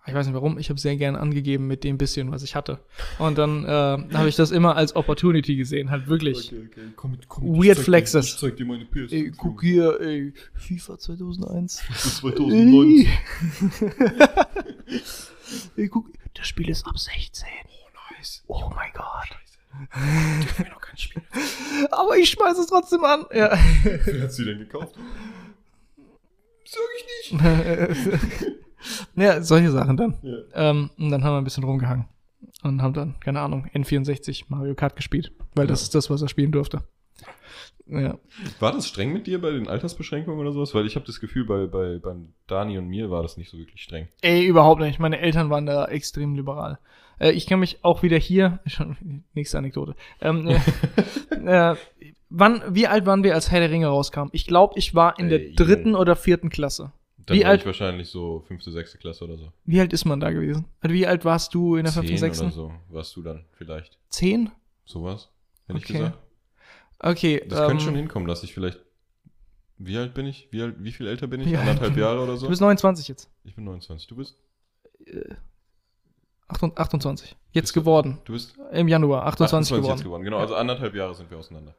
ich 0.07 0.15
weiß 0.15 0.27
nicht 0.27 0.35
warum, 0.35 0.59
ich 0.59 0.69
habe 0.69 0.81
sehr 0.81 0.97
gern 0.97 1.15
angegeben 1.15 1.67
mit 1.69 1.85
dem 1.85 1.97
bisschen, 1.97 2.33
was 2.33 2.43
ich 2.43 2.55
hatte. 2.57 2.81
Und 3.19 3.39
dann 3.39 3.65
äh, 3.65 3.69
habe 3.69 4.29
ich 4.29 4.37
das 4.37 4.51
immer 4.51 4.77
als 4.77 4.97
Opportunity 4.97 5.57
gesehen, 5.57 5.91
halt 5.91 6.09
wirklich. 6.09 6.53
okay. 6.53 6.89
Komm 6.97 7.13
mit, 7.13 7.29
komm 7.29 7.63
Weird 7.63 7.79
Flexes. 7.79 8.27
ich 8.27 8.37
zeig 8.39 8.57
dir 8.57 8.67
meine 8.67 8.85
PS. 8.85 9.13
Ey, 9.13 9.33
guck 9.37 9.63
hier, 9.63 10.01
ey, 10.01 10.33
FIFA 10.55 10.99
2001. 10.99 11.85
Das 11.89 12.07
ist 12.07 12.17
2009. 12.19 13.07
ey, 15.77 15.89
guck, 15.89 16.11
das 16.35 16.49
Spiel 16.49 16.69
ist 16.69 16.87
ab 16.87 16.99
16. 16.99 17.47
Oh, 17.69 18.15
nice. 18.17 18.43
Oh 18.49 18.71
mein 18.75 18.91
Gott. 18.95 19.39
Dürfen 20.43 20.65
wir 20.65 20.73
noch 20.73 20.81
kein 20.81 20.97
Spiel. 20.97 21.23
Aber 21.91 22.17
ich 22.17 22.31
schmeiß 22.31 22.59
es 22.59 22.67
trotzdem 22.67 23.05
an. 23.05 23.25
Ja. 23.33 23.57
Wer 23.83 24.23
hat 24.23 24.33
sie 24.33 24.45
denn 24.45 24.59
gekauft? 24.59 24.97
Sag 26.65 26.81
ich 26.99 27.33
nicht. 27.33 27.43
ja, 29.17 29.43
solche 29.43 29.71
Sachen 29.71 29.97
dann. 29.97 30.15
Ja. 30.23 30.71
Ähm, 30.71 30.91
und 30.99 31.11
dann 31.11 31.25
haben 31.25 31.35
wir 31.35 31.39
ein 31.39 31.45
bisschen 31.45 31.65
rumgehangen. 31.65 32.07
Und 32.63 32.83
haben 32.83 32.95
dann, 32.95 33.15
keine 33.21 33.41
Ahnung, 33.41 33.69
N64 33.75 34.45
Mario 34.49 34.75
Kart 34.75 34.97
gespielt. 34.97 35.33
Weil 35.55 35.67
das 35.67 35.81
Ja. 35.81 35.85
ist 35.85 35.95
das, 35.95 36.11
was 36.11 36.23
er 36.23 36.29
spielen 36.29 36.53
durfte. 36.53 36.83
Ja. 37.87 38.17
War 38.61 38.73
das 38.73 38.87
streng 38.89 39.13
mit 39.13 39.27
dir 39.27 39.41
bei 39.41 39.51
den 39.51 39.69
Altersbeschränkungen 39.69 40.41
oder 40.41 40.53
sowas? 40.53 40.75
Weil 40.75 40.87
ich 40.87 40.95
habe 40.95 41.05
das 41.05 41.21
Gefühl, 41.21 41.45
bei, 41.45 41.67
bei, 41.67 41.99
beim 41.99 42.33
Dani 42.47 42.79
und 42.79 42.87
mir 42.89 43.11
war 43.11 43.23
das 43.23 43.37
nicht 43.37 43.51
so 43.51 43.59
wirklich 43.59 43.83
streng. 43.83 44.09
Ey, 44.23 44.47
überhaupt 44.47 44.81
nicht. 44.81 44.99
Meine 44.99 45.19
Eltern 45.19 45.51
waren 45.51 45.67
da 45.67 45.85
extrem 45.87 46.35
liberal. 46.35 46.79
Äh, 47.19 47.33
ich 47.33 47.47
kann 47.47 47.61
mich 47.61 47.85
auch 47.85 48.03
wieder 48.03 48.17
hier, 48.19 48.61
schon, 48.67 49.25
nächste 49.35 49.59
Anekdote. 49.59 49.95
Ähm, 50.21 50.49
äh, 50.49 50.61
äh, 51.73 51.77
wann, 52.31 52.63
wie 52.69 52.87
alt 52.87 53.05
waren 53.05 53.25
wir, 53.25 53.35
als 53.35 53.51
Herr 53.51 53.61
der 53.61 53.71
Ringe 53.71 53.89
rauskam? 53.89 54.29
Ich 54.33 54.47
glaube, 54.47 54.79
ich 54.79 54.95
war 54.95 55.19
in 55.19 55.29
der 55.29 55.41
Ey, 55.41 55.55
dritten 55.55 55.95
oder 55.95 56.17
vierten 56.17 56.51
Klasse. 56.51 56.93
Dann 57.27 57.37
Wie 57.37 57.43
war 57.43 57.51
alt- 57.51 57.61
ich 57.61 57.67
wahrscheinlich 57.67 58.09
so 58.09 58.41
fünfte, 58.41 58.73
sechste 58.73 58.99
Klasse 58.99 59.25
oder 59.25 59.37
so. 59.39 59.53
Wie 59.65 59.79
alt 59.81 59.93
ist 59.93 60.05
man 60.05 60.19
da 60.21 60.31
gewesen? 60.31 60.65
Also 60.81 60.95
wie 60.95 61.07
alt 61.07 61.25
warst 61.25 61.55
du 61.55 61.77
in 61.77 61.85
der 61.85 61.93
fünften, 61.93 62.17
sechsten? 62.19 62.47
oder 62.47 62.53
so 62.55 62.73
warst 62.89 63.15
du 63.17 63.23
dann 63.23 63.45
vielleicht. 63.53 63.99
Zehn? 64.09 64.51
Sowas, 64.85 65.29
hätte 65.67 65.79
ich 65.79 65.85
Okay. 65.85 65.93
gesagt. 65.95 66.19
Okay. 66.99 67.45
Das 67.49 67.61
ähm, 67.61 67.67
könnte 67.69 67.85
schon 67.85 67.95
hinkommen, 67.95 68.27
dass 68.29 68.43
ich 68.43 68.53
vielleicht. 68.55 68.81
Wie 69.79 69.97
alt 69.97 70.15
bin 70.15 70.27
ich? 70.27 70.49
Wie, 70.51 70.63
alt, 70.63 70.77
wie 70.79 70.93
viel 70.93 71.07
älter 71.07 71.27
bin 71.27 71.41
ich? 71.41 71.57
Anderthalb 71.57 71.97
Jahre 71.97 72.23
oder 72.23 72.37
so? 72.37 72.47
Du 72.47 72.51
bist 72.51 72.61
29 72.61 73.09
jetzt. 73.09 73.29
ich 73.45 73.55
bin 73.55 73.65
29. 73.65 74.07
Du 74.09 74.17
bist? 74.17 74.37
Äh, 75.07 75.35
28 76.49 76.79
28. 76.79 77.37
Jetzt 77.53 77.63
Bist 77.65 77.75
geworden. 77.75 78.19
Du 78.25 78.33
bist 78.33 78.57
Im 78.73 78.89
Januar. 78.89 79.27
28, 79.27 79.77
geworden. 79.77 79.91
jetzt 79.93 80.05
geworden. 80.05 80.23
Genau, 80.23 80.39
also 80.39 80.55
anderthalb 80.55 80.95
Jahre 80.95 81.15
sind 81.15 81.31
wir 81.31 81.39
auseinander. 81.39 81.75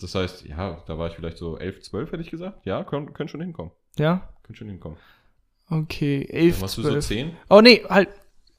Das 0.00 0.14
heißt, 0.14 0.44
ja, 0.46 0.82
da 0.86 0.98
war 0.98 1.08
ich 1.08 1.14
vielleicht 1.14 1.38
so 1.38 1.56
11, 1.56 1.80
12, 1.82 2.12
hätte 2.12 2.22
ich 2.22 2.30
gesagt. 2.30 2.66
Ja, 2.66 2.82
können 2.84 3.28
schon 3.28 3.40
hinkommen. 3.40 3.70
Ja? 3.98 4.28
Können 4.42 4.56
schon 4.56 4.68
hinkommen. 4.68 4.98
Okay. 5.70 6.26
Dann 6.28 6.36
11, 6.36 6.60
warst 6.60 6.78
du 6.78 6.82
so 6.82 6.90
12. 6.90 7.06
10? 7.06 7.36
Oh 7.48 7.60
nee, 7.60 7.82
halt. 7.88 8.08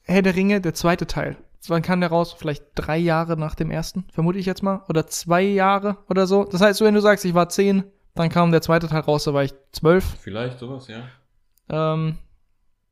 Herr 0.06 0.22
der 0.22 0.36
Ringe, 0.36 0.60
der 0.60 0.74
zweite 0.74 1.06
Teil. 1.06 1.36
Wann 1.68 1.80
kam 1.80 2.00
der 2.00 2.10
raus? 2.10 2.34
Vielleicht 2.36 2.64
drei 2.74 2.98
Jahre 2.98 3.38
nach 3.38 3.54
dem 3.54 3.70
ersten, 3.70 4.04
vermute 4.12 4.38
ich 4.38 4.44
jetzt 4.44 4.62
mal. 4.62 4.84
Oder 4.88 5.06
zwei 5.06 5.40
Jahre 5.42 5.96
oder 6.10 6.26
so. 6.26 6.44
Das 6.44 6.60
heißt, 6.60 6.82
wenn 6.82 6.94
du 6.94 7.00
sagst, 7.00 7.24
ich 7.24 7.32
war 7.32 7.48
zehn, 7.48 7.84
dann 8.14 8.28
kam 8.28 8.52
der 8.52 8.60
zweite 8.60 8.86
Teil 8.86 9.00
raus, 9.00 9.24
da 9.24 9.32
war 9.32 9.44
ich 9.44 9.54
zwölf. 9.72 10.04
Vielleicht 10.20 10.58
sowas, 10.58 10.88
ja. 10.88 11.04
Ähm, 11.70 12.18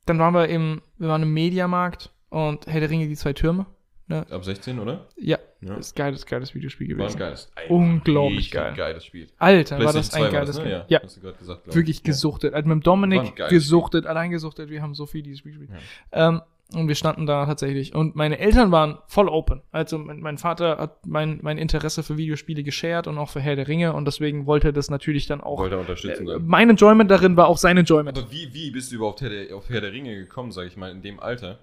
dann 0.07 0.19
waren 0.19 0.35
wir 0.35 0.49
im, 0.49 0.81
wir 0.97 1.09
waren 1.09 1.23
im 1.23 1.33
Mediamarkt 1.33 2.11
und 2.31 2.67
Herr 2.67 2.81
der 2.81 2.91
Ringe, 2.91 3.09
die 3.09 3.17
zwei 3.17 3.35
Türme. 3.35 3.67
Ab 4.09 4.45
16, 4.45 4.79
oder? 4.79 5.07
Ja, 5.17 5.39
Ja. 5.63 5.75
ist 5.77 5.97
geiles, 5.97 6.27
geiles 6.27 6.55
Videospiel 6.55 6.89
War 6.99 7.07
ein 7.07 7.13
gewesen. 7.13 7.19
geiles. 7.19 7.51
ein 7.55 7.71
Unglaublich 7.71 8.51
geil. 8.51 8.75
geiles 8.77 9.05
Spiel. 9.07 9.29
Alter, 9.39 9.79
war 9.79 9.93
das 9.93 10.13
ein 10.15 10.21
2 10.21 10.21
war 10.25 10.31
geiles 10.31 10.57
ne? 10.57 10.63
Spiel. 10.63 10.73
Ja, 10.73 10.85
Ja, 10.89 11.01
hast 11.03 11.17
du 11.17 11.21
gerade 11.23 11.39
gesagt, 11.39 11.65
glaub 11.65 11.75
wirklich 11.77 11.97
ich. 11.99 12.03
gesuchtet. 12.03 12.53
Also 12.55 12.69
mit 12.69 12.87
Dominik 12.87 13.37
gesuchtet, 13.49 14.07
allein 14.07 14.31
gesuchtet. 14.31 14.69
Wir 14.71 14.83
haben 14.83 14.95
so 14.95 15.07
viel 15.07 15.23
dieses 15.23 15.39
Spiel 15.39 15.53
gespielt. 15.59 15.71
Ähm, 16.13 16.43
und 16.75 16.89
wir 16.89 16.95
standen 16.95 17.27
da 17.27 17.45
tatsächlich. 17.45 17.95
Und 17.95 18.17
meine 18.17 18.39
Eltern 18.39 18.71
waren 18.73 18.97
voll 19.07 19.29
open. 19.29 19.61
Also 19.73 19.99
mein, 19.99 20.21
mein 20.21 20.39
Vater 20.39 20.79
hat 20.79 21.07
mein, 21.07 21.39
mein 21.43 21.59
Interesse 21.59 22.03
für 22.03 22.17
Videospiele 22.17 22.63
geshared 22.63 23.07
und 23.07 23.19
auch 23.19 23.29
für 23.29 23.41
Herr 23.41 23.57
der 23.57 23.69
Ringe. 23.69 23.93
Und 23.93 24.07
deswegen 24.07 24.47
wollte 24.47 24.69
er 24.69 24.73
das 24.73 24.89
natürlich 24.91 25.27
dann 25.27 25.41
Ja. 25.41 25.45
auch. 25.47 25.59
Wollte 25.59 25.75
er 25.77 25.81
unterstützen 25.81 26.27
Äh, 26.29 26.39
mein 26.39 26.71
Enjoyment 26.71 27.11
darin 27.11 27.37
war 27.37 27.49
auch 27.49 27.59
sein 27.59 27.77
Enjoyment. 27.77 28.17
Aber 28.19 28.31
wie, 28.33 28.53
wie 28.55 28.71
bist 28.71 28.91
du 28.91 28.97
überhaupt 28.97 29.21
Herr 29.21 29.29
der, 29.31 29.55
auf 29.55 29.69
Herr 29.69 29.83
der 29.83 29.93
Ringe 29.93 30.15
gekommen, 30.17 30.51
sag 30.51 30.67
ich 30.67 30.77
mal, 30.79 30.91
in 30.91 31.03
dem 31.03 31.21
Alter? 31.21 31.59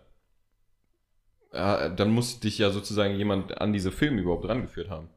Dann 1.52 2.12
muss 2.12 2.40
dich 2.40 2.58
ja 2.58 2.70
sozusagen 2.70 3.16
jemand 3.16 3.60
an 3.60 3.74
diese 3.74 3.92
Filme 3.92 4.22
überhaupt 4.22 4.48
rangeführt 4.48 4.90
haben. 4.90 5.10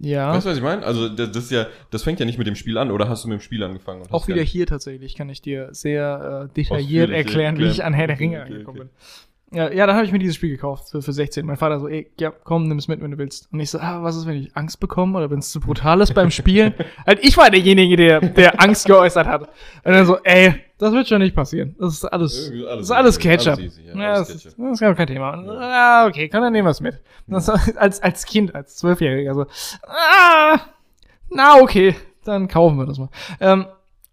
Ja. 0.00 0.32
Weißt 0.32 0.46
du, 0.46 0.50
was 0.50 0.56
ich 0.56 0.62
meine? 0.62 0.84
Also 0.84 1.08
das, 1.08 1.32
das 1.32 1.44
ist 1.44 1.50
ja, 1.50 1.66
das 1.90 2.02
fängt 2.02 2.20
ja 2.20 2.26
nicht 2.26 2.38
mit 2.38 2.46
dem 2.46 2.54
Spiel 2.54 2.78
an, 2.78 2.90
oder 2.90 3.08
hast 3.08 3.24
du 3.24 3.28
mit 3.28 3.40
dem 3.40 3.42
Spiel 3.42 3.62
angefangen? 3.62 4.04
Auch 4.10 4.28
wieder 4.28 4.42
hier 4.42 4.66
tatsächlich 4.66 5.16
kann 5.16 5.28
ich 5.28 5.42
dir 5.42 5.68
sehr 5.72 6.48
äh, 6.50 6.54
detailliert 6.54 7.10
Ausführlich 7.10 7.16
erklären, 7.16 7.58
wie 7.58 7.62
ich 7.62 7.68
erklären. 7.68 7.86
an 7.86 7.94
Herr 7.94 8.06
der 8.06 8.20
Ringe 8.20 8.42
Okay, 8.42 8.52
angekommen 8.52 8.80
okay. 8.80 8.88
bin. 8.88 9.27
Ja, 9.50 9.72
ja, 9.72 9.86
da 9.86 9.94
habe 9.94 10.04
ich 10.04 10.12
mir 10.12 10.18
dieses 10.18 10.36
Spiel 10.36 10.50
gekauft 10.50 10.90
für, 10.90 11.00
für 11.00 11.12
16. 11.12 11.46
Mein 11.46 11.56
Vater 11.56 11.80
so, 11.80 11.88
ey, 11.88 12.10
ja, 12.20 12.30
komm, 12.30 12.68
nimm 12.68 12.76
es 12.76 12.86
mit, 12.86 13.00
wenn 13.00 13.10
du 13.10 13.16
willst. 13.16 13.50
Und 13.50 13.60
ich 13.60 13.70
so, 13.70 13.78
ah, 13.78 14.02
was 14.02 14.14
ist, 14.14 14.26
wenn 14.26 14.36
ich 14.36 14.54
Angst 14.54 14.78
bekomme 14.78 15.16
oder 15.16 15.30
wenn 15.30 15.38
es 15.38 15.50
zu 15.50 15.60
brutal 15.60 16.02
ist 16.02 16.12
beim 16.12 16.30
Spielen? 16.30 16.74
halt, 17.06 17.24
ich 17.24 17.34
war 17.38 17.50
derjenige, 17.50 17.96
der, 17.96 18.20
der 18.20 18.60
Angst 18.60 18.84
geäußert 18.84 19.26
hat. 19.26 19.42
Und 19.84 19.92
dann 19.92 20.04
so, 20.04 20.18
ey, 20.22 20.54
das 20.76 20.92
wird 20.92 21.08
schon 21.08 21.22
nicht 21.22 21.34
passieren. 21.34 21.74
Das 21.78 21.94
ist 21.94 22.04
alles, 22.04 22.48
Irgendwie 22.50 22.64
das 22.66 22.80
ist 22.80 22.90
alles 22.90 23.18
Ketchup. 23.18 23.58
easy, 23.58 23.82
ja, 23.86 23.96
ja, 23.96 24.12
alles 24.12 24.28
das, 24.28 24.36
ist, 24.36 24.42
Ketchup. 24.42 24.64
das 24.64 24.72
ist 24.72 24.80
gar 24.80 24.94
kein 24.94 25.06
Thema. 25.06 25.32
Ah, 25.32 26.06
okay, 26.06 26.28
komm, 26.28 26.42
dann 26.42 26.52
nehmen 26.52 26.66
wir 26.66 26.72
es 26.72 26.80
mit. 26.82 27.00
Das, 27.26 27.48
als, 27.76 28.02
als 28.02 28.26
Kind, 28.26 28.54
als 28.54 28.76
Zwölfjähriger 28.76 29.34
so, 29.34 29.46
ah, 29.86 30.60
na, 31.30 31.56
okay, 31.60 31.94
dann 32.24 32.48
kaufen 32.48 32.76
wir 32.76 32.84
das 32.84 32.98
mal. 32.98 33.08
Ähm, 33.40 33.66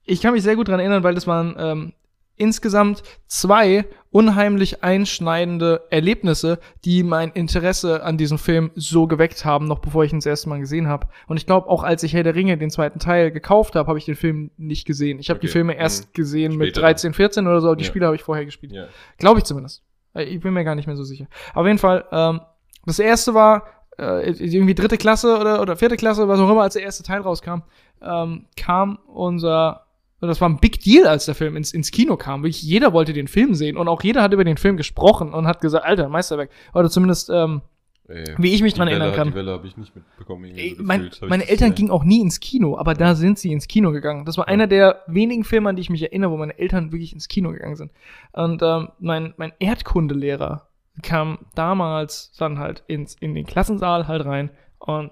ich 0.06 0.22
kann 0.22 0.34
mich 0.34 0.44
sehr 0.44 0.56
gut 0.56 0.70
dran 0.70 0.80
erinnern, 0.80 1.04
weil 1.04 1.16
das 1.16 1.28
waren 1.28 1.56
ähm, 1.58 1.94
insgesamt 2.38 3.04
zwei 3.28 3.86
unheimlich 4.16 4.82
einschneidende 4.82 5.82
Erlebnisse, 5.90 6.60
die 6.86 7.04
mein 7.04 7.32
Interesse 7.32 8.02
an 8.02 8.18
diesem 8.18 8.38
Film 8.38 8.72
so 8.74 9.08
geweckt 9.08 9.44
haben, 9.44 9.68
noch 9.68 9.80
bevor 9.80 10.06
ich 10.06 10.14
ihn 10.14 10.20
das 10.20 10.26
erste 10.26 10.48
Mal 10.48 10.60
gesehen 10.60 10.88
habe. 10.88 11.08
Und 11.28 11.36
ich 11.36 11.46
glaube, 11.46 11.68
auch 11.68 11.84
als 11.84 12.02
ich 12.02 12.14
Herr 12.14 12.24
der 12.24 12.34
Ringe, 12.34 12.58
den 12.58 12.70
zweiten 12.70 13.00
Teil, 13.00 13.30
gekauft 13.32 13.76
habe, 13.76 13.90
habe 13.90 14.00
ich 14.00 14.06
den 14.06 14.16
Film 14.16 14.52
nicht 14.56 14.86
gesehen. 14.88 15.20
Ich 15.20 15.30
habe 15.30 15.42
die 15.42 15.48
Okay. 15.48 15.52
Filme 15.54 15.74
erst 15.76 16.06
Mhm. 16.08 16.14
gesehen 16.14 16.56
mit 16.56 16.68
Später. 16.70 16.82
13, 16.82 17.14
14 17.14 17.46
oder 17.46 17.60
so. 17.60 17.76
Die 17.76 17.84
Ja. 17.84 17.90
Spiele 17.90 18.06
habe 18.06 18.16
ich 18.16 18.24
vorher 18.24 18.46
gespielt. 18.46 18.72
Ja. 18.72 18.86
Glaube 19.18 19.40
ich 19.40 19.44
zumindest. 19.44 19.84
Äh, 20.14 20.24
Ich 20.24 20.40
bin 20.40 20.54
mir 20.54 20.64
gar 20.64 20.76
nicht 20.76 20.88
mehr 20.88 20.96
so 20.96 21.04
sicher. 21.04 21.28
Auf 21.54 21.66
jeden 21.66 21.78
Fall, 21.80 22.06
ähm, 22.14 22.40
das 22.86 23.00
erste 23.00 23.34
war 23.34 23.64
äh, 23.98 24.30
irgendwie 24.32 24.76
dritte 24.76 24.98
Klasse 24.98 25.38
oder, 25.40 25.62
oder 25.62 25.76
vierte 25.78 25.96
Klasse, 25.98 26.28
was 26.28 26.40
auch 26.40 26.50
immer, 26.50 26.64
als 26.64 26.74
der 26.74 26.84
erste 26.84 27.04
Teil 27.04 27.22
rauskam, 27.22 27.64
ähm, 28.02 28.46
kam 28.58 29.00
unser, 29.08 29.85
das 30.28 30.42
war 30.42 30.50
ein 30.50 30.58
Big 30.58 30.82
Deal, 30.82 31.08
als 31.08 31.26
der 31.26 31.36
Film 31.36 31.56
ins, 31.56 31.74
ins 31.74 31.92
Kino 31.92 32.18
kam. 32.18 32.44
Wirklich 32.44 32.62
jeder 32.62 32.94
wollte 32.94 33.14
den 33.14 33.28
Film 33.28 33.56
sehen 33.56 33.78
und 33.78 33.88
auch 33.88 34.04
jeder 34.04 34.22
hat 34.22 34.34
über 34.34 34.44
den 34.44 34.58
Film 34.58 34.78
gesprochen 34.78 35.34
und 35.34 35.48
hat 35.48 35.62
gesagt, 35.62 35.86
Alter, 35.86 36.10
Meisterwerk. 36.10 36.50
Oder 36.74 36.90
zumindest, 36.90 37.30
ähm, 37.30 37.62
Ey, 38.08 38.36
wie 38.38 38.54
ich 38.54 38.62
mich 38.62 38.76
dran 38.76 38.88
Welle, 38.88 39.00
erinnern 39.00 39.16
kann. 39.16 39.28
Die 39.30 39.36
Welle 39.36 39.52
habe 39.52 39.68
ich 39.68 39.78
nicht 39.78 39.96
mitbekommen. 39.96 40.46
Ey, 40.56 40.76
mein, 40.80 41.10
meine 41.22 41.44
Eltern 41.44 41.70
gesehen. 41.70 41.76
gingen 41.76 41.92
auch 41.92 42.04
nie 42.04 42.22
ins 42.22 42.40
Kino, 42.40 42.78
aber 42.78 42.94
da 42.94 43.16
sind 43.16 43.40
sie 43.40 43.52
ins 43.52 43.68
Kino 43.68 43.92
gegangen. 43.92 44.26
Das 44.26 44.38
war 44.38 44.48
einer 44.48 44.68
der 44.68 45.02
wenigen 45.08 45.44
Filme, 45.44 45.70
an 45.70 45.76
die 45.76 45.82
ich 45.82 45.90
mich 45.90 46.04
erinnere, 46.04 46.32
wo 46.32 46.38
meine 46.38 46.58
Eltern 46.58 46.92
wirklich 46.92 47.14
ins 47.14 47.28
Kino 47.28 47.52
gegangen 47.52 47.76
sind. 47.76 47.92
Und 48.34 48.62
ähm, 48.62 48.90
mein, 49.00 49.34
mein 49.38 49.54
Erdkundelehrer, 49.60 50.68
kam 51.02 51.40
damals 51.56 52.32
dann 52.38 52.60
halt 52.60 52.84
ins, 52.88 53.16
in 53.16 53.36
den 53.36 53.46
Klassensaal 53.46 54.08
halt 54.08 54.26
rein 54.26 54.50
und 54.80 55.12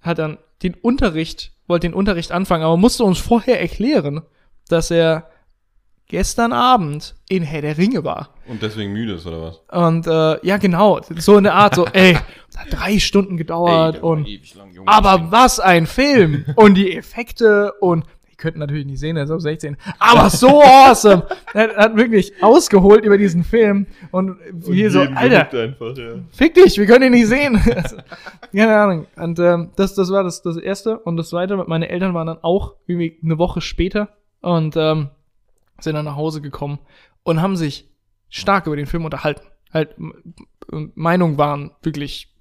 hat 0.00 0.18
dann 0.18 0.38
den 0.62 0.74
Unterricht, 0.74 1.52
wollte 1.66 1.88
den 1.88 1.94
Unterricht 1.94 2.32
anfangen, 2.32 2.64
aber 2.64 2.76
musste 2.76 3.04
uns 3.04 3.18
vorher 3.18 3.60
erklären, 3.60 4.22
dass 4.68 4.90
er 4.90 5.30
gestern 6.08 6.52
Abend 6.52 7.14
in 7.28 7.42
Herr 7.42 7.62
der 7.62 7.78
Ringe 7.78 8.04
war. 8.04 8.30
Und 8.46 8.62
deswegen 8.62 8.92
müde 8.92 9.14
ist, 9.14 9.26
oder 9.26 9.42
was? 9.42 9.60
Und 9.70 10.06
äh, 10.06 10.46
ja, 10.46 10.56
genau, 10.56 11.00
so 11.16 11.36
in 11.36 11.44
der 11.44 11.54
Art, 11.54 11.74
so, 11.74 11.86
ey, 11.86 12.16
das 12.52 12.60
hat 12.60 12.72
drei 12.72 12.98
Stunden 12.98 13.36
gedauert 13.36 14.02
war 14.02 14.10
und 14.10 14.28
lang, 14.54 14.72
aber 14.86 15.32
was 15.32 15.58
ein 15.58 15.86
Film! 15.86 16.44
Und 16.54 16.74
die 16.74 16.96
Effekte 16.96 17.72
und 17.80 18.04
die 18.36 18.42
könnten 18.42 18.58
natürlich 18.58 18.86
nicht 18.86 19.00
sehen, 19.00 19.16
er 19.16 19.24
ist 19.24 19.30
auf 19.30 19.40
16, 19.40 19.76
aber 19.98 20.28
so 20.28 20.62
awesome! 20.62 21.26
Er 21.54 21.74
hat 21.76 21.96
wirklich 21.96 22.32
ausgeholt 22.42 23.04
über 23.04 23.16
diesen 23.16 23.44
Film 23.44 23.86
und 24.10 24.36
hier 24.64 24.90
so, 24.90 25.00
Alter, 25.00 25.58
einfach, 25.58 25.96
ja. 25.96 26.16
fick 26.32 26.54
dich, 26.54 26.76
wir 26.76 26.86
können 26.86 27.06
ihn 27.06 27.12
nicht 27.12 27.28
sehen. 27.28 27.60
Also, 27.74 27.96
Keine 28.54 28.76
Ahnung. 28.76 29.06
Und 29.16 29.38
ähm, 29.38 29.70
das, 29.76 29.94
das 29.94 30.10
war 30.10 30.22
das, 30.22 30.42
das 30.42 30.56
Erste. 30.56 30.98
Und 30.98 31.16
das 31.16 31.30
Zweite, 31.30 31.56
meine 31.66 31.88
Eltern 31.88 32.14
waren 32.14 32.26
dann 32.26 32.38
auch 32.42 32.74
irgendwie 32.86 33.18
eine 33.22 33.38
Woche 33.38 33.60
später 33.60 34.10
und 34.40 34.76
ähm, 34.76 35.10
sind 35.80 35.94
dann 35.94 36.04
nach 36.04 36.16
Hause 36.16 36.40
gekommen 36.40 36.78
und 37.22 37.40
haben 37.40 37.56
sich 37.56 37.88
stark 38.28 38.66
über 38.66 38.76
den 38.76 38.86
Film 38.86 39.04
unterhalten. 39.04 39.42
Halt, 39.72 39.94
Meinungen 40.70 41.38
waren 41.38 41.72
wirklich 41.82 42.34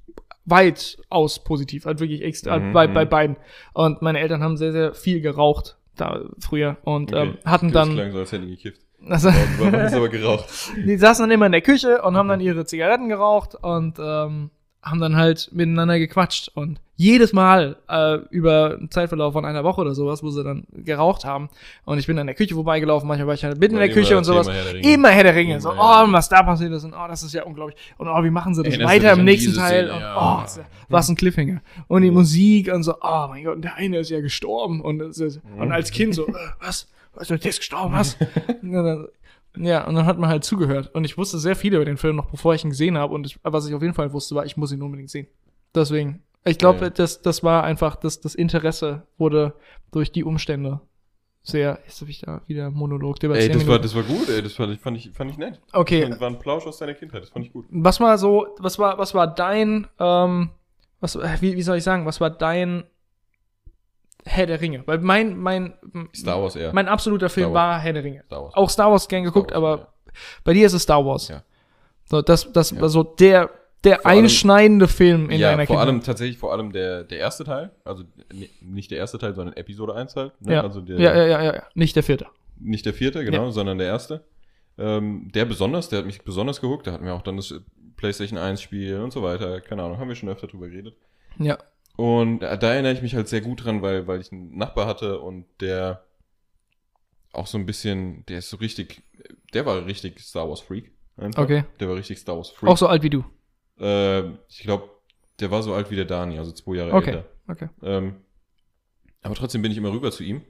weitaus 0.45 1.43
positiv, 1.43 1.85
halt 1.85 1.99
wirklich 1.99 2.21
extra 2.21 2.59
Mhm, 2.59 2.73
bei, 2.73 2.87
mhm. 2.87 2.93
bei 2.93 3.05
beiden. 3.05 3.37
Und 3.73 4.01
meine 4.01 4.19
Eltern 4.19 4.43
haben 4.43 4.57
sehr, 4.57 4.71
sehr 4.71 4.93
viel 4.93 5.21
geraucht 5.21 5.77
da 5.95 6.21
früher 6.39 6.77
und 6.83 7.11
ähm, 7.13 7.29
Okay. 7.31 7.37
hatten 7.45 7.71
Das 7.71 7.87
dann. 7.87 7.95
klang 7.95 8.11
so, 8.11 8.19
als 8.19 8.31
hätten 8.31 8.47
gekifft. 8.49 8.81
Also, 9.07 9.29
aber 9.29 10.09
geraucht. 10.09 10.45
die 10.77 10.97
saßen 10.97 11.23
dann 11.23 11.31
immer 11.31 11.45
in 11.45 11.51
der 11.51 11.61
Küche 11.61 12.01
und 12.01 12.17
haben 12.17 12.27
dann 12.29 12.39
ihre 12.39 12.65
Zigaretten 12.65 13.07
geraucht 13.09 13.55
und 13.55 13.97
ähm, 13.99 14.49
haben 14.85 14.99
dann 14.99 15.15
halt 15.15 15.49
miteinander 15.51 15.97
gequatscht. 15.97 16.49
Und 16.53 16.79
jedes 16.95 17.33
Mal 17.33 17.75
äh, 17.89 18.17
über 18.29 18.75
einen 18.77 18.89
Zeitverlauf 18.91 19.33
von 19.33 19.43
einer 19.43 19.63
Woche 19.63 19.81
oder 19.81 19.95
sowas, 19.95 20.21
wo 20.23 20.29
sie 20.29 20.43
dann 20.43 20.65
geraucht 20.73 21.25
haben. 21.25 21.49
Und 21.83 21.97
ich 21.97 22.07
bin 22.07 22.17
an 22.19 22.27
der 22.27 22.35
Küche 22.35 22.53
vorbeigelaufen, 22.53 23.07
manchmal 23.07 23.27
war 23.27 23.33
ich 23.33 23.43
halt 23.43 23.59
mitten 23.59 23.73
in 23.75 23.79
der 23.79 23.87
Immer 23.89 23.95
Küche 23.95 24.15
und 24.17 24.23
sowas. 24.23 24.45
Thema 24.47 24.55
Herr 24.55 24.63
der 24.63 24.73
Ringe. 24.75 24.93
Immer 24.93 25.09
Herr 25.09 25.23
der 25.23 25.35
Ringe. 25.35 25.51
Immer 25.53 25.61
so, 25.61 25.71
oh, 25.71 26.05
was 26.13 26.29
da 26.29 26.43
passiert 26.43 26.71
ist 26.71 26.83
und 26.85 26.93
oh, 26.93 27.07
das 27.07 27.23
ist 27.23 27.33
ja 27.33 27.43
unglaublich. 27.43 27.77
Und 27.97 28.07
oh, 28.07 28.23
wie 28.23 28.29
machen 28.29 28.53
sie 28.53 28.61
das 28.63 28.73
Erinnerst 28.75 28.93
weiter 28.95 29.13
im 29.13 29.25
nächsten 29.25 29.53
Teil? 29.55 29.85
Szene? 29.87 29.93
Und, 29.93 29.99
Ja. 30.01 30.15
oh, 30.15 30.45
ja- 30.59 30.65
was 30.87 31.09
ein 31.09 31.15
Cliffhanger. 31.15 31.61
Und 31.87 32.03
die 32.03 32.11
Musik 32.11 32.71
und 32.71 32.83
so, 32.83 32.93
oh 33.01 33.25
mein 33.27 33.43
Gott, 33.43 33.63
der 33.63 33.75
eine 33.75 33.97
ist 33.97 34.11
ja 34.11 34.21
gestorben. 34.21 34.81
Und, 34.81 35.01
ist, 35.01 35.41
und 35.57 35.71
als 35.71 35.89
Kind 35.91 36.13
so, 36.15 36.27
äh, 36.27 36.33
was? 36.61 36.87
Was, 37.15 37.29
der 37.29 37.43
ist 37.45 37.59
gestorben, 37.59 37.93
was? 37.93 38.17
Ja, 39.57 39.87
und 39.87 39.95
dann 39.95 40.05
hat 40.05 40.17
man 40.17 40.29
halt 40.29 40.43
zugehört. 40.43 40.93
Und 40.93 41.03
ich 41.05 41.17
wusste 41.17 41.39
sehr 41.39 41.55
viel 41.55 41.73
über 41.73 41.85
den 41.85 41.97
Film 41.97 42.15
noch, 42.15 42.29
bevor 42.29 42.53
ich 42.53 42.63
ihn 42.63 42.69
gesehen 42.71 42.97
habe. 42.97 43.13
Und 43.13 43.25
ich, 43.25 43.39
was 43.43 43.67
ich 43.67 43.73
auf 43.73 43.81
jeden 43.81 43.93
Fall 43.93 44.11
wusste, 44.13 44.35
war, 44.35 44.45
ich 44.45 44.57
muss 44.57 44.71
ihn 44.71 44.81
unbedingt 44.81 45.09
sehen. 45.09 45.27
Deswegen, 45.73 46.23
ich 46.43 46.57
glaube, 46.57 46.85
Ja. 46.85 46.89
das, 46.89 47.21
das 47.21 47.43
war 47.43 47.63
einfach, 47.63 47.95
das, 47.95 48.21
das 48.21 48.35
Interesse 48.35 49.03
wurde 49.17 49.53
durch 49.91 50.11
die 50.11 50.23
Umstände 50.23 50.79
sehr, 51.47 51.79
jetzt 51.85 52.01
habe 52.01 52.09
ich 52.09 52.21
da 52.21 52.41
wieder 52.47 52.71
Monolog, 52.71 53.19
der 53.19 53.29
Ey, 53.31 53.41
10 53.49 53.59
das 53.59 53.67
war, 53.67 53.77
das 53.79 53.93
war 53.95 54.01
gut, 54.03 54.29
ey. 54.29 54.41
Das 54.41 54.53
fand 54.53 54.73
ich, 54.73 54.79
fand 54.79 54.97
ich, 54.97 55.11
fand 55.11 55.29
ich 55.31 55.37
nett. 55.37 55.61
Okay, 55.73 56.09
Das 56.09 56.19
war 56.19 56.27
ein 56.29 56.39
Plausch 56.39 56.65
aus 56.65 56.79
deiner 56.79 56.95
Kindheit. 56.95 57.21
Das 57.21 57.29
fand 57.29 57.45
ich 57.45 57.53
gut. 57.53 57.65
was 57.69 57.99
war 57.99 58.17
so, 58.17 58.47
was 58.57 58.79
war, 58.79 58.97
was 58.97 59.13
war 59.13 59.27
dein, 59.27 59.85
ähm, 59.99 60.49
was, 61.01 61.15
äh, 61.15 61.37
wie, 61.41 61.55
wie 61.55 61.61
soll 61.61 61.77
ich 61.77 61.83
sagen, 61.83 62.05
was 62.07 62.19
war 62.19 62.31
dein 62.31 62.83
Herr 64.25 64.45
der 64.47 64.59
Ringe? 64.59 64.83
Weil 64.85 64.97
mein, 64.99 65.37
mein, 65.37 65.73
Star 66.15 66.41
Wars 66.41 66.55
eher. 66.55 66.73
mein 66.73 66.87
absoluter 66.87 67.29
Film 67.29 67.53
war 67.53 67.79
Herr 67.79 67.93
der 67.93 68.03
Ringe. 68.03 68.23
Star 68.25 68.43
Wars. 68.43 68.53
Auch 68.55 68.69
Star 68.69 68.91
Wars 68.91 69.07
gern 69.07 69.23
geguckt, 69.23 69.51
Wars, 69.51 69.57
aber 69.57 69.87
bei 70.43 70.53
dir 70.53 70.65
ist 70.65 70.73
es 70.73 70.83
Star 70.83 71.05
Wars. 71.05 71.27
Ja. 71.27 71.43
So, 72.05 72.21
das, 72.21 72.51
das 72.51 72.71
Ja. 72.71 72.81
war 72.81 72.89
so 72.89 73.03
der, 73.03 73.49
der 73.83 73.97
Vor 73.97 74.05
allem- 74.07 74.23
einschneidende 74.25 74.87
Film 74.87 75.29
in 75.29 75.39
ja, 75.39 75.51
deiner 75.51 75.65
vor 75.67 75.75
Kindheit. 75.75 75.87
allem 75.87 76.01
tatsächlich 76.03 76.37
vor 76.39 76.51
allem 76.53 76.71
der, 76.71 77.03
der 77.03 77.19
erste 77.19 77.43
Teil, 77.43 77.71
also 77.83 78.03
n- 78.31 78.47
nicht 78.61 78.89
der 78.91 78.97
erste 78.97 79.17
Teil, 79.19 79.35
sondern 79.35 79.55
Episode 79.57 79.93
1 79.95 80.15
halt. 80.15 80.33
Ne? 80.41 80.53
ja. 80.53 80.61
Also 80.61 80.81
der, 80.81 80.99
ja, 80.99 81.15
ja, 81.15 81.25
ja, 81.27 81.43
ja, 81.43 81.55
ja, 81.55 81.63
nicht 81.75 81.95
der 81.95 82.03
vierte. 82.03 82.25
Nicht 82.59 82.85
der 82.85 82.93
vierte, 82.93 83.23
genau, 83.25 83.51
sondern 83.51 83.77
der 83.77 83.87
erste. 83.87 84.23
Ähm, 84.77 85.29
der 85.33 85.45
besonders, 85.45 85.89
der 85.89 85.99
hat 85.99 86.05
mich 86.05 86.21
besonders 86.23 86.59
gehuckt. 86.61 86.87
Da 86.87 86.93
hatten 86.93 87.05
wir 87.05 87.13
auch 87.13 87.21
dann 87.21 87.37
das 87.37 87.53
PlayStation 87.95 88.37
1 88.39 88.61
Spiel 88.61 88.99
und 88.99 89.13
so 89.13 89.21
weiter. 89.23 89.61
Keine 89.61 89.83
Ahnung, 89.83 89.99
haben 89.99 90.07
wir 90.09 90.15
schon 90.15 90.29
öfter 90.29 90.47
drüber 90.47 90.67
geredet. 90.67 90.95
Ja. 91.37 91.57
Und 91.97 92.39
da, 92.39 92.55
erinnere 92.73 92.93
ich 92.93 93.01
mich 93.01 93.15
halt 93.15 93.27
sehr 93.27 93.41
gut 93.41 93.63
dran, 93.63 93.81
weil, 93.81 94.07
weil 94.07 94.19
ich 94.21 94.31
einen 94.31 94.57
Nachbar 94.57 94.87
hatte 94.87 95.19
und 95.19 95.45
der 95.61 96.03
auch 97.31 97.47
so 97.47 97.57
ein 97.57 97.65
bisschen, 97.65 98.25
der 98.27 98.39
ist 98.39 98.49
so 98.49 98.57
richtig, 98.57 99.03
der 99.53 99.65
war 99.65 99.85
richtig 99.85 100.19
Star 100.19 100.47
Wars 100.49 100.61
Freak. 100.61 100.91
Einfach. 101.17 101.43
Okay. 101.43 101.63
Der 101.79 101.87
war 101.87 101.95
richtig 101.95 102.17
Star 102.19 102.35
Wars 102.37 102.49
Freak. 102.49 102.69
Auch 102.69 102.77
so 102.77 102.87
alt 102.87 103.03
wie 103.03 103.09
du. 103.09 103.23
Äh, 103.79 104.29
ich 104.49 104.59
glaube, 104.59 104.89
der 105.39 105.51
war 105.51 105.63
so 105.63 105.73
alt 105.73 105.91
wie 105.91 105.95
der 105.95 106.05
Dani, 106.05 106.37
also 106.37 106.51
zwei 106.51 106.75
Jahre 106.75 106.93
Okay. 106.93 107.11
älter. 107.11 107.25
Okay. 107.47 107.69
Ähm, 107.83 108.15
aber 109.21 109.35
trotzdem 109.35 109.61
bin 109.61 109.71
ich 109.71 109.77
immer 109.77 109.91
rüber 109.91 110.11
zu 110.11 110.23
ihm. 110.23 110.41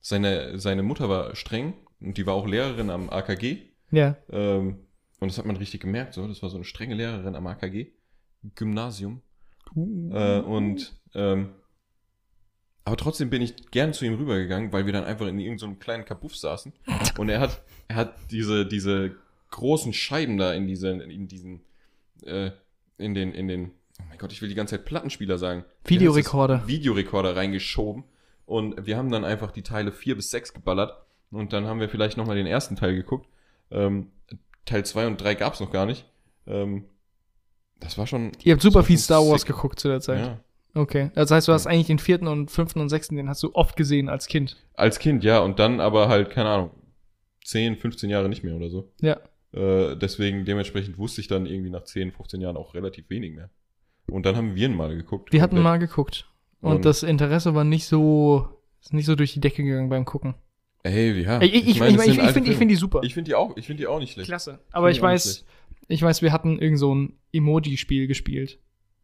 Seine, 0.00 0.58
seine 0.58 0.82
Mutter 0.82 1.08
war 1.08 1.34
streng 1.36 1.74
und 2.00 2.16
die 2.16 2.26
war 2.26 2.34
auch 2.34 2.46
Lehrerin 2.46 2.90
am 2.90 3.10
AKG. 3.10 3.58
Ja. 3.90 4.16
Ähm, 4.30 4.86
und 5.20 5.30
das 5.30 5.36
hat 5.36 5.44
man 5.44 5.56
richtig 5.56 5.80
gemerkt, 5.80 6.14
so. 6.14 6.26
Das 6.26 6.42
war 6.42 6.48
so 6.48 6.56
eine 6.56 6.64
strenge 6.64 6.94
Lehrerin 6.94 7.34
am 7.34 7.46
AKG. 7.46 7.88
Gymnasium. 8.54 9.20
Äh, 9.76 10.40
und 10.40 10.94
ähm, 11.14 11.50
aber 12.84 12.96
trotzdem 12.96 13.30
bin 13.30 13.42
ich 13.42 13.70
gern 13.70 13.92
zu 13.92 14.04
ihm 14.04 14.14
rübergegangen, 14.14 14.72
weil 14.72 14.86
wir 14.86 14.92
dann 14.92 15.04
einfach 15.04 15.26
in 15.26 15.38
irgendeinem 15.38 15.78
kleinen 15.78 16.04
Kabuff 16.04 16.36
saßen. 16.36 16.72
Und 17.18 17.28
er 17.28 17.40
hat, 17.40 17.62
er 17.88 17.96
hat 17.96 18.14
diese, 18.30 18.66
diese 18.66 19.14
großen 19.50 19.92
Scheiben 19.92 20.38
da 20.38 20.52
in 20.54 20.66
diese, 20.66 20.90
in 20.90 21.28
diesen, 21.28 21.60
äh, 22.24 22.50
in 22.98 23.14
den, 23.14 23.32
in 23.32 23.48
den, 23.48 23.70
oh 24.00 24.04
mein 24.08 24.18
Gott, 24.18 24.32
ich 24.32 24.42
will 24.42 24.48
die 24.48 24.54
ganze 24.54 24.76
Zeit 24.76 24.86
Plattenspieler 24.86 25.38
sagen. 25.38 25.64
Videorekorder. 25.84 26.66
Videorekorder 26.66 27.36
reingeschoben. 27.36 28.04
Und 28.46 28.86
wir 28.86 28.96
haben 28.96 29.12
dann 29.12 29.24
einfach 29.24 29.52
die 29.52 29.62
Teile 29.62 29.92
4 29.92 30.16
bis 30.16 30.30
6 30.30 30.54
geballert. 30.54 30.94
Und 31.30 31.52
dann 31.52 31.66
haben 31.66 31.78
wir 31.78 31.88
vielleicht 31.88 32.16
nochmal 32.16 32.34
den 32.34 32.46
ersten 32.46 32.74
Teil 32.74 32.96
geguckt. 32.96 33.28
Ähm, 33.70 34.10
Teil 34.64 34.84
2 34.84 35.06
und 35.06 35.20
3 35.20 35.36
gab 35.36 35.54
es 35.54 35.60
noch 35.60 35.70
gar 35.70 35.86
nicht. 35.86 36.06
Ähm, 36.46 36.86
das 37.80 37.98
war 37.98 38.06
schon. 38.06 38.32
Ihr 38.44 38.52
habt 38.52 38.62
super 38.62 38.82
viel 38.82 38.98
Star 38.98 39.20
Wars 39.26 39.42
sick. 39.42 39.48
geguckt 39.48 39.80
zu 39.80 39.88
der 39.88 40.00
Zeit. 40.00 40.20
Ja. 40.20 40.40
Okay. 40.74 41.10
Das 41.14 41.30
heißt, 41.30 41.48
du 41.48 41.52
hast 41.52 41.66
eigentlich 41.66 41.88
den 41.88 41.98
vierten 41.98 42.28
und 42.28 42.50
fünften 42.50 42.80
und 42.80 42.88
sechsten, 42.88 43.16
den 43.16 43.28
hast 43.28 43.42
du 43.42 43.54
oft 43.54 43.76
gesehen 43.76 44.08
als 44.08 44.26
Kind. 44.28 44.56
Als 44.74 44.98
Kind, 45.00 45.24
ja. 45.24 45.40
Und 45.40 45.58
dann 45.58 45.80
aber 45.80 46.08
halt, 46.08 46.30
keine 46.30 46.48
Ahnung, 46.48 46.70
10, 47.44 47.76
15 47.76 48.08
Jahre 48.08 48.28
nicht 48.28 48.44
mehr 48.44 48.54
oder 48.54 48.70
so. 48.70 48.92
Ja. 49.00 49.18
Äh, 49.52 49.96
deswegen, 49.96 50.44
dementsprechend 50.44 50.96
wusste 50.98 51.20
ich 51.20 51.26
dann 51.26 51.46
irgendwie 51.46 51.70
nach 51.70 51.82
10, 51.84 52.12
15 52.12 52.40
Jahren 52.40 52.56
auch 52.56 52.74
relativ 52.74 53.10
wenig 53.10 53.34
mehr. 53.34 53.50
Und 54.08 54.26
dann 54.26 54.36
haben 54.36 54.54
wir 54.54 54.66
ihn 54.68 54.76
mal 54.76 54.94
geguckt. 54.96 55.32
Wir 55.32 55.42
hatten 55.42 55.56
komplett. 55.56 55.64
mal 55.72 55.78
geguckt. 55.78 56.28
Und, 56.60 56.76
Und- 56.76 56.84
das 56.84 57.02
Interesse 57.02 57.54
war 57.54 57.64
nicht 57.64 57.86
so, 57.86 58.48
ist 58.80 58.92
nicht 58.92 59.06
so 59.06 59.16
durch 59.16 59.32
die 59.32 59.40
Decke 59.40 59.64
gegangen 59.64 59.88
beim 59.88 60.04
Gucken. 60.04 60.34
Ey, 60.82 61.20
ja. 61.22 61.42
ich 61.42 61.52
ich, 61.54 61.62
ich, 61.68 61.68
ich, 61.68 61.78
das 61.96 62.06
ich, 62.06 62.18
ich 62.18 62.18
finde 62.18 62.28
ich 62.28 62.32
Filme. 62.32 62.56
find 62.56 62.70
die 62.70 62.76
super. 62.76 63.00
Ich 63.02 63.12
finde 63.14 63.28
die 63.28 63.34
auch, 63.34 63.56
ich 63.56 63.66
finde 63.66 63.82
die 63.82 63.86
auch 63.86 63.98
nicht 63.98 64.12
schlecht. 64.12 64.28
Klasse. 64.28 64.60
Aber 64.70 64.90
ich 64.90 65.02
weiß. 65.02 65.44
Ich 65.90 66.02
weiß, 66.02 66.22
wir 66.22 66.32
hatten 66.32 66.58
irgend 66.58 66.78
so 66.78 66.94
ein 66.94 67.14
Emoji-Spiel 67.32 68.06
gespielt. 68.06 68.58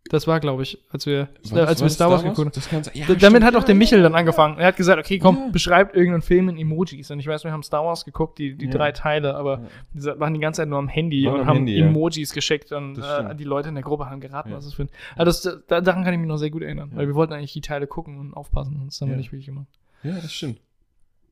Das 0.09 0.29
war, 0.29 0.39
glaube 0.39 0.63
ich, 0.63 0.79
als 0.91 1.05
wir, 1.05 1.19
War 1.19 1.27
das- 1.27 1.51
als 1.53 1.59
war 1.59 1.67
wir 1.67 1.87
das 1.87 1.95
Star 1.95 2.11
Wars 2.11 2.23
geguckt 2.23 2.39
haben. 2.39 2.53
Das. 2.85 2.95
Ja, 2.95 3.07
Damit 3.09 3.21
stimmt, 3.23 3.45
hat 3.45 3.57
auch 3.57 3.65
der 3.65 3.75
Michel 3.75 4.03
dann 4.03 4.15
angefangen. 4.15 4.57
Er 4.57 4.69
hat 4.69 4.77
gesagt, 4.77 5.01
okay, 5.05 5.19
komm, 5.19 5.37
Ja. 5.37 5.49
beschreibt 5.51 5.97
irgendeinen 5.97 6.23
Film 6.23 6.49
in 6.49 6.59
Emojis. 6.59 7.11
Und 7.11 7.19
ich 7.19 7.27
weiß, 7.27 7.43
wir 7.43 7.51
haben 7.51 7.65
Star 7.65 7.85
Wars 7.85 8.05
geguckt, 8.05 8.39
die, 8.39 8.55
die 8.57 8.67
Ja. 8.67 8.71
drei 8.71 8.93
Teile, 8.93 9.35
aber 9.35 9.63
Ja. 9.95 10.21
waren 10.21 10.33
die 10.33 10.39
ganze 10.39 10.59
Zeit 10.63 10.69
nur 10.69 10.79
am 10.79 10.87
Handy 10.87 11.27
Waren 11.27 11.41
und 11.41 11.47
haben 11.49 11.57
Handy. 11.57 11.81
Emojis 11.81 12.33
geschickt 12.33 12.71
und 12.71 12.95
Das 12.95 13.33
äh, 13.33 13.35
die 13.35 13.43
Leute 13.43 13.69
in 13.71 13.75
der 13.75 13.83
Gruppe 13.83 14.09
haben 14.09 14.21
geraten, 14.21 14.53
was 14.53 14.65
es 14.65 14.75
für 14.75 14.83
ein. 14.85 14.91
Also 15.17 15.49
das, 15.51 15.65
da, 15.67 15.81
daran 15.81 16.05
kann 16.05 16.15
ich 16.15 16.21
mich 16.21 16.29
noch 16.29 16.37
sehr 16.37 16.51
gut 16.51 16.63
erinnern, 16.63 16.93
weil 16.95 17.09
wir 17.09 17.17
wollten 17.17 17.33
eigentlich 17.33 17.53
die 17.53 17.61
Teile 17.61 17.89
gucken 17.89 18.21
und 18.21 18.33
aufpassen 18.33 18.77
und 18.77 18.87
das 18.87 19.01
haben 19.01 19.09
wir 19.09 19.15
Ja. 19.15 19.19
nicht 19.19 19.33
wirklich 19.33 19.47
gemacht. 19.47 19.67
Ja, 20.05 20.13
das 20.21 20.33
stimmt. 20.33 20.61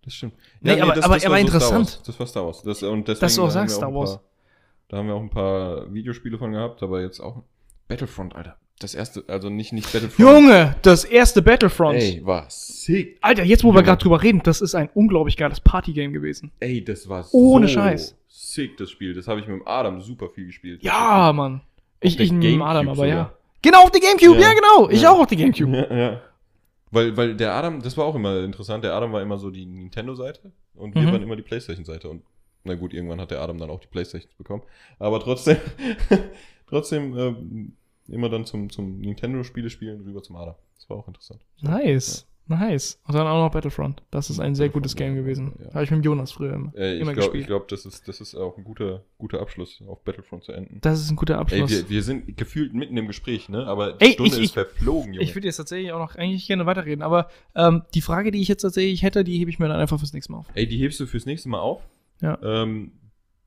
Das 0.04 0.14
stimmt. 0.14 0.34
Nee, 0.62 0.72
aber- 0.80 0.94
aber- 0.94 0.96
war 0.96 1.04
aber 1.04 1.14
so 1.14 1.20
Star 1.28 1.38
interessant. 1.38 1.78
Wars. 1.86 2.02
Das 2.02 2.18
war 2.18 2.26
Star 2.26 2.44
Wars. 2.44 2.62
Das, 2.64 2.82
und 2.82 3.06
deswegen 3.06 3.20
Dass 3.20 3.36
du 3.36 3.42
auch 3.44 3.50
sagst, 3.50 3.76
Star 3.76 3.94
Wars. 3.94 4.18
Da 4.94 4.98
haben 4.98 5.08
wir 5.08 5.16
auch 5.16 5.22
ein 5.22 5.28
paar 5.30 5.92
Videospiele 5.92 6.38
von 6.38 6.52
gehabt, 6.52 6.80
aber 6.80 7.00
jetzt 7.02 7.18
auch 7.18 7.42
Battlefront, 7.88 8.36
Alter. 8.36 8.54
Das 8.78 8.94
erste, 8.94 9.24
also 9.26 9.50
nicht, 9.50 9.72
nicht 9.72 9.92
Battlefront. 9.92 10.20
Junge, 10.20 10.76
das 10.82 11.04
erste 11.04 11.42
Battlefront. 11.42 11.98
Ey, 11.98 12.20
war 12.24 12.46
sick. 12.48 13.18
Alter, 13.20 13.42
jetzt 13.42 13.64
wo 13.64 13.70
wir 13.70 13.74
Junge. 13.78 13.82
gerade 13.86 14.00
drüber 14.00 14.22
reden, 14.22 14.40
das 14.44 14.60
ist 14.60 14.76
ein 14.76 14.88
unglaublich 14.94 15.36
geiles 15.36 15.58
Partygame 15.58 16.12
gewesen. 16.12 16.52
Ey, 16.60 16.84
das 16.84 17.08
war 17.08 17.26
Ohne 17.32 17.66
so 17.66 17.74
Scheiß. 17.74 18.16
sick, 18.28 18.76
das 18.76 18.88
Spiel. 18.92 19.14
Das 19.14 19.26
habe 19.26 19.40
ich 19.40 19.48
mit 19.48 19.56
dem 19.60 19.66
Adam 19.66 20.00
super 20.00 20.28
viel 20.28 20.46
gespielt. 20.46 20.80
Ja, 20.84 21.32
Mann. 21.32 21.62
Ich, 21.98 22.20
ich 22.20 22.30
nehme 22.30 22.64
Adam, 22.64 22.88
aber 22.88 23.04
ja. 23.08 23.12
sogar. 23.14 23.32
Genau, 23.62 23.82
auf 23.82 23.90
die 23.90 23.98
Gamecube, 23.98 24.36
ja, 24.40 24.48
Ja. 24.48 24.54
genau. 24.54 24.90
Ich 24.90 25.02
Ja. 25.02 25.10
auch 25.10 25.18
auf 25.18 25.26
die 25.26 25.36
Gamecube. 25.36 25.76
Ja, 25.90 25.96
ja. 25.96 26.20
Weil, 26.92 27.16
weil 27.16 27.34
der 27.34 27.52
Adam, 27.52 27.82
das 27.82 27.96
war 27.96 28.04
auch 28.04 28.14
immer 28.14 28.44
interessant, 28.44 28.84
der 28.84 28.94
Adam 28.94 29.10
war 29.12 29.22
immer 29.22 29.38
so 29.38 29.50
die 29.50 29.66
Nintendo-Seite 29.66 30.52
und 30.76 30.94
wir 30.94 31.02
Mhm. 31.02 31.06
waren 31.12 31.22
immer 31.24 31.34
die 31.34 31.42
Playstation-Seite. 31.42 32.08
Und 32.08 32.22
na 32.64 32.74
gut, 32.74 32.92
irgendwann 32.94 33.20
hat 33.20 33.30
der 33.30 33.40
Adam 33.40 33.58
dann 33.58 33.70
auch 33.70 33.80
die 33.80 33.86
Playstations 33.88 34.34
bekommen. 34.34 34.62
Aber 34.98 35.20
trotzdem, 35.20 35.56
trotzdem 36.66 37.16
ähm, 37.18 37.72
immer 38.08 38.28
dann 38.28 38.44
zum, 38.44 38.70
zum 38.70 39.00
Nintendo-Spiele 39.00 39.70
spielen 39.70 40.02
rüber 40.02 40.22
zum 40.22 40.36
Adam. 40.36 40.54
Das 40.76 40.88
war 40.90 40.98
auch 40.98 41.08
interessant. 41.08 41.40
Nice. 41.60 42.26
Nice. 42.46 43.00
Und 43.06 43.14
dann 43.14 43.26
auch 43.26 43.42
noch 43.42 43.50
Battlefront. 43.52 44.02
Das 44.10 44.28
ist 44.28 44.38
ein 44.38 44.54
sehr 44.54 44.68
gutes 44.68 44.94
Game 44.96 45.14
gewesen. 45.14 45.54
Ja. 45.64 45.72
Habe 45.72 45.84
ich 45.84 45.90
mit 45.90 46.04
Jonas 46.04 46.30
früher 46.30 46.52
immer, 46.52 46.74
Äh, 46.76 46.96
ich 46.96 47.00
immer 47.00 47.14
glaube, 47.14 47.30
gespielt. 47.30 47.46
glaub, 47.46 47.68
das, 47.68 47.86
ist, 47.86 48.06
das 48.06 48.20
ist 48.20 48.34
auch 48.34 48.58
ein 48.58 48.64
guter, 48.64 49.02
guter 49.16 49.40
Abschluss 49.40 49.82
auf 49.88 50.04
Battlefront 50.04 50.44
zu 50.44 50.52
enden. 50.52 50.76
das 50.82 51.00
ist 51.00 51.10
ein 51.10 51.16
guter 51.16 51.36
Ey, 51.36 51.40
Abschluss. 51.40 51.70
wir, 51.70 51.88
wir 51.88 52.02
sind 52.02 52.36
gefühlt 52.36 52.74
mitten 52.74 52.98
im 52.98 53.06
Gespräch, 53.06 53.48
ne? 53.48 53.66
Aber 53.66 53.94
die 53.94 54.04
Ey, 54.04 54.12
Stunde 54.12 54.32
ich- 54.32 54.38
ist 54.40 54.44
ich- 54.48 54.52
verflogen, 54.52 55.14
Junge. 55.14 55.24
Ich 55.24 55.34
würde 55.34 55.46
jetzt 55.46 55.56
tatsächlich 55.56 55.90
auch 55.92 55.98
noch 55.98 56.16
eigentlich 56.16 56.46
gerne 56.46 56.66
weiterreden, 56.66 57.00
aber 57.00 57.28
ähm, 57.54 57.84
die 57.94 58.02
Frage, 58.02 58.30
die 58.30 58.42
ich 58.42 58.48
jetzt 58.48 58.60
tatsächlich 58.60 59.02
hätte, 59.02 59.24
die 59.24 59.38
hebe 59.38 59.48
ich 59.50 59.58
mir 59.58 59.68
dann 59.68 59.80
einfach 59.80 59.98
fürs 59.98 60.12
nächste 60.12 60.32
Mal 60.32 60.40
auf. 60.40 60.46
Ey, 60.52 60.66
die 60.68 60.76
hebst 60.76 61.00
du 61.00 61.06
fürs 61.06 61.24
nächste 61.24 61.48
Mal 61.48 61.60
auf. 61.60 61.80
Ja. 62.20 62.38
Ähm, 62.42 62.92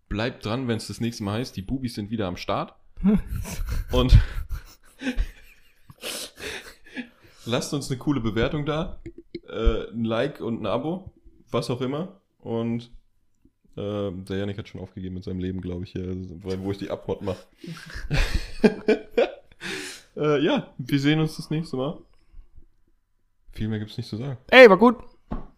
bleib 0.09 0.41
dran, 0.41 0.67
wenn 0.67 0.77
es 0.77 0.87
das 0.87 1.01
nächste 1.01 1.23
Mal 1.23 1.39
heißt, 1.39 1.55
die 1.55 1.61
Bubis 1.61 1.95
sind 1.95 2.09
wieder 2.09 2.27
am 2.27 2.37
Start. 2.37 2.73
Und 3.91 4.17
lasst 7.45 7.73
uns 7.73 7.89
eine 7.89 7.97
coole 7.97 8.21
Bewertung 8.21 8.65
da. 8.65 8.99
Äh, 9.47 9.91
ein 9.91 10.03
Like 10.03 10.41
und 10.41 10.61
ein 10.61 10.65
Abo. 10.65 11.13
Was 11.51 11.69
auch 11.69 11.81
immer. 11.81 12.19
Und 12.39 12.91
äh, 13.77 14.11
der 14.11 14.37
Janik 14.37 14.57
hat 14.57 14.67
schon 14.67 14.81
aufgegeben 14.81 15.15
mit 15.15 15.23
seinem 15.23 15.39
Leben, 15.39 15.61
glaube 15.61 15.83
ich, 15.83 15.91
hier, 15.91 16.15
wo 16.41 16.71
ich 16.71 16.77
die 16.77 16.89
Abhort 16.89 17.21
mache. 17.21 17.43
äh, 20.17 20.43
ja, 20.43 20.73
wir 20.77 20.99
sehen 20.99 21.19
uns 21.19 21.37
das 21.37 21.49
nächste 21.49 21.77
Mal. 21.77 21.97
Viel 23.51 23.67
mehr 23.67 23.79
gibt's 23.79 23.97
nicht 23.97 24.09
zu 24.09 24.17
sagen. 24.17 24.37
Ey, 24.47 24.69
war 24.69 24.77
gut. 24.77 24.97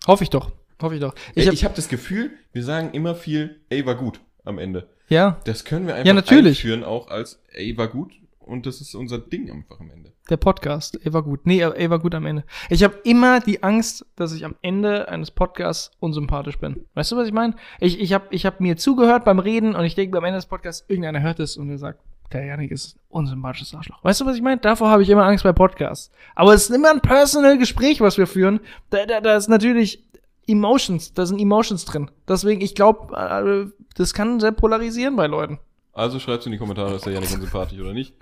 Hoffe 0.06 0.24
ich 0.24 0.30
doch. 0.30 0.52
Hoffe 0.82 0.96
ich 0.96 1.02
doch. 1.02 1.14
Ich 1.36 1.44
Ich 1.44 1.48
habe 1.48 1.58
hab, 1.58 1.64
hab 1.66 1.76
das 1.76 1.90
Gefühl, 1.90 2.32
wir 2.54 2.64
sagen 2.64 2.92
immer 2.94 3.16
viel, 3.16 3.60
ey, 3.70 3.86
war 3.86 3.96
gut 3.96 4.20
am 4.46 4.58
Ende. 4.60 4.88
ja, 5.10 5.40
Das 5.46 5.66
können 5.66 5.88
wir 5.88 5.96
einfach 5.96 6.08
Ja, 6.08 6.14
natürlich. 6.14 6.60
einführen, 6.60 6.84
auch 6.84 7.08
als, 7.10 7.42
ey, 7.54 7.78
war 7.78 7.88
gut. 7.88 8.14
Und 8.40 8.66
das 8.66 8.82
ist 8.82 8.96
unser 8.96 9.20
Ding 9.20 9.52
einfach 9.52 9.80
am 9.80 9.92
Ende. 9.92 10.12
der 10.32 10.38
Podcast. 10.38 11.00
Ey, 11.04 11.14
war 11.14 11.22
gut. 11.24 11.46
Nee, 11.46 11.62
ey, 11.62 11.90
war 11.92 12.00
gut 12.00 12.16
am 12.16 12.26
Ende. 12.26 12.44
Ich 12.70 12.84
habe 12.84 12.96
immer 13.04 13.40
die 13.42 13.62
Angst, 13.64 14.06
dass 14.16 14.34
ich 14.34 14.44
am 14.46 14.56
Ende 14.64 15.08
eines 15.10 15.30
Podcasts 15.32 15.92
unsympathisch 16.00 16.58
bin. 16.60 16.86
Weißt 16.96 17.12
du, 17.12 17.16
was 17.16 17.28
ich 17.28 17.34
meine? 17.34 17.56
Ich, 17.80 18.00
ich 18.00 18.12
habe 18.14 18.26
ich 18.32 18.46
hab 18.48 18.60
mir 18.60 18.76
zugehört 18.78 19.24
beim 19.26 19.38
Reden 19.40 19.76
und 19.76 19.86
ich 19.86 19.94
denke, 19.96 20.18
am 20.18 20.24
Ende 20.24 20.38
des 20.38 20.46
Podcasts, 20.48 20.84
irgendeiner 20.88 21.22
hört 21.22 21.40
es 21.40 21.58
und 21.58 21.70
er 21.70 21.78
sagt, 21.78 22.00
der 22.32 22.46
Janik 22.46 22.72
ist 22.72 22.96
ein 22.96 23.00
unsympathisches 23.10 23.74
Arschloch. 23.76 24.04
Weißt 24.04 24.22
du, 24.22 24.26
was 24.26 24.36
ich 24.36 24.42
meine? 24.44 24.62
Davor 24.62 24.90
habe 24.90 25.02
ich 25.04 25.10
immer 25.10 25.26
Angst 25.26 25.44
bei 25.44 25.52
Podcasts. 25.54 26.12
Aber 26.36 26.54
es 26.54 26.70
ist 26.70 26.76
immer 26.76 26.92
ein 26.92 27.02
personal 27.02 27.58
Gespräch, 27.58 28.02
was 28.02 28.18
wir 28.20 28.28
führen. 28.28 28.60
Da, 28.92 29.06
da, 29.08 29.22
da 29.22 29.36
ist 29.36 29.48
natürlich 29.48 30.04
Emotions, 30.50 31.14
da 31.14 31.26
sind 31.26 31.40
Emotions 31.40 31.86
drin. 31.86 32.10
Deswegen, 32.28 32.62
ich 32.62 32.76
glaube, 32.76 33.16
äh, 33.16 33.72
das 33.96 34.14
kann 34.14 34.40
sehr 34.40 34.52
polarisieren 34.52 35.16
bei 35.16 35.28
Leuten. 35.28 35.60
Also 35.94 36.20
schreibt 36.20 36.46
in 36.46 36.52
die 36.52 36.58
Kommentare, 36.58 36.96
ist 36.96 37.06
der 37.06 37.14
Janik 37.14 37.32
unsympathisch 37.32 37.80
oder 37.80 37.94
nicht. 37.94 38.14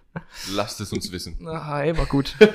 Lasst 0.52 0.82
es 0.82 0.92
uns 0.92 1.12
wissen. 1.12 1.38
Ah, 1.48 1.82
ey, 1.84 1.98
war 1.98 2.06
gut. 2.06 2.36